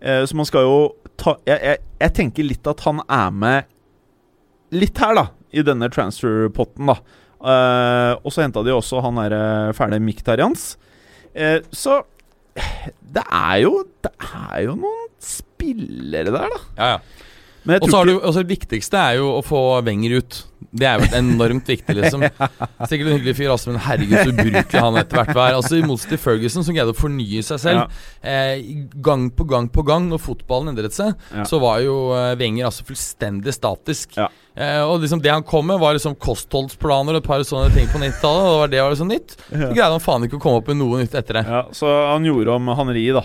Eh, 0.00 0.22
så 0.28 0.36
man 0.38 0.46
skal 0.48 0.66
jo 0.66 0.76
ta 1.18 1.34
jeg, 1.48 1.58
jeg, 1.58 1.80
jeg 2.04 2.14
tenker 2.14 2.46
litt 2.46 2.68
at 2.70 2.84
han 2.86 3.02
er 3.04 3.32
med 3.34 3.74
litt 4.78 5.00
her, 5.00 5.14
da, 5.16 5.24
i 5.56 5.64
denne 5.64 5.88
transfer-potten, 5.90 6.90
da. 6.90 6.98
Eh, 7.38 8.12
og 8.20 8.34
så 8.34 8.44
henta 8.44 8.62
de 8.66 8.74
også 8.74 9.00
han 9.04 9.18
derre 9.20 9.72
fæle 9.78 10.00
Miktarians. 10.02 10.72
Eh, 11.34 11.60
så 11.72 12.02
det 13.14 13.22
er 13.22 13.60
jo 13.62 13.84
Det 14.02 14.10
er 14.18 14.64
jo 14.66 14.74
noen 14.80 15.08
spillere 15.22 16.32
der, 16.34 16.50
da. 16.54 16.60
Ja, 16.78 16.90
ja. 16.96 17.17
Og 17.68 17.90
så 17.92 18.00
også 18.18 18.42
Det 18.44 18.48
viktigste 18.56 18.96
er 19.00 19.18
jo 19.20 19.32
å 19.38 19.42
få 19.44 19.60
Wenger 19.86 20.18
ut. 20.22 20.38
Det 20.78 20.84
er 20.84 21.00
jo 21.00 21.06
enormt 21.16 21.68
viktig, 21.70 21.94
liksom. 21.96 22.24
Sikkert 22.90 23.06
en 23.08 23.14
hyggelig 23.16 23.34
fyr, 23.38 23.52
altså, 23.54 23.70
men 23.72 23.80
herregud, 23.80 24.18
så 24.18 24.32
ubrukelig 24.34 24.82
han 24.84 24.98
etter 25.00 25.20
hvert 25.20 25.36
var. 25.36 25.54
Altså, 25.56 25.78
I 25.78 25.84
motsetning 25.86 26.18
til 26.18 26.22
Ferguson, 26.24 26.64
som 26.66 26.76
greide 26.76 26.92
å 26.92 26.98
fornye 26.98 27.44
seg 27.46 27.60
selv 27.62 27.94
eh, 28.20 28.60
gang 29.04 29.28
på 29.32 29.46
gang 29.48 29.68
på 29.72 29.84
gang 29.88 30.08
når 30.10 30.20
fotballen 30.24 30.72
endret 30.74 30.96
seg, 30.96 31.14
Ja. 31.32 31.46
så 31.48 31.60
var 31.62 31.80
jo 31.84 31.94
eh, 32.16 32.34
Wenger 32.40 32.68
altså 32.68 32.84
fullstendig 32.88 33.54
statisk. 33.56 34.18
Ja. 34.18 34.28
Eh, 34.58 34.82
og 34.82 35.00
liksom 35.04 35.22
det 35.24 35.30
han 35.32 35.46
kom 35.46 35.68
med, 35.70 35.78
var 35.80 35.94
liksom 35.96 36.18
kostholdsplaner 36.20 37.16
og 37.16 37.22
et 37.22 37.28
par 37.30 37.44
sånne 37.46 37.72
ting 37.72 37.88
på 37.92 38.00
90-tallet. 38.02 38.44
Og 38.44 38.52
det 38.52 38.58
var 38.60 38.72
det 38.74 38.82
var 38.84 38.94
liksom 38.96 39.12
nytt. 39.14 39.36
Så 39.48 39.72
greide 39.72 39.92
han 39.94 40.04
faen 40.04 40.26
ikke 40.28 40.40
å 40.40 40.42
komme 40.42 40.60
opp 40.60 40.68
med 40.72 40.80
noe 40.82 41.00
nytt 41.04 41.14
etter 41.18 41.40
det. 41.40 41.44
ja, 41.48 41.62
Så 41.72 41.88
han 42.12 42.26
gjorde 42.28 42.56
om 42.58 42.68
Hanri, 42.78 43.06
da. 43.14 43.24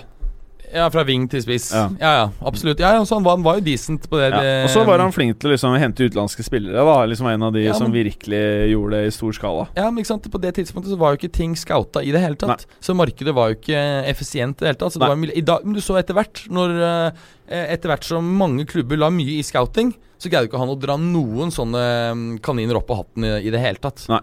Ja, 0.73 0.87
Fra 0.93 1.03
wing 1.07 1.27
til 1.29 1.43
spiss. 1.43 1.69
Ja. 1.73 1.85
Ja, 2.01 2.11
ja, 2.17 2.23
absolutt. 2.49 2.81
Ja, 2.81 2.95
ja, 2.97 3.03
så 3.05 3.19
han 3.19 3.25
var, 3.25 3.37
han 3.37 3.45
var 3.45 3.59
jo 3.59 3.65
decent 3.67 4.07
på 4.09 4.17
det. 4.19 4.31
Ja. 4.33 4.63
Og 4.65 4.71
så 4.73 4.83
var 4.87 5.03
han 5.03 5.13
flink 5.13 5.37
til 5.39 5.51
å 5.51 5.53
liksom 5.53 5.75
hente 5.79 6.07
utenlandske 6.07 6.45
spillere. 6.45 6.81
da 6.87 6.95
Liksom 7.09 7.29
En 7.29 7.45
av 7.49 7.53
de 7.53 7.65
Ja, 7.67 7.75
som 7.77 7.93
virkelig 7.93 8.41
gjorde 8.71 8.97
det 8.97 9.11
i 9.11 9.13
stor 9.15 9.35
skala. 9.37 9.67
Ja, 9.77 9.89
men 9.91 10.01
ikke 10.01 10.11
sant 10.13 10.29
På 10.33 10.41
det 10.41 10.55
tidspunktet 10.57 10.93
så 10.93 10.99
var 10.99 11.13
jo 11.13 11.21
ikke 11.21 11.33
ting 11.37 11.53
scouta 11.59 12.01
i 12.03 12.11
det 12.15 12.23
hele 12.23 12.39
tatt. 12.39 12.65
Så 12.83 12.95
markedet 12.97 13.35
var 13.35 13.51
jo 13.51 13.59
ikke 13.59 13.83
effisient 14.09 14.57
i 14.57 14.65
det 14.65 14.73
hele 14.73 14.81
tatt. 14.81 14.95
Så 14.95 14.99
det 15.01 15.07
Nei. 15.07 15.13
var 15.29 15.37
i 15.37 15.45
dag, 15.45 15.65
men 15.67 15.77
du 15.77 15.81
så 15.83 15.99
etter 16.01 16.17
hvert, 16.17 16.45
når 16.49 16.75
eh, 16.81 17.23
Etter 17.53 17.91
hvert 17.91 18.05
som 18.07 18.25
mange 18.39 18.63
klubber 18.65 18.97
la 18.97 19.09
mye 19.13 19.35
i 19.37 19.43
scouting, 19.45 19.91
så 20.17 20.29
greide 20.31 20.47
ikke 20.47 20.57
han 20.61 20.71
å 20.71 20.77
dra 20.79 20.95
noen 20.97 21.51
sånne 21.53 21.81
mm, 22.15 22.21
kaniner 22.41 22.79
opp 22.79 22.89
av 22.95 23.01
hatten 23.03 23.27
i, 23.27 23.33
i 23.45 23.51
det 23.53 23.59
hele 23.61 23.81
tatt. 23.83 24.05
Nei. 24.09 24.21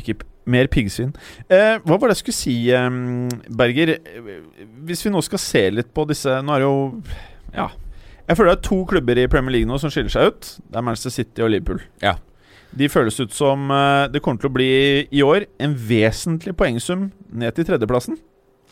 Ikke 0.00 0.16
mer 0.46 0.66
piggsvin. 0.66 1.12
Eh, 1.48 1.78
hva 1.84 1.98
var 2.00 2.08
det 2.10 2.16
jeg 2.16 2.22
skulle 2.24 2.38
si, 2.40 2.56
Berger? 3.56 3.94
Hvis 4.86 5.04
vi 5.06 5.12
nå 5.14 5.22
skal 5.22 5.38
se 5.42 5.62
litt 5.70 5.92
på 5.94 6.04
disse 6.08 6.40
Nå 6.42 6.54
er 6.56 6.64
det 6.64 6.68
jo 6.68 7.02
Ja. 7.54 7.68
Jeg 8.28 8.36
føler 8.38 8.52
det 8.54 8.58
er 8.60 8.68
to 8.68 8.84
klubber 8.88 9.18
i 9.18 9.26
Premier 9.28 9.52
League 9.52 9.68
nå 9.68 9.78
som 9.82 9.90
skiller 9.90 10.12
seg 10.12 10.28
ut. 10.30 10.50
Det 10.70 10.78
er 10.78 10.84
Manchester 10.86 11.10
City 11.10 11.42
og 11.42 11.50
Liverpool. 11.50 11.80
Ja. 12.00 12.14
De 12.72 12.86
føles 12.88 13.18
ut 13.20 13.32
som 13.34 13.66
eh, 13.70 14.06
det 14.08 14.22
kommer 14.24 14.40
til 14.40 14.48
å 14.48 14.54
bli 14.54 14.68
i 15.12 15.22
år 15.26 15.44
en 15.60 15.74
vesentlig 15.76 16.54
poengsum 16.56 17.10
ned 17.30 17.52
til 17.58 17.66
tredjeplassen. 17.68 18.16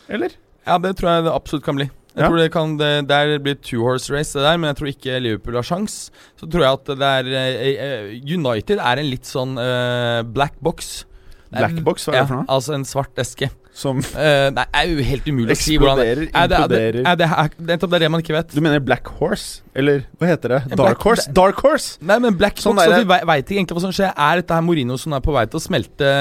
Eller? 0.09 0.33
Ja, 0.65 0.77
det 0.81 0.95
tror 0.97 1.11
jeg 1.11 1.25
det 1.27 1.33
absolutt 1.35 1.65
kan 1.67 1.75
bli. 1.77 1.89
Jeg 2.15 2.23
Ja. 2.23 2.27
tror 2.27 2.37
det 2.41 2.51
kan 2.51 2.77
det, 2.77 3.07
Der 3.07 3.37
blir 3.39 3.55
two 3.61 3.83
horse 3.83 4.09
race, 4.11 4.33
det 4.33 4.43
der, 4.43 4.57
men 4.57 4.67
jeg 4.73 4.75
tror 4.77 4.87
ikke 4.91 5.19
Liverpool 5.21 5.55
har 5.55 5.63
sjans. 5.63 6.09
Så 6.39 6.49
tror 6.49 6.63
jeg 6.63 6.73
at 6.73 6.85
det 6.85 7.11
er 7.11 7.25
eh, 7.35 7.75
eh, 7.75 8.21
United 8.25 8.79
er 8.79 8.97
en 8.99 9.09
litt 9.11 9.23
sånn 9.29 9.53
uh, 9.59 10.23
black 10.23 10.53
box. 10.61 11.05
Det 11.51 11.59
er- 11.59 11.67
Black 11.67 11.83
box, 11.83 12.05
hva 12.07 12.13
er 12.13 12.15
det 12.15 12.21
ja, 12.21 12.27
for 12.29 12.35
noe? 12.39 12.45
Altså 12.47 12.73
en 12.77 12.85
svart 12.87 13.17
eske. 13.19 13.49
Som 13.73 13.99
uh, 14.03 14.49
det 14.51 14.63
er 14.75 14.87
jo 14.89 15.03
helt 15.07 15.27
umulig 15.31 15.53
å 15.53 15.55
si 15.55 15.77
hvordan 15.79 15.99
eksploderer, 16.03 16.21
er- 16.27 16.43
imploderer 16.43 16.97
er- 17.07 17.15
det, 17.15 17.27
er- 17.27 17.99
det, 17.99 18.09
man 18.11 18.19
ikke 18.23 18.33
vet. 18.35 18.49
Du 18.55 18.59
mener 18.61 18.79
Black 18.83 19.07
Horse? 19.19 19.61
Eller 19.75 20.01
hva 20.19 20.27
heter 20.27 20.49
det? 20.49 20.59
Dark 20.75 20.79
Black- 20.81 21.03
Horse? 21.07 21.31
Dark 21.31 21.61
Horse! 21.63 21.97
Nei, 22.01 22.17
men 22.19 22.35
Black 22.35 22.59
Sånn 22.59 22.75
Box, 22.75 22.87
altså, 22.87 23.05
vi 23.07 23.19
veit 23.31 23.45
ikke 23.45 23.57
egentlig 23.61 23.77
hva 23.79 23.83
som 23.85 23.93
skjer. 23.95 24.11
Er 24.15 24.41
dette 24.41 24.57
her 24.57 24.61
Morino 24.67 24.97
som 24.99 25.13
er 25.15 25.23
på 25.23 25.31
vei 25.35 25.45
til 25.47 25.59
å 25.59 25.63
smelte 25.63 26.11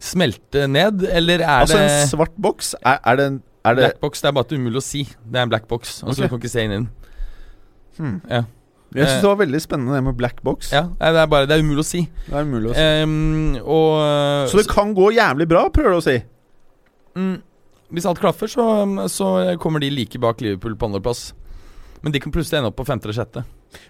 Smelte 0.00 0.64
ned, 0.68 1.04
eller 1.10 1.40
er 1.44 1.60
Altså 1.60 1.76
det 1.76 1.90
en 1.90 2.08
svart 2.08 2.36
boks? 2.40 2.74
Er, 2.84 2.98
er 3.04 3.16
det, 3.20 3.26
en- 3.34 3.42
er 3.64 3.74
det 3.76 3.84
Black 3.84 4.00
Box? 4.00 4.20
Det 4.24 4.28
er 4.28 4.32
bare 4.40 4.56
umulig 4.56 4.80
å 4.80 4.84
si. 4.84 5.04
Det 5.04 5.36
er 5.36 5.42
en 5.44 5.52
black 5.52 5.68
box. 5.68 6.02
Altså, 6.02 6.22
så 6.22 6.22
Du 6.24 6.28
kan 6.32 6.40
ikke 6.40 6.52
se 6.52 6.64
inn 6.64 6.72
i 6.72 6.78
den. 6.80 6.88
hmm. 7.98 8.20
Ja. 8.30 8.42
Jeg 8.94 9.06
syns 9.06 9.22
det 9.22 9.28
var 9.30 9.38
veldig 9.38 9.60
spennende 9.62 9.94
det 9.94 10.02
med 10.08 10.16
black 10.18 10.40
box. 10.42 10.72
Ja, 10.74 10.88
det 10.98 11.20
er 11.22 11.28
bare 11.30 11.46
Det 11.46 11.54
er 11.56 11.62
umulig 11.62 11.84
å 11.84 11.86
si. 11.86 12.00
Det 12.26 12.34
er 12.34 12.48
umulig 12.48 12.72
å 12.72 12.74
si. 12.74 12.86
Um, 13.04 13.54
og 13.62 14.48
Så 14.50 14.58
det 14.58 14.66
kan 14.72 14.94
gå 14.96 15.12
jævlig 15.14 15.46
bra, 15.50 15.68
prøver 15.70 15.94
du 15.94 16.00
å 16.00 16.04
si? 16.08 16.16
mm, 17.14 17.36
Hvis 17.94 18.06
alt 18.10 18.18
klaffer, 18.22 18.50
så, 18.50 18.64
så 19.10 19.30
kommer 19.62 19.80
de 19.82 19.90
like 19.94 20.18
bak 20.22 20.40
Liverpool 20.42 20.74
på 20.78 20.90
andreplass. 20.90 21.32
Men 22.02 22.12
de 22.14 22.20
kan 22.22 22.32
plutselig 22.32 22.58
ende 22.58 22.70
opp 22.72 22.78
på 22.80 22.86
femte 22.88 23.06
eller 23.06 23.18
sjette. 23.18 23.42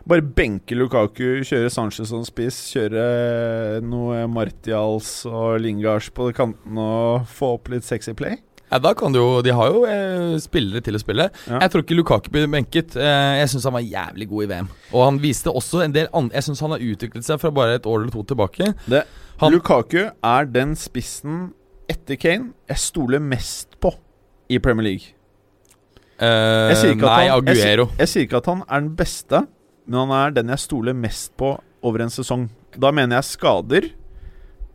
Bare 0.08 0.20
benke 0.20 0.76
Lukaku, 0.76 1.40
kjøre 1.46 1.70
Sanchez 1.72 2.10
som 2.10 2.24
spiss, 2.26 2.58
kjøre 2.74 3.80
noe 3.86 4.26
Martials 4.28 5.22
og 5.30 5.60
Lingars 5.62 6.10
på 6.12 6.28
kanten 6.36 6.76
og 6.80 7.28
få 7.30 7.54
opp 7.56 7.70
litt 7.72 7.86
sexy 7.86 8.12
play? 8.18 8.40
Ja, 8.70 8.78
da 8.78 8.92
kan 8.94 9.10
du 9.12 9.18
jo 9.18 9.42
De 9.42 9.50
har 9.50 9.70
jo 9.72 9.80
eh, 9.84 10.36
spillere 10.38 10.80
til 10.86 10.94
å 10.94 11.00
spille. 11.02 11.28
Ja. 11.48 11.58
Jeg 11.64 11.70
tror 11.72 11.82
ikke 11.82 11.96
Lukaku 11.98 12.28
blir 12.30 12.46
benket. 12.52 12.94
Eh, 12.96 13.38
jeg 13.40 13.48
syns 13.50 13.64
han 13.66 13.74
var 13.74 13.82
jævlig 13.82 14.28
god 14.30 14.44
i 14.44 14.50
VM. 14.52 14.68
Og 14.92 15.04
han 15.08 15.18
viste 15.22 15.50
også 15.50 15.82
en 15.84 15.92
del 15.96 16.06
andre 16.14 16.38
Jeg 16.38 16.46
syns 16.48 16.60
han 16.62 16.70
har 16.76 16.84
utviklet 16.86 17.26
seg 17.26 17.40
fra 17.42 17.50
bare 17.50 17.74
et 17.80 17.86
år 17.90 18.02
eller 18.04 18.12
to 18.14 18.22
tilbake. 18.30 18.72
Det, 18.86 19.04
Han- 19.40 19.52
Lukaku 19.52 20.10
er 20.22 20.44
den 20.52 20.76
spissen 20.76 21.52
etter 21.90 22.14
Kane 22.20 22.52
jeg 22.68 22.78
stoler 22.78 23.18
mest 23.20 23.74
på 23.80 23.90
i 24.50 24.58
Premier 24.62 24.84
League. 24.84 25.14
Eh, 26.20 26.70
Jeg 26.76 26.96
nei, 27.00 27.28
han- 27.28 27.44
jeg 27.46 27.56
Aguero. 27.56 27.88
Jeg 27.98 28.08
sier 28.08 28.26
ikke 28.26 28.36
at 28.36 28.46
han 28.46 28.62
er 28.68 28.80
den 28.80 28.94
beste, 28.94 29.46
men 29.86 29.98
han 30.08 30.10
er 30.28 30.30
den 30.36 30.48
jeg 30.48 30.58
stoler 30.58 30.92
mest 30.94 31.34
på 31.36 31.58
over 31.82 32.02
en 32.02 32.10
sesong. 32.12 32.48
Da 32.78 32.90
mener 32.92 33.16
jeg 33.16 33.24
skader, 33.24 33.90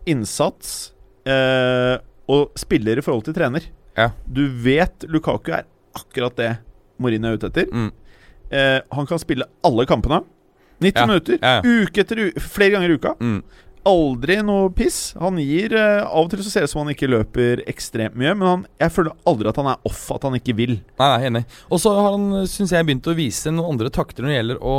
innsats 0.05 0.91
eh, 1.26 1.97
og 2.27 2.51
spiller 2.57 2.97
i 2.97 3.01
forhold 3.05 3.23
til 3.27 3.34
trener. 3.38 3.61
Ja. 3.97 4.09
Du 4.27 4.43
vet 4.65 5.05
Lukaku 5.07 5.51
er 5.55 5.65
akkurat 5.95 6.35
det 6.39 6.51
Mourinho 6.99 7.31
er 7.34 7.38
ute 7.39 7.49
etter. 7.51 7.67
Mm. 7.72 7.91
Eh, 8.51 8.80
han 8.95 9.07
kan 9.09 9.19
spille 9.22 9.47
alle 9.65 9.85
kampene. 9.89 10.22
90 10.84 10.99
Ja, 10.99 11.05
minutter. 11.07 11.38
ja. 11.41 11.61
Uke 11.63 12.01
etter 12.03 12.19
uke. 12.27 12.41
Flere 12.43 12.76
ganger 12.76 12.89
i 12.91 12.97
uka. 12.99 13.15
Mm. 13.19 13.39
Aldri 13.85 14.39
noe 14.41 14.72
piss. 14.73 15.13
Han 15.22 15.38
gir 15.38 15.76
eh, 15.77 16.01
Av 16.01 16.23
og 16.26 16.31
til 16.31 16.41
så 16.41 16.49
ser 16.49 16.63
det 16.65 16.69
som 16.72 16.81
han 16.81 16.89
ikke 16.95 17.09
løper 17.11 17.61
ekstremt 17.69 18.15
mye, 18.17 18.31
men 18.34 18.47
han, 18.49 18.63
jeg 18.81 18.93
føler 18.95 19.13
aldri 19.30 19.51
at 19.51 19.59
han 19.61 19.69
er 19.76 19.84
off, 19.85 19.99
at 20.15 20.23
han 20.26 20.35
ikke 20.39 20.55
vil. 20.57 20.73
Nei, 20.97 21.09
nei, 21.11 21.27
enig. 21.30 21.43
Og 21.69 21.80
så 21.84 21.93
har 21.93 22.15
han, 22.15 22.26
syns 22.49 22.73
jeg, 22.73 22.88
begynt 22.88 23.11
å 23.11 23.15
vise 23.17 23.53
noen 23.53 23.76
andre 23.76 23.91
takter 23.93 24.26
når 24.26 24.31
det 24.34 24.39
gjelder 24.39 24.63
å 24.65 24.76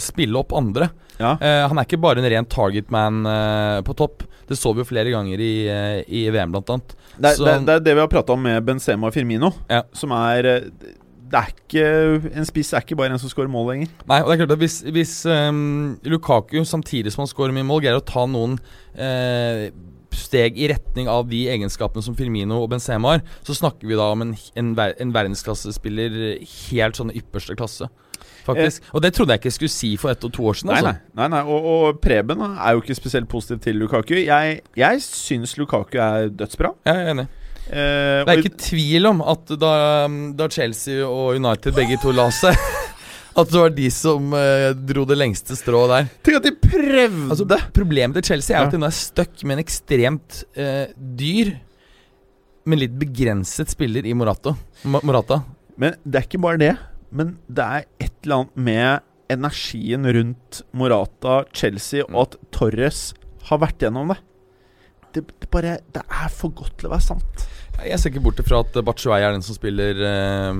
spille 0.00 0.40
opp 0.40 0.54
andre. 0.56 0.88
Ja. 1.20 1.34
Eh, 1.36 1.62
han 1.68 1.76
er 1.78 1.84
ikke 1.88 2.00
bare 2.00 2.22
en 2.24 2.30
ren 2.32 2.48
target 2.48 2.88
man 2.94 3.22
eh, 3.28 3.82
på 3.84 3.94
topp. 4.00 4.24
Det 4.48 4.56
så 4.56 4.72
vi 4.72 4.80
jo 4.84 4.88
flere 4.88 5.12
ganger 5.12 5.42
i, 5.42 5.52
eh, 5.68 6.00
i 6.08 6.24
VM, 6.32 6.54
blant 6.56 6.72
annet. 6.72 6.96
Det, 7.16 7.30
er- 7.32 7.36
Så- 7.38 7.44
det, 7.48 7.56
det 7.66 7.74
er 7.74 7.84
det 7.86 7.94
vi 7.96 8.00
har 8.04 8.08
prata 8.12 8.32
om 8.36 8.42
med 8.42 8.62
Benzema 8.66 9.08
og 9.08 9.14
Firmino. 9.14 9.50
Ja. 9.70 9.82
Som 9.96 10.10
er 10.12 10.44
eh, 10.44 10.70
Det 11.26 11.34
er 11.40 11.48
ikke 11.50 12.32
En 12.38 12.44
spiss 12.46 12.72
er 12.72 12.84
ikke 12.84 12.94
bare 12.96 13.10
en 13.10 13.18
som 13.18 13.28
scorer 13.32 13.48
mål 13.50 13.72
lenger. 13.72 13.88
Nei, 14.06 14.20
og 14.22 14.28
det 14.30 14.36
er 14.36 14.44
klart 14.44 14.52
at 14.54 14.60
hvis, 14.62 14.76
hvis 14.94 15.14
um, 15.26 15.98
Lukaku 16.04 16.60
samtidig 16.64 17.10
som 17.12 17.24
han 17.24 17.30
scorer 17.32 17.52
mye 17.56 17.66
mål, 17.66 17.80
greier 17.82 17.98
å 17.98 18.04
ta 18.06 18.26
noen 18.30 18.58
uh, 18.94 19.66
steg 20.16 20.56
i 20.56 20.68
retning 20.70 21.10
av 21.12 21.26
de 21.28 21.42
egenskapene 21.52 22.00
som 22.04 22.14
Firmino 22.16 22.60
og 22.62 22.70
Benzema 22.72 23.16
har, 23.16 23.24
så 23.44 23.56
snakker 23.58 23.90
vi 23.90 23.98
da 23.98 24.06
om 24.14 24.22
en, 24.24 24.30
en, 24.56 24.70
ver 24.78 24.94
en 25.02 25.10
verdensklassespiller 25.12 26.14
helt 26.70 26.96
sånn 26.96 27.10
ypperste 27.12 27.56
klasse. 27.58 27.90
Faktisk. 28.46 28.82
Og 28.94 29.02
det 29.02 29.12
trodde 29.16 29.34
jeg 29.34 29.40
ikke 29.42 29.50
jeg 29.50 29.56
skulle 29.58 29.74
si 29.74 29.90
for 30.00 30.12
ett 30.14 30.24
og 30.28 30.32
to 30.36 30.46
år 30.46 30.60
siden. 30.60 30.70
Nei, 30.72 30.78
Altså. 30.80 30.92
nei, 31.18 31.26
nei, 31.26 31.28
nei. 31.34 31.42
Og, 31.50 31.66
og 31.72 32.00
Preben 32.04 32.44
er 32.46 32.76
jo 32.76 32.84
ikke 32.84 32.96
spesielt 32.98 33.28
positiv 33.32 33.58
til 33.66 33.76
Lukaku. 33.82 34.14
Jeg, 34.22 34.60
jeg 34.78 35.02
syns 35.02 35.56
Lukaku 35.58 35.98
er 35.98 36.30
dødsbra. 36.30 36.72
Jeg 36.86 37.02
er 37.02 37.12
enig. 37.14 37.26
Eh, 37.66 38.22
Det 38.22 38.30
er 38.30 38.42
ikke 38.44 38.58
tvil 38.62 39.06
om 39.10 39.22
at 39.26 39.50
da, 39.58 39.72
da 40.38 40.46
Chelsea 40.54 41.00
og 41.02 41.34
United 41.40 41.74
begge 41.74 41.96
to 41.98 42.12
la 42.14 42.28
seg 42.30 42.54
At 43.36 43.50
det 43.52 43.58
var 43.60 43.72
de 43.74 43.88
som 43.92 44.30
eh, 44.32 44.70
dro 44.88 45.02
det 45.04 45.18
lengste 45.18 45.52
strået 45.58 45.90
der. 45.92 46.06
Tenk 46.24 46.38
at 46.38 46.46
de 46.46 46.52
prøvde! 46.56 47.26
Altså, 47.34 47.44
problemet 47.76 48.16
til 48.16 48.24
Chelsea 48.30 48.54
er 48.56 48.62
Ja. 48.62 48.70
at 48.70 48.78
nå 48.80 48.86
er 48.88 48.94
stuck 48.96 49.42
med 49.44 49.58
en 49.58 49.64
ekstremt 49.66 50.38
eh, 50.56 50.86
dyr, 50.96 51.50
men 52.64 52.80
litt 52.80 52.94
begrenset 52.96 53.68
spiller 53.74 54.06
i 54.08 54.14
Morata. 54.16 54.54
Morata. 54.88 55.42
Men 55.76 55.98
det 56.06 56.22
er 56.22 56.24
ikke 56.30 56.40
bare 56.46 56.62
det. 56.62 56.72
Men 57.10 57.36
det 57.48 57.66
er 57.66 57.84
et 58.02 58.12
eller 58.24 58.42
annet 58.42 58.56
med 58.68 59.04
energien 59.32 60.06
rundt 60.06 60.62
Morata, 60.76 61.40
Chelsea, 61.56 62.04
og 62.12 62.20
at 62.28 62.36
Torres 62.54 63.08
har 63.48 63.60
vært 63.62 63.82
gjennom 63.82 64.12
det. 64.14 64.18
Det, 65.14 65.22
det 65.40 65.48
bare 65.50 65.78
Det 65.94 66.02
er 66.04 66.28
for 66.34 66.52
godt 66.54 66.76
til 66.78 66.88
å 66.90 66.94
være 66.94 67.06
sant. 67.06 67.46
Jeg 67.84 67.98
ser 68.00 68.12
ikke 68.12 68.22
bort 68.24 68.40
fra 68.46 68.62
at 68.64 68.76
Batshuayi 68.86 69.24
er 69.26 69.34
den 69.36 69.44
som 69.44 69.56
spiller 69.56 69.98
eh, 70.00 70.52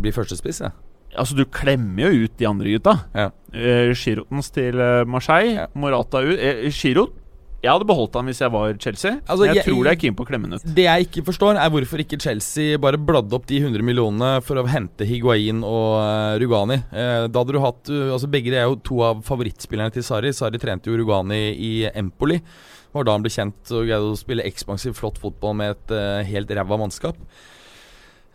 blir 0.00 0.14
førstespiss. 0.16 0.62
Ja. 0.64 0.70
Altså, 1.18 1.34
du 1.36 1.42
klemmer 1.50 2.06
jo 2.06 2.24
ut 2.26 2.36
de 2.38 2.46
andre 2.48 2.76
gutta. 2.76 2.94
Ja. 3.16 3.28
Eh, 3.52 3.90
Giroudens 3.98 4.52
til 4.54 4.78
eh, 4.80 5.02
Marseille, 5.10 5.56
Ja. 5.58 5.66
Morata 5.74 6.22
ut. 6.22 6.36
Eh, 6.38 6.68
Giroud 6.70 7.16
Jeg 7.60 7.68
hadde 7.74 7.84
beholdt 7.84 8.14
han 8.16 8.24
hvis 8.30 8.38
jeg 8.40 8.52
var 8.54 8.72
Chelsea. 8.80 9.18
Altså, 9.28 9.44
jeg, 9.44 9.58
jeg- 9.58 9.66
tror 9.68 9.84
de 9.84 9.90
er 9.92 9.98
keen 10.00 10.14
på 10.16 10.24
å 10.24 10.28
klemme 10.30 10.48
han 10.48 10.56
ut. 10.56 10.62
Det 10.64 10.86
jeg 10.86 11.06
ikke 11.08 11.24
forstår, 11.26 11.58
er 11.60 11.72
hvorfor 11.74 12.00
ikke 12.00 12.18
Chelsea 12.22 12.78
bare 12.80 12.96
bladde 12.96 13.36
opp 13.36 13.44
de 13.50 13.58
100 13.60 13.84
millionene 13.84 14.30
for 14.46 14.56
å 14.56 14.64
hente 14.70 15.04
Higuain 15.04 15.60
og 15.60 15.98
eh, 16.00 16.38
Rugani. 16.40 16.78
Eh, 16.88 17.26
da 17.28 17.42
hadde 17.44 17.52
du 17.52 17.60
hatt 17.60 17.92
uh, 17.92 18.14
Altså 18.14 18.30
Begge 18.32 18.54
de 18.54 18.56
er 18.62 18.64
jo 18.70 18.78
to 18.80 19.02
av 19.04 19.20
favorittspillerne 19.28 19.92
til 19.92 20.06
Sarri. 20.06 20.32
Sarri 20.32 20.60
trente 20.62 20.88
jo 20.88 20.96
Rugani 21.02 21.42
i 21.52 21.72
Empoli. 21.92 22.40
Det 22.40 22.96
Var 22.96 23.04
da 23.06 23.12
han 23.18 23.22
ble 23.22 23.30
kjent 23.30 23.70
og 23.76 23.84
greide 23.84 24.08
å 24.08 24.16
spille 24.18 24.46
ekspansiv, 24.48 24.96
flott 24.98 25.20
fotball 25.20 25.52
med 25.60 25.76
et 25.76 25.92
uh, 25.94 26.24
helt 26.26 26.50
ræva 26.56 26.80
mannskap. 26.80 27.20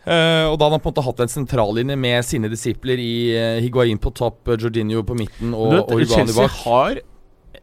Uh, 0.06 0.46
og 0.52 0.60
da 0.62 0.68
hadde 0.68 0.76
han 0.78 0.84
på 0.86 0.92
en 0.92 0.94
måte 0.94 1.04
hatt 1.08 1.22
en 1.26 1.32
sentrallinje 1.34 1.96
med 1.98 2.22
sine 2.28 2.50
disipler 2.52 3.02
i 3.02 3.14
uh, 3.34 3.58
Higuain 3.66 3.98
på 3.98 4.14
topp, 4.14 4.54
Jorginho 4.54 5.02
på 5.02 5.18
midten 5.18 5.56
og, 5.58 5.80
og 5.90 5.98
vet, 5.98 6.06
bak. 6.06 6.14
Chelsea 6.14 6.48
har 6.62 7.00
eh, 7.02 7.08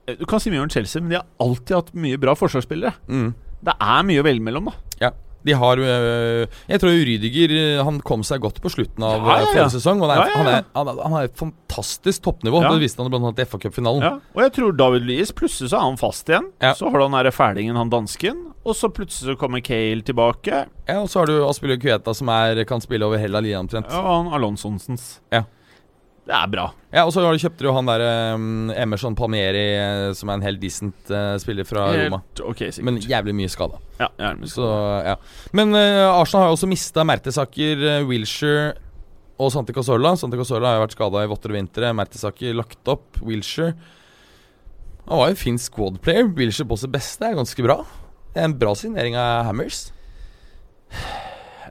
Du 0.06 0.24
kan 0.26 0.40
si 0.42 0.50
mye 0.50 0.62
om 0.64 0.70
Chelsea, 0.72 1.02
men 1.02 1.12
de 1.14 1.20
har 1.20 1.26
alltid 1.42 1.76
hatt 1.78 1.92
mye 1.94 2.18
bra 2.20 2.34
forsvarsspillere. 2.38 2.94
Mm. 3.06 3.28
Det 3.62 3.74
er 3.78 4.08
mye 4.08 4.22
å 4.22 4.24
velge 4.26 4.42
mellom, 4.42 4.72
da. 4.72 4.74
Ja, 5.00 5.10
De 5.46 5.54
har 5.58 5.78
øh, 5.82 6.46
Jeg 6.70 6.78
tror 6.82 6.92
Rydiger 6.94 7.50
øh, 7.54 7.80
Han 7.86 7.96
kom 8.06 8.22
seg 8.26 8.42
godt 8.44 8.60
på 8.62 8.70
slutten 8.70 9.02
av 9.02 9.16
Ja, 9.16 9.22
ja, 9.22 9.38
ja. 9.40 9.46
forrige 9.50 9.72
sesong. 9.76 10.02
Og 10.02 10.10
han 10.10 10.18
er. 10.22 10.34
Han, 10.36 10.46
er, 10.50 10.66
han, 10.74 10.90
er, 10.92 11.00
han 11.06 11.16
er 11.18 11.26
et 11.30 11.38
fantastisk 11.38 12.22
toppnivå. 12.26 12.60
Det 12.66 12.82
viste 12.82 13.02
han 13.02 13.10
blant 13.10 13.26
annet 13.30 13.42
i 13.42 13.46
FA-cupfinalen. 13.50 14.02
Ja, 14.06 14.12
og 14.34 14.42
jeg 14.44 14.54
tror 14.58 14.76
David 14.78 15.06
Lies 15.08 15.32
plutselig 15.34 15.70
så 15.72 15.78
er 15.80 15.86
han 15.88 15.98
fast 16.02 16.30
igjen. 16.30 16.50
Så 16.78 16.90
har 16.90 16.98
du 16.98 17.06
han 17.08 17.16
derre 17.18 17.34
fælingen, 17.34 17.78
han 17.78 17.90
dansken. 17.90 18.44
Og 18.62 18.78
så 18.78 18.90
plutselig 18.94 19.32
så 19.34 19.38
kommer 19.38 19.62
Kale 19.66 20.02
tilbake. 20.06 20.64
Ja, 20.86 21.00
Og 21.00 21.08
så 21.10 21.22
har 21.22 21.30
du 21.30 21.40
Aspilio 21.48 21.78
Kueta 21.82 22.14
som 22.14 22.30
er, 22.30 22.62
kan 22.68 22.82
spille 22.82 23.06
over 23.06 23.18
hele 23.18 23.42
linja 23.42 23.58
omtrent. 23.62 23.90
Ja, 23.90 24.02
og 24.02 24.24
han 24.24 24.34
Alonsonsens. 24.38 25.16
Ja. 25.34 25.42
Det 26.22 26.34
er 26.36 26.50
bra. 26.52 26.68
Ja, 26.94 27.02
Og 27.02 27.10
så 27.14 27.24
kjøpte 27.24 27.64
du 27.66 27.72
han 27.74 27.88
der 27.88 28.02
um, 28.36 28.70
Emerson 28.78 29.16
Palmieri, 29.18 29.64
eh, 29.74 30.10
som 30.14 30.30
er 30.30 30.38
en 30.38 30.44
helt 30.46 30.60
decent 30.62 31.10
uh, 31.10 31.34
spiller 31.42 31.66
fra 31.66 31.88
Roma. 31.90 32.20
Helt 32.22 32.42
ok, 32.46 32.60
sikkert. 32.68 32.86
Men 32.86 33.00
jævlig 33.02 33.34
mye 33.40 33.50
skada. 33.50 33.80
ja, 33.98 34.06
jævlig 34.20 34.44
mye 34.44 34.52
skada. 34.52 34.68
Så, 34.68 34.68
ja. 35.08 35.16
Men 35.58 35.74
uh, 35.74 36.20
Arsenal 36.20 36.44
har 36.44 36.52
jo 36.52 36.58
også 36.60 36.70
mista 36.70 37.06
Mertesaker, 37.08 37.82
uh, 37.82 38.06
Wilshere 38.06 38.76
og 39.42 39.50
Santi 39.50 39.74
Cazorla. 39.74 40.14
Santi 40.20 40.38
Cazorla 40.38 40.70
har 40.70 40.78
jo 40.78 40.84
vært 40.84 40.94
skada 40.94 41.24
i 41.24 41.32
votter 41.32 41.50
og 41.54 41.58
vintre. 41.58 41.90
Mertesaker 41.98 42.54
lagt 42.54 42.92
opp. 42.92 43.18
Wilshere 43.26 43.74
Han 45.08 45.18
var 45.18 45.32
jo 45.32 45.34
en 45.34 45.42
fin 45.42 45.58
squad 45.58 45.98
player. 46.04 46.30
Wilshere 46.38 46.70
på 46.70 46.78
sitt 46.78 46.94
beste 46.94 47.26
er 47.26 47.34
ganske 47.40 47.66
bra. 47.66 47.80
Det 48.32 48.40
er 48.44 48.46
en 48.48 48.58
bra 48.60 48.76
signering 48.78 49.18
av 49.18 49.48
Hammers. 49.50 49.88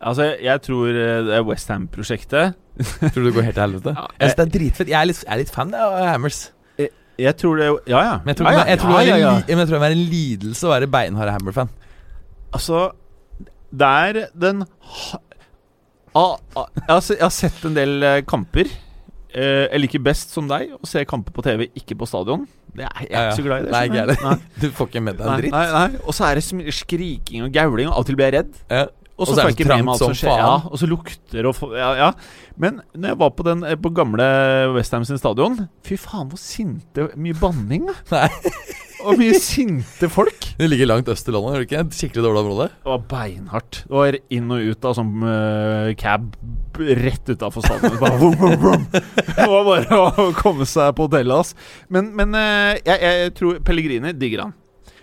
Altså, 0.01 0.31
jeg 0.41 0.61
tror 0.65 0.89
eh, 0.97 1.21
det 1.27 1.39
Westham-prosjektet 1.45 2.57
Tror 3.11 3.19
du 3.19 3.27
det 3.29 3.33
går 3.35 3.45
helt 3.49 3.57
til 3.57 3.63
helvete? 3.65 3.93
Ja, 3.97 4.07
jeg 4.21 4.35
det 4.37 4.43
er 4.45 4.51
dritfett. 4.57 4.89
Jeg 4.91 4.97
er 5.01 5.07
litt, 5.09 5.21
jeg 5.25 5.33
er 5.35 5.41
litt 5.43 5.53
fan 5.53 5.73
av 5.77 5.95
Hammers. 6.13 6.41
Jeg 7.21 7.35
tror 7.37 7.59
det 7.59 7.65
Ja, 7.91 7.99
ja. 8.01 8.13
Men 8.23 8.31
jeg 8.31 8.37
tror, 8.39 8.47
ja, 8.49 8.61
ja, 8.61 8.65
jeg 8.71 8.79
tror, 8.81 8.93
det, 8.95 9.01
er 9.01 9.09
ja, 9.09 9.15
en 9.15 9.21
ja. 9.43 9.55
men 9.55 9.59
jeg 9.61 9.67
tror 9.69 9.81
det 9.83 9.89
er 9.89 9.95
en 9.97 10.05
lidelse 10.13 10.65
å 10.65 10.71
være 10.71 10.87
beinhard 10.89 11.29
Hammer-fan. 11.35 11.69
Altså, 12.55 12.79
det 13.71 13.89
er 14.05 14.21
den 14.41 14.63
ha- 14.63 15.19
ah, 16.15 16.37
ah, 16.55 16.65
jeg, 16.75 16.87
har, 16.89 17.03
jeg 17.13 17.21
har 17.27 17.35
sett 17.35 17.67
en 17.67 17.75
del 17.77 17.93
eh, 18.07 18.21
kamper. 18.27 18.71
Eh, 19.31 19.67
jeg 19.71 19.83
liker 19.83 20.01
best, 20.03 20.33
som 20.35 20.49
deg, 20.49 20.73
å 20.75 20.87
se 20.89 21.03
kamper 21.07 21.35
på 21.35 21.45
TV, 21.45 21.67
ikke 21.77 21.95
på 21.99 22.07
stadion. 22.09 22.47
Det 22.71 22.87
er, 22.87 23.03
jeg 23.03 23.11
er 23.11 23.13
Ja, 23.13 23.21
ja. 23.21 23.27
ikke 23.29 23.37
så 23.37 23.45
glad 23.45 23.61
i 23.61 23.67
det. 23.67 23.75
Nei, 23.75 23.83
skjønner 23.91 24.25
Nei. 24.25 24.35
du. 24.63 24.65
Får 24.79 24.89
ikke 24.89 25.03
med 25.05 25.19
deg 25.21 25.27
en 25.29 25.39
dritt. 25.43 25.55
nei, 25.55 25.67
nei. 25.77 26.01
Og 26.07 26.17
så 26.17 26.25
er 26.31 26.39
det 26.41 26.73
skriking 26.79 27.45
og 27.45 27.53
gauling, 27.55 27.91
og 27.91 27.99
av 27.99 28.03
og 28.03 28.09
til 28.09 28.17
blir 28.19 28.31
jeg 28.31 28.37
redd. 28.39 28.59
Ja. 28.71 28.83
Og 29.21 29.29
så 29.29 29.37
er 29.37 29.51
det 29.51 29.57
ikke 29.59 29.69
med 29.69 29.93
alt 29.93 30.01
som 30.01 30.11
som 30.11 30.17
skjer. 30.17 30.41
Ja, 30.41 30.53
og 30.67 30.81
så 30.81 30.89
lukter 30.89 31.49
og 31.49 31.75
ja, 31.77 31.89
ja. 31.99 32.11
Men 32.61 32.81
når 32.93 33.13
jeg 33.13 33.19
var 33.21 33.33
på, 33.37 33.45
den, 33.47 33.63
eh, 33.67 33.77
på 33.79 33.91
gamle 33.95 34.27
Westham 34.75 35.05
sin 35.07 35.19
stadion 35.21 35.55
Fy 35.87 35.95
faen, 35.99 36.27
hvor 36.31 36.41
sinte 36.41 37.07
Mye 37.15 37.37
banning, 37.37 37.87
da. 38.09 38.27
Og 39.01 39.17
mye 39.17 39.33
sinte 39.41 40.05
folk. 40.13 40.45
Det 40.59 40.67
ligger 40.69 40.89
langt 40.91 41.09
øst 41.09 41.25
i 41.25 41.33
landet, 41.33 41.55
gjør 41.55 41.63
det 41.63 41.67
ikke? 41.69 41.95
Skikkelig 41.97 42.25
dårlig 42.25 42.41
område. 42.43 42.67
Det 42.83 42.91
var 42.91 43.05
beinhardt. 43.09 43.79
Det 43.87 43.95
var 43.95 44.17
inn 44.37 44.53
og 44.53 44.67
ut 44.67 44.85
av 44.85 44.93
sånn 44.97 45.25
uh, 45.25 45.89
cab 45.97 46.35
rett 47.01 47.31
utafor 47.31 47.65
stadion. 47.65 47.97
Det 47.97 49.47
var 49.49 49.65
bare 49.65 49.97
å 49.97 50.27
komme 50.37 50.67
seg 50.69 50.93
på 50.97 51.07
hotellet, 51.09 51.33
ass. 51.33 51.55
Men, 51.89 52.11
men 52.17 52.37
uh, 52.37 52.77
jeg, 52.77 52.97
jeg 53.01 53.33
tror 53.39 53.61
Pellegrini 53.65 54.13
digger 54.17 54.45
han. 54.45 54.55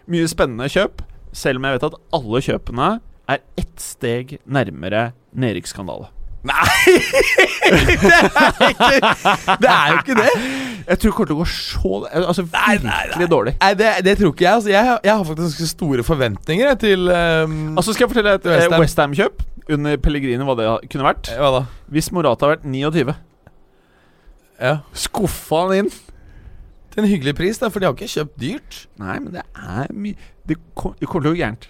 Mye 0.08 0.30
spennende 0.30 0.70
kjøp, 0.72 1.02
selv 1.36 1.60
om 1.60 1.66
jeg 1.66 1.78
vet 1.78 1.90
at 1.90 1.98
alle 2.16 2.44
kjøpene 2.46 2.92
er 3.28 3.42
ett 3.60 3.80
steg 3.82 4.38
nærmere 4.46 5.10
nedrykksskandale. 5.36 6.08
Det 9.58 9.68
er 9.68 9.88
jo 9.90 9.96
ikke 9.98 10.14
det! 10.18 10.28
Jeg 10.88 10.98
tror 11.02 11.10
det 11.10 11.14
kommer 11.16 11.28
til 11.28 11.34
å 11.34 11.38
gå 11.42 11.46
så 11.50 11.90
Altså 12.08 12.44
virkelig 12.48 13.26
dårlig. 13.30 13.52
Nei, 13.60 13.72
det, 13.76 13.88
det 14.06 14.14
tror 14.20 14.32
ikke 14.32 14.44
jeg. 14.46 14.54
Altså, 14.54 14.70
jeg, 14.72 14.84
har- 14.86 15.00
jeg 15.04 15.12
har 15.18 15.24
faktisk 15.28 15.44
ganske 15.44 15.68
store 15.74 16.04
forventninger 16.06 16.74
til 16.80 17.08
um, 17.12 17.56
Altså 17.78 17.92
Skal 17.92 18.06
jeg 18.06 18.12
fortelle 18.14 18.34
et 18.38 18.46
West 18.48 18.70
Ham. 18.72 18.80
Westham-kjøp 18.84 19.42
under 19.76 19.98
Pellegrini 20.00 20.46
hva 20.48 20.54
det 20.56 20.68
kunne 20.94 21.04
vært? 21.10 21.28
Hva 21.36 21.50
da? 21.58 21.62
Hvis 21.92 22.08
Morata 22.16 22.46
har 22.46 22.54
vært 22.56 22.64
29, 22.64 23.14
Ja. 24.64 24.76
skuffa 24.96 25.58
han 25.66 25.74
inn. 25.82 25.90
Til 26.94 27.02
en 27.04 27.10
hyggelig 27.10 27.34
pris, 27.36 27.58
da, 27.60 27.68
for 27.68 27.78
de 27.78 27.86
har 27.90 27.92
ikke 27.98 28.08
kjøpt 28.14 28.38
dyrt. 28.40 28.78
Nei, 28.98 29.18
men 29.20 29.34
det 29.36 29.42
er 29.60 29.92
mye 29.92 30.16
Det, 30.48 30.56
kom, 30.74 30.94
det 30.98 31.06
kommer 31.10 31.26
til 31.28 31.34
å 31.34 31.34
gå 31.36 31.42
gærent. 31.42 31.68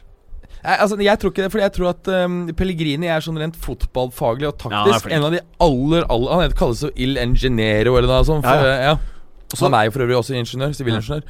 Nei, 0.69 0.75
altså, 0.85 0.99
jeg 1.01 1.17
tror 1.21 1.33
ikke 1.33 1.45
det, 1.47 1.51
fordi 1.55 1.65
jeg 1.65 1.73
tror 1.79 1.91
at 1.95 2.09
um, 2.27 2.41
Pellegrini 2.53 3.09
er 3.09 3.23
sånn 3.25 3.39
rent 3.41 3.55
fotballfaglig 3.57 4.51
og 4.51 4.59
taktisk 4.61 5.07
en 5.17 5.25
av 5.25 5.33
de 5.33 5.41
aller, 5.65 6.05
aller 6.13 6.35
Han 6.35 6.43
heter- 6.45 6.59
kalles 6.61 6.83
jo 6.85 6.91
Il 6.95 7.17
ingeniero 7.17 7.95
eller 7.97 8.11
noe 8.11 8.27
sånt. 8.29 8.45
For, 8.45 8.69
ja. 8.69 8.91
ja. 8.91 8.99
Også- 9.49 9.65
han 9.65 9.79
er 9.79 9.87
jo 9.89 9.95
for 9.97 10.05
øvrig 10.05 10.19
også 10.19 10.37
ingeniør. 10.37 10.75
Sivilingeniør. 10.77 11.25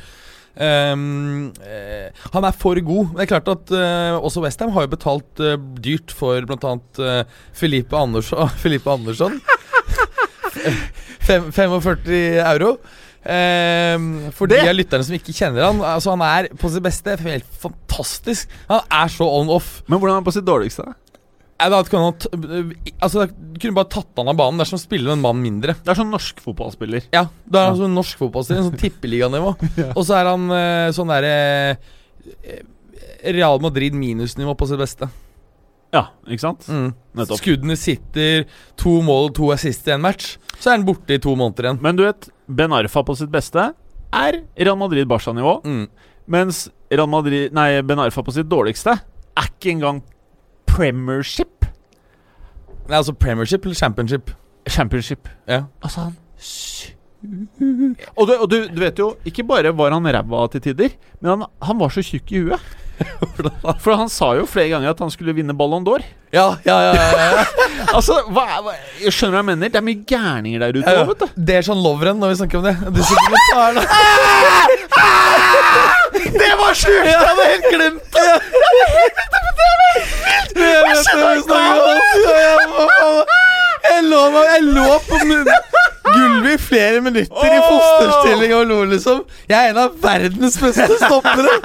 Um, 0.59 1.53
eh, 1.63 2.11
han 2.35 2.45
er 2.49 2.57
for 2.59 2.75
god. 2.83 3.15
Det 3.15 3.23
er 3.23 3.31
klart 3.31 3.49
at 3.53 3.71
uh, 3.71 4.19
også 4.19 4.43
Westham 4.43 4.73
har 4.75 4.89
jo 4.89 4.95
betalt 4.97 5.39
uh, 5.45 5.55
dyrt 5.79 6.11
for 6.11 6.43
bl.a. 6.51 6.73
Uh, 6.99 7.23
Felipe 7.55 7.95
Andersson. 7.95 8.51
Felipe 8.65 8.91
Andersson. 8.91 9.39
45 11.29 12.43
euro. 12.43 12.79
Um, 13.29 14.31
for 14.33 14.49
Det- 14.49 14.63
de 14.63 14.71
av 14.71 14.77
lytterne 14.79 15.05
som 15.05 15.13
ikke 15.19 15.35
kjenner 15.37 15.67
han 15.67 15.83
Altså 15.85 16.15
Han 16.17 16.23
er 16.25 16.47
på 16.57 16.71
sitt 16.73 16.83
beste 16.83 17.13
helt 17.21 17.45
fantastisk. 17.61 18.49
Han 18.71 18.81
er 18.89 19.11
så 19.13 19.27
on-off. 19.29 19.83
Men 19.87 19.99
hvordan 20.01 20.15
er 20.15 20.21
han 20.23 20.25
på 20.25 20.33
sitt 20.33 20.47
dårligste? 20.49 20.95
da 21.59 21.83
kunne 21.83 22.13
han 22.13 22.75
altså, 23.03 23.27
kunne 23.59 23.75
bare 23.75 23.91
tatt 23.91 24.15
han 24.17 24.31
av 24.31 24.37
banen. 24.39 24.59
Det 24.61 24.65
er 24.67 24.71
som 24.71 24.79
å 24.79 24.85
spille 24.85 25.13
en 25.13 25.21
mann 25.21 25.41
mindre. 25.43 25.75
Det 25.83 25.91
er 25.91 25.99
sånn 25.99 26.13
norsk 26.15 26.41
fotballspiller. 26.41 27.09
Ja, 27.13 27.25
det 27.45 27.59
er 27.59 27.73
han 27.73 27.81
sånn 27.81 27.97
norsk 27.99 28.21
fotballspiller, 28.21 28.69
sånn 28.69 28.79
tippeliganivå. 28.79 29.57
Og 29.99 30.05
så 30.07 30.21
er 30.21 30.31
han 30.31 30.47
eh, 30.55 30.91
sånn 30.95 31.11
derre 31.11 31.33
eh, 32.47 32.63
Real 33.35 33.59
Madrid 33.59 33.97
minusnivå 33.99 34.55
på 34.57 34.71
sitt 34.71 34.79
beste. 34.79 35.11
Ja, 35.95 36.03
ikke 36.29 36.43
sant? 36.45 36.67
Mm. 36.69 36.91
Nettopp. 37.17 37.41
Skuddene 37.41 37.77
sitter, 37.81 38.45
to 38.81 38.99
mål 39.05 39.31
og 39.31 39.37
to 39.39 39.49
assist 39.55 39.89
i 39.89 39.95
en 39.95 40.05
match. 40.05 40.37
Så 40.59 40.71
er 40.73 40.79
han 40.79 40.87
borte 40.89 41.17
i 41.17 41.23
to 41.23 41.33
måneder 41.39 41.71
igjen. 41.71 41.81
Men 41.85 41.97
du 41.99 42.05
vet, 42.05 42.29
Ben 42.49 42.75
Arfa 42.77 43.05
på 43.07 43.17
sitt 43.17 43.33
beste 43.33 43.71
er 44.13 44.41
Real 44.59 44.79
Madrid-Barca-nivå. 44.81 45.55
Mm. 45.65 45.87
Mens 46.29 46.67
Real 46.93 47.09
Madrid, 47.09 47.55
nei, 47.57 47.71
Ben 47.89 48.03
Arfa 48.05 48.25
på 48.25 48.35
sitt 48.37 48.51
dårligste 48.51 48.99
er 48.99 49.49
ikke 49.49 49.73
engang 49.77 50.03
Premiership. 50.69 51.65
Nei, 52.89 52.97
altså 53.01 53.15
Premiership 53.17 53.65
eller 53.65 53.79
Championship? 53.79 54.33
Championship. 54.69 55.29
Ja. 55.49 55.65
Altså, 55.81 56.09
han 56.09 56.17
Og, 58.15 58.29
du, 58.29 58.33
og 58.37 58.47
du, 58.51 58.57
du 58.71 58.79
vet 58.79 59.01
jo, 59.01 59.09
ikke 59.27 59.43
bare 59.47 59.73
var 59.75 59.91
han 59.97 60.07
ræva 60.07 60.45
til 60.53 60.63
tider, 60.69 60.93
men 61.21 61.31
han, 61.33 61.49
han 61.65 61.81
var 61.81 61.91
så 61.91 62.05
tjukk 62.05 62.31
i 62.33 62.43
huet. 62.45 62.69
For 63.85 63.95
han 63.99 64.09
sa 64.13 64.33
jo 64.39 64.47
flere 64.49 64.73
ganger 64.75 64.91
at 64.95 65.01
han 65.03 65.11
skulle 65.13 65.35
vinne 65.37 65.55
Ballon 65.57 65.85
d'Or. 65.87 66.03
Ja, 66.35 66.57
ja, 66.67 66.77
ja, 66.85 66.93
ja, 66.93 67.29
ja. 67.39 67.45
Altså, 67.97 68.19
hva, 68.35 68.45
hva, 68.65 68.75
jeg 69.01 69.15
skjønner 69.17 69.39
hva 69.39 69.43
jeg 69.45 69.49
mener. 69.49 69.71
Det 69.73 69.79
er 69.81 69.87
mye 69.87 70.03
gærninger 70.09 70.59
der 70.65 70.77
ute 70.77 70.85
ja. 70.85 70.99
ja. 70.99 71.05
vet 71.09 71.23
du. 71.23 71.27
Det 71.49 71.55
er 71.61 71.65
sånn 71.69 71.81
Lovren 71.85 72.19
når 72.21 72.35
vi 72.35 72.39
snakker 72.43 72.61
om 72.61 72.65
det. 72.69 72.77
Dokumentarene. 72.99 73.83
Det 76.19 76.53
var 76.59 76.75
sjukt! 76.75 77.07
Jeg 77.07 77.19
hadde 77.21 77.45
helt 77.47 77.67
glemt 77.73 78.05
det! 78.15 78.25
Jeg 80.59 80.83
vet 80.89 81.07
det. 81.49 81.63
Jeg 84.49 84.63
lå, 84.75 84.89
på 85.09 85.17
mun- 85.25 85.49
gulvet 86.15 86.55
i 86.55 86.61
flere 86.63 87.01
minutter 87.05 87.55
i 87.55 87.61
fosterstilling 87.65 88.55
og 88.57 88.65
lo, 88.71 88.79
liksom. 88.93 89.23
Jeg 89.51 89.59
er 89.59 89.73
en 89.73 89.81
av 89.85 89.97
verdens 90.03 90.59
beste 90.61 90.99
stoppere. 91.03 91.57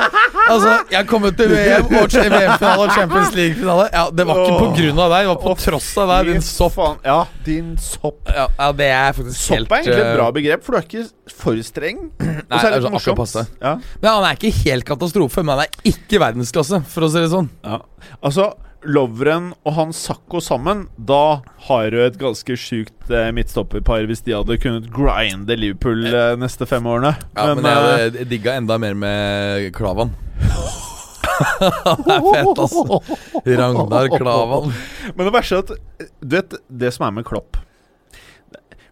Altså, 0.50 0.76
jeg 0.92 1.08
kom 1.10 1.28
ut 1.28 1.38
til 1.40 1.52
VM 1.54 1.88
VM-finale 1.94 2.86
og 2.88 2.94
Champions 2.96 3.34
League-finale. 3.38 3.88
Ja, 3.94 4.06
Det 4.14 4.28
var 4.28 4.42
ikke 4.44 4.60
på 4.60 4.70
grunn 4.78 5.02
av 5.06 5.14
deg, 5.14 5.26
det 5.26 5.32
var 5.34 5.42
på 5.44 5.56
tross 5.64 5.90
av 6.04 6.12
deg, 6.14 6.32
din 6.34 6.46
sopp. 6.46 6.80
Ja, 7.06 7.20
din 7.46 7.74
sopp. 7.82 8.22
Ja, 8.30 8.48
ja, 8.60 8.72
det 8.76 8.90
er 8.94 9.16
faktisk 9.18 9.54
helt 9.54 9.68
Sopp 9.68 9.78
er 9.78 9.84
egentlig 9.84 10.00
et 10.00 10.10
eh, 10.10 10.18
bra 10.18 10.28
begrep, 10.36 10.66
for 10.66 10.76
du 10.76 10.80
er 10.82 10.88
ikke 10.88 11.34
for 11.44 11.64
streng. 11.66 12.04
Og 12.50 12.58
så 12.58 12.68
er 12.68 12.76
det 12.76 12.84
sånn 12.84 12.94
litt 12.94 13.00
akkurat 13.00 13.00
morsomt. 13.00 13.22
passe. 13.24 13.46
Ja. 13.62 13.76
Men 14.02 14.10
han 14.12 14.28
er 14.30 14.38
ikke 14.40 14.54
helt 14.64 14.88
katastrofe, 14.88 15.44
men 15.46 15.56
han 15.58 15.66
er 15.68 15.94
ikke 15.94 16.22
verdensklasse, 16.24 16.84
for 16.94 17.08
å 17.08 17.12
si 17.14 17.24
det 17.24 17.32
sånn. 17.34 17.50
Ja. 17.66 17.80
Altså, 18.22 18.52
Lovren 18.84 19.52
og 19.64 19.76
han 19.78 19.94
Sakko 19.96 20.42
sammen, 20.44 20.86
da 20.98 21.42
har 21.68 21.90
du 21.94 22.00
et 22.04 22.18
ganske 22.20 22.56
sjukt 22.60 23.12
eh, 23.12 23.30
midtstopperpar 23.36 24.08
hvis 24.10 24.24
de 24.26 24.36
hadde 24.36 24.58
kunnet 24.62 24.90
grinde 24.94 25.58
Liverpool 25.58 26.06
eh, 26.10 26.34
neste 26.40 26.68
fem 26.70 26.86
årene. 26.90 27.14
Ja, 27.38 27.54
men, 27.56 27.68
jeg 27.68 27.84
hadde 28.04 28.26
digga 28.32 28.58
enda 28.60 28.78
mer 28.82 28.98
med 29.00 29.70
Klavan. 29.78 30.14
det 32.04 32.14
er 32.14 32.26
fet, 32.28 32.60
altså. 32.62 33.00
Ragnar 33.48 34.10
Klavan. 34.14 34.74
Men 35.14 35.28
det 35.28 35.36
verste 35.36 35.60
er 35.60 35.64
at 35.64 35.76
eh, 35.76 36.10
Du 36.22 36.36
vet 36.36 36.58
det 36.84 36.92
som 36.94 37.08
er 37.08 37.16
med 37.16 37.26
Klopp 37.26 37.58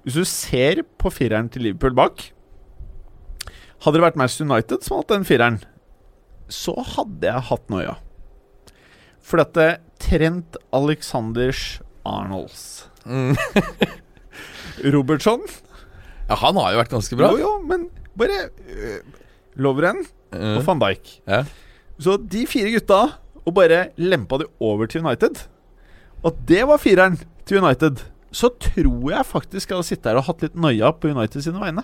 Hvis 0.01 0.17
du 0.17 0.25
ser 0.25 0.81
på 0.99 1.11
fireren 1.13 1.51
til 1.53 1.67
Liverpool 1.67 1.93
bak 1.99 2.23
Hadde 3.83 3.99
det 3.99 4.05
vært 4.07 4.17
Manchester 4.19 4.47
United 4.47 4.85
som 4.85 4.97
hadde 4.97 5.05
hatt 5.05 5.13
den 5.15 5.27
fireren, 5.27 5.61
så 6.51 6.75
hadde 6.85 7.25
jeg 7.25 7.47
hatt 7.47 7.71
noia. 7.73 7.95
For 9.31 9.39
dette 9.39 9.79
Trent 10.01 10.57
Alexanders 10.75 11.79
Arnolds 12.07 12.91
Mm. 13.01 13.33
Robertson 14.93 15.41
Ja, 16.27 16.35
han 16.35 16.57
har 16.59 16.67
jo 16.69 16.79
vært 16.83 16.91
ganske 16.93 17.17
bra. 17.17 17.31
Jo, 17.33 17.39
jo, 17.41 17.53
men 17.65 17.87
bare 18.13 18.43
uh, 18.51 18.99
Lovren 19.57 20.03
mm. 20.29 20.59
og 20.59 20.61
van 20.67 20.83
Dijk. 20.83 21.09
Ja. 21.25 21.39
Så 21.97 22.19
de 22.21 22.43
fire 22.49 22.69
gutta 22.75 22.99
og 23.41 23.55
bare 23.57 23.87
lempa 23.97 24.37
de 24.37 24.45
over 24.61 24.85
til 24.85 25.01
United, 25.01 25.41
og 26.21 26.37
det 26.45 26.61
var 26.69 26.77
fireren 26.77 27.17
til 27.49 27.57
United, 27.57 28.03
så 28.31 28.51
tror 28.61 29.09
jeg 29.15 29.25
faktisk 29.25 29.71
jeg 29.71 29.79
hadde 29.79 29.89
sittet 29.89 30.11
her 30.11 30.19
og 30.21 30.27
hatt 30.29 30.45
litt 30.45 30.55
nøya 30.55 30.93
på 30.93 31.09
United 31.09 31.41
sine 31.41 31.57
vegne. 31.57 31.83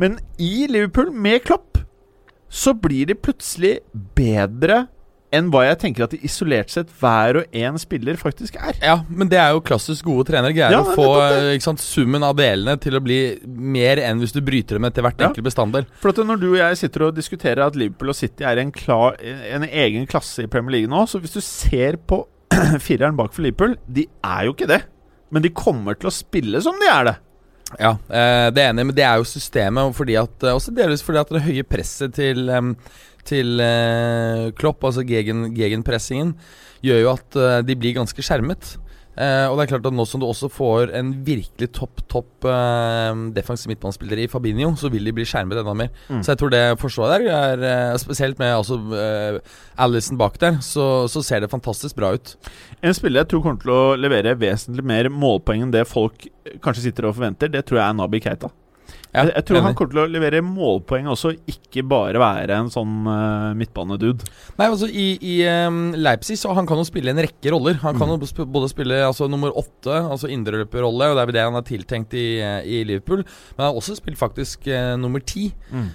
Men 0.00 0.16
i 0.40 0.64
Liverpool, 0.70 1.12
med 1.12 1.44
Klopp, 1.44 1.82
så 2.48 2.72
blir 2.72 3.12
de 3.12 3.18
plutselig 3.20 3.74
bedre 4.16 4.86
enn 5.32 5.48
hva 5.52 5.62
jeg 5.64 5.78
tenker 5.80 6.04
at 6.04 6.12
de 6.12 6.18
isolert 6.26 6.68
sett 6.72 6.90
hver 7.00 7.38
og 7.40 7.54
en 7.56 7.78
spiller 7.80 8.18
faktisk 8.20 8.58
er. 8.60 8.76
Ja, 8.84 8.98
men 9.08 9.30
det 9.32 9.38
er 9.40 9.54
jo 9.56 9.62
klassisk 9.64 10.04
gode 10.04 10.26
trenere. 10.28 10.52
Greier 10.56 10.74
Ja, 10.76 10.82
å 10.84 10.92
få 10.96 11.06
sant, 11.64 11.80
summen 11.80 12.22
av 12.26 12.36
delene 12.36 12.76
til 12.82 12.98
å 12.98 13.02
bli 13.04 13.18
mer 13.46 13.96
enn 14.04 14.20
hvis 14.20 14.34
du 14.36 14.42
bryter 14.44 14.76
dem 14.76 14.84
etter 14.90 15.02
hvert 15.06 15.18
Ja. 15.20 15.30
enkelt 15.30 15.46
bestanddel. 15.48 15.86
For 16.02 16.12
at 16.12 16.20
når 16.20 16.40
du 16.42 16.48
og 16.52 16.58
jeg 16.60 16.76
sitter 16.84 17.06
og 17.08 17.16
diskuterer 17.16 17.64
at 17.66 17.76
Liverpool 17.80 18.12
og 18.12 18.18
City 18.18 18.44
er 18.44 18.60
en, 18.60 18.70
klar, 18.72 19.16
en 19.22 19.64
egen 19.64 20.06
klasse 20.06 20.44
i 20.44 20.46
Premier 20.52 20.76
League 20.78 20.92
nå, 20.92 21.06
så 21.08 21.18
hvis 21.22 21.32
du 21.36 21.40
ser 21.40 21.96
på 21.96 22.26
fireren 22.84 23.16
bak 23.16 23.32
for 23.32 23.40
Liverpool 23.46 23.78
De 23.88 24.04
er 24.22 24.44
jo 24.44 24.52
ikke 24.52 24.68
det. 24.68 24.82
Men 25.32 25.40
de 25.42 25.48
kommer 25.56 25.96
til 25.96 26.10
å 26.10 26.12
spille 26.12 26.60
som 26.60 26.76
de 26.76 26.88
er 26.92 27.04
det. 27.08 27.16
Ja, 27.80 27.94
eh, 28.12 28.50
det 28.52 28.60
er 28.60 28.74
enig, 28.74 28.84
men 28.84 28.94
det 28.98 29.04
er 29.08 29.16
jo 29.16 29.24
systemet, 29.24 29.80
og 29.88 29.94
fordi 29.96 30.18
at, 30.20 30.34
eh, 30.44 30.52
også 30.52 30.74
delvis 30.76 31.00
fordi 31.00 31.22
at 31.22 31.30
det 31.32 31.40
høye 31.46 31.64
presset 31.64 32.12
til, 32.18 32.50
til 33.28 33.62
eh, 33.62 34.50
Klopp, 34.58 34.84
altså 34.88 35.04
gegen, 35.06 35.50
gegenpressingen, 35.56 36.34
gjør 36.82 37.04
jo 37.04 37.12
at 37.12 37.38
eh, 37.38 37.60
de 37.66 37.78
blir 37.78 37.96
ganske 37.98 38.24
skjermet. 38.24 38.76
Eh, 39.12 39.44
og 39.44 39.58
det 39.58 39.66
er 39.66 39.70
klart 39.74 39.86
at 39.90 39.92
nå 39.92 40.06
som 40.08 40.22
du 40.22 40.24
også 40.24 40.48
får 40.48 40.94
en 40.96 41.10
virkelig 41.26 41.68
topp, 41.76 42.00
topp 42.08 42.46
eh, 42.48 43.10
defensiv 43.36 43.68
midtbanespiller 43.68 44.22
i 44.22 44.28
Fabinho, 44.32 44.70
så 44.80 44.88
vil 44.92 45.04
de 45.04 45.12
bli 45.12 45.26
skjermet 45.28 45.60
enda 45.60 45.74
mer. 45.76 45.90
Mm. 46.08 46.22
Så 46.24 46.32
jeg 46.32 46.40
tror 46.40 46.54
det 46.54 46.62
forsvaret 46.80 47.26
der 47.28 47.36
er 47.36 47.66
eh, 47.68 47.98
Spesielt 48.00 48.40
med 48.40 48.54
altså, 48.56 48.78
eh, 48.96 49.38
Alison 49.84 50.16
bak 50.20 50.40
der, 50.40 50.56
så, 50.64 51.06
så 51.12 51.22
ser 51.24 51.44
det 51.44 51.52
fantastisk 51.52 51.98
bra 51.98 52.14
ut. 52.16 52.34
En 52.80 52.96
spiller 52.96 53.22
jeg 53.22 53.32
tror 53.34 53.44
kommer 53.44 53.60
til 53.60 53.74
å 53.76 53.82
levere 54.00 54.32
vesentlig 54.40 54.86
mer 54.88 55.12
målpoeng 55.12 55.66
enn 55.66 55.76
det 55.76 55.84
folk 55.90 56.26
kanskje 56.64 56.88
sitter 56.88 57.10
og 57.10 57.18
forventer, 57.20 57.52
det 57.52 57.66
tror 57.68 57.82
jeg 57.82 57.88
er 57.90 58.00
Nabi 58.00 58.24
Keita. 58.24 58.48
Ja, 59.12 59.26
jeg, 59.26 59.32
jeg 59.36 59.44
tror 59.44 59.60
han 59.66 59.74
kommer 59.76 59.92
til 59.92 60.00
å 60.00 60.06
levere 60.08 60.40
målpoeng 60.40 61.08
også, 61.12 61.34
ikke 61.52 61.82
bare 61.84 62.16
være 62.16 62.56
en 62.62 62.70
sånn 62.72 62.94
uh, 63.04 63.50
midtbanedude. 63.60 64.24
Nei, 64.56 64.68
altså 64.72 64.88
I, 64.88 65.04
i 65.20 65.34
um, 65.68 65.90
Leipzig 66.00 66.38
så 66.40 66.54
han 66.56 66.64
kan 66.68 66.80
jo 66.80 66.86
spille 66.88 67.12
en 67.12 67.20
rekke 67.20 67.52
roller. 67.52 67.76
Han 67.84 67.98
kan 68.00 68.08
Mm. 68.08 68.22
jo 68.24 68.28
sp 68.32 68.40
både 68.48 68.70
spille 68.72 69.02
altså, 69.04 69.28
nummer 69.28 69.52
åtte, 69.56 69.92
altså 70.00 70.30
indreløperrolle, 70.32 71.10
og 71.12 71.16
det 71.18 71.22
er 71.22 71.28
vel 71.30 71.36
det 71.36 71.44
han 71.44 71.58
er 71.60 71.66
tiltenkt 71.68 72.16
i, 72.16 72.24
i 72.64 72.80
Liverpool. 72.88 73.20
Men 73.56 73.62
han 73.66 73.68
har 73.70 73.78
også 73.82 73.98
spilt 74.00 74.16
faktisk 74.20 74.64
uh, 74.72 74.96
nummer 75.00 75.20
ti. 75.20 75.50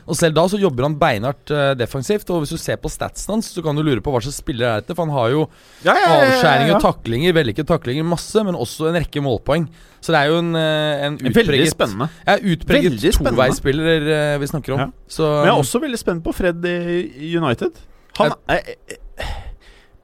Og 0.05 0.13
selv 0.17 0.37
da 0.37 0.45
så 0.53 0.61
jobber 0.61 0.85
han 0.87 0.99
beinhardt 1.01 1.49
uh, 1.53 1.71
defensivt. 1.77 2.29
Og 2.33 2.43
hvis 2.45 2.53
du 2.53 2.61
ser 2.61 2.77
på 2.81 2.89
statsen 2.93 3.33
hans, 3.33 3.49
så 3.53 3.65
kan 3.65 3.73
du 3.77 3.81
lure 3.85 4.01
på 4.05 4.13
hva 4.13 4.21
slags 4.21 4.37
spiller 4.43 4.69
er 4.77 4.81
dette. 4.85 4.93
For 4.97 5.05
han 5.09 5.17
har 5.17 5.33
jo 5.33 5.43
Ja, 5.85 5.93
ja, 5.93 5.97
ja, 5.97 6.07
ja, 6.07 6.31
avskjæringer, 6.31 6.81
taklinger, 6.85 7.33
veldykkede 7.41 7.69
taklinger, 7.73 8.05
masse, 8.13 8.45
men 8.45 8.57
også 8.57 8.91
en 8.93 9.01
rekke 9.01 9.25
målpoeng. 9.25 9.65
Så 10.05 10.13
det 10.13 10.19
er 10.21 10.29
jo 10.29 10.37
en, 10.43 10.53
en 10.55 11.15
Veldig 11.33 11.65
spennende. 11.71 12.05
ja, 12.27 12.35
utpreget 12.53 13.06
Veldig 13.07 13.15
spennende. 13.17 13.37
toveisspiller 13.39 14.09
eh, 14.17 14.37
vi 14.43 14.49
snakker 14.51 14.73
om. 14.75 14.79
Ja. 14.85 14.89
Så 15.07 15.23
Men 15.29 15.49
jeg 15.49 15.53
er 15.55 15.61
også 15.63 15.81
veldig 15.83 15.99
spent 16.01 16.23
på 16.27 16.33
Fred 16.35 16.65
i 16.71 17.31
United. 17.39 17.79
Han 18.19 18.35
er, 18.49 18.75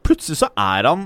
Plutselig 0.04 0.38
så 0.42 0.50
er 0.60 0.88
han 0.90 1.06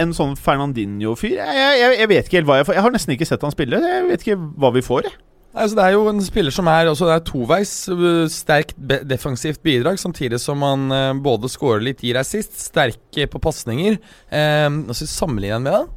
en 0.00 0.12
sånn 0.16 0.36
Fernandinho-fyr. 0.38 1.34
Jeg, 1.40 1.56
jeg, 1.80 1.96
jeg 1.98 2.08
vet 2.12 2.28
ikke 2.28 2.38
helt 2.40 2.48
hva 2.48 2.60
jeg 2.60 2.68
får. 2.68 2.76
Jeg 2.78 2.84
har 2.86 2.94
nesten 2.94 3.14
ikke 3.16 3.26
sett 3.28 3.42
han 3.44 3.52
spille. 3.54 3.80
Jeg 3.82 4.06
vet 4.08 4.22
ikke 4.24 4.36
hva 4.62 4.70
vi 4.76 4.82
får. 4.86 5.08
jeg. 5.08 5.16
Altså, 5.50 5.74
det 5.80 5.84
er 5.88 5.94
jo 5.96 6.04
en 6.06 6.20
spiller 6.22 6.54
som 6.54 6.68
er 6.70 6.86
også, 6.92 7.08
det 7.10 7.14
er 7.16 7.24
toveis. 7.26 7.72
øh, 7.90 8.28
Sterkt 8.30 8.76
defensivt 9.10 9.58
bidrag, 9.66 9.98
samtidig 9.98 10.38
som 10.40 10.62
han 10.62 10.84
eh, 10.94 11.12
både 11.26 11.50
scorer 11.50 11.82
litt, 11.82 12.04
gir 12.06 12.20
assist, 12.20 12.54
sterk 12.70 13.18
eh, 13.18 13.26
på 13.28 13.40
pasninger. 13.42 13.98
Eh, 14.30 14.68
altså, 14.70 15.08
Sammenligner 15.10 15.58
han 15.58 15.66
med 15.66 15.74
han? 15.80 15.90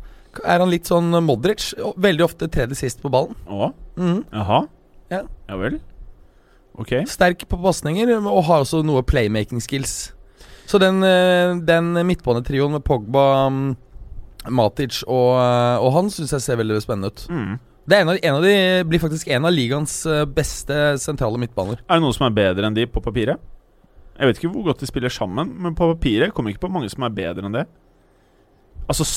Er 0.50 0.64
han 0.66 0.72
litt 0.74 0.90
sånn 0.90 1.14
Modric? 1.22 1.70
Veldig 2.02 2.26
ofte 2.26 2.50
tredje 2.50 2.80
sist 2.82 3.04
på 3.06 3.12
ballen. 3.14 3.38
Å, 3.46 3.70
Mhm. 4.02 4.24
jaha. 4.34 4.64
Ja. 5.14 5.24
ja 5.50 5.60
vel. 5.62 5.80
Ok. 6.82 6.96
Sterk 7.10 7.46
på 7.50 7.60
pasninger, 7.62 8.10
og 8.18 8.44
har 8.50 8.64
også 8.66 8.82
noe 8.86 9.04
playmaking 9.06 9.62
skills. 9.62 10.14
Så 10.70 10.80
den, 10.82 11.04
øh, 11.06 11.60
den 11.68 11.94
midtbanetrioen 12.08 12.72
med 12.74 12.84
Pogba, 12.88 13.50
mm, 13.50 13.76
Matic 14.50 15.04
og, 15.08 15.38
øh, 15.38 15.84
og 15.84 15.94
han 15.94 16.10
syns 16.10 16.34
jeg 16.34 16.42
ser 16.42 16.60
veldig 16.60 16.82
spennende 16.82 17.12
ut. 17.14 17.28
Mm. 17.30 17.60
Det 17.84 17.98
er 17.98 18.02
en 18.02 18.10
av, 18.14 18.18
en 18.24 18.38
av 18.38 18.46
de 18.46 18.56
blir 18.88 19.02
faktisk 19.04 19.28
en 19.28 19.46
av 19.46 19.52
ligaens 19.52 20.06
øh, 20.08 20.24
beste 20.28 20.98
sentrale 21.04 21.40
midtbaner. 21.40 21.84
Er 21.84 22.00
det 22.00 22.06
noen 22.06 22.16
som 22.16 22.30
er 22.30 22.38
bedre 22.38 22.68
enn 22.68 22.78
de 22.78 22.88
på 22.88 23.04
papiret? 23.04 23.42
Jeg 24.14 24.30
vet 24.30 24.40
ikke 24.40 24.52
hvor 24.54 24.70
godt 24.70 24.84
de 24.84 24.88
spiller 24.88 25.12
sammen, 25.12 25.52
men 25.60 25.76
på 25.76 25.90
papiret 25.96 26.34
kommer 26.34 26.54
ikke 26.54 26.64
på 26.64 26.72
mange 26.72 26.92
som 26.92 27.04
er 27.04 27.16
bedre 27.16 27.44
enn 27.44 27.56
det. 27.58 27.66
Altså 28.88 29.08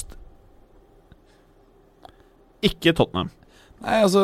Ikke 2.64 2.94
Tottenham. 2.96 3.30
Nei, 3.84 3.98
altså 4.02 4.22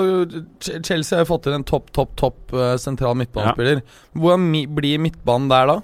Chelsea 0.82 1.18
har 1.18 1.24
jo 1.26 1.28
fått 1.34 1.46
inn 1.50 1.58
en 1.60 1.64
topp, 1.68 1.90
topp, 1.94 2.14
topp 2.18 2.54
eh, 2.56 2.76
sentral 2.80 3.14
midtbanespiller. 3.20 3.82
Hvordan 4.16 4.46
mi 4.50 4.64
blir 4.66 4.98
midtbanen 5.04 5.50
der, 5.52 5.66
da? 5.74 5.80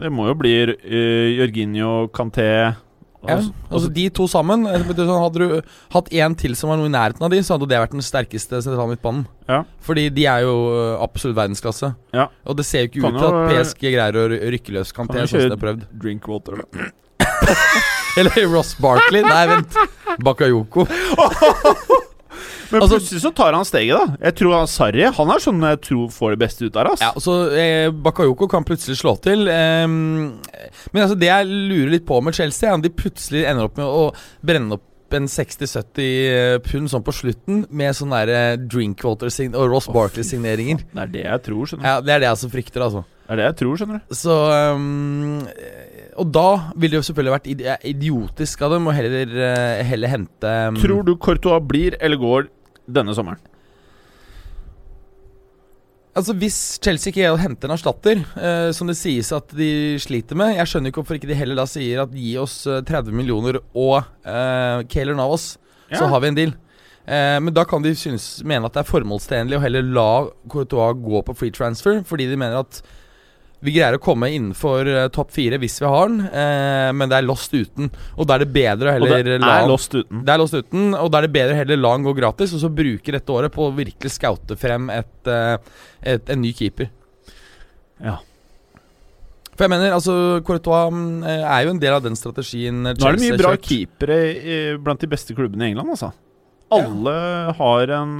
Det 0.00 0.12
må 0.14 0.28
jo 0.30 0.36
bli 0.38 0.52
uh, 0.70 1.26
Jorginho, 1.36 2.06
Canté 2.14 2.46
Ja, 2.46 3.34
altså- 3.34 3.52
altså 3.68 3.90
De 3.92 4.04
to 4.16 4.24
sammen. 4.30 4.62
eh, 4.70 4.78
sånn, 4.96 5.10
Hadde 5.20 5.38
du 5.42 5.62
hatt 5.92 6.08
én 6.14 6.36
til 6.38 6.54
som 6.56 6.70
var 6.70 6.78
noe 6.80 6.86
i 6.88 6.94
nærheten 6.94 7.20
av 7.26 7.30
de, 7.34 7.42
så 7.44 7.58
hadde 7.58 7.68
det 7.68 7.80
vært 7.82 7.90
den 7.98 8.00
sterkeste 8.06 8.62
sentrale 8.64 8.94
midtbanen. 8.94 9.26
Ja. 9.50 9.64
Fordi 9.84 10.06
de 10.08 10.24
er 10.24 10.46
jo 10.46 10.54
absolutt 11.02 11.36
verdensklasse. 11.36 11.90
Ja. 12.14 12.28
Og 12.46 12.56
det 12.56 12.64
ser 12.64 12.86
jo 12.86 12.88
ikke 12.94 13.02
Kan 13.02 13.14
ut 13.14 13.20
til 13.20 13.28
at 13.28 13.50
PSG 13.50 13.92
greier 13.92 14.16
å 14.22 14.24
rykke 14.54 14.72
løs 14.78 14.94
Kanté, 14.96 15.18
kan 15.20 15.28
sånn 15.28 15.50
kjøre- 15.50 15.60
prøvd. 15.60 15.84
Drinkwater, 16.00 16.62
da. 16.62 16.88
Eller 18.16 18.46
Ross 18.48 18.72
Barkley. 18.80 19.20
Nei, 19.22 19.46
vent. 19.52 19.76
Bakayoko. 20.24 20.86
Men 22.70 22.82
Altså- 22.82 22.98
plutselig 22.98 23.22
så 23.24 23.34
tar 23.34 23.52
han 23.52 23.64
steget, 23.64 23.96
da. 23.98 24.16
Jeg 24.26 24.34
tror 24.40 24.54
han 24.58 24.66
Sarri 24.70 25.02
Han 25.02 25.30
er 25.30 25.38
sånn 25.42 25.60
jeg 25.60 25.80
tror 25.82 26.08
får 26.10 26.30
det 26.30 26.38
beste 26.38 26.64
ut 26.66 26.72
der. 26.72 26.86
ass. 26.92 27.00
Ja, 27.00 27.12
så 27.18 27.50
eh, 27.56 27.90
Bakayoko 27.90 28.48
kan 28.48 28.64
plutselig 28.64 29.00
slå 29.00 29.16
til. 29.20 29.48
Eh, 29.48 29.86
men 29.86 31.02
altså 31.02 31.18
det 31.18 31.26
jeg 31.30 31.46
lurer 31.46 31.90
litt 31.90 32.06
på 32.06 32.22
med 32.22 32.34
Chelsea, 32.34 32.68
er 32.70 32.74
om 32.74 32.82
de 32.82 32.90
plutselig 32.90 33.44
ender 33.46 33.64
opp 33.64 33.76
med 33.76 33.86
å 33.86 34.14
brenne 34.44 34.72
opp 34.78 34.86
en 35.10 35.26
60-70 35.26 36.60
pund 36.62 36.90
sånn 36.90 37.02
på 37.02 37.14
slutten, 37.14 37.64
med 37.74 37.96
sånne 37.98 38.20
der 38.26 38.34
eh, 38.34 38.58
Drinkwater 38.70 39.30
og 39.58 39.70
Ross 39.72 39.88
Barkley-signeringer. 39.90 40.84
Det 40.94 41.02
er 41.02 41.10
det 41.14 41.24
jeg 41.24 41.42
tror, 41.48 41.66
skjønner 41.66 41.82
du. 41.82 41.88
Ja, 41.88 42.00
Det 42.00 42.14
er 42.14 42.22
det 42.22 42.28
jeg 42.28 42.36
altså 42.36 42.50
frykter, 42.52 42.84
altså. 42.86 43.04
Det 43.26 43.34
er 43.34 43.40
det 43.40 43.48
jeg 43.48 43.58
tror, 43.60 43.80
skjønner 43.80 43.98
du. 44.00 44.14
Så 44.18 44.36
um, 44.74 45.42
Og 46.20 46.32
da 46.34 46.46
ville 46.74 46.96
det 46.96 47.00
jo 47.00 47.06
selvfølgelig 47.06 47.34
vært 47.36 47.50
idiotisk 47.90 48.62
av 48.66 48.74
dem 48.74 48.88
å 48.90 48.94
heller, 48.94 49.34
eh, 49.50 49.82
heller 49.86 50.10
hente 50.10 50.54
um, 50.70 50.80
Tror 50.82 51.04
du 51.06 51.12
Courtois 51.16 51.62
blir 51.62 51.94
eller 52.00 52.18
går 52.20 52.48
denne 52.94 53.14
sommeren? 53.16 53.40
Altså 56.10 56.34
Hvis 56.34 56.56
Chelsea 56.82 57.12
ikke 57.12 57.28
henter 57.38 57.68
en 57.68 57.76
erstatter, 57.76 58.22
eh, 58.34 58.70
som 58.74 58.88
det 58.90 58.98
sies 58.98 59.30
at 59.32 59.52
de 59.54 59.96
sliter 60.02 60.38
med 60.38 60.56
Jeg 60.56 60.66
skjønner 60.66 60.90
ikke 60.90 61.04
hvorfor 61.04 61.20
ikke 61.20 61.30
de 61.30 61.38
heller 61.38 61.60
da 61.60 61.68
sier 61.70 62.02
at 62.02 62.16
gi 62.16 62.32
oss 62.40 62.64
eh, 62.66 62.82
30 62.86 63.14
millioner 63.14 63.60
og 63.70 64.00
eh, 64.26 64.82
Kayler 64.90 65.14
Navas, 65.18 65.54
så 65.90 66.08
har 66.10 66.22
vi 66.22 66.32
en 66.32 66.38
deal. 66.38 66.56
Eh, 67.06 67.38
men 67.42 67.54
da 67.54 67.64
kan 67.66 67.82
de 67.82 67.94
synes, 67.96 68.40
mene 68.46 68.66
at 68.66 68.74
det 68.74 68.82
er 68.82 68.90
formålstjenlig 68.90 69.58
å 69.58 69.62
heller 69.62 69.86
la 69.86 70.10
Courtois 70.50 70.98
gå 70.98 71.22
på 71.26 71.36
free 71.38 71.54
transfer, 71.54 72.02
fordi 72.06 72.28
de 72.30 72.38
mener 72.38 72.60
at 72.60 72.82
vi 73.60 73.74
greier 73.74 73.96
å 73.98 74.00
komme 74.00 74.30
innenfor 74.32 74.88
eh, 74.88 75.08
topp 75.12 75.34
fire 75.36 75.58
hvis 75.60 75.74
vi 75.82 75.88
har 75.92 76.08
den, 76.08 76.22
eh, 76.26 76.88
men 76.96 77.10
det 77.10 77.18
er 77.18 77.26
lost 77.28 77.52
uten. 77.52 77.90
Og 78.16 78.24
da 78.28 78.38
er 78.38 78.44
det 78.46 78.52
bedre 78.54 78.88
å 78.94 78.94
Og 78.94 79.04
heller 79.08 79.26
det 79.26 79.40
la 79.42 79.50
er 79.58 79.60
han- 79.60 79.68
lost 79.68 79.92
uten. 79.98 80.22
det 80.24 80.32
er 80.32 80.40
lost 80.40 80.56
uten, 80.56 80.94
og 80.96 81.10
da 81.12 81.18
er 81.20 81.26
det 81.28 81.32
bedre 81.34 81.52
å 81.52 81.58
heller 81.60 81.76
la 81.76 81.90
han 81.92 82.06
gå 82.06 82.14
gratis, 82.16 82.54
og 82.56 82.62
så 82.64 82.70
bruke 82.72 83.12
dette 83.12 83.28
året 83.36 83.52
på 83.52 83.66
å 83.68 83.74
virkelig 83.76 84.14
scoute 84.16 84.56
frem 84.56 84.88
et, 84.90 85.12
eh, 85.28 85.56
et, 86.14 86.30
en 86.30 86.40
ny 86.40 86.52
keeper. 86.56 86.88
Ja. 88.00 88.16
For 89.54 89.66
jeg 89.68 89.74
mener, 89.74 89.92
altså 89.92 90.40
Courtois 90.42 90.88
mm, 90.90 91.22
eh, 91.28 91.44
er 91.44 91.64
jo 91.66 91.70
en 91.74 91.78
del 91.82 91.92
av 91.92 92.02
den 92.02 92.16
strategien 92.16 92.82
Nå 92.82 92.94
eh, 92.94 93.08
er 93.10 93.16
det 93.18 93.26
mye 93.26 93.36
bra 93.42 93.56
keepere 93.60 94.78
blant 94.80 95.00
de 95.04 95.06
beste 95.06 95.36
klubbene 95.36 95.66
i 95.68 95.74
England, 95.74 95.90
altså. 95.92 96.14
Alle 96.72 97.52
har 97.58 97.90
en, 98.00 98.12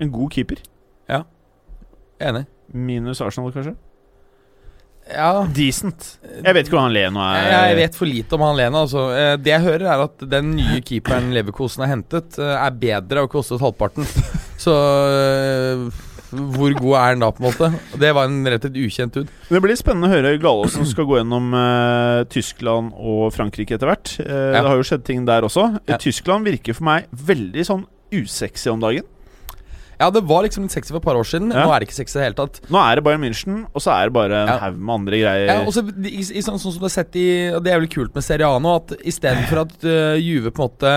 en 0.00 0.10
god 0.10 0.32
keeper. 0.32 0.58
Ja. 1.08 1.22
Enig. 2.18 2.46
Minus 2.74 3.20
Arsenal, 3.22 3.52
kanskje. 3.54 3.76
Ja, 5.08 5.46
Decent. 5.56 6.18
Jeg 6.44 6.52
vet 6.54 6.66
ikke 6.68 6.76
hvor 6.76 6.84
han 6.86 6.92
Leno 6.92 7.22
er. 7.24 7.38
jeg, 7.48 7.70
jeg 7.72 7.76
vet 7.80 7.94
for 7.96 8.10
lite 8.10 8.36
om 8.36 8.42
han 8.44 8.58
Leno. 8.58 8.82
Altså. 8.84 9.06
Eh, 9.16 9.36
Det 9.40 9.54
jeg 9.54 9.64
hører, 9.64 9.86
er 9.94 10.02
at 10.04 10.26
den 10.36 10.50
nye 10.58 10.82
keeperen 10.84 11.30
Leverkosen 11.32 11.84
har 11.86 11.94
hentet, 11.94 12.36
eh, 12.38 12.54
er 12.66 12.76
bedre 12.76 13.24
og 13.24 13.32
kostet 13.32 13.62
halvparten. 13.64 14.04
Så 14.64 14.74
eh, 14.74 16.04
hvor 16.28 16.74
god 16.76 16.94
er 16.98 17.06
han 17.14 17.22
da, 17.24 17.30
på 17.32 17.40
en 17.40 17.46
måte? 17.48 17.70
Det 18.02 18.10
var 18.12 18.28
en 18.28 18.42
rett 18.44 18.66
og 18.66 18.68
slett 18.68 18.82
ukjent 18.84 19.16
ut. 19.22 19.30
Det 19.48 19.60
blir 19.64 19.78
spennende 19.80 20.10
å 20.10 20.12
høre 20.12 20.34
Galaasen 20.42 20.84
skal 20.90 21.06
gå 21.08 21.16
gjennom 21.22 21.54
uh, 21.56 22.26
Tyskland 22.28 22.92
og 23.00 23.30
Frankrike 23.32 23.78
etter 23.78 23.88
hvert. 23.88 24.12
Uh, 24.20 24.26
Ja. 24.28 24.58
Det 24.58 24.66
har 24.68 24.76
jo 24.82 24.84
skjedd 24.90 25.06
ting 25.08 25.24
der 25.28 25.46
også. 25.48 25.70
Ja. 25.88 25.96
Tyskland 26.02 26.44
virker 26.44 26.76
for 26.76 26.84
meg 26.90 27.06
veldig 27.16 27.64
sånn 27.64 27.86
usexy 28.12 28.68
om 28.74 28.84
dagen. 28.84 29.08
Ja, 29.98 30.10
det 30.14 30.22
var 30.30 30.44
liksom 30.46 30.62
litt 30.66 30.74
sexy 30.74 30.92
for 30.92 31.00
et 31.00 31.06
par 31.08 31.18
år 31.18 31.26
siden. 31.26 31.50
Ja. 31.50 31.64
Nå 31.66 31.72
er 31.74 31.80
det 31.82 31.88
ikke 31.88 31.96
sexy 31.98 32.14
i 32.16 32.20
det 32.20 32.26
hele 32.28 32.38
tatt. 32.38 32.60
Nå 32.70 32.78
er 32.78 32.98
det 33.00 33.04
Bayern 33.06 33.24
München, 33.24 33.64
og 33.74 33.82
så 33.82 33.90
er 33.96 34.10
det 34.10 34.14
bare 34.14 34.42
en 34.44 34.48
Ja. 34.52 34.58
haug 34.62 34.76
med 34.78 34.94
andre 34.94 35.22
greier. 35.24 35.46
Ja, 35.50 35.56
også, 35.66 35.82
i, 36.06 36.20
i, 36.22 36.42
sånn, 36.44 36.58
sånn 36.62 36.72
som 36.76 36.78
du 36.78 36.86
har 36.86 36.94
sett 36.94 37.16
i 37.18 37.26
Og 37.56 37.64
det 37.64 37.72
er 37.74 37.80
vel 37.82 37.88
kult 37.90 38.14
med 38.14 38.22
Serie 38.22 38.46
A 38.46 38.60
nå, 38.62 38.76
at 38.78 38.94
istedenfor 39.02 39.62
at 39.66 39.74
uh, 39.84 40.14
Juve 40.22 40.52
på 40.54 40.62
en 40.62 40.68
måte 40.70 40.92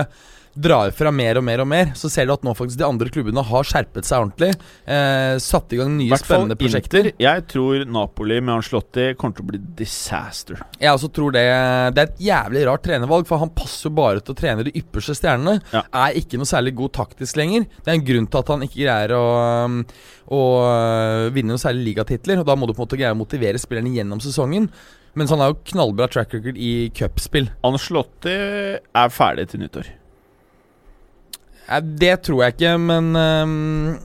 drar 0.54 0.90
fra 0.92 1.10
mer 1.14 1.38
og 1.40 1.44
mer 1.46 1.62
og 1.62 1.68
mer, 1.68 1.92
så 1.98 2.10
ser 2.12 2.28
du 2.28 2.34
at 2.34 2.44
nå 2.44 2.52
faktisk 2.56 2.80
de 2.80 2.86
andre 2.86 3.10
klubbene 3.12 3.44
har 3.48 3.66
skjerpet 3.68 4.06
seg 4.08 4.26
ordentlig. 4.26 4.50
Eh, 4.84 5.36
satt 5.42 5.72
i 5.72 5.78
gang 5.80 5.94
nye 5.96 6.18
spennende 6.20 6.56
prosjekter. 6.60 7.08
Inter. 7.08 7.24
Jeg 7.24 7.44
tror 7.52 7.86
Napoli 7.88 8.38
med 8.40 8.58
Anslotti 8.58 9.08
kommer 9.18 9.38
til 9.38 9.46
å 9.46 9.50
bli 9.52 9.62
disaster. 9.80 10.60
Jeg 10.80 10.92
også 10.92 11.12
tror 11.14 11.34
det 11.36 11.42
Det 11.42 12.02
er 12.02 12.10
et 12.10 12.24
jævlig 12.28 12.66
rart 12.68 12.84
trenervalg, 12.84 13.26
for 13.28 13.42
han 13.42 13.52
passer 13.56 13.88
jo 13.88 13.94
bare 13.96 14.20
til 14.20 14.34
å 14.34 14.38
trene 14.38 14.66
de 14.66 14.74
ypperste 14.78 15.16
stjernene. 15.18 15.58
Ja. 15.72 15.84
Er 16.04 16.18
ikke 16.20 16.40
noe 16.40 16.48
særlig 16.48 16.74
god 16.78 16.92
taktisk 17.00 17.40
lenger. 17.40 17.66
Det 17.80 17.88
er 17.88 17.98
en 17.98 18.08
grunn 18.08 18.28
til 18.28 18.42
at 18.42 18.52
han 18.52 18.66
ikke 18.66 18.82
greier 18.82 19.16
å, 19.16 19.26
um, 19.64 19.78
å 20.32 20.42
uh, 20.66 21.30
vinne 21.32 21.54
noen 21.54 21.62
særlig 21.62 21.92
ligatitler. 21.92 22.42
Og 22.42 22.48
da 22.48 22.56
må 22.56 22.68
du 22.68 22.74
på 22.74 22.82
en 22.82 22.86
måte 22.86 23.00
greie 23.00 23.14
å 23.14 23.18
motivere 23.18 23.60
spillerne 23.60 23.94
gjennom 23.96 24.20
sesongen. 24.22 24.68
Mens 25.18 25.32
han 25.32 25.42
har 25.44 25.52
jo 25.52 25.60
knallbra 25.72 26.08
track 26.08 26.38
record 26.38 26.56
i 26.56 26.88
cupspill. 26.96 27.50
Ancelotti 27.68 28.36
er 28.36 29.12
ferdig 29.12 29.50
til 29.52 29.64
nyttår. 29.64 29.90
Eh, 31.68 31.84
Det 32.02 32.16
tror 32.28 32.42
jeg 32.44 32.56
ikke, 32.56 32.72
men 32.78 33.12
um, 33.16 33.98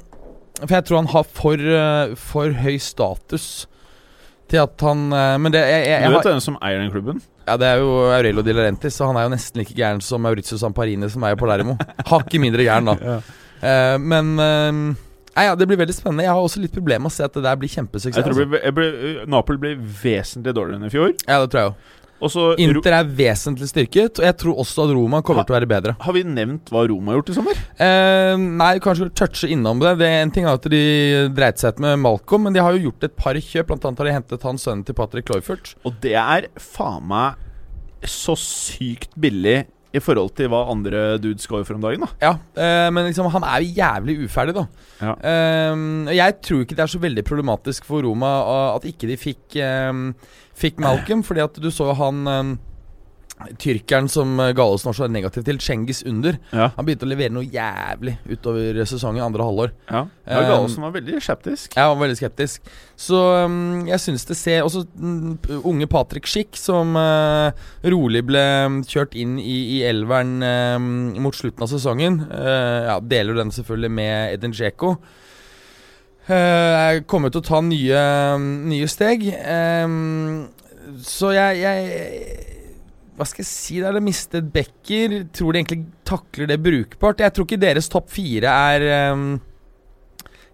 For 0.62 0.76
jeg 0.80 0.86
tror 0.90 1.02
han 1.04 1.10
har 1.14 1.26
for, 1.40 1.58
uh, 1.58 2.14
for 2.20 2.54
høy 2.64 2.78
status 2.82 3.68
til 4.48 4.62
at 4.64 4.86
han 4.86 5.10
uh, 5.12 5.36
Men 5.42 5.52
det 5.52 5.64
jeg, 5.66 5.82
jeg, 5.90 6.02
jeg 6.02 6.12
Du 6.14 6.18
vet 6.18 6.30
hvem 6.32 6.46
som 6.46 6.60
eier 6.64 6.80
den 6.80 6.94
klubben? 6.94 7.20
Ja, 7.48 7.56
Det 7.58 7.68
er 7.68 7.82
jo 7.82 7.92
Aurelio 8.12 8.44
Di 8.44 8.54
Larentis, 8.56 8.96
så 9.00 9.08
han 9.08 9.18
er 9.20 9.28
jo 9.28 9.32
nesten 9.32 9.62
like 9.62 9.76
gæren 9.76 10.02
som 10.04 10.22
Maurizio 10.24 10.60
Samparini, 10.60 11.08
som 11.10 11.24
eier 11.24 11.40
Palermo. 11.40 11.78
Hakket 12.12 12.42
mindre 12.44 12.66
gæren, 12.68 12.90
da. 12.92 13.20
Eh, 13.64 13.96
men 14.04 14.34
uh, 14.36 14.98
Nei, 15.38 15.46
ja, 15.46 15.54
Det 15.56 15.68
blir 15.70 15.78
veldig 15.78 15.94
spennende. 15.94 16.26
Jeg 16.26 16.34
har 16.34 16.42
også 16.42 16.60
litt 16.64 16.74
problemer 16.74 17.06
med 17.06 17.12
å 17.12 17.16
se 17.16 17.26
at 17.28 17.36
det 17.38 17.44
der 17.46 17.60
blir 17.62 17.70
kjempesuksess. 17.70 18.18
Jeg 18.18 18.26
tror 18.26 18.34
altså. 18.34 18.50
blir, 18.52 18.72
blir, 18.74 19.20
Napoli 19.30 19.62
blir 19.62 19.78
vesentlig 19.78 20.54
dårligere 20.58 20.82
enn 20.82 20.90
i 20.90 20.94
fjor. 20.94 21.12
Ja, 21.28 21.38
det 21.44 21.52
tror 21.54 21.62
jeg 21.62 21.70
jo. 21.70 21.76
Og 22.18 22.32
så 22.34 22.44
Ro- 22.56 22.58
Inter 22.58 22.96
er 22.98 23.10
vesentlig 23.20 23.68
styrket, 23.70 24.18
og 24.18 24.26
jeg 24.26 24.38
tror 24.42 24.58
også 24.64 24.88
at 24.88 24.94
Roma 24.98 25.20
kommer 25.22 25.46
til 25.46 25.54
å 25.54 25.58
være 25.60 25.70
bedre. 25.70 25.96
Har 26.02 26.16
vi 26.16 26.24
nevnt 26.26 26.72
hva 26.74 26.82
Roma 26.90 27.12
har 27.14 27.20
gjort 27.20 27.30
i 27.30 27.36
sommer? 27.38 27.60
Eh, 27.78 28.34
nei, 28.42 28.72
kanskje 28.82 29.12
touche 29.14 29.50
innom 29.54 29.80
det. 29.84 29.94
det 30.02 30.08
er 30.10 30.22
En 30.26 30.32
ting 30.34 30.46
er 30.50 30.58
at 30.58 30.66
de 30.74 30.82
dreit 31.38 31.62
seg 31.62 31.76
ut 31.78 31.80
med 31.86 32.00
Malcolm, 32.02 32.48
men 32.48 32.58
de 32.58 32.64
har 32.66 32.74
jo 32.74 32.88
gjort 32.90 33.04
et 33.06 33.16
par 33.16 33.38
kjøp. 33.38 33.68
Blant 33.70 33.86
annet 33.86 34.02
har 34.02 34.10
de 34.10 34.16
hentet 34.18 34.48
han 34.50 34.58
sønnen 34.58 34.86
til 34.88 34.98
Patrick 34.98 35.30
Cloyfurt. 35.30 35.76
Og 35.86 35.94
det 36.02 36.16
er 36.18 36.50
faen 36.58 37.06
meg 37.08 37.44
så 38.08 38.34
sykt 38.38 39.14
billig 39.18 39.66
i 39.96 40.02
forhold 40.04 40.34
til 40.38 40.50
hva 40.52 40.66
andre 40.70 41.18
dudes 41.22 41.48
går 41.50 41.64
for 41.66 41.78
om 41.78 41.82
dagen. 41.86 42.04
da 42.04 42.10
Ja, 42.22 42.34
eh, 42.60 42.90
men 42.94 43.08
liksom, 43.08 43.30
han 43.34 43.46
er 43.48 43.62
jo 43.64 43.72
jævlig 43.78 44.18
uferdig, 44.28 44.54
da. 44.58 44.66
Ja. 45.02 45.14
Eh, 45.22 46.12
jeg 46.18 46.36
tror 46.46 46.66
ikke 46.66 46.76
det 46.78 46.84
er 46.86 46.92
så 46.92 47.00
veldig 47.02 47.24
problematisk 47.26 47.86
for 47.88 48.02
Roma 48.06 48.34
uh, 48.44 48.76
at 48.76 48.86
ikke 48.90 49.08
de 49.10 49.18
fikk, 49.18 49.56
eh, 49.62 49.94
fikk 50.58 50.82
Malcolm, 50.84 51.24
fordi 51.26 51.46
at 51.46 51.62
du 51.62 51.70
så 51.74 51.92
han 51.98 52.26
um, 52.28 52.58
Tyrkeren 53.62 54.08
som 54.10 54.32
Galesen 54.40 54.56
Gallosen 54.58 54.88
var 54.90 54.96
så 54.98 55.08
negativ 55.14 55.44
til, 55.46 55.60
Cengiz 55.62 56.00
Under. 56.10 56.40
Ja, 56.50 56.72
Han 56.74 56.88
begynte 56.88 57.06
å 57.06 57.10
levere 57.12 57.34
noe 57.36 57.46
jævlig 57.46 58.16
utover 58.26 58.80
sesongen, 58.90 59.22
andre 59.22 59.46
halvår. 59.46 59.76
ja. 59.92 60.02
ja 60.26 60.40
Galesen 60.48 60.82
var 60.82 60.96
veldig 60.96 61.20
skeptisk. 61.22 61.78
Ja, 61.78 61.86
var 61.92 62.02
veldig 62.02 62.18
skeptisk. 62.18 62.72
Så 62.98 63.20
um, 63.46 63.86
jeg 63.86 64.02
syns 64.02 64.26
det 64.26 64.40
ser 64.40 64.66
Også 64.66 64.88
mm, 64.90 65.62
unge 65.70 65.86
Patrick 65.92 66.26
Schick, 66.26 66.58
som 66.58 66.98
uh, 66.98 67.54
rolig 67.86 68.24
ble 68.26 68.44
kjørt 68.90 69.14
inn 69.14 69.38
i, 69.38 69.60
i 69.78 69.80
elveren 69.86 70.42
um, 70.42 70.90
mot 71.22 71.38
slutten 71.38 71.68
av 71.68 71.70
sesongen. 71.70 72.24
Uh, 72.34 72.90
ja, 72.90 73.00
deler 73.06 73.38
den 73.38 73.54
selvfølgelig 73.54 73.94
med 74.02 74.34
Edin 74.34 74.58
Dzeko. 74.58 74.96
Uh, 76.28 76.94
jeg 76.94 77.06
kommer 77.10 77.32
til 77.32 77.42
å 77.44 77.48
ta 77.48 77.62
nye, 77.64 78.04
nye 78.68 78.88
steg. 78.92 79.28
Så 81.04 81.34
jeg, 81.36 81.60
jeg 81.62 83.18
Hva 83.18 83.28
skal 83.28 83.44
jeg 83.44 83.50
si? 83.50 83.82
Det 83.82 83.90
er 83.90 83.98
det 83.98 84.06
mistet 84.06 84.50
Becker. 84.54 85.20
Tror 85.36 85.54
de 85.54 85.62
egentlig 85.62 85.84
takler 86.08 86.50
det 86.52 86.60
brukbart? 86.64 87.24
Jeg 87.24 87.36
tror 87.36 87.48
ikke 87.48 87.62
deres 87.62 87.90
topp 87.92 88.12
fire 88.14 88.54
er 88.72 89.14
um, 89.14 89.30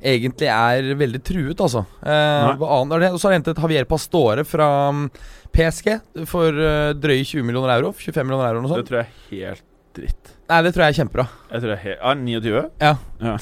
egentlig 0.04 0.50
er 0.52 0.94
veldig 1.00 1.22
truet, 1.26 1.60
altså. 1.60 1.86
Uh? 2.04 2.54
Og 2.60 3.20
så 3.20 3.28
har 3.28 3.36
de 3.36 3.40
hentet 3.40 3.62
Javier 3.64 3.88
Pastore 3.90 4.46
fra 4.48 4.70
um, 4.92 5.06
PSG 5.54 5.94
for 6.30 6.50
uh, 6.58 6.94
drøye 6.98 7.24
20 7.24 7.46
millioner 7.48 7.76
euro. 7.78 7.94
25 7.98 8.26
millioner 8.26 8.50
euro 8.50 8.64
eller 8.64 8.68
noe 8.68 8.82
Det 8.82 8.90
tror 8.90 9.04
jeg 9.04 9.12
er 9.12 9.54
helt 9.54 9.70
dritt. 9.94 10.34
Nei, 10.50 10.64
det 10.66 10.74
tror 10.74 10.86
jeg 10.86 10.96
er 10.96 11.00
kjempebra. 11.02 11.28
Jeg 11.52 11.64
tror 11.64 11.76
jeg 11.76 11.78
er 11.78 11.86
helt 11.86 12.02
Ja, 12.02 12.18
29? 12.20 12.66
Ja. 12.82 12.96
Ja. 13.24 13.38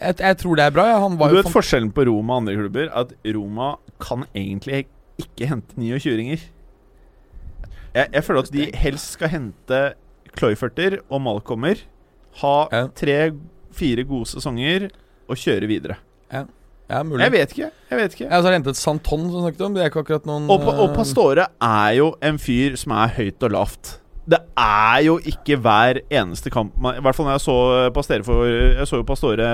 Jeg, 0.00 0.16
jeg 0.20 0.36
tror 0.40 0.56
det 0.56 0.64
er 0.64 0.70
bra. 0.74 0.86
Ja. 0.88 0.98
Han 1.02 1.18
var 1.20 1.28
Du 1.32 1.36
vet 1.40 1.50
forskjellen 1.52 1.90
på 1.92 2.06
Roma 2.08 2.38
og 2.38 2.42
andre 2.44 2.54
klubber? 2.56 2.88
At 2.96 3.12
Roma 3.36 3.74
kan 4.00 4.24
egentlig 4.34 4.86
ikke 5.20 5.46
hente 5.50 5.76
29-åringer. 5.76 6.40
Jeg, 7.94 8.06
jeg 8.14 8.24
føler 8.24 8.46
at 8.46 8.52
de 8.54 8.68
helst 8.80 9.16
skal 9.18 9.28
hente 9.32 9.80
Cloyferter 10.38 11.00
og 11.10 11.20
Malcolmer. 11.24 11.82
Ha 12.40 12.54
Ja. 12.72 12.84
tre-fire 12.94 14.04
gode 14.06 14.26
sesonger 14.30 14.88
og 15.28 15.36
kjøre 15.36 15.66
videre. 15.70 15.96
Ja, 16.90 17.02
mulig. 17.06 17.22
Jeg 17.22 17.32
vet 17.32 17.52
ikke. 17.54 17.70
jeg 17.90 17.98
vet 18.00 18.14
ikke 18.16 18.24
Ja, 18.26 18.40
så 18.40 18.48
har 18.48 18.52
hentet 18.56 18.74
Santon, 18.76 19.28
som 19.30 19.44
snakket 19.44 19.60
om. 19.62 19.74
Det 19.74 19.82
er 19.84 19.90
ikke 19.92 20.00
akkurat 20.02 20.24
noen 20.26 20.48
Og, 20.50 20.64
og 20.66 20.88
eh, 20.88 20.94
Pastore 20.96 21.44
er 21.62 21.90
jo 21.94 22.16
en 22.20 22.38
fyr 22.38 22.74
som 22.80 22.90
er 22.98 23.12
høyt 23.14 23.42
og 23.46 23.50
lavt. 23.54 23.99
Det 24.30 24.38
er 24.62 25.00
jo 25.06 25.16
ikke 25.26 25.56
hver 25.58 25.98
eneste 26.06 26.52
kamp 26.54 26.76
I 26.78 27.00
hvert 27.02 27.16
fall 27.16 27.26
når 27.26 27.38
jeg 27.38 27.42
så 27.42 27.56
Pastore 27.96 28.26
for 28.26 28.46
Jeg 28.46 28.86
så 28.86 29.00
jo 29.00 29.06
Pastore 29.08 29.46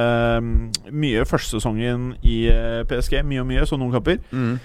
mm, 0.43 0.57
mye 0.93 1.25
førstesesongen 1.29 2.11
i 2.27 2.39
eh, 2.53 2.83
PSG. 2.91 3.23
Mye 3.25 3.41
og 3.45 3.49
mye. 3.49 3.65
Så 3.69 3.79
noen 3.81 3.95
kamper. 3.95 4.21
mm. 4.31 4.57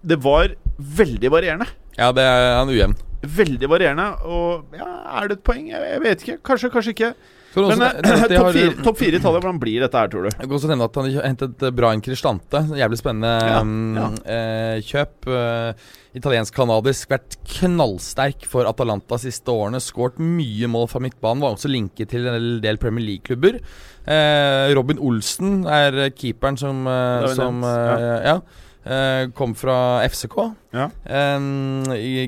Det 0.00 0.16
var 0.24 0.54
veldig 0.78 1.28
varierende. 1.28 1.66
Ja, 1.98 2.06
det 2.16 2.22
er 2.24 2.54
han 2.56 2.70
ujevn. 2.72 2.94
Veldig 3.20 3.68
varierende. 3.68 4.06
Og 4.24 4.70
ja, 4.78 4.86
er 5.18 5.28
det 5.28 5.36
et 5.36 5.42
poeng? 5.44 5.66
Jeg, 5.68 5.82
jeg 5.92 6.00
vet 6.06 6.22
ikke. 6.24 6.36
Kanskje, 6.46 6.70
kanskje 6.72 6.94
ikke. 6.94 7.10
Du 7.50 7.64
Men 7.66 7.82
eh, 7.82 7.96
de 8.00 8.36
topp 8.36 8.44
har- 8.46 8.52
fire, 8.54 8.74
topp 8.84 8.98
fire 9.00 9.16
i 9.16 9.18
Italia, 9.18 9.40
hvordan 9.42 9.58
blir 9.58 9.80
dette 9.82 9.98
her, 9.98 10.08
tror 10.12 10.22
du? 10.22 10.28
Jeg 10.30 10.46
kan 10.46 10.54
også 10.58 10.68
nevne 10.70 10.86
at 10.86 10.98
han 11.00 11.08
har 11.16 11.24
hentet 11.26 11.64
eh, 11.66 11.72
Brian 11.74 12.02
Cristante. 12.04 12.60
Jævlig 12.78 12.98
spennende 13.00 13.32
Ja, 13.42 13.62
mm, 13.66 13.96
ja. 13.98 14.04
eh, 14.36 14.76
kjøp. 14.86 15.26
Eh, 15.26 15.88
Italiensk-canadisk. 16.20 17.10
Vært 17.10 17.36
knallsterk 17.56 18.46
for 18.50 18.66
Atalanta 18.70 19.18
siste 19.18 19.50
årene. 19.50 19.80
Skåret 19.82 20.18
mye 20.22 20.70
mål 20.70 20.86
fra 20.92 21.02
midtbanen. 21.02 21.42
Var 21.42 21.56
også 21.58 21.70
linket 21.70 22.10
til 22.14 22.26
en 22.30 22.60
del 22.62 22.78
Premier 22.82 23.04
League-klubber. 23.08 23.58
Eh, 24.06 24.70
Robin 24.78 24.98
Olsen 25.02 25.64
er 25.66 26.10
keeperen 26.14 26.58
som, 26.58 26.86
som 27.34 27.62
eh, 27.66 28.30
ja. 28.30 28.38
Eh, 28.84 29.26
kom 29.36 29.54
fra 29.58 29.76
FCK. 30.08 30.38
Ja. 30.76 30.88
Um, 31.36 31.84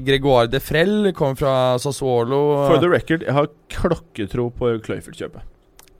Gregoire 0.06 0.50
Defrell 0.50 1.12
kom 1.16 1.36
fra 1.38 1.78
Sassuolo. 1.82 2.42
For 2.66 2.82
the 2.82 2.90
record, 2.92 3.24
jeg 3.26 3.36
har 3.36 3.50
klokketro 3.72 4.50
på 4.58 4.76
Cloyford-kjøpet. 4.84 5.48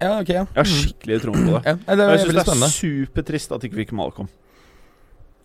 ja, 0.02 0.18
ok, 0.18 0.28
ja. 0.28 0.44
Jeg 0.44 0.60
har 0.60 0.70
skikkelig 0.70 1.20
tro 1.22 1.34
på 1.36 1.48
det. 1.48 1.64
ja. 1.64 1.76
Det 1.78 1.98
er 1.98 2.14
jeg 2.16 2.24
syns 2.24 2.32
det 2.32 2.40
er 2.42 2.48
spennende. 2.50 2.72
supertrist 2.76 3.52
at 3.52 3.66
ikke 3.68 3.78
vi 3.78 3.86
fikk 3.86 3.98
Malcolm. 3.98 4.30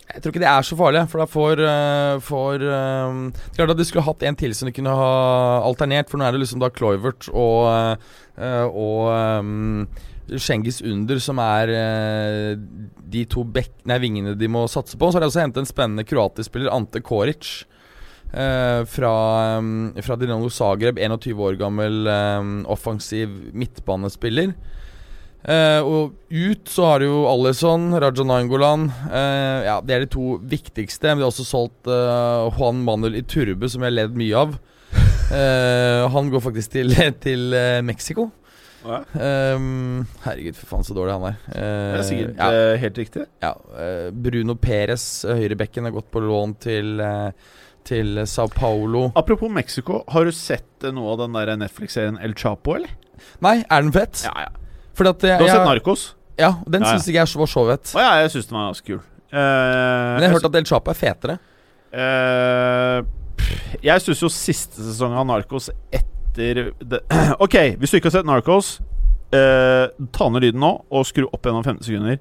Jeg 0.08 0.24
tror 0.24 0.32
ikke 0.32 0.40
det 0.40 0.48
er 0.48 0.64
så 0.64 0.76
farlig, 0.80 1.02
for 1.12 1.20
da 1.20 1.26
får, 1.28 1.62
uh, 1.68 2.20
får 2.24 2.62
um, 2.64 3.26
Klart 3.58 3.74
at 3.74 3.80
du 3.80 3.84
skulle 3.84 4.06
hatt 4.08 4.24
en 4.24 4.38
til 4.40 4.54
som 4.56 4.70
du 4.70 4.72
kunne 4.72 4.94
ha 4.96 5.10
alternert, 5.68 6.08
for 6.08 6.20
nå 6.20 6.24
er 6.24 6.32
det 6.32 6.46
liksom 6.46 6.62
da 6.64 6.70
Cloyvert 6.72 7.28
og 7.34 7.68
uh, 8.40 8.68
Og 8.72 9.12
um, 9.44 9.84
Cengiz 10.36 10.82
Under 10.82 11.20
som 11.24 11.40
er 11.40 11.72
uh, 11.72 12.52
de 13.08 13.24
to 13.32 13.46
nei, 13.88 14.00
vingene 14.04 14.36
de 14.36 14.50
må 14.52 14.66
satse 14.72 15.00
på. 15.00 15.10
Så 15.10 15.18
har 15.18 15.26
de 15.26 15.32
også 15.32 15.44
hentet 15.46 15.64
en 15.64 15.70
spennende 15.70 16.08
kroatisk 16.08 16.52
spiller, 16.52 16.74
Ante 16.74 17.02
Koric. 17.02 17.66
eh, 18.34 18.82
fra, 18.92 19.12
um, 19.58 19.94
fra 20.04 20.18
Dinamo 20.20 20.50
Zagreb, 20.50 21.00
21 21.00 21.40
år 21.40 21.56
gammel 21.56 22.08
um, 22.08 22.66
offensiv 22.68 23.32
midtbanespiller. 23.54 24.52
Eh, 25.48 25.80
og 25.80 26.18
ut 26.28 26.68
så 26.68 26.88
har 26.90 27.00
du 27.00 27.08
jo 27.08 27.20
Alison, 27.30 27.94
Raja 27.96 28.24
Nangolan 28.26 28.90
eh, 28.90 29.68
ja, 29.68 29.78
det 29.80 29.94
er 29.96 30.04
de 30.04 30.10
to 30.12 30.36
viktigste. 30.44 31.14
Men 31.14 31.22
de 31.22 31.28
har 31.28 31.32
også 31.32 31.48
solgt 31.48 31.88
eh, 31.88 32.48
Juan 32.58 32.82
Manuel 32.84 33.16
Iturbe, 33.22 33.70
som 33.72 33.86
jeg 33.86 33.94
har 33.94 34.00
ledd 34.02 34.18
mye 34.20 34.42
av. 34.44 34.58
Eh, 35.32 36.04
han 36.12 36.34
går 36.34 36.44
faktisk 36.44 36.76
til, 36.76 36.92
til 37.26 37.56
eh, 37.56 37.80
Mexico. 37.86 38.30
Ja. 38.88 39.00
Um, 39.58 40.06
herregud, 40.24 40.56
for 40.56 40.70
faen 40.72 40.86
så 40.88 40.96
dårlig 40.96 41.14
han 41.18 41.26
er. 41.30 41.38
Det 41.52 41.62
Eh, 41.62 41.98
er 42.00 42.04
sikkert 42.08 42.38
ja, 42.40 42.50
eh, 42.56 42.78
helt 42.82 42.98
riktig. 43.04 43.26
ja, 43.44 43.54
Uh, 43.78 44.10
Bruno 44.12 44.56
Perez, 44.56 45.06
eh, 45.26 45.36
høyrebekken, 45.42 45.84
har 45.90 45.92
gått 45.96 46.10
på 46.12 46.22
lån 46.24 46.56
til, 46.64 47.00
uh, 47.02 47.32
til 47.84 48.24
Sao 48.28 48.48
Paulo. 48.48 49.12
Apropos 49.16 49.50
Mexico, 49.52 50.04
har 50.08 50.26
du 50.26 50.32
sett 50.32 50.84
eh, 50.84 50.92
noe 50.96 51.14
av 51.14 51.20
den 51.26 51.34
der 51.38 51.54
Netflix-serien 51.58 52.18
El 52.24 52.34
Chapo, 52.34 52.76
eller? 52.76 52.90
Nei, 53.42 53.60
er 53.70 53.82
den 53.82 53.92
fett? 53.92 54.24
Ja, 54.26 54.34
ja. 54.48 54.50
Jeg, 54.98 54.98
Du 54.98 55.28
har 55.28 55.38
sett 55.38 55.60
jeg, 55.60 55.68
Narkos? 55.68 56.08
Ja, 56.40 56.52
den 56.68 56.82
Ja, 56.82 56.88
ja. 56.88 56.98
syns 56.98 57.08
ikke 57.08 57.22
jeg 57.26 57.38
var 57.42 57.48
så 57.54 57.64
fett. 57.70 57.94
Å 57.96 58.02
ja, 58.02 58.12
jeg 58.24 58.32
syns 58.34 58.48
den 58.50 58.58
var 58.58 58.68
ganske 58.72 58.86
kul. 58.88 59.00
Uh, 59.28 59.38
Men 59.38 60.22
jeg 60.24 60.30
har 60.32 60.36
hørt 60.40 60.46
at 60.50 60.56
El 60.56 60.66
Chapo 60.66 60.92
er 60.92 60.98
fetere. 60.98 61.38
Uh, 61.94 63.02
jeg 63.84 64.02
syns 64.04 64.22
jo 64.24 64.30
siste 64.32 64.82
sesong 64.84 65.14
av 65.18 65.26
Narcos 65.30 65.70
etter 65.92 66.17
det, 66.38 67.00
Ok, 67.44 67.56
hvis 67.82 67.92
du 67.94 67.98
ikke 68.00 68.12
har 68.12 68.18
sett 68.20 68.30
Narcos, 68.30 68.76
eh, 69.36 69.88
ta 70.16 70.30
ned 70.32 70.46
lyden 70.46 70.62
nå 70.64 70.72
og 70.88 71.06
skru 71.10 71.26
opp 71.28 71.44
gjennom 71.50 71.66
15 71.66 71.84
sekunder. 71.90 72.20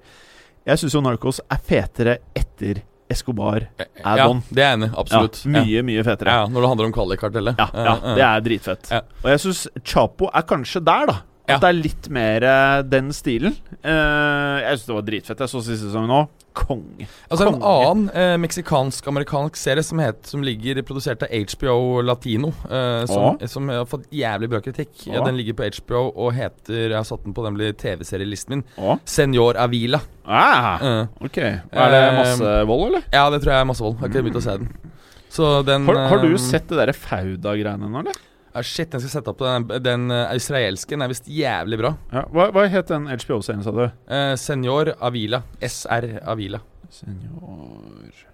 Jeg 0.66 0.80
syns 0.82 0.96
jo 0.96 1.02
Narcos 1.04 1.38
er 1.46 1.60
fetere 1.62 2.18
etter 2.34 2.80
Escobar 3.12 3.68
Ja, 3.78 3.84
add-on. 4.02 4.40
det 4.50 4.64
er 4.64 4.72
jeg 4.72 4.78
enig. 4.80 4.88
Absolutt. 4.98 5.36
Ja, 5.44 5.50
mye, 5.60 5.82
mye 5.86 6.02
fetere. 6.08 6.32
Ja, 6.40 6.46
når 6.50 6.64
det 6.64 6.70
handler 6.72 6.88
om 6.88 6.94
Kali-kartellet. 6.96 7.60
Ja, 7.62 7.68
ja, 7.86 7.92
det 8.16 8.24
er 8.26 8.40
dritfett. 8.48 8.90
Ja. 8.90 9.00
Og 9.22 9.28
jeg 9.30 9.42
syns 9.44 9.60
Chapo 9.86 10.26
er 10.34 10.42
kanskje 10.48 10.82
der, 10.82 11.06
da. 11.12 11.20
At 11.46 11.62
det 11.62 11.68
er 11.70 11.78
litt 11.78 12.08
mer 12.12 12.44
eh, 12.46 12.80
den 12.86 13.12
stilen. 13.14 13.54
Uh, 13.84 14.58
jeg 14.64 14.80
syns 14.80 14.88
det 14.88 14.96
var 14.96 15.06
dritfett. 15.06 15.44
Jeg 15.44 15.52
så 15.52 15.62
siste 15.62 15.86
sesong 15.86 16.08
nå. 16.10 16.24
Konge. 16.56 17.04
Altså 17.28 17.46
En 17.50 17.58
annen 17.60 18.06
eh, 18.16 18.34
meksikansk-amerikansk 18.40 19.58
serie 19.60 19.84
som, 19.84 20.00
het, 20.00 20.22
som 20.24 20.40
ligger 20.44 20.80
produsert 20.88 21.26
av 21.26 21.32
HBO 21.52 22.00
Latino, 22.00 22.48
eh, 22.64 23.02
som, 23.10 23.36
som 23.52 23.68
har 23.68 23.84
fått 23.90 24.06
jævlig 24.14 24.48
bra 24.54 24.62
kritikk. 24.64 24.94
Ja, 25.04 25.20
den 25.26 25.36
ligger 25.36 25.58
på 25.58 25.68
HBO 25.76 26.06
og 26.08 26.32
heter 26.36 26.86
Jeg 26.86 26.96
har 26.96 27.04
satt 27.08 27.26
den 27.26 27.36
på 27.36 27.44
nemlig 27.44 27.74
TV-serielisten 27.82 28.56
min. 28.56 28.64
Å? 28.80 28.96
Senor 29.04 29.60
Avila. 29.60 30.00
Ah, 30.24 30.80
uh. 30.80 31.02
ok. 31.28 31.42
Er 31.44 31.92
det 31.92 32.00
masse 32.16 32.54
vold, 32.70 32.86
eller? 32.88 33.04
ja, 33.12 33.26
det 33.30 33.42
tror 33.44 33.52
jeg 33.52 33.66
er 33.66 33.68
masse 33.68 33.84
vold. 33.84 33.98
Jeg 33.98 34.06
har 34.06 34.14
ikke 34.14 34.24
begynt 34.30 34.40
å 34.40 34.46
se 34.46 34.56
den. 34.62 34.94
Så 35.36 35.50
den 35.68 35.84
Har, 35.90 36.00
har 36.14 36.24
du 36.24 36.38
sett 36.40 36.70
det 36.70 36.80
derre 36.80 36.96
Fauda-greiene 36.96 37.90
nå, 37.90 38.00
eller? 38.00 38.24
Ah, 38.56 38.62
Shit, 38.66 38.90
den 38.92 39.02
skal 39.04 39.12
sette 39.18 39.32
opp 39.32 39.42
den, 39.44 39.66
den 39.84 40.10
eh, 40.14 40.32
israelske. 40.38 40.94
Den 40.96 41.04
er 41.06 41.12
visst 41.12 41.28
jævlig 41.30 41.78
bra. 41.80 41.94
Ja. 42.12 42.24
Hva, 42.32 42.48
hva 42.54 42.66
het 42.72 42.88
den 42.92 43.06
HBO-serien, 43.12 43.62
sa 43.66 43.74
du? 43.76 43.84
Eh, 43.86 44.32
Senor 44.40 44.94
Avila. 45.00 45.42
SR 45.60 46.16
Avila. 46.24 46.62
Senior 46.90 48.24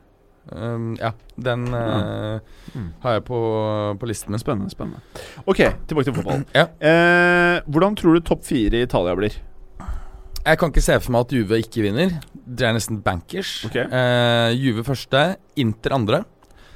Um, 0.52 0.96
ja, 0.98 1.12
den 1.38 1.68
eh, 1.70 2.40
Mm. 2.74 2.88
har 3.04 3.12
jeg 3.14 3.22
på, 3.28 3.36
på 4.00 4.06
listen 4.10 4.32
min. 4.34 4.40
Spennende, 4.42 4.72
spennende. 4.72 4.98
Ok, 5.46 5.60
tilbake 5.86 6.08
til 6.08 6.16
fotball. 6.16 6.42
Ja. 6.58 6.64
Eh, 6.82 7.60
hvordan 7.70 7.94
tror 7.96 8.16
du 8.18 8.24
topp 8.26 8.42
fire 8.48 8.80
i 8.80 8.82
Italia 8.88 9.14
blir? 9.14 9.36
Jeg 10.42 10.58
kan 10.58 10.72
ikke 10.72 10.82
se 10.82 10.96
for 10.98 11.14
meg 11.14 11.28
at 11.28 11.34
Juve 11.36 11.60
ikke 11.62 11.84
vinner. 11.86 12.16
Det 12.34 12.66
er 12.66 12.74
nesten 12.74 12.98
bankers. 13.06 13.52
Okay. 13.68 13.84
Eh, 13.86 14.50
Juve 14.58 14.82
første, 14.88 15.36
Inter 15.62 15.94
andre. 15.94 16.24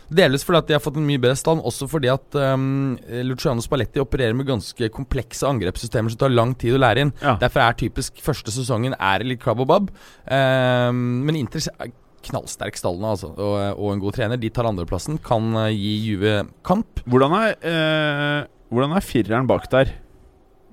Delvis 0.08 0.46
fordi 0.46 0.60
at 0.62 0.70
de 0.70 0.76
har 0.76 0.82
fått 0.84 0.98
en 1.00 1.06
mye 1.06 1.20
bedre 1.22 1.38
stand, 1.38 1.64
også 1.66 1.88
fordi 1.90 2.10
at 2.12 2.38
um, 2.54 2.96
Luciano 3.26 3.64
Spalletti 3.64 4.02
opererer 4.02 4.36
med 4.38 4.48
ganske 4.48 4.90
komplekse 4.94 5.48
angrepssystemer 5.48 6.12
som 6.12 6.22
tar 6.22 6.34
lang 6.34 6.54
tid 6.58 6.76
å 6.76 6.82
lære 6.82 7.06
inn. 7.06 7.14
Ja. 7.22 7.36
Derfor 7.42 7.64
er 7.64 7.78
typisk 7.80 8.22
første 8.24 8.54
sesongen 8.54 8.96
er 8.96 9.26
litt 9.26 9.42
krabb 9.42 9.64
og 9.64 9.70
babb. 9.72 9.92
Um, 10.28 11.22
men 11.26 11.40
Inter 11.42 11.64
er 11.74 11.94
knallsterk 12.26 12.78
stall 12.78 12.98
nå, 13.00 13.12
altså, 13.14 13.32
og, 13.34 13.56
og 13.76 13.92
en 13.92 14.02
god 14.02 14.16
trener. 14.18 14.40
De 14.40 14.50
tar 14.50 14.68
andreplassen, 14.68 15.20
kan 15.22 15.52
eh, 15.62 15.74
gi 15.74 15.92
Juve 16.08 16.40
kamp. 16.66 17.02
Hvordan 17.06 17.36
er, 17.38 17.54
eh, 17.62 18.40
hvordan 18.72 18.96
er 18.96 19.06
fireren 19.06 19.50
bak 19.50 19.68
der? 19.72 19.92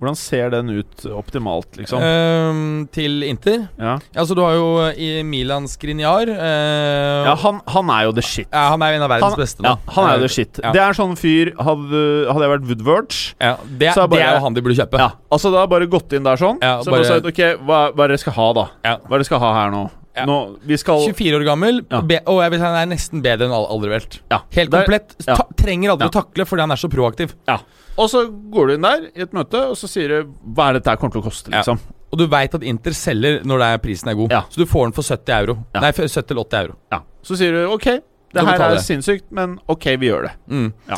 Hvordan 0.04 0.18
ser 0.20 0.50
den 0.52 0.70
ut 0.76 1.06
optimalt, 1.16 1.78
liksom? 1.80 2.04
Um, 2.04 2.64
til 2.92 3.24
Inter. 3.24 3.70
ja. 3.80 3.94
Altså, 4.14 4.36
du 4.36 4.42
har 4.44 4.54
jo 4.58 4.68
i 5.00 5.24
Milan 5.24 5.66
Skriniar. 5.72 6.28
uh, 6.28 7.30
ja, 7.30 7.36
han, 7.40 7.62
han 7.72 7.90
er 7.96 8.10
jo 8.10 8.12
the 8.20 8.26
shit. 8.26 8.48
Ja, 8.52 8.66
han 8.74 8.84
er 8.84 8.94
jo 8.94 9.00
en 9.00 9.06
av 9.08 9.14
verdens 9.16 9.34
Han, 9.38 9.40
beste 9.40 9.64
nå. 9.64 9.72
ja, 9.72 9.94
han 9.96 10.10
er 10.10 10.20
jo 10.20 10.26
the 10.28 10.34
shit. 10.36 10.60
Ja. 10.62 10.74
Det 10.76 10.84
er 10.84 10.92
en 10.92 11.00
sånn 11.00 11.16
fyr 11.20 11.54
Hadde, 11.64 12.04
hadde 12.30 12.44
jeg 12.46 12.52
vært 12.58 12.68
Woodward 12.70 13.16
Ja, 13.40 13.56
det, 13.64 13.90
er 13.94 14.08
det 14.12 14.20
er 14.22 14.38
jo 14.38 14.44
han 14.46 14.54
de 14.60 14.62
burde 14.66 14.78
kjøpe. 14.78 15.00
Ja, 15.00 15.10
altså 15.32 15.52
da 15.56 15.66
bare 15.72 15.88
gått 15.88 16.14
inn 16.18 16.28
der 16.28 16.40
sånn. 16.40 16.60
Ja, 16.62 16.78
så 16.84 16.92
bare- 16.92 17.04
bare 17.04 17.12
sagt 17.16 17.32
ok, 17.32 17.42
hva, 17.64 17.82
hva 17.96 18.04
er 18.04 18.14
det 18.14 18.18
dere 18.18 18.24
skal 18.28 18.36
ha, 18.38 18.48
da? 18.60 18.66
Ja. 18.84 18.96
Hva 19.08 19.16
er 19.16 19.18
det 19.18 19.24
dere 19.24 19.32
skal 19.32 19.44
ha 19.48 19.54
her 19.62 19.72
nå? 19.74 19.84
Ja. 20.16 20.26
nå 20.30 20.58
vi 20.62 20.78
skal 20.78 21.00
24 21.10 21.40
år 21.40 21.46
gammel, 21.46 21.82
Ja. 21.90 22.02
be, 22.02 22.20
og 22.28 22.42
jeg 22.44 22.52
vil 22.52 22.60
si 22.60 22.66
han 22.66 22.76
er 22.76 22.96
nesten 22.96 23.22
bedre 23.24 23.46
enn 23.48 23.52
Al- 23.52 23.66
Alderweireld. 23.66 24.20
ja, 24.32 24.42
Helt 24.52 24.70
der- 24.72 24.84
komplett. 24.86 25.16
ja. 25.28 25.36
Ta, 25.36 25.44
trenger 25.58 25.90
aldri 25.92 26.06
Ja. 26.06 26.10
å 26.10 26.24
takle 26.24 26.46
fordi 26.46 26.60
han 26.62 26.72
er 26.72 26.76
så 26.76 26.90
proaktiv. 26.90 27.34
Ja. 27.48 27.58
Og 27.98 28.10
så 28.10 28.28
går 28.52 28.68
du 28.68 28.74
inn 28.74 28.82
der 28.82 29.10
i 29.16 29.22
et 29.22 29.32
møte, 29.34 29.70
og 29.70 29.76
så 29.76 29.88
sier 29.90 30.08
du 30.08 30.34
hva 30.54 30.70
er 30.70 30.74
dette 30.80 30.90
her 30.90 30.98
kommer 30.98 31.12
til 31.14 31.22
å 31.22 31.26
koste, 31.26 31.50
Ja. 31.52 31.62
liksom. 31.62 31.80
Og 32.12 32.18
du 32.20 32.28
veit 32.28 32.54
at 32.54 32.62
Inter 32.62 32.92
selger 32.92 33.44
når 33.44 33.58
det 33.58 33.66
er, 33.74 33.78
prisen 33.80 34.10
er 34.10 34.14
god. 34.16 34.32
Ja. 34.32 34.42
Så 34.50 34.58
du 34.58 34.66
får 34.66 34.86
den 34.86 34.92
for 34.94 35.02
70 35.02 35.34
euro. 35.34 35.66
Ja. 35.74 35.82
Nei, 35.82 35.92
for 35.92 36.04
70 36.08 36.32
eller 36.32 36.42
80 36.46 36.60
euro. 36.64 36.76
Ja. 36.92 37.00
Så 37.24 37.36
sier 37.38 37.52
du 37.52 37.72
ok, 37.74 38.02
det 38.34 38.44
her 38.48 38.64
er 38.66 38.80
sinnssykt, 38.82 39.26
men 39.36 39.56
ok, 39.70 39.86
vi 40.02 40.08
gjør 40.10 40.26
det. 40.28 40.32
Mm. 40.50 40.70
Ja. 40.90 40.98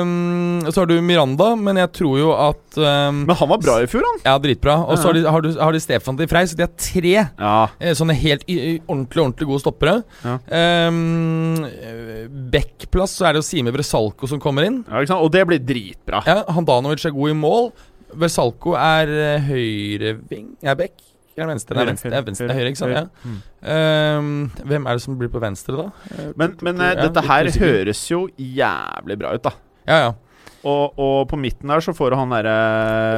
Um, 0.00 0.62
så 0.70 0.80
har 0.80 0.88
du 0.88 0.94
Miranda, 1.04 1.50
men 1.60 1.76
jeg 1.82 1.90
tror 1.98 2.18
jo 2.18 2.30
at 2.32 2.78
um, 2.80 3.20
Men 3.28 3.36
han 3.36 3.50
var 3.52 3.60
bra 3.62 3.76
i 3.84 3.88
fjor, 3.90 4.06
han. 4.08 4.22
Ja, 4.24 4.34
dritbra. 4.40 4.78
Og 4.88 4.96
så 4.98 5.10
har, 5.10 5.18
de, 5.18 5.24
har, 5.28 5.44
du, 5.44 5.50
har 5.60 5.76
de 5.76 5.82
Stefan 5.84 6.18
til 6.18 6.30
Frey, 6.30 6.48
så 6.48 6.58
de 6.58 6.64
har 6.66 6.72
tre 6.80 7.14
Ja. 7.14 7.54
eh, 7.78 7.94
sånne 7.98 8.16
helt 8.18 8.46
ordentlig 8.48 9.24
ordentlig 9.26 9.50
gode 9.52 9.62
stoppere. 9.64 9.96
Ja. 10.24 10.38
Um, 10.88 11.64
eh, 11.68 12.26
Bekkplass 12.54 13.18
så 13.18 13.28
er 13.28 13.36
det 13.36 13.42
jo 13.44 13.48
Sime 13.50 13.72
Bresalco 13.74 14.28
som 14.30 14.40
kommer 14.42 14.66
inn. 14.66 14.82
ja, 14.88 15.00
ikke 15.04 15.12
sant? 15.12 15.24
Og 15.24 15.32
det 15.34 15.44
blir 15.50 15.60
dritbra. 15.62 16.24
Ja, 16.28 16.40
Handanovic 16.56 17.04
er 17.04 17.14
god 17.16 17.34
i 17.34 17.40
mål. 17.44 17.70
Bresalco 18.14 18.76
er 18.78 19.10
uh, 19.10 19.48
høyreving 19.50 20.54
er 20.64 20.78
Bekk. 20.78 20.96
Det 21.34 21.46
venstre? 21.50 21.74
Nei, 21.78 21.86
venstre. 21.88 22.20
Venstre, 22.28 22.54
høyre, 22.54 22.70
ikke 22.70 22.78
sant? 22.78 22.94
Ja. 22.94 23.32
Ehm, 23.74 24.34
hvem 24.62 24.84
er 24.86 24.98
det 24.98 25.02
som 25.02 25.16
blir 25.18 25.30
på 25.32 25.40
venstre, 25.42 25.74
da? 25.74 26.28
Men, 26.38 26.54
men 26.62 26.78
uh, 26.78 26.92
dette 27.00 27.24
her 27.26 27.50
høres 27.58 28.04
jo 28.10 28.28
jævlig 28.38 29.16
bra 29.18 29.34
ut, 29.34 29.42
da. 29.48 29.54
Ja, 29.88 29.98
ja. 30.06 30.12
Og, 30.64 30.98
og 30.98 31.28
på 31.28 31.36
midten 31.40 31.68
der 31.68 31.82
så 31.84 31.92
får 31.96 32.14
du 32.14 32.16
han 32.16 32.32
derre 32.32 32.54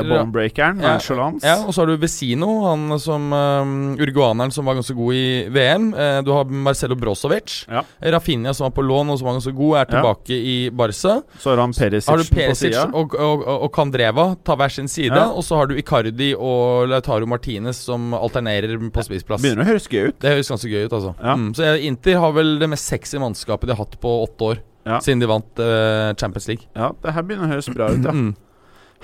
bonebreakeren, 0.07 0.81
Ja. 0.83 0.97
Nonchalance. 0.97 1.47
ja, 1.47 1.57
og 1.65 1.75
så 1.75 1.83
har 1.83 1.91
du 1.93 1.97
Vesino, 2.03 2.49
han 2.67 2.99
som 3.03 3.33
um, 3.33 3.75
uruguaneren 4.01 4.53
som 4.55 4.67
var 4.67 4.79
ganske 4.79 4.95
god 4.97 5.15
i 5.15 5.27
VM. 5.55 5.89
Uh, 5.95 6.21
du 6.27 6.33
har 6.35 6.45
Marcelo 6.51 6.97
Brozovic. 6.99 7.65
Ja. 7.71 7.85
Rafinha 8.17 8.55
som 8.55 8.67
var 8.69 8.75
på 8.77 8.85
lån 8.87 9.11
og 9.15 9.21
som 9.21 9.29
var 9.31 9.39
ganske 9.39 9.55
god, 9.57 9.77
er 9.83 9.91
tilbake 9.95 10.37
i 10.37 10.57
Barca. 10.71 11.21
Så 11.39 11.51
har 11.53 11.63
han 11.63 11.73
Perisic, 11.77 12.09
Har 12.09 12.19
du 12.19 12.25
på 12.29 12.35
Perisic 12.41 12.75
sida. 12.75 12.87
og, 12.93 13.15
og, 13.15 13.47
og, 13.47 13.69
Kandreva 13.77 14.29
tar 14.45 14.57
hver 14.61 14.73
sin 14.73 14.89
side. 14.89 15.15
Ja. 15.15 15.29
Og 15.31 15.45
så 15.45 15.59
har 15.61 15.71
du 15.71 15.77
Icardi 15.79 16.33
og 16.35 16.89
Lautaro 16.91 17.27
Martinez 17.29 17.77
som 17.87 18.15
alternerer 18.17 18.79
på 18.91 19.05
spissplass. 19.07 19.43
Begynner 19.45 19.67
å 19.67 19.71
høres 19.73 19.89
gøy 19.91 20.11
ut. 20.11 20.21
Det 20.23 20.33
høres 20.35 20.51
ganske 20.53 20.71
gøy 20.71 20.87
ut, 20.87 20.93
altså. 20.97 21.15
Ja. 21.21 21.37
Mm, 21.37 21.51
så 21.57 21.75
Inter 21.87 22.19
har 22.23 22.33
vel 22.37 22.57
det 22.63 22.71
mest 22.73 22.89
sexy 22.91 23.21
mannskapet 23.23 23.69
de 23.69 23.77
har 23.77 23.85
hatt 23.85 23.99
på 24.01 24.15
åtte 24.25 24.51
år. 24.53 24.65
Ja. 24.87 25.01
Siden 25.03 25.21
de 25.23 25.29
vant 25.29 25.59
uh, 25.59 26.15
Champions 26.15 26.47
League. 26.49 26.69
Ja, 26.79 26.93
det 27.03 27.15
her 27.17 27.25
begynner 27.27 27.49
å 27.49 27.55
høres 27.57 27.69
bra 27.75 27.91
ut, 27.91 28.05
ja. 28.07 28.15
Mm. 28.15 28.35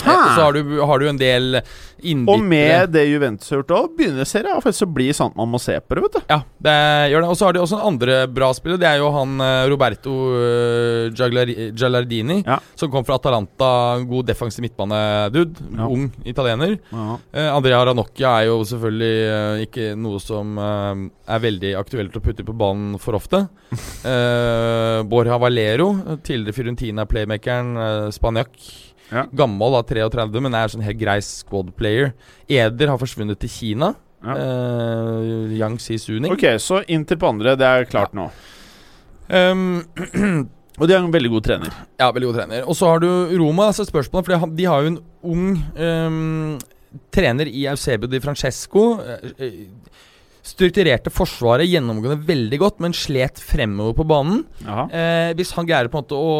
Hæ? 0.02 0.12
Eh, 0.12 0.34
Så 0.36 0.40
har 0.46 0.52
du, 0.56 0.80
har 0.80 0.98
du 0.98 1.08
en 1.08 1.18
del 1.20 1.60
innbyttere 2.02 2.34
Og 2.34 2.46
med 2.48 2.90
det 2.94 3.04
Juventus 3.06 3.50
har 3.52 3.60
gjort 3.60 3.74
òg, 3.76 3.90
begynner 3.98 4.26
serien 4.26 4.56
å 4.58 4.86
bli 4.90 5.08
sånn 5.12 5.30
sant 5.32 5.36
man 5.38 5.50
må 5.52 5.60
se 5.62 5.76
på 5.78 5.94
det, 5.94 6.02
vet 6.02 6.16
du. 6.16 6.20
Ja, 6.32 6.38
det 6.66 6.76
gjør 7.12 7.22
det. 7.22 7.28
Og 7.30 7.36
så 7.38 7.46
har 7.46 7.54
de 7.54 7.60
også 7.62 7.78
en 7.78 7.86
andre 7.92 8.16
bra 8.26 8.48
spiller. 8.56 8.80
Det 8.80 8.88
er 8.88 8.98
jo 9.02 9.10
han 9.14 9.36
eh, 9.44 9.66
Roberto 9.70 10.14
eh, 10.40 11.12
Giallardini, 11.14 12.40
Ja. 12.46 12.58
som 12.74 12.90
kom 12.90 13.04
fra 13.06 13.20
Atalanta. 13.20 13.70
God 14.08 14.26
defensiv 14.26 14.64
midtbanedude. 14.66 15.62
Ja. 15.76 15.86
Ung 15.86 16.08
italiener. 16.26 16.78
Ja. 16.90 17.18
Andrea 17.52 17.84
Ranocchia 17.86 18.32
er 18.40 18.48
jo 18.50 18.62
selvfølgelig 18.66 19.66
ikke 19.68 19.92
noe 19.98 20.18
som 20.22 20.58
er 20.58 21.42
veldig 21.42 21.74
aktuelt 21.78 22.16
å 22.18 22.22
putte 22.24 22.44
på 22.46 22.56
banen 22.56 22.98
for 23.02 23.18
ofte. 23.18 23.46
Eh, 24.02 25.02
Borja 25.08 25.36
Valero, 25.38 25.92
tidligere 26.26 26.54
Fiorentina-playmakeren, 26.56 27.70
uh, 27.78 28.08
spanjakk. 28.14 28.50
Ja. 29.12 29.26
Gammel, 29.36 29.74
da, 29.76 29.82
33, 29.84 30.40
men 30.40 30.54
er 30.56 30.72
sånn 30.72 30.84
helt 30.86 30.98
grei 31.00 31.18
squad 31.24 31.74
player. 31.76 32.14
Eder 32.48 32.88
har 32.94 33.00
forsvunnet 33.00 33.38
til 33.42 33.52
Kina. 33.52 33.92
Ja. 34.22 34.34
Uh, 34.38 35.52
Yang 35.58 35.80
Si-Suning. 35.82 36.32
Ok, 36.32 36.46
så 36.62 36.80
Inter 36.94 37.18
på 37.20 37.28
andre, 37.28 37.56
det 37.58 37.66
er 37.68 37.88
klart 37.90 38.14
nå. 38.16 38.28
Um, 39.28 39.82
Og 40.80 40.88
de 40.88 40.94
er 40.96 41.02
en 41.02 41.12
veldig 41.12 41.30
god 41.34 41.44
trener. 41.44 41.72
ja, 42.00 42.06
veldig 42.10 42.28
god 42.30 42.38
trener. 42.40 42.62
Og 42.64 42.74
så 42.78 42.88
har 42.88 43.02
du 43.02 43.08
Roma. 43.38 43.66
Altså 43.68 43.84
spørsmålet, 43.84 44.24
for 44.24 44.32
de 44.32 44.38
har- 44.40 44.54
de 44.56 44.64
har 44.64 44.82
jo 44.82 44.92
en 44.94 45.00
ung 45.22 45.50
um, 45.76 46.58
trener 47.12 47.46
i 47.46 47.66
Eusebio 47.68 48.08
di 48.08 48.20
Francesco. 48.24 48.94
Uh, 49.02 49.34
eh, 49.38 49.66
Strukturerte 50.42 51.06
forsvaret 51.14 51.68
gjennomgående 51.70 52.26
veldig 52.26 52.58
godt, 52.58 52.80
men 52.82 52.94
slet 52.96 53.38
fremover 53.38 53.94
på 53.94 54.06
banen. 54.10 54.40
Eh, 54.66 55.30
hvis 55.38 55.52
han 55.54 55.68
greier 55.68 55.86
på 55.86 56.00
en 56.00 56.02
måte 56.02 56.18
å 56.18 56.32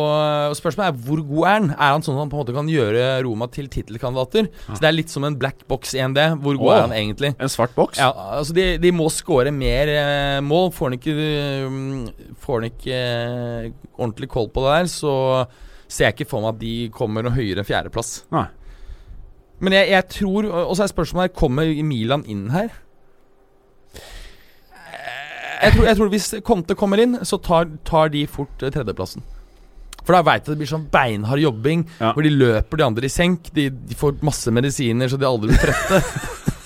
Spørsmålet 0.59 0.91
er 0.91 1.05
hvor 1.07 1.23
god 1.29 1.47
er 1.47 1.55
han? 1.55 1.69
Er 1.77 1.95
han 1.95 2.03
sånn 2.03 2.17
at 2.17 2.25
han 2.25 2.33
på 2.33 2.37
en 2.39 2.43
måte 2.43 2.57
kan 2.57 2.71
gjøre 2.71 3.05
Roma 3.23 3.47
til 3.55 3.71
tittelkandidater? 3.71 4.51
Så 4.67 4.81
det 4.83 4.91
er 4.91 4.97
litt 4.97 5.13
som 5.13 5.29
en 5.29 5.39
black 5.39 5.63
box 5.71 5.95
1D. 5.95 6.25
Hvor 6.43 6.59
god 6.59 6.67
oh, 6.67 6.75
er 6.75 6.85
han 6.89 6.97
egentlig? 6.99 7.31
En 7.39 7.53
svart 7.53 7.77
boks? 7.79 8.03
Ja, 8.03 8.11
altså 8.41 8.59
de, 8.59 8.67
de 8.83 8.95
må 8.97 9.07
skåre 9.15 9.55
mer 9.55 9.95
eh, 9.95 10.43
mål. 10.43 10.73
Får 10.75 10.91
han 10.91 10.99
ikke, 10.99 11.17
eh, 11.39 12.35
får 12.43 12.59
han 12.59 12.71
ikke 12.73 12.99
eh, 12.99 13.73
ordentlig 14.01 14.33
koll 14.35 14.51
på 14.51 14.67
det 14.67 14.77
der, 14.81 14.91
så 14.91 15.15
ser 15.87 16.09
jeg 16.09 16.19
ikke 16.19 16.33
for 16.33 16.43
meg 16.43 16.57
at 16.57 16.63
de 16.65 16.77
kommer 16.95 17.23
noe 17.23 17.39
høyere 17.39 17.63
enn 17.63 17.71
fjerdeplass. 17.71 18.17
Nei. 18.35 18.49
Men 19.63 19.77
jeg, 19.79 19.93
jeg 19.93 20.07
tror 20.11 20.47
Og 20.51 20.73
så 20.75 20.83
er 20.83 20.91
spørsmålet 20.91 21.29
her 21.29 21.39
Kommer 21.39 21.69
Milan 21.87 22.25
inn 22.27 22.49
her? 22.51 22.73
Jeg 25.63 25.73
tror, 25.77 25.85
jeg 25.87 25.97
tror 25.99 26.09
Hvis 26.13 26.29
Conte 26.45 26.75
kommer 26.79 26.99
inn, 27.03 27.19
så 27.29 27.39
tar, 27.43 27.69
tar 27.87 28.09
de 28.13 28.25
fort 28.27 28.63
eh, 28.67 28.73
tredjeplassen. 28.75 29.23
For 30.03 30.17
da 30.17 30.23
veit 30.27 30.43
jeg 30.49 30.57
det 30.57 30.59
blir 30.65 30.71
sånn 30.73 30.89
beinhard 30.91 31.39
jobbing, 31.39 31.85
Ja. 32.01 32.11
hvor 32.17 32.25
de 32.27 32.33
løper 32.35 32.81
de 32.81 32.85
andre 32.89 33.07
i 33.07 33.13
senk. 33.13 33.53
De, 33.55 33.69
de 33.71 33.95
får 33.95 34.17
masse 34.27 34.51
medisiner 34.51 35.07
så 35.13 35.19
de 35.21 35.29
aldri 35.29 35.53
blir 35.53 35.63
trette. 35.63 36.01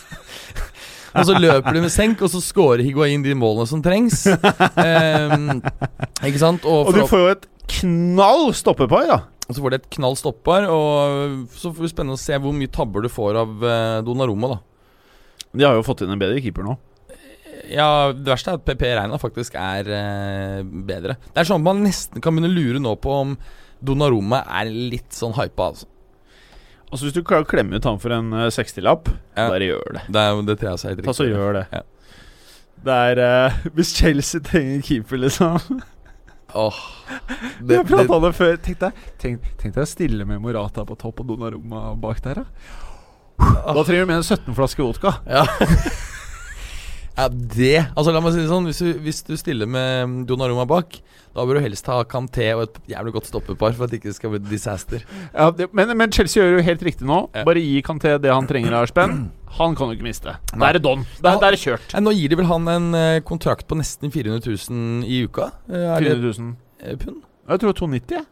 og 1.16 1.26
så 1.28 1.36
løper 1.40 1.76
de 1.76 1.82
med 1.84 1.92
senk, 1.92 2.22
og 2.24 2.32
så 2.32 2.40
scorer 2.44 2.80
Higuain 2.86 3.22
de 3.24 3.34
målene 3.36 3.68
som 3.68 3.82
trengs. 3.84 4.22
Um, 4.32 5.60
ikke 6.24 6.40
sant? 6.40 6.64
Og 6.64 6.92
du 6.96 7.02
for- 7.02 7.12
får 7.12 7.22
jo 7.26 7.28
et 7.34 7.46
knall 7.76 8.48
stoppepar, 8.56 9.06
da. 9.12 9.20
og 9.48 9.52
så 9.56 9.60
får 9.64 9.74
de 9.76 9.80
et 9.82 9.88
knall 9.98 10.16
stoppepar, 10.16 10.68
og 10.72 11.52
så 11.52 11.72
får 11.76 11.84
det 11.88 11.92
spennende 11.92 12.16
å 12.16 12.22
se 12.24 12.40
hvor 12.40 12.56
mye 12.56 12.72
tabber 12.72 13.04
du 13.04 13.10
får 13.12 13.36
av 13.42 13.64
Donnaroma, 14.06 14.54
da. 14.56 14.58
De 15.56 15.64
har 15.64 15.76
jo 15.76 15.84
fått 15.86 16.04
inn 16.04 16.12
en 16.16 16.20
bedre 16.20 16.40
keeper 16.44 16.64
nå. 16.64 16.76
Ja, 17.72 18.12
det 18.14 18.28
verste 18.30 18.52
er 18.52 18.60
at 18.60 18.64
PP 18.66 18.82
Reina 18.96 19.18
faktisk 19.20 19.56
er 19.58 19.88
eh, 19.90 20.60
bedre. 20.62 21.16
Det 21.32 21.42
er 21.42 21.48
sånn 21.48 21.62
at 21.62 21.66
man 21.66 21.82
nesten 21.86 22.22
kan 22.22 22.36
begynne 22.36 22.52
å 22.52 22.56
lure 22.56 22.82
nå 22.82 22.94
på 23.02 23.12
om 23.24 23.36
Donnarumma 23.86 24.40
er 24.60 24.70
litt 24.70 25.12
sånn 25.12 25.34
hypa, 25.36 25.70
altså. 25.72 25.88
Altså 26.86 27.08
Hvis 27.08 27.16
du 27.16 27.24
klarer 27.26 27.42
å 27.44 27.50
klemme 27.50 27.76
ut 27.76 27.84
han 27.88 27.98
for 28.00 28.14
en 28.14 28.30
uh, 28.32 28.46
60-lapp, 28.54 29.10
Ja. 29.36 29.48
bare 29.50 29.66
gjør 29.66 29.96
det. 29.98 30.04
Det, 30.14 30.22
er, 30.22 30.40
det 30.46 30.54
tror 30.60 30.70
jeg 30.70 30.78
er 30.78 30.94
helt 30.94 31.04
Ta 31.08 31.14
så 31.18 31.26
gjør 31.26 31.58
det. 31.58 31.64
Ja. 31.74 31.82
Det 32.86 32.96
er 33.10 33.20
eh, 33.26 33.60
Hvis 33.76 33.90
Chelsea 33.96 34.40
trenger 34.44 34.82
keeper, 34.86 35.18
liksom 35.24 35.80
Åh, 36.56 36.78
Vi 37.66 37.74
har 37.76 37.84
pratet 37.84 38.14
om 38.14 38.22
det 38.22 38.32
før. 38.38 38.54
Tenk 38.62 38.78
deg, 38.80 39.00
tenk, 39.20 39.48
tenk 39.60 39.74
deg 39.74 39.82
å 39.82 39.88
stille 39.90 40.24
med 40.28 40.40
Morata 40.40 40.86
på 40.88 40.94
topp 41.00 41.24
og 41.24 41.32
Donnarumma 41.34 41.90
bak 42.00 42.22
der, 42.24 42.44
da. 42.44 42.46
Da 43.36 43.82
trenger 43.84 44.06
du 44.06 44.12
med 44.14 44.20
en 44.22 44.28
17-flaske 44.30 44.86
vodka. 44.86 45.18
ja. 45.28 45.44
Ja, 47.16 47.28
det 47.32 47.76
Altså, 47.96 48.12
la 48.12 48.20
meg 48.20 48.34
si 48.34 48.42
det 48.42 48.50
sånn. 48.50 48.66
Hvis 48.68 48.82
du, 48.82 48.88
hvis 49.00 49.22
du 49.24 49.32
stiller 49.40 49.68
med 49.70 50.10
mm, 50.10 50.16
Donnarumma 50.28 50.66
bak, 50.68 50.98
da 51.36 51.44
bør 51.48 51.58
du 51.58 51.64
helst 51.64 51.88
ha 51.88 52.02
Kanté 52.08 52.50
og 52.54 52.66
et 52.66 52.76
jævlig 52.92 53.14
godt 53.16 53.30
stoppepar 53.30 53.74
for 53.76 53.86
at 53.86 53.92
det 53.92 54.02
ikke 54.02 54.14
skal 54.16 54.34
bli 54.34 54.42
disaster. 54.50 55.04
Ja, 55.32 55.48
det, 55.52 55.70
men, 55.76 55.92
men, 55.96 56.12
Chelsea 56.12 56.42
gjør 56.42 56.58
jo 56.58 56.66
helt 56.68 56.84
riktig 56.84 57.08
nå. 57.08 57.22
Ja. 57.32 57.46
Bare 57.48 57.64
gi 57.64 57.80
Kanté 57.86 58.14
det 58.20 58.32
han 58.32 58.48
trenger 58.48 58.76
av 58.82 58.90
spenn. 58.92 59.26
Han 59.56 59.76
kan 59.78 59.88
jo 59.88 59.96
ikke 59.96 60.08
miste. 60.08 60.36
Da 60.52 60.68
er 60.68 60.76
det 60.76 60.84
don. 60.84 61.06
Da 61.24 61.38
er 61.38 61.56
det 61.56 61.62
kjørt. 61.62 61.96
Ja, 61.96 62.04
nå 62.04 62.12
gir 62.16 62.32
de 62.32 62.40
vel 62.42 62.48
han 62.50 62.68
en 62.68 62.88
eh, 62.98 63.24
kontrakt 63.24 63.68
på 63.68 63.78
nesten 63.80 64.12
400 64.12 64.44
000 64.68 65.08
i 65.08 65.22
uka? 65.24 65.50
Eh, 65.70 65.88
er 65.96 66.04
400 66.04 66.32
000 66.36 66.54
eh, 66.84 66.98
pund? 67.00 67.22
Jeg 67.46 67.62
tror 67.62 67.76
290, 67.80 68.16
jeg. 68.18 68.26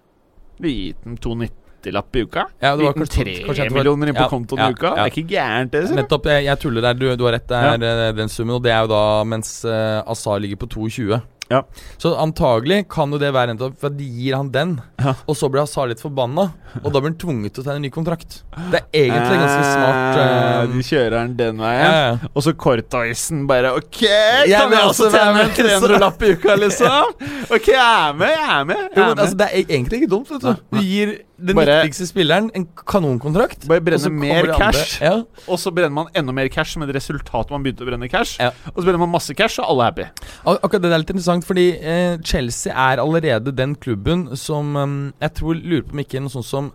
Vi 0.61 0.74
gir 0.77 0.98
dem 1.06 1.16
290 1.16 1.64
femtilapp 1.85 2.16
i 2.16 2.23
uka. 2.23 2.47
Ja, 2.61 2.77
det 2.77 2.85
var 2.85 2.93
kanskje, 2.93 3.24
sånn- 3.24 3.55
tre 3.55 3.70
millioner 3.70 4.09
inn 4.09 4.15
på 4.15 4.23
ja, 4.23 4.28
kontoen 4.28 4.59
ja, 4.59 4.69
i 4.69 4.73
uka. 4.73 4.94
Det 4.94 5.05
er 5.05 5.12
ikke 5.12 5.28
gærent, 5.28 5.73
det. 5.73 5.90
Nettopp. 5.94 6.27
Jeg, 6.27 6.44
jeg, 6.44 6.59
tuller 6.59 6.82
der. 6.82 6.94
Du, 6.94 7.16
du 7.16 7.24
har 7.24 7.32
rett. 7.32 7.48
Det 7.48 7.56
er 7.56 8.09
eh, 8.09 8.12
den 8.16 8.28
summen. 8.28 8.56
Og 8.56 8.62
det 8.62 8.73
er 8.73 8.85
jo 8.85 8.93
da 8.94 9.24
mens 9.24 9.65
uh, 9.65 10.02
Azar 10.06 10.40
ligger 10.40 10.56
på 10.56 10.66
22. 10.66 11.20
Ja. 11.48 11.61
Så 11.97 12.15
antagelig 12.16 12.86
kan 12.89 13.12
jo 13.12 13.19
det 13.20 13.28
være 13.35 13.52
endt 13.52 13.62
opp 13.65 13.77
For 13.81 13.93
de 13.93 14.06
gir 14.09 14.36
han 14.36 14.48
den, 14.52 14.78
ja. 14.97 15.12
og 15.28 15.36
så 15.36 15.51
blir 15.52 15.65
Asar 15.65 15.90
litt 15.90 16.01
forbanna. 16.01 16.48
Og 16.81 16.89
da 16.89 17.01
blir 17.01 17.12
han 17.12 17.19
tvunget 17.20 17.55
til 17.55 17.62
å 17.62 17.66
tegne 17.66 17.82
en 17.82 17.85
ny 17.86 17.90
kontrakt. 17.94 18.40
Det 18.73 18.81
er 18.81 19.05
egentlig 19.05 19.36
ganske 19.43 19.59
eh, 19.61 19.74
smart. 19.74 20.16
Um... 20.16 20.73
de 20.74 20.86
kjører 20.89 21.19
han 21.20 21.36
den 21.39 21.61
veien, 21.61 21.85
ja, 21.85 22.31
og 22.32 22.47
så 22.47 22.55
Kortoisen 22.59 23.44
bare 23.51 23.74
OK, 23.77 24.01
kan 24.01 24.73
vi 24.73 24.81
altså, 24.81 25.11
også 25.11 25.12
tegne 25.12 25.44
en 25.44 25.52
300-lapp 25.59 26.24
i 26.24 26.32
uka, 26.35 26.56
liksom? 26.65 27.12
OK, 27.55 27.70
jeg 27.70 27.85
er 27.85 28.19
med, 28.19 28.32
jeg 28.32 28.48
er 28.48 28.66
med. 28.73 28.81
Jeg 28.81 28.89
er 28.89 28.89
med. 28.89 28.98
Jo, 28.98 29.05
men, 29.05 29.23
altså, 29.27 29.39
det 29.39 29.48
er 29.51 29.61
e-, 29.61 29.69
egentlig 29.69 30.02
ikke 30.02 30.12
dumt, 30.16 30.35
vet 30.35 30.48
du. 30.48 30.66
Du 30.74 30.82
gir 30.82 31.15
den 31.45 31.57
Bare- 31.59 31.83
viktigste 31.85 32.07
spilleren 32.09 32.51
en 32.57 32.65
kanonkontrakt. 32.89 33.66
Bare 33.69 33.81
brenne 33.85 34.11
mer 34.11 34.47
cash, 34.57 35.01
Ja. 35.03 35.23
og 35.49 35.59
så 35.61 35.73
brenner 35.75 35.93
man 35.93 36.07
enda 36.15 36.33
mer 36.33 36.49
cash 36.49 36.73
som 36.75 36.83
et 36.83 36.95
resultat 36.97 37.51
man 37.51 37.62
begynte 37.62 37.85
å 37.85 37.89
brenne 37.91 38.09
cash. 38.11 38.39
Ja. 38.41 38.51
Og 38.73 38.79
så 38.81 38.85
brenner 38.87 38.99
man 39.05 39.11
masse 39.12 39.35
cash, 39.37 39.59
og 39.61 39.66
alle 39.69 39.83
er 39.83 39.91
happy. 39.93 40.07
Ak 40.47 40.62
akkurat 40.65 40.83
det 40.83 40.93
er 40.93 40.99
litt 41.05 41.11
interessant, 41.15 41.45
fordi 41.45 41.66
eh, 41.81 42.16
Chelsea 42.25 42.73
er 42.73 42.99
allerede 43.03 43.55
den 43.55 43.75
klubben 43.77 44.37
som 44.37 44.75
um, 44.77 45.12
Jeg 45.21 45.35
tror 45.35 45.55
lurer 45.61 45.83
på 45.89 45.93
om 45.93 45.99
ikke 46.05 46.21
noe 46.25 46.31
sånt 46.33 46.49
som 46.49 46.73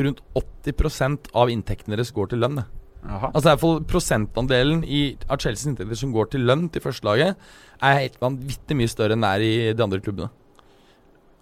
rundt 0.00 0.20
80% 0.64 1.28
av 1.36 1.50
inntektene 1.52 1.96
deres 1.96 2.12
går 2.16 2.30
til 2.32 2.40
lønn. 2.40 2.62
Aha. 3.04 3.30
Altså 3.34 3.46
i 3.46 3.50
hvert 3.54 3.60
fall 3.60 3.80
Prosentandelen 3.88 4.82
i, 4.84 5.16
av 5.28 5.38
Chelseas 5.40 5.66
inntekter 5.70 5.96
som 5.96 6.12
går 6.12 6.30
til 6.32 6.44
lønn 6.48 6.66
til 6.72 6.82
førstelaget, 6.84 7.36
er 7.82 7.98
helt 7.98 8.18
vanvittig 8.20 8.76
mye 8.76 8.88
større 8.92 9.16
enn 9.16 9.24
det 9.24 9.30
er 9.34 9.44
i 9.44 9.52
de 9.76 9.82
andre 9.84 10.00
klubbene. 10.04 10.28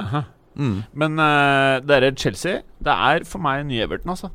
Aha. 0.00 0.24
Mm. 0.58 0.82
Men 0.98 1.22
uh, 1.22 1.78
det 1.86 1.98
er 1.98 2.14
Chelsea. 2.18 2.62
Det 2.82 2.94
er 2.94 3.26
for 3.28 3.42
meg 3.42 3.64
nye 3.68 3.86
Everton, 3.86 4.14
altså. 4.14 4.30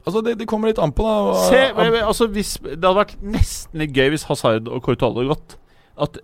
Altså 0.00 0.22
det, 0.24 0.38
det 0.40 0.48
kommer 0.48 0.70
litt 0.70 0.80
an 0.80 0.94
på, 0.96 1.04
da. 1.04 1.42
Se, 1.50 1.60
altså 2.00 2.26
hvis, 2.32 2.54
det 2.64 2.78
hadde 2.78 2.96
vært 3.02 3.18
nesten 3.20 3.82
litt 3.82 3.92
gøy 3.96 4.14
hvis 4.14 4.26
Hazard 4.30 4.70
og 4.70 4.82
Courtois 4.86 5.12
hadde 5.12 5.28
gått. 5.28 5.56
At 6.00 6.18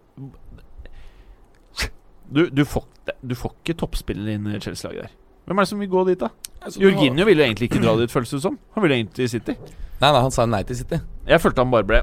du, 2.33 2.47
du, 2.51 2.65
får, 2.67 2.87
du 3.21 3.37
får 3.39 3.55
ikke 3.61 3.77
toppspillere 3.85 4.39
inn 4.39 4.49
i 4.51 4.61
Chelsea-laget 4.63 5.07
der. 5.07 5.15
Hvem 5.47 5.59
er 5.59 5.63
det 5.67 5.71
som 5.71 5.79
vil 5.83 5.89
gå 5.93 6.05
dit, 6.09 6.19
da? 6.19 6.29
Altså, 6.61 6.81
Jorginho 6.83 7.25
ville 7.29 7.45
egentlig 7.47 7.69
ikke 7.71 7.83
dra 7.83 7.93
dit, 8.01 8.11
føles 8.11 8.33
det 8.35 8.41
som. 8.43 8.57
Han 8.75 8.83
ville 8.83 8.97
egentlig 8.99 9.15
til 9.15 9.29
City. 9.37 9.55
Nei, 10.01 10.11
nei, 10.11 10.21
han 10.21 10.33
sa 10.35 10.45
nei 10.51 10.63
til 10.67 10.77
City. 10.77 10.99
Jeg 11.27 11.41
følte 11.41 11.63
han 11.63 11.71
bare 11.73 11.87
ble 11.89 12.01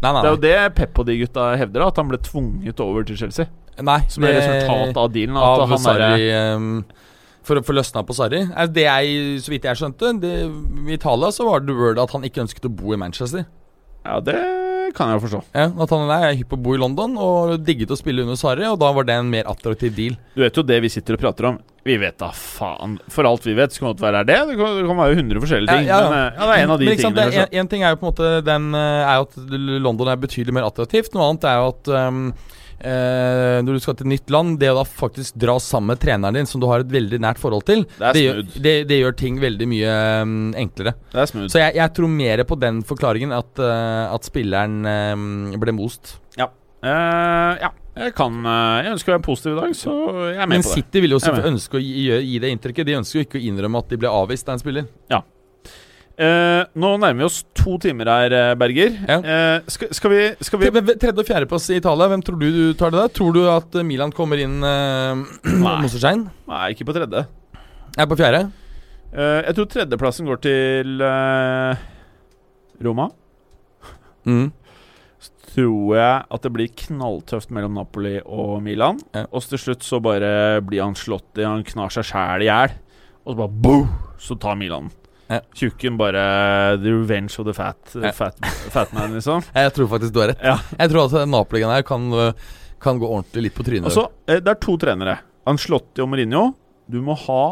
Nei, 0.00 0.10
nei, 0.12 0.20
Det 0.22 0.28
er 0.28 0.34
jo 0.34 0.40
det 0.42 0.74
Pep 0.76 0.98
og 0.98 1.06
de 1.06 1.14
gutta 1.20 1.46
hevder, 1.60 1.84
at 1.86 1.96
han 2.00 2.08
ble 2.08 2.18
tvunget 2.24 2.80
over 2.80 3.04
til 3.04 3.16
Chelsea. 3.20 3.46
nei 3.80 4.00
Som 4.08 4.24
er 4.24 4.32
det- 4.32 4.42
resultatet 4.42 4.96
av 4.96 5.12
dealen. 5.12 5.36
At 5.36 5.60
av 5.60 5.68
han 5.68 5.78
Sarri 5.78 6.28
er, 6.30 6.56
um, 6.56 6.84
For 7.42 7.56
å 7.56 7.62
få 7.64 7.72
løsna 7.72 8.02
på 8.04 8.14
Sarri. 8.14 8.44
Det 8.72 8.82
jeg, 8.84 9.40
så 9.40 9.48
vidt 9.48 9.62
jeg 9.64 9.76
skjønte, 9.76 10.20
det, 10.20 10.34
i 10.90 10.92
Italia 10.92 11.30
så 11.32 11.44
var 11.48 11.60
det 11.60 11.74
word 11.74 11.98
at 11.98 12.10
han 12.10 12.22
ikke 12.22 12.42
ønsket 12.44 12.68
å 12.68 12.74
bo 12.76 12.92
i 12.92 12.96
Manchester. 12.96 13.46
Ja, 14.04 14.20
det 14.20 14.34
kan 14.96 15.12
jeg 15.12 15.22
forstå. 15.24 15.40
Ja, 15.56 15.66
Nathaniel 15.74 16.12
er 16.16 16.38
hypp 16.38 16.52
på 16.52 16.58
å 16.58 16.62
bo 16.64 16.76
i 16.76 16.80
London 16.80 17.16
og 17.20 17.56
digget 17.66 17.92
å 17.92 17.98
spille 17.98 18.24
under 18.24 18.38
Sarri, 18.38 18.66
og 18.68 18.78
da 18.80 18.90
var 18.96 19.06
det 19.08 19.16
en 19.20 19.30
mer 19.32 19.48
attraktiv 19.50 19.94
deal. 19.96 20.16
Du 20.34 20.42
vet 20.44 20.56
jo 20.56 20.64
det 20.66 20.80
vi 20.84 20.90
sitter 20.92 21.18
og 21.18 21.22
prater 21.22 21.50
om. 21.50 21.58
Vi 21.86 21.96
vet 21.96 22.18
da 22.20 22.28
faen. 22.36 22.98
For 23.08 23.24
alt 23.24 23.46
vi 23.48 23.54
vet, 23.56 23.72
så 23.72 23.86
kan 23.86 23.96
det 23.96 24.04
være 24.04 24.24
det. 24.28 24.38
Det 24.50 24.56
kan, 24.58 24.74
det 24.76 24.86
kan 24.88 25.00
være 25.00 25.16
100 25.16 25.42
forskjellige 25.44 25.76
ting. 25.78 25.86
Ja, 25.88 26.00
ja. 26.02 26.10
Men 26.10 26.18
eh, 26.18 26.26
ja, 26.36 26.46
det 26.50 26.56
er 26.56 26.64
en 26.64 26.74
av 26.74 26.82
de 26.82 26.88
sant, 26.90 27.00
tingene. 27.16 27.26
er, 27.30 27.46
en, 27.46 27.60
en 27.62 27.70
ting 27.72 27.84
er 27.84 27.94
jo 27.94 28.00
på 28.00 28.04
en 28.06 28.10
måte 28.10 28.32
den 28.44 28.66
eh, 28.76 29.12
Er 29.14 29.24
at 29.24 29.38
London 29.88 30.12
er 30.12 30.20
betydelig 30.20 30.56
mer 30.58 30.68
attraktivt. 30.68 31.14
Noe 31.16 31.30
annet 31.30 31.46
er 31.48 31.60
jo 31.62 31.70
at 31.72 31.92
ehm, 32.00 32.26
eh, 32.80 33.58
når 33.64 33.76
du 33.76 33.82
skal 33.82 33.96
til 33.98 34.08
et 34.08 34.12
nytt 34.14 34.32
land, 34.32 34.56
det 34.60 34.70
å 34.72 34.78
da 34.80 34.84
faktisk 34.88 35.36
dra 35.40 35.56
sammen 35.62 35.92
med 35.92 36.02
treneren 36.02 36.38
din, 36.38 36.48
som 36.48 36.62
du 36.62 36.68
har 36.70 36.84
et 36.84 36.92
veldig 36.92 37.20
nært 37.22 37.40
forhold 37.42 37.66
til, 37.68 37.84
Det 37.98 38.08
er 38.08 38.16
det, 38.16 38.24
gjør, 38.24 38.40
det, 38.56 38.74
det 38.90 39.00
gjør 39.00 39.18
ting 39.20 39.40
veldig 39.42 39.68
mye 39.70 39.98
um, 40.22 40.38
enklere. 40.58 40.94
Er. 41.12 41.30
Så 41.30 41.62
jeg, 41.62 41.76
jeg 41.78 41.94
tror 41.96 42.12
mer 42.12 42.44
på 42.48 42.58
den 42.60 42.82
forklaringen, 42.86 43.34
at, 43.36 43.52
uh, 43.60 44.08
at 44.14 44.26
spilleren 44.28 44.80
um, 44.86 45.30
ble 45.60 45.76
most. 45.76 46.16
Eh, 46.80 47.56
ja, 47.60 47.68
jeg 48.00 48.14
kan 48.16 48.36
Jeg 48.40 48.94
ønsker 48.94 49.12
å 49.12 49.14
være 49.18 49.24
positiv 49.26 49.52
i 49.52 49.58
dag, 49.58 49.74
så 49.76 49.92
jeg 50.30 50.38
er 50.38 50.48
med 50.48 50.54
Men 50.54 50.62
på 50.64 50.70
det. 50.70 50.76
Men 50.78 50.86
City 50.86 51.02
vil 51.04 51.12
jo 51.12 51.20
ønske 51.50 51.76
å 51.76 51.82
gi, 51.82 52.06
gi 52.08 52.38
det 52.40 52.54
inntrykket. 52.54 52.88
De 52.88 52.96
ønsker 53.00 53.20
jo 53.20 53.26
ikke 53.26 53.40
å 53.40 53.44
innrømme 53.50 53.82
at 53.84 53.92
de 53.92 53.98
ble 54.00 54.12
avvist 54.22 54.48
av 54.48 54.56
en 54.56 54.62
spiller. 54.62 54.88
Eh, 56.20 56.62
nå 56.76 56.88
nærmer 57.00 57.22
vi 57.22 57.24
oss 57.24 57.38
to 57.56 57.78
timer 57.80 58.08
her, 58.12 58.32
eh, 58.36 58.54
Berger. 58.60 58.90
Ja. 59.08 59.16
Eh, 59.24 59.62
skal, 59.72 59.88
skal 59.96 60.10
vi, 60.12 60.18
skal 60.44 60.60
vi 60.60 60.68
Tre- 60.74 60.96
Tredje- 61.00 61.22
og 61.22 61.28
fjerdeplass 61.30 61.70
i 61.72 61.78
Italia, 61.80 62.08
hvem 62.12 62.20
tror 62.26 62.36
du 62.42 62.48
du 62.52 62.74
tar 62.76 62.92
det 62.92 63.00
der? 63.00 63.12
Tror 63.16 63.32
du 63.32 63.40
at 63.48 63.78
Milan 63.88 64.12
kommer 64.12 64.36
inn 64.42 64.58
eh. 64.60 65.22
Mosterstein? 65.64 66.26
Nei, 66.50 66.66
ikke 66.74 66.84
på 66.90 66.96
tredje. 66.98 67.24
Er 67.96 68.06
på 68.10 68.18
fjerde? 68.20 68.42
Eh, 69.14 69.40
jeg 69.48 69.56
tror 69.56 69.70
tredjeplassen 69.72 70.28
går 70.28 70.42
til 70.44 71.00
eh, 71.08 71.80
Roma. 72.84 73.08
Mm. 74.28 74.50
Tror 75.50 75.96
jeg 75.96 76.22
at 76.30 76.44
det 76.44 76.52
blir 76.54 76.68
knalltøft 76.84 77.50
mellom 77.50 77.74
Napoli 77.80 78.18
og 78.22 78.60
Milan. 78.62 79.00
Ja. 79.16 79.24
Og 79.32 79.42
så 79.42 79.56
til 79.56 79.64
slutt 79.64 79.82
så 79.88 79.98
bare 80.04 80.60
blir 80.62 80.84
han 80.84 80.94
slått 80.94 81.40
i 81.40 81.48
Han 81.48 81.64
knar 81.66 81.90
seg 81.96 82.06
sjæl 82.12 82.44
i 82.44 82.50
hjel. 82.52 82.76
Og 83.24 83.32
så 83.34 83.38
bare 83.40 83.56
boom, 83.64 83.88
så 84.22 84.36
tar 84.40 84.54
Milan. 84.60 84.92
Ja. 85.30 85.40
Tjukken 85.54 85.96
bare 86.00 86.22
The 86.82 86.90
revenge 86.90 87.38
of 87.38 87.46
the 87.46 87.54
fat, 87.54 87.92
Ja. 87.94 88.10
fat, 88.16 88.38
fat 88.74 88.92
man, 88.96 89.14
liksom. 89.14 89.44
Jeg 89.54 89.72
tror 89.76 89.90
faktisk 89.92 90.14
du 90.16 90.20
har 90.24 90.32
rett. 90.32 90.42
Ja. 90.42 90.56
Jeg 90.80 90.90
tror 90.90 91.06
at 91.06 91.28
Napoli-en 91.30 91.70
her 91.70 91.84
kan, 91.86 92.08
øh, 92.12 92.32
kan 92.82 92.98
gå 92.98 93.06
ordentlig 93.06 93.48
litt 93.48 93.54
på 93.56 93.66
trynet. 93.66 93.86
Altså, 93.90 94.08
eh, 94.26 94.40
det 94.42 94.50
er 94.56 94.60
to 94.60 94.76
trenere. 94.80 95.18
Anslotti 95.50 96.02
og 96.02 96.10
Mourinho. 96.10 96.48
Du 96.90 96.98
må 97.04 97.14
ha 97.26 97.42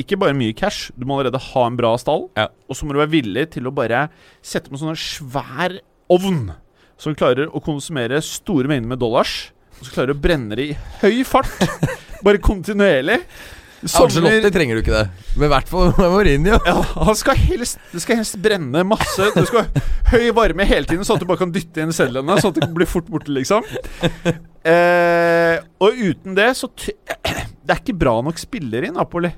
ikke 0.00 0.16
bare 0.20 0.36
mye 0.36 0.54
cash, 0.56 0.90
du 0.96 1.04
må 1.08 1.18
allerede 1.18 1.40
ha 1.40 1.62
en 1.68 1.76
bra 1.76 1.94
stall. 2.00 2.28
Ja. 2.36 2.48
Og 2.68 2.76
så 2.76 2.86
må 2.86 2.94
du 2.94 3.00
være 3.02 3.12
villig 3.12 3.46
til 3.56 3.68
å 3.68 3.72
bare 3.74 4.06
sette 4.44 4.72
sånn 4.72 4.92
en 4.94 5.00
svær 5.00 5.78
ovn 6.12 6.52
som 7.00 7.16
klarer 7.16 7.48
å 7.48 7.60
konsumere 7.64 8.20
store 8.24 8.68
mengder 8.68 8.92
med 8.94 9.00
dollars. 9.00 9.50
Og 9.80 9.88
så 9.88 9.94
klarer 9.94 10.12
du 10.12 10.18
å 10.18 10.22
brenne 10.22 10.56
det 10.56 10.66
i 10.72 10.76
høy 11.00 11.22
fart. 11.28 11.48
bare 12.26 12.40
kontinuerlig. 12.44 13.20
Angelotti 13.80 14.50
trenger 14.52 14.76
du 14.76 14.82
ikke 14.82 14.92
det. 14.92 15.04
Men 15.36 15.46
i 15.46 15.50
hvert 15.54 15.70
fall 15.70 15.92
Mourinho. 15.96 16.58
ja, 16.66 16.76
han 17.08 17.16
skal 17.16 17.38
helst, 17.40 17.80
Det 17.92 18.02
skal 18.04 18.20
helst 18.20 18.36
brenne 18.42 18.82
masse. 18.84 19.30
Du 19.36 19.46
skal 19.48 19.64
ha 19.70 19.84
høy 20.12 20.28
varme 20.36 20.66
hele 20.68 20.88
tiden, 20.88 21.06
sånn 21.06 21.16
at 21.16 21.24
du 21.24 21.28
bare 21.30 21.40
kan 21.40 21.54
dytte 21.54 21.84
inn 21.84 21.94
cellene. 21.96 22.36
Sånn 22.42 22.52
at 22.52 22.60
det 22.60 22.70
blir 22.76 22.90
fort 22.90 23.08
borte, 23.10 23.32
liksom. 23.32 23.64
Eh, 24.60 25.56
og 25.80 25.96
uten 25.96 26.34
det 26.36 26.50
så 26.58 26.68
Det 26.76 27.72
er 27.72 27.78
ikke 27.78 27.96
bra 27.96 28.18
nok 28.26 28.36
spillere 28.40 28.90
i 28.90 28.92
Napoli. 28.92 29.30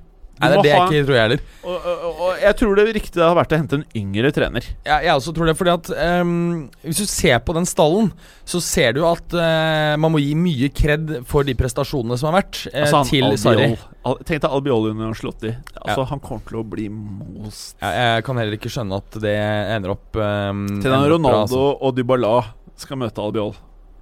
Nei, 0.43 0.51
det 0.51 0.59
er 0.59 0.64
det 0.66 0.70
jeg 0.73 0.82
ikke 0.82 1.06
tror 1.06 1.16
jeg 1.16 1.23
heller. 1.23 1.43
og, 1.62 1.86
og, 1.93 2.20
og 2.27 2.43
jeg 2.43 2.56
tror 2.59 2.78
det 2.78 2.85
riktige 2.97 3.23
har 3.23 3.36
vært 3.39 3.55
å 3.55 3.60
hente 3.60 3.78
en 3.78 3.85
yngre 3.98 4.32
trener. 4.35 4.66
Jeg, 4.82 5.06
jeg 5.06 5.14
også 5.14 5.35
tror 5.36 5.48
det, 5.48 5.55
fordi 5.60 5.73
at 5.73 5.90
um, 6.23 6.35
Hvis 6.82 7.02
du 7.02 7.06
ser 7.06 7.39
på 7.47 7.55
den 7.56 7.69
stallen, 7.69 8.10
så 8.48 8.60
ser 8.64 8.97
du 8.97 9.02
at 9.06 9.36
uh, 9.39 9.94
man 10.02 10.12
må 10.12 10.20
gi 10.23 10.35
mye 10.39 10.70
kred 10.74 11.14
for 11.31 11.47
de 11.47 11.55
prestasjonene 11.59 12.19
som 12.19 12.32
har 12.32 12.40
vært 12.43 12.64
uh, 12.73 12.82
Altså, 12.82 13.01
han 13.01 13.10
til 13.12 13.39
Sarri. 13.40 13.73
Al 14.02 14.19
Tenk 14.27 14.43
deg 14.43 14.51
Albiol 14.51 14.90
under 14.90 15.14
Slotti. 15.14 15.55
Altså, 15.78 16.01
Ja. 16.02 16.09
Han 16.10 16.23
kommer 16.24 16.43
til 16.48 16.59
å 16.59 16.66
bli 16.66 16.89
most. 16.90 17.77
Jeg, 17.78 17.93
jeg 18.02 18.27
kan 18.27 18.43
heller 18.43 18.59
ikke 18.59 18.73
skjønne 18.74 18.98
at 18.98 19.20
det 19.23 19.36
ender 19.78 19.94
opp 19.94 20.19
um, 20.19 20.66
Til 20.82 20.90
den 20.90 21.10
Ronaldo 21.14 21.69
og 21.78 21.94
Dybala 21.97 22.40
skal 22.82 22.98
møte 22.98 23.23
Albiol. 23.23 23.55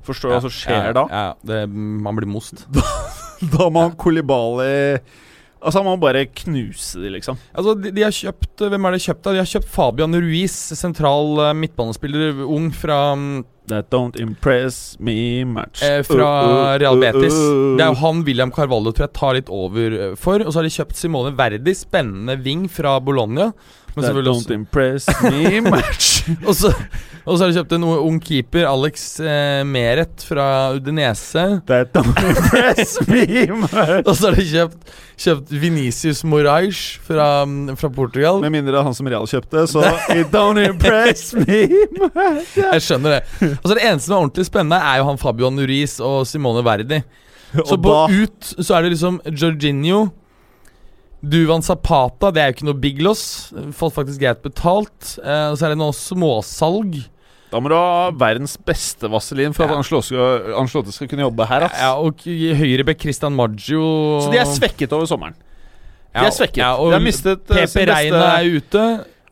Forstår 0.07 0.31
du 0.31 0.35
hva 0.39 0.45
som 0.47 0.53
skjer 0.55 0.87
ja, 0.89 0.93
da? 0.97 1.03
Ja, 1.13 1.25
det, 1.45 1.65
man 1.69 2.17
blir 2.17 2.31
most. 2.31 2.65
Da 3.41 3.71
må 3.73 3.87
han 3.87 3.95
Kolibali 3.97 4.99
Altså, 5.61 5.79
han 5.83 5.87
må 5.91 5.97
bare 6.01 6.25
knuse 6.41 7.01
de, 7.03 7.11
liksom. 7.13 7.37
Altså, 7.53 7.75
de, 7.77 7.91
de 7.93 8.03
har 8.07 8.15
kjøpt 8.17 8.63
Hvem 8.73 8.87
er 8.89 8.95
det 8.97 9.03
kjøpt 9.05 9.27
av? 9.29 9.35
De 9.37 9.43
har 9.43 9.49
kjøpt 9.51 9.69
Fabian 9.69 10.17
Ruiz, 10.17 10.55
sentral 10.79 11.35
uh, 11.37 11.51
midtbanespiller, 11.57 12.41
ung 12.49 12.71
fra 12.73 13.13
um, 13.13 13.27
That 13.71 13.87
don't 13.93 14.17
impress 14.19 14.97
me 14.99 15.45
much. 15.47 15.83
eh, 15.87 16.01
Fra 16.03 16.31
Uh, 16.43 16.55
uh, 16.73 16.79
Real 16.81 16.97
Betis. 16.99 17.37
uh, 17.37 17.45
uh. 17.45 17.77
Det 17.79 17.85
er 17.85 17.93
jo 17.93 17.99
han 18.01 18.25
William 18.27 18.51
Carvalho 18.51 18.91
tror 18.91 19.05
jeg 19.07 19.15
tar 19.21 19.37
litt 19.37 19.53
over 19.53 19.95
eh, 20.09 20.15
for. 20.19 20.43
Og 20.43 20.51
så 20.51 20.59
har 20.59 20.67
de 20.67 20.73
kjøpt 20.75 20.99
Simone 20.99 21.31
Verdi, 21.39 21.77
spennende 21.79 22.35
wing 22.43 22.65
fra 22.73 22.97
Bologna. 23.05 23.53
Men 23.97 24.05
selvfølgelig 24.05 24.33
don't 24.33 24.55
impress 24.55 25.09
me 25.23 25.61
much. 25.75 26.09
og, 26.47 26.55
så, 26.55 26.73
og 27.25 27.39
så 27.39 27.45
har 27.45 27.51
de 27.51 27.57
kjøpt 27.59 27.73
en 27.77 27.85
ung 27.85 28.19
keeper, 28.23 28.67
Alex 28.71 29.05
eh, 29.21 29.63
Meret 29.67 30.25
fra 30.29 30.47
Udinese. 30.77 31.45
That 31.67 31.91
don't 31.97 32.13
impress 32.31 33.01
me 33.09 33.47
much. 33.65 34.05
Og 34.07 34.13
så 34.17 34.31
har 34.31 34.39
de 34.39 34.47
kjøpt, 34.51 34.93
kjøpt 35.21 35.55
Venicius 35.63 36.23
Moraes 36.25 36.83
fra, 37.07 37.45
mm, 37.45 37.77
fra 37.81 37.89
Portugal. 37.89 38.41
Med 38.45 38.55
mindre 38.55 38.73
det 38.77 38.81
er 38.81 38.87
han 38.91 38.97
som 38.97 39.11
Real 39.11 39.27
kjøpte, 39.31 39.67
så 39.71 39.83
it 40.19 40.31
don't 40.35 40.61
impress 40.65 41.35
me 41.35 41.67
much. 41.99 42.55
Jeg 42.61 42.85
skjønner 42.87 43.19
det. 43.19 43.57
Og 43.63 43.67
så 43.69 43.75
Det 43.75 43.83
eneste 43.89 44.07
som 44.07 44.17
er 44.17 44.21
ordentlig 44.23 44.47
spennende, 44.47 44.79
er 44.93 45.01
jo 45.03 45.11
han 45.11 45.19
Fabio 45.21 45.51
Nuris 45.51 45.99
og 46.01 46.23
Simone 46.31 46.65
Verdi. 46.65 47.03
Så 47.51 47.75
Og 47.75 47.83
på 47.83 47.91
da 47.91 48.23
ut 48.23 48.51
så 48.63 48.77
er 48.77 48.85
det 48.87 48.93
liksom 48.95 49.17
Jorginho 49.27 50.05
Duvan 51.23 51.61
Zapata, 51.63 52.31
det 52.33 52.41
er 52.43 52.51
jo 52.51 52.55
ikke 52.57 52.69
noe 52.71 52.81
big 52.81 53.01
loss. 53.05 53.23
Fått 53.77 53.93
faktisk 53.99 54.21
greit 54.23 54.41
betalt. 54.43 55.19
Eh, 55.21 55.51
og 55.53 55.59
så 55.61 55.67
er 55.69 55.75
det 55.75 55.79
noe 55.83 55.93
småsalg. 55.93 57.03
Da 57.51 57.59
må 57.61 57.69
du 57.69 57.75
ha 57.75 58.11
verdens 58.15 58.55
beste 58.57 59.09
vaselin 59.11 59.53
for 59.53 59.67
Ja. 59.67 59.79
at 59.79 59.85
skal, 59.85 60.03
skal 60.93 61.09
kunne 61.11 61.27
jobbe 61.27 61.47
her. 61.51 61.65
Ass. 61.67 61.79
Ja, 61.81 61.95
og 61.99 62.23
høyrebekk 62.25 63.01
Christian 63.01 63.35
Maggio 63.35 64.21
Så 64.23 64.31
de 64.31 64.39
er 64.39 64.47
svekket 64.47 64.93
over 64.93 65.05
sommeren. 65.11 65.35
De 66.15 66.25
er 66.27 66.31
svekket. 66.31 66.57
Ja, 66.63 66.75
og 66.77 66.91
de 66.91 66.99
har 66.99 67.05
mistet 67.05 67.51
eh, 67.51 67.67
PP 67.67 67.87
Reina 67.91 68.23
er 68.39 68.45
ute. 68.57 68.85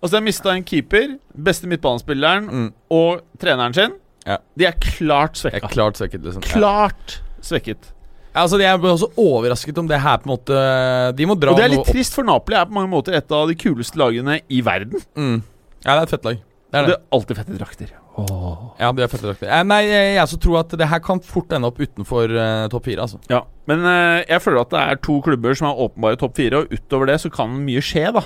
Altså 0.03 0.13
De 0.13 0.17
har 0.21 0.27
mista 0.27 0.51
en 0.55 0.63
keeper, 0.63 1.17
beste 1.35 1.67
midtbanespilleren 1.67 2.45
Mm. 2.51 2.73
og 2.91 3.23
treneren 3.39 3.75
sin. 3.75 3.95
Ja. 4.27 4.37
De 4.57 4.67
er 4.67 4.73
klart 4.79 5.35
svekka. 5.41 5.65
er 5.65 5.73
klart 5.73 5.97
svekket, 5.97 6.23
liksom. 6.23 6.43
Klart 6.43 7.21
svekket. 7.41 7.93
Ja, 8.39 8.45
altså, 8.47 8.61
Jeg 8.63 8.79
ble 8.79 8.95
også 8.95 9.11
overrasket 9.19 9.79
om 9.83 9.89
det 9.91 9.99
her 9.99 10.21
på 10.23 10.29
en 10.29 10.35
måte 10.37 10.59
De 11.19 11.27
må 11.27 11.35
dra 11.35 11.51
Og 11.55 11.59
det 11.59 11.65
er 11.67 11.73
litt 11.75 11.89
trist, 11.91 12.15
for 12.15 12.27
Napoli 12.27 12.59
er 12.59 12.69
på 12.69 12.77
mange 12.77 12.93
måter 12.93 13.17
et 13.19 13.35
av 13.35 13.49
de 13.51 13.57
kuleste 13.59 13.99
lagene 13.99 14.39
i 14.47 14.61
verden. 14.63 15.03
Mm. 15.19 15.41
Ja, 15.83 15.97
det 15.97 15.99
er 15.99 16.05
et 16.07 16.13
fett 16.15 16.29
lag. 16.29 16.45
Det 16.69 16.79
er 16.79 16.85
det 16.85 16.93
det. 16.93 16.99
er 17.01 17.17
alltid 17.17 17.39
fette 17.41 17.59
drakter. 17.59 17.91
Ja, 18.79 18.91
det 18.93 19.05
er 19.05 19.11
fette 19.11 19.27
drakter. 19.27 19.49
Eh, 19.49 19.65
Nei, 19.67 19.81
jeg, 19.89 20.15
jeg 20.19 20.31
så 20.31 20.39
tror 20.43 20.59
at 20.61 20.75
det 20.79 20.89
her 20.91 21.03
kan 21.03 21.23
fort 21.25 21.55
ende 21.57 21.71
opp 21.71 21.79
utenfor 21.81 22.35
eh, 22.35 22.65
topp 22.73 22.89
fire, 22.91 23.07
altså. 23.07 23.21
Ja, 23.31 23.43
Men 23.71 23.87
eh, 23.89 24.25
jeg 24.29 24.43
føler 24.45 24.63
at 24.63 24.75
det 24.75 24.83
er 24.85 25.03
to 25.07 25.19
klubber 25.25 25.59
som 25.59 25.71
er 25.71 25.85
åpenbare 25.87 26.19
topp 26.21 26.37
fire, 26.39 26.63
og 26.63 26.75
utover 26.75 27.11
det 27.11 27.21
så 27.25 27.33
kan 27.33 27.55
mye 27.65 27.83
skje, 27.85 28.09
da. 28.19 28.25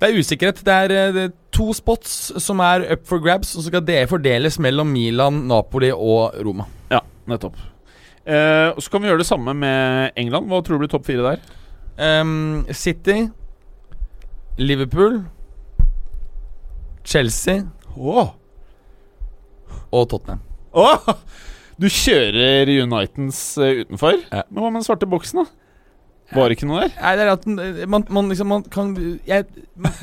Det 0.00 0.08
er 0.08 0.16
usikkerhet. 0.16 0.62
Det 0.64 0.72
er, 0.74 0.96
eh, 0.96 1.12
det 1.14 1.24
er 1.28 1.34
to 1.52 1.70
spots 1.76 2.14
som 2.42 2.62
er 2.64 2.86
up 2.96 3.04
for 3.08 3.20
grabs, 3.22 3.52
og 3.54 3.62
så 3.62 3.68
skal 3.68 3.84
det 3.84 4.00
fordeles 4.10 4.58
mellom 4.58 4.88
Milan, 4.88 5.44
Napoli 5.50 5.92
og 5.92 6.38
Roma. 6.40 6.66
Ja, 6.90 7.02
nettopp. 7.28 7.60
Eh, 8.26 8.68
og 8.74 8.82
Så 8.82 8.92
kan 8.92 9.02
vi 9.02 9.08
gjøre 9.08 9.22
det 9.22 9.28
samme 9.28 9.54
med 9.56 10.16
England. 10.16 10.48
Hva 10.50 10.60
tror 10.62 10.78
du 10.78 10.84
blir 10.84 10.92
topp 10.92 11.06
fire 11.08 11.24
der? 11.24 11.40
Um, 12.00 12.66
City, 12.72 13.28
Liverpool, 14.56 15.24
Chelsea 17.04 17.64
oh. 17.96 18.32
og 19.92 20.08
Tottenham. 20.08 20.40
Oh! 20.72 21.14
Du 21.80 21.88
kjører 21.88 22.68
Uniteds 22.82 23.40
uh, 23.56 23.82
utenfor? 23.82 24.20
Ja. 24.28 24.44
Men 24.50 24.62
hva 24.62 24.68
med 24.70 24.82
den 24.82 24.86
svarte 24.86 25.08
boksen, 25.08 25.40
da? 25.40 25.60
Var 26.36 26.46
det 26.50 26.58
ikke 26.58 26.68
noe 26.70 26.84
der? 26.84 26.94
Nei, 27.00 27.16
det 27.18 27.24
er 27.24 27.32
at 27.32 27.46
eh, 27.50 27.82
man, 27.90 28.04
man 28.14 28.30
liksom 28.30 28.50
Man 28.52 28.64
kan 28.70 28.92
jeg, 29.26 29.46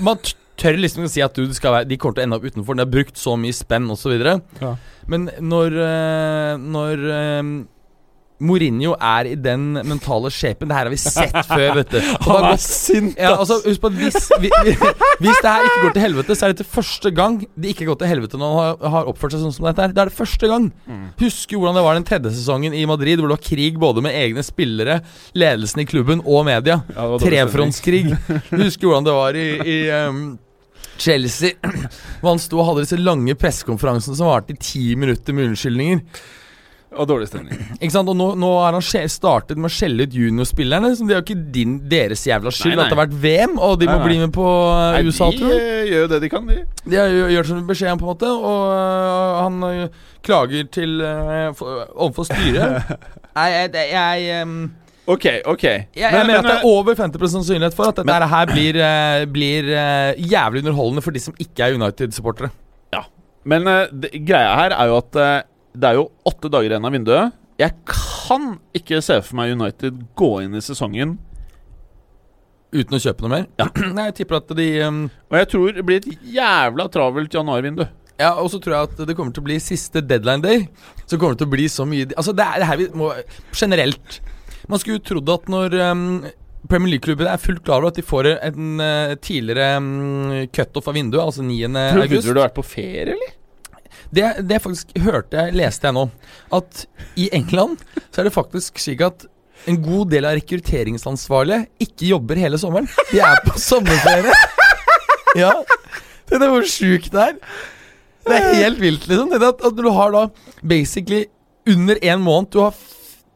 Man 0.04 0.20
tør 0.60 0.80
liksom 0.82 1.06
å 1.06 1.12
si 1.12 1.24
at 1.24 1.38
du 1.38 1.54
skal 1.56 1.76
være 1.76 1.90
de 1.92 2.00
kommer 2.02 2.18
til 2.18 2.26
å 2.26 2.28
ende 2.28 2.40
opp 2.40 2.48
utenfor. 2.50 2.76
De 2.76 2.84
har 2.84 2.92
brukt 2.92 3.20
så 3.22 3.36
mye 3.40 3.56
spenn 3.56 3.88
osv. 3.94 4.16
Ja. 4.18 4.74
Men 5.08 5.30
når 5.40 5.78
eh, 5.86 6.54
Når 6.60 7.06
eh, 7.14 7.52
Mourinho 8.40 8.94
er 9.02 9.32
i 9.32 9.36
den 9.40 9.80
mentale 9.88 10.30
shapen 10.34 10.70
Det 10.70 10.76
her 10.78 10.86
har 10.86 10.94
vi 10.94 11.00
sett 11.02 11.34
før, 11.50 11.80
vet 11.80 11.90
du. 11.90 11.98
Det 11.98 12.28
har 12.28 12.46
gått 12.52 12.64
sint, 12.64 13.18
Ja, 13.18 13.34
altså, 13.34 13.58
husk 13.66 13.82
på 13.82 13.90
at 13.90 13.98
hvis, 13.98 14.30
vi, 14.44 14.52
vi, 14.68 14.76
hvis 15.24 15.42
det 15.42 15.54
her 15.54 15.66
ikke 15.66 15.82
går 15.88 15.96
til 15.96 16.06
helvete, 16.06 16.38
så 16.38 16.48
er 16.48 16.54
dette 16.54 16.68
første 16.70 17.12
gang 17.18 17.40
det 17.58 17.74
ikke 17.74 17.90
gått 17.90 18.04
til 18.04 18.12
helvete 18.12 18.40
når 18.40 18.54
han 18.54 18.60
har, 18.62 18.96
har 18.98 19.12
oppført 19.12 19.34
seg 19.34 19.46
sånn 19.46 19.56
som 19.56 19.70
dette 19.70 19.88
her. 19.88 19.96
Det 19.96 20.04
er 20.04 20.12
det 20.12 20.18
første 20.20 20.52
gang. 20.52 20.70
Mm. 20.86 21.06
Husker 21.24 21.58
hvordan 21.62 21.80
det 21.80 21.86
var 21.88 21.98
den 21.98 22.08
tredje 22.08 22.34
sesongen 22.38 22.78
i 22.78 22.86
Madrid, 22.90 23.18
hvor 23.18 23.32
det 23.32 23.40
var 23.40 23.46
krig 23.50 23.80
både 23.82 24.06
med 24.06 24.18
egne 24.18 24.46
spillere, 24.46 25.00
ledelsen 25.38 25.82
i 25.82 25.90
klubben 25.90 26.22
og 26.26 26.46
media. 26.48 26.82
Ja, 26.94 27.08
det 27.18 27.32
Trefrontskrig. 27.32 28.12
Husker 28.54 28.92
hvordan 28.92 29.08
det 29.08 29.18
var 29.18 29.38
i, 29.40 29.48
i 29.66 29.78
um, 30.08 30.26
Chelsea, 31.02 31.58
hvor 32.22 32.34
han 32.36 32.42
sto 32.42 32.62
og 32.62 32.72
hadde 32.72 32.86
disse 32.86 33.00
lange 33.02 33.36
pressekonferansene 33.40 34.18
som 34.18 34.30
varte 34.30 34.54
i 34.54 34.62
ti 34.62 34.92
minutter 35.00 35.36
med 35.36 35.52
unnskyldninger. 35.52 36.02
Og 36.98 37.08
dårlig 37.10 37.28
stemning. 37.30 37.60
Ikke 37.78 37.94
sant? 37.94 38.10
Og 38.12 38.18
nå, 38.18 38.28
nå 38.40 38.50
har 38.62 38.76
han 38.78 38.84
startet 39.12 39.60
med 39.60 39.70
å 39.70 39.74
skjelle 39.74 40.08
ut 40.08 40.16
juniorspillerne. 40.18 40.92
Det 40.98 41.14
er 41.14 41.20
jo 41.20 41.26
ikke 41.26 41.52
din, 41.56 41.76
deres 41.92 42.24
jævla 42.28 42.54
skyld 42.54 42.74
Nei, 42.76 42.80
nei. 42.80 42.86
at 42.86 42.92
det 42.94 42.98
har 42.98 43.04
vært 43.06 43.20
VM, 43.24 43.56
og 43.68 43.78
de 43.82 43.90
Nei, 43.90 43.96
må 43.96 44.08
bli 44.08 44.18
med 44.24 44.34
på 44.36 44.48
uh, 44.48 44.98
USA, 45.06 45.30
de 45.32 45.42
tror 45.42 45.54
jeg. 45.54 45.62
De 45.62 45.94
gjør 45.94 46.04
jo 46.06 46.10
det 46.14 46.20
de 46.24 46.32
kan, 46.34 46.50
de. 46.50 46.58
De 46.88 47.00
har 47.00 47.14
jo 47.14 47.30
gjort 47.36 47.52
som 47.52 47.64
beskjed 47.70 47.94
om, 47.94 48.02
på 48.02 48.08
en 48.08 48.12
måte, 48.14 48.34
og 48.52 48.66
uh, 48.74 49.38
han 49.44 49.88
klager 50.28 50.68
til 50.80 51.00
uh, 51.06 51.48
for- 51.58 51.88
overfor 51.96 52.30
styret. 52.32 52.94
Nei, 53.38 53.48
jeg, 53.54 53.74
jeg, 53.78 53.90
jeg, 54.28 54.44
um, 54.48 54.60
Ok, 55.08 55.26
ok. 55.48 55.64
jeg, 55.64 55.88
jeg 55.96 56.12
mener 56.28 56.42
at 56.42 56.48
det 56.50 56.56
er 56.58 56.66
over 56.68 56.98
50 57.00 57.30
sannsynlighet 57.38 57.76
for 57.78 57.94
at 57.94 58.02
dette 58.02 58.32
her 58.34 58.50
blir, 58.52 58.80
blir 59.32 59.70
jævlig 60.20 60.66
underholdende 60.66 61.06
for 61.06 61.16
de 61.16 61.22
som 61.24 61.38
ikke 61.40 61.64
er 61.64 61.78
United-supportere. 61.80 62.52
Men 63.48 63.68
eh, 63.68 63.86
det, 63.92 64.12
greia 64.28 64.56
her 64.60 64.76
er 64.76 64.92
jo 64.92 64.98
at 65.00 65.20
eh, 65.22 65.38
det 65.78 65.92
er 65.92 66.00
jo 66.00 66.10
åtte 66.28 66.50
dager 66.52 66.74
igjen 66.74 66.88
av 66.90 66.96
vinduet. 66.96 67.38
Jeg 67.58 67.74
kan 67.90 68.58
ikke 68.78 69.00
se 69.02 69.18
for 69.26 69.40
meg 69.40 69.56
United 69.56 70.04
gå 70.18 70.32
inn 70.44 70.58
i 70.58 70.62
sesongen 70.62 71.16
Uten 72.68 72.98
å 72.98 73.00
kjøpe 73.00 73.24
noe 73.24 73.32
mer? 73.32 73.46
Ja. 73.60 73.70
Nei, 73.96 74.10
jeg 74.10 74.18
tipper 74.20 74.42
at 74.42 74.52
de 74.58 74.66
um... 74.84 75.06
Og 75.32 75.38
jeg 75.40 75.50
tror 75.54 75.78
det 75.78 75.86
blir 75.88 76.02
et 76.02 76.26
jævla 76.36 76.88
travelt 76.92 77.38
januarvindu. 77.38 77.86
Ja, 78.18 78.34
og 78.42 78.50
så 78.52 78.60
tror 78.62 78.76
jeg 78.76 78.90
at 78.90 79.00
det 79.08 79.16
kommer 79.18 79.32
til 79.34 79.44
å 79.44 79.48
bli 79.48 79.60
siste 79.62 80.02
deadline 80.04 80.44
day. 80.44 80.66
Så 81.06 81.16
kommer 81.16 81.38
det 81.38 81.44
til 81.44 81.50
å 81.50 81.54
bli 81.54 81.68
så 81.72 81.86
mye 81.88 82.10
Altså, 82.18 82.34
det 82.36 82.44
er 82.44 82.60
det 82.60 82.68
her 82.68 82.82
vi 82.82 82.90
må 82.98 83.14
Generelt. 83.56 84.20
Man 84.68 84.82
skulle 84.82 84.98
jo 84.98 85.06
trodd 85.14 85.32
at 85.32 85.48
når 85.54 85.78
um, 85.80 86.06
Premier 86.68 86.96
League-klubben 86.96 87.30
er 87.32 87.40
fullt 87.40 87.64
klar 87.64 87.80
over 87.80 87.94
at 87.94 88.00
de 88.02 88.04
får 88.04 88.34
en 88.36 88.82
uh, 88.84 89.16
tidligere 89.24 89.78
um, 89.80 90.34
cutoff 90.52 90.90
av 90.92 90.98
vinduet, 90.98 91.24
altså 91.24 91.46
9. 91.46 91.72
Tror 91.72 92.04
august 92.04 92.28
du 92.28 92.34
du 92.34 92.42
har 92.42 92.50
vært 92.50 92.58
på 92.58 92.68
ferie, 92.68 93.14
eller? 93.16 93.36
Det, 94.14 94.28
det 94.48 94.62
faktisk 94.64 94.94
hørte 95.04 95.40
jeg, 95.40 95.56
leste 95.58 95.88
jeg 95.90 95.96
nå, 95.98 96.08
at 96.54 96.86
i 97.20 97.30
England 97.36 97.78
så 98.12 98.22
er 98.22 98.30
det 98.30 98.36
faktisk 98.36 98.80
slik 98.82 99.04
at 99.06 99.26
en 99.68 99.80
god 99.84 100.12
del 100.14 100.28
av 100.30 100.38
rekrutteringsansvarlige 100.38 101.66
ikke 101.84 102.12
jobber 102.14 102.40
hele 102.40 102.60
sommeren. 102.62 102.88
De 103.12 103.20
er 103.24 103.42
på 103.48 103.58
sommerferie. 103.62 104.36
Ja. 105.38 105.52
Det 106.26 106.40
er 106.40 106.50
hvor 106.50 106.64
sjukt 106.66 107.12
det 107.14 107.20
er. 107.22 107.34
Det 108.26 108.38
er 108.40 108.56
helt 108.64 108.80
vilt, 108.82 109.04
liksom. 109.06 109.30
Det 109.30 109.44
at, 109.46 109.60
at 109.68 109.76
du 109.78 109.90
har 109.94 110.14
da 110.16 110.24
basically 110.66 111.26
under 111.68 112.00
en 112.02 112.24
måned 112.24 112.50
Du 112.56 112.62
har 112.64 112.74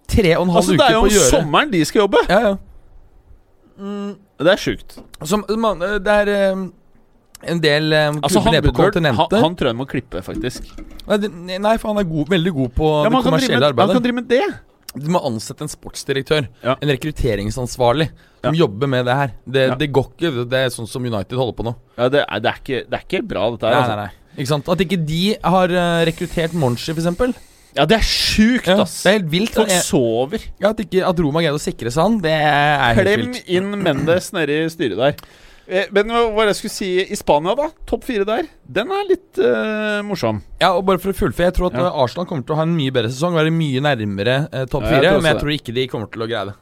tre 0.10 0.32
og 0.38 0.48
en 0.48 0.54
halv 0.56 0.64
Altså, 0.64 0.74
uke 0.74 0.82
det 0.82 0.88
er 0.88 0.98
jo 0.98 1.04
om 1.04 1.30
sommeren 1.30 1.72
de 1.72 1.84
skal 1.86 2.04
jobbe! 2.06 2.24
Ja, 2.32 2.40
ja. 2.48 2.56
Det 4.42 4.52
er 4.56 4.62
sjukt. 4.62 4.98
Det 5.22 6.16
er 6.16 6.32
eh, 6.34 6.64
en 7.44 7.62
del 7.64 7.94
um, 7.94 8.20
Altså, 8.24 8.42
han, 8.46 8.58
på 8.64 8.90
han, 9.02 9.44
han 9.44 9.56
tror 9.58 9.72
jeg 9.72 9.78
må 9.80 9.86
klippe, 9.90 10.22
faktisk. 10.26 10.68
Nei, 11.08 11.18
Nei, 11.58 11.76
for 11.82 11.92
han 11.94 12.02
er 12.04 12.08
god, 12.10 12.30
veldig 12.30 12.54
god 12.58 12.74
på 12.78 12.90
Ja, 13.06 13.10
det 13.10 13.24
kommersielle 13.26 13.72
med, 13.74 13.82
han 13.82 13.96
kan 13.96 14.06
drive 14.06 14.20
med 14.22 14.30
det! 14.32 14.44
Du 14.92 15.08
må 15.08 15.22
ansette 15.24 15.64
en 15.64 15.72
sportsdirektør. 15.72 16.50
Ja. 16.66 16.74
En 16.84 16.90
rekrutteringsansvarlig 16.92 18.10
som 18.42 18.54
Ja. 18.54 18.66
jobber 18.66 18.90
med 18.92 19.06
det 19.08 19.14
her. 19.16 19.30
Det, 19.48 19.64
det 19.80 19.88
går 19.96 20.10
ikke. 20.12 20.32
Det 20.52 20.60
er 20.66 20.74
sånn 20.74 20.90
som 20.90 21.06
United 21.06 21.38
holder 21.40 21.56
på 21.56 21.64
nå. 21.64 21.76
Ja, 21.98 22.10
det, 22.12 22.26
er, 22.28 22.42
det, 22.44 22.50
er 22.52 22.60
ikke, 22.60 22.82
det 22.90 22.98
er 23.00 23.06
ikke 23.08 23.22
bra, 23.30 23.46
dette 23.54 23.70
her. 23.70 23.72
Nei, 23.72 23.80
altså. 23.86 23.96
nei, 23.96 24.10
nei. 24.10 24.36
Ikke 24.42 24.52
sant? 24.52 24.68
At 24.74 24.84
ikke 24.84 25.00
de 25.08 25.22
har 25.44 25.74
uh, 25.76 26.02
rekruttert 26.08 26.54
Monchi, 26.60 26.92
f.eks. 26.92 27.08
Ja, 27.78 27.86
det 27.88 28.02
er 28.02 28.04
sjukt, 28.04 28.68
Ja, 28.68 28.82
ass! 28.84 28.98
det 29.06 29.14
er 29.14 29.18
helt 29.22 29.32
vilt. 29.32 29.54
Folk 29.56 29.72
Jeg- 29.72 29.86
sover. 29.88 30.44
Ja, 30.60 30.74
at, 30.74 30.80
ikke, 30.84 31.06
at 31.08 31.20
Roma 31.24 31.40
greide 31.40 31.56
å 31.56 31.64
sikre 31.64 31.88
seg 31.94 32.04
han, 32.04 32.18
det 32.26 32.34
er 32.36 32.84
helt 32.98 33.08
Klem 33.08 33.24
vilt. 33.32 33.48
inn 33.48 33.72
Mendes 33.80 34.28
nedi 34.36 34.58
styret 34.74 35.00
der. 35.00 35.16
Eh, 35.72 35.88
Men 35.96 36.10
hva 36.12 36.44
jeg 36.50 36.58
skulle 36.58 36.74
si 36.76 36.88
I 37.00 37.16
Spania, 37.16 37.54
da? 37.56 37.70
Topp 37.88 38.04
fire 38.04 38.26
der. 38.28 38.50
Den 38.68 38.92
er 38.92 39.06
litt 39.08 39.40
uh, 39.40 40.02
morsom. 40.04 40.42
Ja, 40.60 40.74
og 40.76 40.84
bare 40.90 41.00
for 41.00 41.14
å 41.14 41.16
fullføre, 41.16 41.48
jeg 41.48 41.56
tror 41.56 41.70
at 41.72 41.78
Ja. 41.80 41.86
eh, 41.88 42.02
Arsenal 42.04 42.28
kommer 42.28 42.44
til 42.44 42.58
å 42.58 42.60
ha 42.60 42.66
en 42.68 42.76
mye 42.76 42.92
bedre 42.92 43.12
sesong. 43.14 43.38
Være 43.40 43.54
mye 43.56 43.80
nærmere 43.86 44.36
eh, 44.52 44.66
topp 44.68 44.84
fire. 44.90 45.06
Ja, 45.08 45.14
men 45.16 45.30
jeg 45.32 45.38
det. 45.40 45.44
tror 45.46 45.56
ikke 45.56 45.76
de 45.80 45.88
kommer 45.94 46.12
til 46.12 46.26
å 46.26 46.28
greie 46.28 46.52
det. 46.52 46.58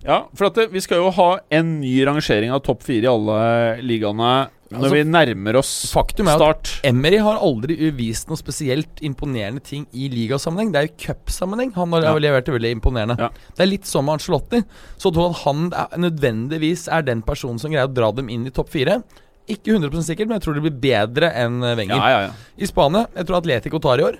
Ja, 0.00 0.22
for 0.34 0.48
at 0.48 0.58
vi 0.72 0.80
skal 0.80 1.02
jo 1.04 1.10
ha 1.12 1.28
en 1.52 1.74
ny 1.82 1.92
rangering 2.08 2.50
av 2.56 2.62
topp 2.64 2.82
fire 2.86 3.04
i 3.04 3.10
alle 3.10 3.40
ligaene 3.84 4.30
Når 4.70 4.84
Altså, 4.84 4.94
vi 4.94 5.02
nærmer 5.10 5.56
oss 5.58 5.70
Faktum 5.90 6.28
er 6.30 6.42
at. 6.46 6.68
Emery 6.86 7.18
har 7.18 7.40
aldri 7.42 7.74
vist 7.90 8.28
noe 8.30 8.38
spesielt 8.38 9.00
imponerende 9.02 9.58
ting 9.66 9.86
i 9.92 10.06
ligasammenheng. 10.12 10.70
Det 10.70 10.78
er 10.78 10.86
jo 10.86 10.94
cupsammenheng 11.08 11.72
han 11.74 11.90
har 11.96 12.02
Ja. 12.06 12.12
levert 12.22 12.46
det 12.46 12.54
veldig 12.54 12.70
imponerende. 12.78 13.16
Ja. 13.18 13.28
Det 13.56 13.64
er 13.64 13.66
litt 13.72 13.84
som 13.90 14.04
med 14.06 14.14
Arncelotti. 14.20 14.62
Så 14.96 15.10
tror 15.12 15.32
jeg 15.32 15.42
han 15.42 15.72
er, 15.74 15.98
nødvendigvis 15.98 16.86
er 16.88 17.02
den 17.02 17.22
personen 17.26 17.58
som 17.58 17.72
greier 17.72 17.88
å 17.88 17.94
dra 17.94 18.12
dem 18.12 18.28
inn 18.30 18.46
i 18.46 18.50
topp 18.54 18.70
fire. 18.70 19.02
Ikke 19.50 19.74
100% 19.74 20.06
sikkert, 20.06 20.28
men 20.28 20.38
jeg 20.38 20.42
tror 20.46 20.54
det 20.54 20.62
blir 20.62 20.80
bedre 20.80 21.32
enn 21.34 21.58
Wenger. 21.60 21.96
Ja, 21.96 22.08
ja, 22.08 22.20
ja. 22.28 22.32
I 22.56 22.66
Spania, 22.70 23.08
jeg 23.16 23.26
tror 23.26 23.40
Atletico 23.42 23.80
tar 23.82 23.98
i 23.98 24.02
år. 24.06 24.18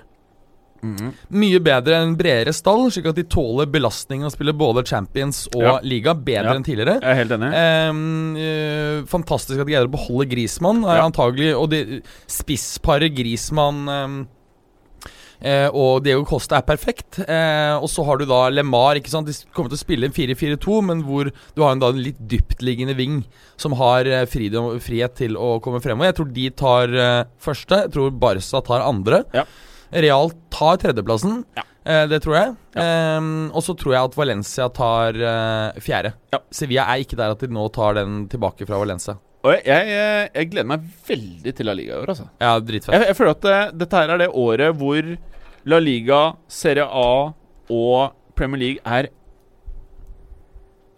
Mhm. 0.81 1.11
Mye 1.29 1.59
bedre 1.61 1.99
enn 2.01 2.15
bredere 2.17 2.53
stall, 2.53 2.87
slik 2.89 3.05
at 3.11 3.15
de 3.15 3.23
tåler 3.23 3.67
belastningen 3.69 4.25
å 4.25 4.31
spille 4.33 4.53
både 4.57 4.83
Champions 4.87 5.47
og 5.55 5.61
Ja. 5.61 5.79
liga 5.83 6.13
bedre 6.15 6.43
Ja. 6.51 6.53
enn 6.55 6.63
tidligere. 6.65 6.99
Jeg 7.01 7.11
er 7.11 7.19
helt 7.21 7.31
enig. 7.31 7.53
Ehm, 7.53 8.35
eh, 8.35 9.03
fantastisk 9.05 9.59
at 9.59 9.65
de 9.67 9.73
greier 9.73 9.87
å 9.87 9.91
beholde 9.91 10.27
Grismann, 10.29 10.81
Ja. 10.81 11.07
antagelig. 11.07 11.53
Og 11.55 11.69
de, 11.69 12.01
spissparet 12.27 13.13
Grismann 13.15 13.85
ehm, 13.87 14.27
eh, 15.43 15.69
og 15.73 16.03
Diego 16.03 16.23
Costa 16.25 16.57
er 16.57 16.61
perfekt. 16.67 17.19
Eh, 17.27 17.75
og 17.77 17.87
så 17.89 18.03
har 18.05 18.17
du 18.17 18.25
da 18.25 18.49
LeMar. 18.49 18.95
ikke 18.99 19.09
sant? 19.09 19.25
De 19.27 19.33
kommer 19.53 19.69
til 19.69 19.77
å 19.77 19.85
spille 19.85 20.05
en 20.05 20.11
4-4-2, 20.11 20.83
men 20.83 21.03
hvor 21.03 21.31
du 21.55 21.61
har 21.63 21.71
en, 21.73 21.79
da 21.79 21.89
en 21.89 22.01
litt 22.03 22.19
dyptliggende 22.27 22.95
ving 22.95 23.23
som 23.57 23.73
har 23.73 24.05
eh, 24.05 24.25
frihet 24.25 25.15
til 25.15 25.35
å 25.35 25.59
komme 25.61 25.81
fremover. 25.81 26.11
Jeg 26.11 26.15
tror 26.15 26.33
de 26.33 26.49
tar 26.49 26.87
eh, 26.95 27.23
første. 27.39 27.83
Jeg 27.85 27.91
tror 27.91 28.11
Barca 28.19 28.61
tar 28.65 28.81
andre. 28.81 29.23
Ja. 29.33 29.45
Real 29.91 30.31
tar 30.53 30.79
tredjeplassen. 30.81 31.41
Ja. 31.57 31.65
Eh, 31.81 32.05
det 32.11 32.21
tror 32.23 32.37
jeg. 32.37 32.53
Ehm, 32.77 33.49
og 33.51 33.63
så 33.65 33.73
tror 33.77 33.95
jeg 33.95 34.11
at 34.11 34.15
Valencia 34.17 34.67
tar 34.73 35.17
uh, 35.17 35.81
fjerde. 35.81 36.13
Ja. 36.33 36.39
Sevilla 36.53 36.85
er 36.93 37.03
ikke 37.03 37.17
der 37.19 37.33
at 37.33 37.41
de 37.41 37.49
nå 37.51 37.65
tar 37.73 37.97
den 37.97 38.23
tilbake 38.31 38.67
fra 38.69 38.79
Valencia. 38.81 39.17
Og 39.41 39.55
jeg, 39.55 39.87
jeg, 39.89 40.29
jeg 40.35 40.49
gleder 40.51 40.69
meg 40.69 40.83
veldig 41.07 41.53
til 41.57 41.65
La 41.65 41.73
Liga 41.73 41.95
i 41.95 42.01
år, 42.03 42.11
altså. 42.13 42.27
Ja, 42.43 42.53
dritfett. 42.61 42.93
Jeg, 42.93 43.07
jeg 43.09 43.17
føler 43.17 43.33
at 43.33 43.45
det, 43.47 43.59
dette 43.81 44.01
her 44.03 44.13
er 44.13 44.21
det 44.21 44.29
året 44.37 44.77
hvor 44.77 45.13
La 45.71 45.79
Liga, 45.81 46.21
Serie 46.49 46.85
A 46.85 47.09
og 47.71 48.13
Premier 48.37 48.61
League 48.61 48.85
er 48.85 49.09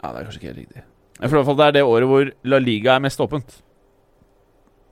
Ja, 0.04 0.12
det 0.12 0.20
er 0.20 0.26
kanskje 0.28 0.42
ikke 0.42 0.52
helt 0.52 0.64
riktig. 0.66 0.84
Jeg 1.22 1.30
føler 1.30 1.38
i 1.38 1.40
hvert 1.40 1.50
fall 1.54 1.60
det 1.62 1.68
er 1.70 1.76
det 1.78 1.84
året 1.88 2.10
hvor 2.12 2.32
La 2.52 2.60
Liga 2.60 2.98
er 2.98 3.04
mest 3.06 3.24
åpent. 3.24 3.62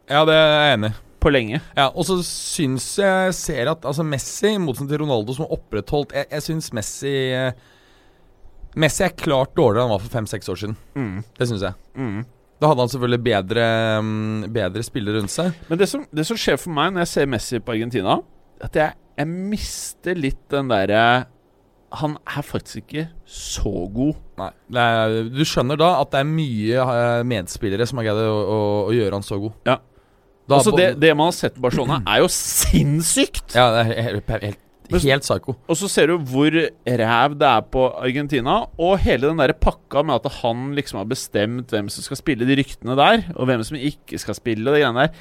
Ja, 0.07 0.23
det 0.27 0.35
er 0.35 0.51
jeg 0.55 0.77
enig 0.77 0.93
i. 0.93 0.99
På 1.21 1.29
lenge. 1.29 1.59
Ja, 1.77 1.89
og 1.93 2.07
så 2.07 2.17
syns 2.25 2.87
jeg 2.97 3.35
ser 3.37 3.69
at 3.75 3.85
altså 3.85 4.05
Messi, 4.07 4.55
i 4.55 4.61
motsetning 4.61 4.89
til 4.89 5.03
Ronaldo, 5.03 5.35
som 5.37 5.45
har 5.45 5.53
opprettholdt 5.53 6.15
Jeg, 6.17 6.25
jeg 6.31 6.45
syns 6.47 6.71
Messi 6.73 7.11
eh, 7.37 7.51
Messi 8.81 9.03
er 9.05 9.13
klart 9.19 9.51
dårligere 9.57 9.83
enn 9.83 9.91
han 9.91 9.97
var 9.97 10.05
for 10.05 10.15
fem-seks 10.15 10.49
år 10.49 10.61
siden. 10.61 10.77
Mm. 10.95 11.17
Det 11.37 11.47
syns 11.49 11.65
jeg. 11.67 11.75
Mm. 11.99 12.21
Da 12.61 12.69
hadde 12.69 12.85
han 12.85 12.91
selvfølgelig 12.93 13.23
bedre, 13.25 13.65
mm, 14.05 14.47
bedre 14.55 14.85
spillere 14.85 15.19
rundt 15.19 15.33
seg. 15.33 15.51
Men 15.67 15.81
det 15.81 15.89
som, 15.91 16.05
det 16.13 16.25
som 16.29 16.39
skjer 16.39 16.59
for 16.61 16.73
meg 16.77 16.93
når 16.93 17.03
jeg 17.03 17.11
ser 17.11 17.29
Messi 17.33 17.59
på 17.59 17.75
Argentina, 17.75 18.19
at 18.63 18.77
jeg, 18.77 18.97
jeg 19.17 19.29
mister 19.51 20.17
litt 20.17 20.41
den 20.53 20.69
derre 20.71 21.03
Han 21.97 22.13
er 22.23 22.45
faktisk 22.45 22.85
ikke 22.85 23.07
så 23.27 23.71
god. 23.91 24.19
Nei, 24.39 24.51
det 24.71 24.83
er, 24.95 25.15
Du 25.33 25.41
skjønner 25.43 25.79
da 25.81 25.89
at 25.99 26.13
det 26.13 26.21
er 26.21 26.29
mye 26.29 26.85
eh, 26.85 27.23
medspillere 27.27 27.87
som 27.89 27.99
har 27.99 28.07
greid 28.07 28.21
å, 28.23 28.37
å, 28.39 28.59
å 28.87 28.93
gjøre 28.95 29.17
han 29.17 29.27
så 29.27 29.41
god. 29.41 29.57
Ja. 29.67 29.81
Altså 30.49 30.73
det, 30.75 30.87
det 30.99 31.13
man 31.15 31.29
har 31.29 31.37
sett 31.37 31.57
i 31.57 31.63
Barcelona, 31.63 32.01
er 32.07 32.23
jo 32.23 32.29
sinnssykt! 32.33 33.53
Ja, 33.55 33.69
det 33.75 33.83
er 33.83 34.07
helt, 34.09 34.31
helt, 34.41 34.59
helt 34.91 35.23
psyko. 35.23 35.55
Og 35.69 35.77
så 35.79 35.87
ser 35.91 36.11
du 36.11 36.17
hvor 36.31 36.51
ræv 36.51 37.37
det 37.39 37.47
er 37.47 37.67
på 37.71 37.85
Argentina, 38.01 38.57
og 38.75 38.97
hele 39.05 39.29
den 39.29 39.39
der 39.39 39.53
pakka 39.53 40.03
med 40.07 40.19
at 40.19 40.41
han 40.41 40.73
liksom 40.75 40.99
har 40.99 41.07
bestemt 41.11 41.71
hvem 41.71 41.87
som 41.93 42.03
skal 42.03 42.19
spille 42.19 42.47
de 42.49 42.57
ryktene 42.59 42.97
der, 42.99 43.23
og 43.37 43.47
hvem 43.47 43.63
som 43.67 43.79
ikke 43.79 44.19
skal 44.19 44.35
spille 44.35 44.67
og 44.67 44.75
de 44.75 44.83
greiene 44.83 45.07
der. 45.07 45.15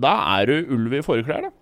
Da 0.00 0.14
er 0.38 0.48
du 0.48 0.74
ulv 0.74 0.96
i 0.98 1.04
fåreklær, 1.04 1.48
da. 1.48 1.52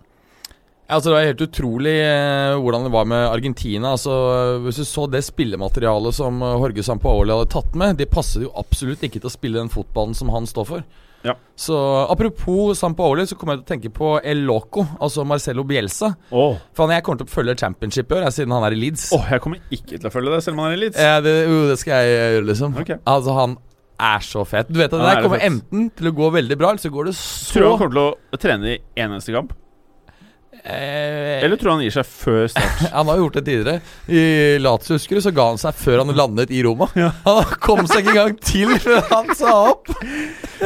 Ja, 0.92 0.98
altså 0.98 1.08
Det 1.08 1.14
var 1.14 1.28
helt 1.30 1.44
utrolig 1.46 1.92
eh, 2.04 2.54
hvordan 2.60 2.82
det 2.84 2.92
var 2.92 3.06
med 3.08 3.28
Argentina. 3.30 3.94
Altså 3.94 4.58
Hvis 4.64 4.76
du 4.76 4.84
så 4.84 5.06
det 5.08 5.22
spillematerialet 5.24 6.14
som 6.14 6.42
eh, 6.42 6.58
Jorge 6.60 6.84
Sampaoli 6.84 7.32
hadde 7.32 7.48
tatt 7.54 7.78
med, 7.78 7.96
det 7.96 8.10
passet 8.12 8.44
jo 8.44 8.52
absolutt 8.60 9.04
ikke 9.06 9.22
til 9.22 9.30
å 9.30 9.32
spille 9.32 9.60
den 9.62 9.72
fotballen 9.72 10.12
som 10.18 10.32
han 10.34 10.48
står 10.48 10.68
for. 10.68 10.84
Ja. 11.22 11.34
Så 11.56 11.76
Apropos 12.10 12.78
Sampaoli, 12.78 13.26
så 13.30 13.36
kommer 13.38 13.54
jeg 13.56 13.62
til 13.62 13.66
å 13.66 13.72
tenke 13.76 13.90
på 13.94 14.12
El 14.26 14.44
Loco, 14.48 14.84
altså 15.00 15.24
Marcelo 15.28 15.64
Bielsa. 15.68 16.12
Oh. 16.30 16.56
For 16.74 16.86
han, 16.86 16.96
Jeg 16.96 17.04
kommer 17.06 17.22
til 17.22 17.30
å 17.30 17.34
følge 17.36 17.56
championship 17.60 18.10
i 18.10 18.18
år, 18.18 18.30
siden 18.34 18.54
han 18.56 18.64
er 18.66 18.74
i 18.76 18.80
Leeds. 18.80 19.10
jeg 19.30 19.40
kommer 19.44 19.60
ikke 19.70 19.98
til 19.98 20.08
å 20.08 20.12
følge 20.14 20.34
det, 20.34 20.42
selv 20.44 20.58
om 20.58 20.64
han 20.64 20.72
er 20.72 20.80
i 20.80 20.82
Leeds. 20.86 20.98
Ja, 20.98 21.20
det, 21.24 21.36
jo, 21.46 21.60
det 21.70 21.78
skal 21.82 22.02
jeg 22.02 22.16
gjøre, 22.34 22.46
liksom. 22.50 22.76
Okay. 22.82 22.98
Altså 23.06 23.36
Han 23.38 23.56
er 24.02 24.24
så 24.26 24.42
fet. 24.48 24.70
Du 24.72 24.80
vet 24.80 24.90
at 24.90 24.98
Det 24.98 25.06
er 25.06 25.14
der 25.14 25.22
kommer 25.22 25.38
fett. 25.38 25.52
enten 25.52 25.90
til 25.94 26.10
å 26.10 26.14
gå 26.16 26.30
veldig 26.34 26.58
bra, 26.58 26.72
eller 26.74 26.82
så 26.82 26.90
går 26.90 27.10
det 27.12 27.14
så 27.18 27.52
Tror 27.54 27.62
du 27.62 27.68
han 27.70 27.78
kommer 27.78 27.94
til 27.94 28.38
å 28.38 28.42
trene 28.42 28.72
i 28.74 28.78
eneste 29.04 29.34
kamp? 29.36 29.52
Eh, 30.64 31.42
Eller 31.44 31.58
tror 31.58 31.70
du 31.70 31.74
han 31.74 31.84
gir 31.84 31.94
seg 31.94 32.06
før 32.08 32.46
start? 32.52 32.82
Han 32.96 33.10
har 33.10 33.20
gjort 33.20 33.38
det 33.38 33.44
tidligere. 33.46 33.80
I 34.08 34.22
Lazio 34.62 34.96
husker 34.96 35.18
du, 35.18 35.22
så 35.24 35.32
ga 35.34 35.46
han 35.50 35.60
seg 35.60 35.76
før 35.78 36.02
han 36.02 36.14
landet 36.16 36.52
i 36.54 36.62
Roma. 36.64 36.88
Han 36.94 37.54
kom 37.62 37.84
seg 37.90 38.02
ikke 38.02 38.14
engang 38.14 38.38
til 38.42 38.74
før 38.82 39.00
han 39.10 39.32
sa 39.38 39.54
opp. 39.72 39.90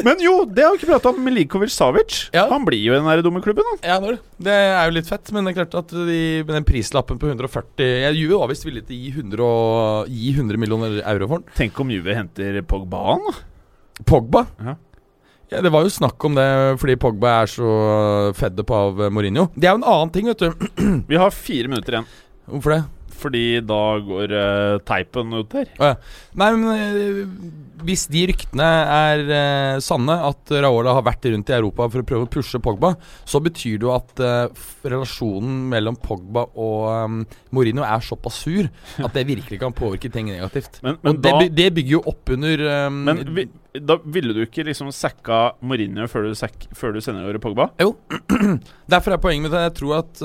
Men 0.05 0.21
jo, 0.21 0.39
det 0.49 0.65
har 0.65 0.75
vi 0.75 0.81
ikke 0.81 0.91
prata 0.91 1.13
om 1.13 1.21
Milikovic 1.25 1.73
Savic. 1.73 2.19
Ja. 2.37 2.47
Han 2.53 2.67
blir 2.69 2.83
jo 2.83 2.95
i 2.97 3.01
den 3.01 3.25
dumme 3.25 3.43
klubben, 3.45 3.65
han. 3.73 3.81
Ja, 3.87 4.17
Det 4.37 4.53
er 4.53 4.91
jo 4.91 4.97
litt 4.99 5.09
fett, 5.09 5.31
men 5.33 5.47
det 5.47 5.55
er 5.55 5.61
klart 5.63 5.79
at 5.81 5.95
de, 5.97 6.21
med 6.45 6.55
den 6.59 6.69
prislappen 6.69 7.21
på 7.21 7.31
140 7.31 7.93
ja, 8.05 8.13
Juve 8.17 8.41
var 8.43 8.51
visst 8.53 8.67
villig 8.67 8.85
til 8.89 8.97
å 8.97 9.01
gi 9.01 9.13
100, 9.15 9.47
og, 9.47 10.11
gi 10.13 10.33
100 10.35 10.61
millioner 10.61 10.99
euro 11.03 11.31
for 11.31 11.41
den. 11.45 11.55
Tenk 11.57 11.81
om 11.83 11.93
Juve 11.95 12.17
henter 12.17 12.61
Pogba, 12.69 13.03
han. 13.15 13.39
Pogba? 14.07 14.45
Ja. 14.61 14.77
Ja, 15.53 15.61
Det 15.63 15.71
var 15.71 15.87
jo 15.87 15.93
snakk 15.95 16.25
om 16.27 16.35
det 16.35 16.47
fordi 16.83 16.97
Pogba 16.99 17.37
er 17.43 17.51
så 17.51 17.71
fed 18.35 18.59
up 18.61 18.71
av 18.75 18.99
Mourinho. 19.15 19.47
Det 19.55 19.69
er 19.69 19.77
jo 19.77 19.81
en 19.83 19.87
annen 19.93 20.11
ting, 20.15 20.27
vet 20.27 20.43
du. 20.43 20.67
Vi 21.11 21.21
har 21.21 21.31
fire 21.35 21.71
minutter 21.71 21.99
igjen. 22.01 22.09
Hvorfor 22.51 22.75
det? 22.75 22.83
Fordi 23.17 23.45
da 23.65 23.81
går 24.05 24.35
uh, 24.35 24.79
teipen 24.87 25.33
ut. 25.39 25.57
Å 25.57 25.91
ja. 25.91 25.95
Nei, 26.37 26.51
men 26.57 26.67
uh, 26.69 27.23
hvis 27.87 28.07
de 28.13 28.23
ryktene 28.31 28.67
er 28.67 29.23
eh, 29.37 29.79
sanne, 29.85 30.15
at 30.27 30.51
Raola 30.65 30.95
har 30.97 31.05
vært 31.05 31.27
rundt 31.29 31.51
i 31.53 31.55
Europa 31.57 31.87
for 31.93 32.03
å 32.03 32.07
prøve 32.09 32.27
å 32.27 32.31
pushe 32.33 32.61
Pogba, 32.63 32.95
så 33.29 33.41
betyr 33.45 33.77
det 33.81 33.87
jo 33.87 33.93
at 33.93 34.23
relasjonen 34.89 35.67
mellom 35.71 35.99
Pogba 36.01 36.47
og 36.57 36.87
um, 36.89 37.19
Mourinho 37.55 37.85
er 37.85 38.05
såpass 38.05 38.41
sur 38.47 38.71
at 39.05 39.13
det 39.17 39.27
virkelig 39.29 39.61
kan 39.61 39.77
påvirke 39.77 40.09
ting 40.13 40.31
negativt. 40.33 40.81
Men, 40.81 40.97
men 41.03 41.13
og 41.13 41.21
det, 41.21 41.35
da 41.35 41.43
det, 41.43 41.51
det 41.59 41.69
bygger 41.77 41.97
jo 41.99 42.03
opp 42.13 42.33
under 42.33 42.65
um, 42.89 43.03
Men 43.11 43.23
vi, 43.37 43.47
da 43.77 43.99
ville 44.17 44.37
du 44.37 44.41
ikke 44.47 44.65
liksom 44.71 44.89
sacka 44.97 45.43
Mourinho 45.61 46.09
før 46.11 46.31
du, 46.31 46.33
sack, 46.39 46.57
før 46.77 46.97
du 46.97 47.03
sender 47.05 47.29
over 47.29 47.43
Pogba? 47.45 47.69
Derfor 48.93 49.15
er 49.15 49.23
poenget 49.23 49.47
mitt 49.47 49.59
at 49.59 49.69
jeg 49.69 49.77
tror 49.83 50.01
at 50.01 50.25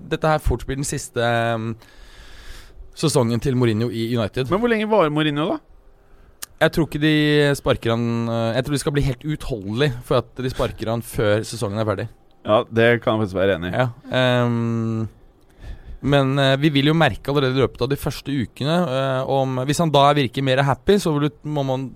dette 0.00 0.32
her 0.32 0.42
fort 0.42 0.64
blir 0.66 0.80
den 0.80 0.88
siste 0.88 1.20
um, 1.20 1.74
sesongen 2.96 3.42
til 3.42 3.56
Mourinho 3.58 3.90
i 3.92 4.08
United. 4.16 4.50
Men 4.50 4.62
hvor 4.62 4.72
lenge 4.72 4.88
varer 4.90 5.12
Mourinho, 5.12 5.50
da? 5.54 5.58
Jeg 6.56 6.72
tror 6.72 6.86
ikke 6.88 7.02
de 7.02 7.16
sparker 7.58 7.92
han 7.92 8.30
eh, 8.32 8.54
Jeg 8.56 8.64
tror 8.64 8.74
de 8.74 8.80
skal 8.80 8.94
bli 8.96 9.04
helt 9.04 9.26
utholdelig 9.28 9.90
for 10.08 10.22
at 10.22 10.40
de 10.40 10.52
sparker 10.52 10.88
han 10.88 11.04
før 11.04 11.44
sesongen 11.44 11.82
er 11.82 11.88
ferdig. 11.88 12.06
Ja, 12.46 12.62
det 12.64 12.88
kan 13.02 13.16
jeg 13.16 13.26
faktisk 13.26 13.36
være 13.36 13.58
enig 13.58 13.72
i. 13.72 13.76
Ja, 13.76 13.88
um, 14.46 15.08
men 16.06 16.36
uh, 16.38 16.54
vi 16.62 16.70
vil 16.70 16.92
jo 16.92 16.94
merke 16.94 17.32
allerede 17.32 17.58
i 17.58 17.64
løpet 17.64 17.82
av 17.82 17.90
de 17.90 17.98
første 17.98 18.30
ukene 18.30 18.76
uh, 18.86 19.30
om 19.32 19.56
Hvis 19.66 19.80
han 19.82 19.90
da 19.90 20.04
virker 20.14 20.44
mer 20.44 20.62
happy, 20.62 21.00
så 21.02 21.10
vil 21.16 21.26
du, 21.26 21.38
må 21.50 21.64
man 21.66 21.88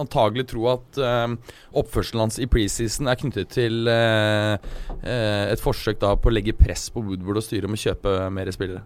antagelig 0.00 0.46
tro 0.52 0.66
at 0.72 0.98
eh, 0.98 1.34
oppførselen 1.78 2.24
hans 2.24 2.38
i 2.42 2.46
preseason 2.50 3.08
er 3.12 3.18
knyttet 3.20 3.50
til 3.54 3.88
eh, 3.90 4.54
eh, 5.02 5.50
et 5.52 5.60
forsøk 5.62 6.00
da 6.02 6.14
på 6.16 6.30
å 6.30 6.34
legge 6.36 6.54
press 6.56 6.88
på 6.92 7.02
Woodward 7.04 7.40
og 7.42 7.46
styret 7.46 7.68
om 7.68 7.76
å 7.76 7.80
kjøpe 7.82 8.14
mer 8.34 8.50
spillere. 8.54 8.84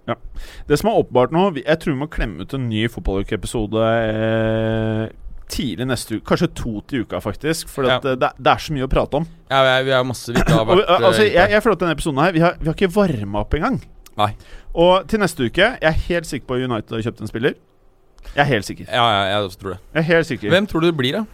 Det 0.68 0.78
som 0.80 0.90
er 0.90 0.98
åpenbart 1.02 1.34
nå 1.34 1.44
Jeg 1.62 1.78
tror 1.82 1.94
vi 1.94 2.00
må 2.02 2.08
klemme 2.12 2.42
ut 2.46 2.54
en 2.56 2.68
ny 2.70 2.86
fotballukeepisode 2.92 3.86
eh, 3.86 5.04
tidlig 5.52 5.86
neste 5.86 6.16
uke. 6.18 6.26
Kanskje 6.26 6.48
to 6.58 6.72
til 6.90 7.04
uka, 7.06 7.20
faktisk. 7.22 7.68
For 7.70 7.86
Ja. 7.86 8.00
eh, 8.02 8.16
det, 8.18 8.32
det 8.38 8.50
er 8.52 8.58
så 8.64 8.74
mye 8.74 8.86
å 8.88 8.90
prate 8.90 9.20
om. 9.20 9.26
Ja, 9.50 9.60
vi 9.86 9.92
er 9.94 10.02
masse 10.08 10.32
vi 10.34 10.40
ikke 10.42 10.56
har 10.58 10.66
vært 10.66 10.82
eh, 10.88 11.04
altså, 11.06 11.22
jeg, 11.22 11.50
jeg 11.54 11.62
føler 11.62 11.76
at 11.78 11.84
denne 11.84 11.94
episoden 11.94 12.18
her 12.24 12.32
Vi 12.34 12.40
har, 12.42 12.56
vi 12.60 12.66
har 12.66 12.74
ikke 12.74 12.90
varma 12.96 13.44
opp 13.44 13.54
engang. 13.54 13.78
Nei. 14.16 14.32
Og 14.74 15.06
til 15.12 15.20
neste 15.20 15.44
uke 15.46 15.60
Jeg 15.76 15.86
er 15.90 15.98
helt 16.08 16.26
sikker 16.26 16.46
på 16.48 16.56
at 16.56 16.64
United 16.66 16.94
har 16.96 17.04
kjøpt 17.06 17.20
en 17.22 17.30
spiller. 17.30 17.54
Jeg 18.34 18.42
er 18.42 18.50
helt 18.50 18.68
sikker. 18.68 18.86
Ja, 18.90 19.04
ja, 19.12 19.24
jeg 19.32 19.48
også 19.48 19.60
tror 19.62 19.74
det. 19.74 19.80
Jeg 19.94 20.00
er 20.02 20.08
helt 20.10 20.28
sikker 20.28 20.52
Hvem 20.52 20.66
tror 20.70 20.82
du 20.84 20.86
det 20.90 20.96
blir, 20.98 21.18
da? 21.20 21.24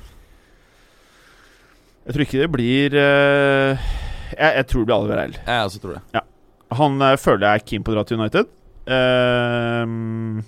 Jeg 2.03 2.15
tror 2.15 2.25
ikke 2.27 2.41
det 2.43 2.51
blir 2.51 2.97
eh, 2.99 3.87
jeg, 4.33 4.51
jeg 4.59 4.67
tror 4.71 4.83
det 4.83 4.89
blir 4.91 4.97
Alverell. 4.97 5.37
Jeg 5.47 5.69
også 5.69 5.83
tror 5.83 5.99
det. 5.99 6.23
Han 6.79 6.99
eh, 7.05 7.17
føler 7.21 7.47
jeg 7.47 7.61
er 7.63 7.67
keen 7.71 7.85
på 7.87 7.93
å 7.93 7.97
dra 7.97 8.05
til 8.09 8.19
United. 8.21 8.51
Ehm, 8.91 10.43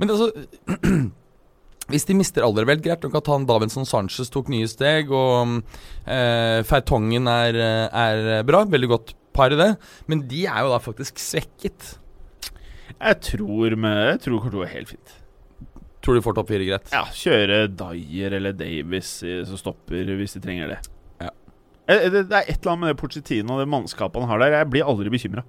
Men 0.00 0.12
altså 0.12 0.28
Hvis 1.92 2.06
de 2.08 2.14
mister 2.16 2.44
Alderweireld, 2.46 2.84
greit 2.84 3.02
nok 3.04 3.16
at 3.18 3.28
han 3.28 3.42
Davinson 3.48 3.84
Sanchez 3.88 4.30
tok 4.32 4.48
nye 4.52 4.68
steg, 4.70 5.10
og 5.12 5.58
eh, 6.08 6.60
Fertongen 6.64 7.26
er, 7.28 7.58
eh, 7.58 7.88
er 7.92 8.46
bra. 8.48 8.62
Veldig 8.70 8.88
godt 8.92 9.12
par 9.36 9.52
i 9.52 9.58
det. 9.58 9.72
Men 10.08 10.22
de 10.30 10.46
er 10.46 10.62
jo 10.64 10.70
da 10.72 10.78
faktisk 10.80 11.20
svekket. 11.20 11.96
jeg 12.94 13.20
tror 13.26 13.76
med, 13.76 13.98
Jeg 14.14 14.22
tror 14.24 14.38
å 14.38 14.54
gå 14.54 14.68
helt 14.72 14.94
fint. 14.94 15.18
Tror 16.02 16.18
du 16.18 16.22
får 16.24 16.34
topp 16.34 16.48
fire 16.50 16.64
greit. 16.66 16.88
Ja, 16.90 17.04
kjøre 17.14 17.60
Dyer 17.78 18.34
eller 18.38 18.52
Davis 18.58 19.10
som 19.46 19.58
stopper 19.60 20.08
hvis 20.18 20.34
de 20.34 20.40
trenger 20.42 20.72
det. 20.74 20.78
Ja. 21.22 21.30
Eh, 21.86 22.08
Det, 22.10 22.24
det 22.30 22.38
er 22.40 22.48
et 22.48 22.56
eller 22.58 22.72
annet 22.72 22.80
med 22.86 22.90
det 22.94 23.00
Porcetino 23.02 23.54
og 23.54 23.60
det 23.62 23.68
mannskapet 23.70 24.20
han 24.24 24.28
har 24.32 24.42
der. 24.42 24.56
Jeg 24.60 24.70
blir 24.74 24.88
aldri 24.90 25.12
bekymra. 25.14 25.44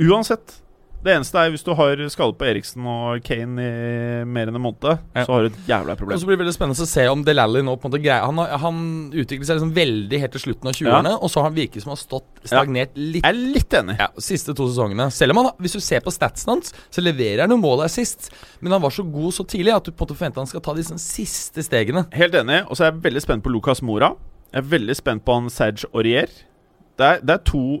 Uansett. 0.00 0.58
Det 1.00 1.14
eneste 1.14 1.40
er 1.40 1.48
hvis 1.54 1.62
du 1.64 1.70
har 1.72 1.96
skade 2.12 2.34
på 2.36 2.44
Eriksen 2.44 2.84
og 2.84 3.22
Kane 3.24 3.62
i 3.64 4.24
mer 4.28 4.50
enn 4.50 4.58
en 4.58 4.60
måned, 4.60 4.98
Ja. 5.16 5.22
så 5.24 5.32
har 5.32 5.46
du 5.46 5.48
et 5.48 5.60
jævla 5.70 5.94
problem. 5.96 6.12
Og 6.12 6.20
så 6.20 6.26
blir 6.28 6.36
det 6.36 6.42
veldig 6.44 6.52
spennende 6.52 6.84
å 6.84 6.88
se 6.90 7.06
om 7.08 7.22
Delally 7.24 7.62
nå 7.64 7.76
på 7.80 7.88
en 7.88 7.92
måte 7.94 8.02
greier 8.04 8.26
Han, 8.26 8.36
han 8.36 8.82
utvikler 9.14 9.46
seg 9.48 9.56
liksom 9.56 9.72
veldig 9.74 10.20
helt 10.20 10.32
til 10.36 10.42
slutten 10.44 10.68
av 10.68 10.74
20-årene, 10.76 11.14
og 11.16 11.30
så 11.32 11.40
har 11.40 11.48
han 11.48 11.56
virket 11.56 11.80
som 11.82 11.90
han 11.94 11.96
har 11.96 12.02
stått 12.04 12.44
stagnert 12.44 12.92
litt. 13.00 13.24
Jeg 13.24 13.32
er 13.32 13.40
litt 13.56 13.76
enig. 13.80 13.96
Ja, 13.98 14.10
Siste 14.20 14.52
to 14.54 14.68
sesongene. 14.68 15.08
Selv 15.10 15.32
om 15.32 15.40
han, 15.40 15.50
hvis 15.58 15.72
du 15.72 15.80
ser 15.80 16.04
på 16.04 16.12
statsen 16.12 16.52
hans, 16.52 16.74
så 16.92 17.00
leverer 17.00 17.46
han 17.46 17.48
noen 17.54 17.64
mål 17.64 17.86
sist, 17.88 18.28
Men 18.60 18.72
han 18.76 18.82
var 18.82 18.90
så 18.92 19.02
god 19.10 19.32
så 19.32 19.44
tidlig 19.48 19.72
at 19.74 19.84
du 19.88 19.92
på 19.92 20.04
en 20.04 20.08
måte 20.10 20.18
forventer 20.20 20.44
han 20.44 20.46
skal 20.52 20.60
ta 20.60 20.74
de 20.76 20.82
sånn 20.84 21.00
siste 21.00 21.64
stegene. 21.64 22.04
Helt 22.12 22.34
enig. 22.34 22.66
Og 22.68 22.76
så 22.76 22.84
er 22.84 22.92
jeg 22.92 23.00
veldig 23.08 23.22
spent 23.24 23.42
på 23.42 23.48
Lucas 23.50 23.80
Mora. 23.80 24.12
Jeg 24.52 24.60
er 24.64 24.68
veldig 24.68 24.96
spent 25.00 25.24
på 25.24 25.32
han 25.32 25.48
Serge 25.48 25.88
Aurier. 25.94 26.28
Det 27.00 27.06
er, 27.06 27.20
det 27.24 27.30
er 27.38 27.44
to 27.48 27.80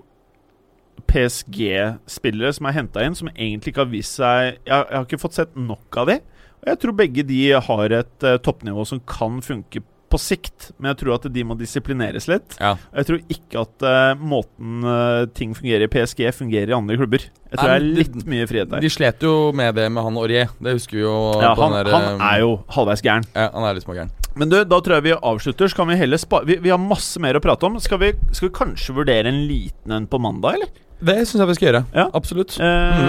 PSG-spillere 1.10 2.54
som 2.56 2.68
er 2.70 2.76
henta 2.78 3.04
inn, 3.04 3.16
som 3.18 3.30
egentlig 3.34 3.74
ikke 3.74 3.84
har 3.84 3.92
vist 3.92 4.18
seg 4.20 4.42
jeg, 4.46 4.70
jeg 4.70 4.96
har 4.96 5.06
ikke 5.06 5.22
fått 5.22 5.38
sett 5.38 5.56
nok 5.58 6.00
av 6.00 6.10
de. 6.12 6.20
Og 6.60 6.68
jeg 6.68 6.82
tror 6.82 6.98
begge 6.98 7.24
de 7.26 7.40
har 7.68 7.96
et 8.00 8.26
uh, 8.26 8.36
toppnivå 8.44 8.84
som 8.88 9.00
kan 9.08 9.40
funke 9.44 9.82
på 10.10 10.18
sikt, 10.18 10.72
men 10.78 10.90
jeg 10.90 10.98
tror 11.04 11.14
at 11.14 11.26
de 11.30 11.42
må 11.46 11.54
disiplineres 11.58 12.26
litt. 12.26 12.56
Ja. 12.58 12.72
Jeg 12.98 13.06
tror 13.06 13.20
ikke 13.30 13.62
at 13.62 13.84
uh, 13.86 14.18
måten 14.18 14.82
uh, 14.82 15.28
ting 15.36 15.54
fungerer 15.54 15.86
i 15.86 15.90
PSG, 15.92 16.24
fungerer 16.34 16.72
i 16.72 16.76
andre 16.76 16.98
klubber. 16.98 17.28
Jeg 17.46 17.54
tror 17.54 17.70
Nei, 17.70 17.76
det 17.76 17.78
er 17.78 18.00
litt 18.00 18.26
mye 18.32 18.48
frihet 18.50 18.72
der. 18.72 18.82
De 18.82 18.90
slet 18.90 19.22
jo 19.26 19.34
med 19.56 19.78
det 19.78 19.86
med 19.94 20.06
han 20.06 20.18
Aurier. 20.18 20.50
Det 20.58 20.74
husker 20.80 20.98
vi 20.98 21.04
jo. 21.04 21.14
Ja, 21.38 21.54
han, 21.58 21.78
der, 21.78 21.92
han 21.94 22.26
er 22.26 22.42
jo 22.42 22.56
halvveis 22.74 23.04
gæren. 23.06 23.28
ja, 23.36 23.46
Han 23.54 23.68
er 23.68 23.78
litt 23.78 23.86
smågæren. 23.86 24.10
Men 24.38 24.50
du, 24.50 24.58
da 24.66 24.78
tror 24.82 24.98
jeg 24.98 25.08
vi 25.08 25.16
avslutter. 25.16 25.70
Så 25.70 25.78
kan 25.78 25.90
vi 25.90 25.98
heller 25.98 26.20
spa 26.22 26.42
vi, 26.46 26.58
vi 26.62 26.74
har 26.74 26.82
masse 26.82 27.22
mer 27.22 27.38
å 27.38 27.42
prate 27.42 27.70
om. 27.70 27.78
Skal 27.82 28.02
vi, 28.02 28.12
skal 28.34 28.48
vi 28.48 28.54
kanskje 28.58 28.98
vurdere 28.98 29.30
en 29.30 29.44
liten 29.46 29.94
en 29.94 30.10
på 30.10 30.20
mandag, 30.22 30.58
eller? 30.58 30.86
Det 31.00 31.16
syns 31.24 31.40
jeg 31.40 31.48
vi 31.48 31.54
skal 31.56 31.66
gjøre. 31.70 31.80
Ja. 31.96 32.04
Absolutt. 32.14 32.56
Eh, 32.60 33.00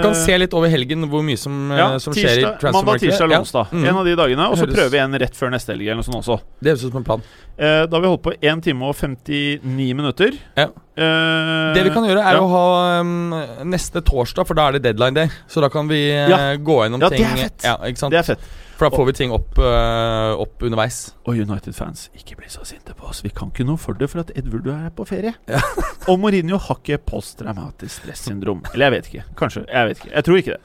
Du 0.00 0.04
kan 0.06 0.14
se 0.16 0.36
litt 0.38 0.54
over 0.56 0.70
helgen 0.72 1.04
hvor 1.10 1.22
mye 1.26 1.36
som, 1.38 1.54
eh, 1.72 1.78
ja, 1.78 1.88
som 1.98 2.14
skjer 2.14 2.38
i 2.38 2.44
tirsdag, 2.46 2.72
Mandag, 2.72 3.00
tirsdag 3.02 3.26
eller 3.26 3.42
onsdag. 3.42 3.72
Mm. 3.74 3.84
En 3.90 3.96
av 4.00 4.04
de 4.06 4.14
dagene. 4.16 4.46
Og 4.50 4.56
så 4.60 4.68
prøver 4.70 4.90
vi 4.94 4.98
en 5.02 5.18
rett 5.18 5.34
før 5.36 5.50
neste 5.52 5.74
helg 5.74 5.88
eller 5.88 5.98
noe 6.00 6.06
sånt 6.06 6.20
også. 6.22 6.38
Det 6.62 6.70
høres 6.72 6.84
ut 6.86 6.92
som 6.94 7.00
en 7.02 7.08
plan. 7.10 7.22
Eh, 7.58 7.82
da 7.86 7.96
har 7.96 8.00
vi 8.00 8.08
holdt 8.08 8.22
på 8.24 8.32
1 8.40 8.62
time 8.64 8.86
og 8.88 8.94
59 8.96 9.94
minutter. 9.98 10.38
Ja. 10.56 10.68
Eh, 10.96 11.74
Det 11.74 11.84
vi 11.84 11.90
kan 11.90 12.06
gjøre, 12.06 12.22
er 12.24 12.38
å 12.40 12.48
ha 12.48 13.00
um, 13.00 13.34
neste 13.68 14.00
torsdag, 14.00 14.46
for 14.46 14.54
da 14.54 14.68
er 14.68 14.78
det 14.78 14.82
deadline 14.88 15.14
day. 15.14 15.28
Så 15.48 15.60
da 15.60 15.68
kan 15.68 15.88
vi 15.90 16.00
uh, 16.14 16.56
gå 16.56 16.78
gjennom 16.86 17.02
Ja, 17.02 17.08
det 17.10 17.20
er 17.20 17.36
fett. 17.36 17.64
Ja, 17.64 17.76
ikke 17.84 17.98
sant? 17.98 18.12
Det 18.14 18.18
er 18.22 18.28
fett. 18.34 18.40
For 18.80 18.88
da 18.88 18.96
får 18.96 19.06
vi 19.10 19.12
ting 19.12 19.32
opp, 19.36 19.58
eh, 19.60 20.40
opp 20.40 20.62
underveis. 20.64 21.10
Og 21.28 21.36
United-fans, 21.36 22.06
ikke 22.16 22.38
bli 22.38 22.48
så 22.48 22.62
sinte 22.64 22.94
på 22.96 23.10
oss. 23.10 23.20
Vi 23.20 23.28
kan 23.28 23.50
ikke 23.52 23.66
noe 23.68 23.76
for 23.76 23.92
det 23.92 24.08
for 24.08 24.22
at 24.22 24.30
Edward 24.34 24.70
er 24.72 24.88
på 24.96 25.04
ferie. 25.04 25.34
Ja. 25.52 25.60
og 26.08 26.16
Mourinho 26.18 26.56
har 26.56 26.80
ikke 26.80 26.96
posttraumatisk 27.04 28.00
stressyndrom. 28.00 28.64
Eller 28.72 28.86
jeg 28.86 28.92
vet 28.94 29.10
ikke. 29.10 29.24
Kanskje. 29.36 29.66
Jeg 29.68 29.90
vet 29.90 30.00
ikke. 30.00 30.14
Jeg 30.14 30.24
tror 30.24 30.40
ikke 30.40 30.56
det. 30.56 30.60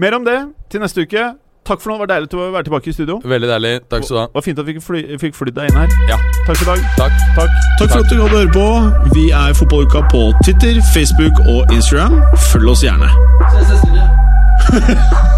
Mer 0.00 0.16
om 0.16 0.24
det 0.24 0.38
til 0.72 0.80
neste 0.80 1.04
uke. 1.04 1.26
Takk 1.68 1.82
for 1.84 1.92
nå. 1.92 1.98
Det 1.98 2.00
var 2.06 2.10
deilig 2.14 2.32
å 2.32 2.50
være 2.54 2.64
tilbake 2.70 2.88
i 2.88 2.96
studio. 2.96 3.20
Veldig 3.20 3.50
deilig. 3.52 3.72
Takk 3.92 4.08
skal 4.08 4.16
du 4.16 4.20
ha. 4.22 4.26
Det 4.32 4.40
var 4.40 4.46
fint 4.48 4.62
at 4.62 4.66
vi 4.70 4.76
fikk, 4.78 4.84
fly, 4.88 5.02
fikk 5.20 5.36
flydd 5.36 5.56
deg 5.58 5.68
inn 5.68 5.80
her. 5.82 5.96
Ja. 6.08 6.16
Takk 6.46 6.56
for 6.56 6.64
i 6.64 6.70
dag. 6.70 6.86
Takk. 6.96 7.12
Takk. 7.36 7.58
Takk 7.82 7.90
for 7.92 8.00
at 8.00 8.08
du 8.08 8.22
hadde 8.24 8.38
høre 8.38 8.54
på. 8.56 8.68
Vi 9.12 9.28
er 9.36 9.52
Fotballuka 9.58 10.00
på 10.08 10.30
Twitter, 10.46 10.80
Facebook 10.96 11.44
og 11.44 11.68
Instagram. 11.76 12.22
Følg 12.48 12.72
oss 12.72 12.86
gjerne. 12.88 13.12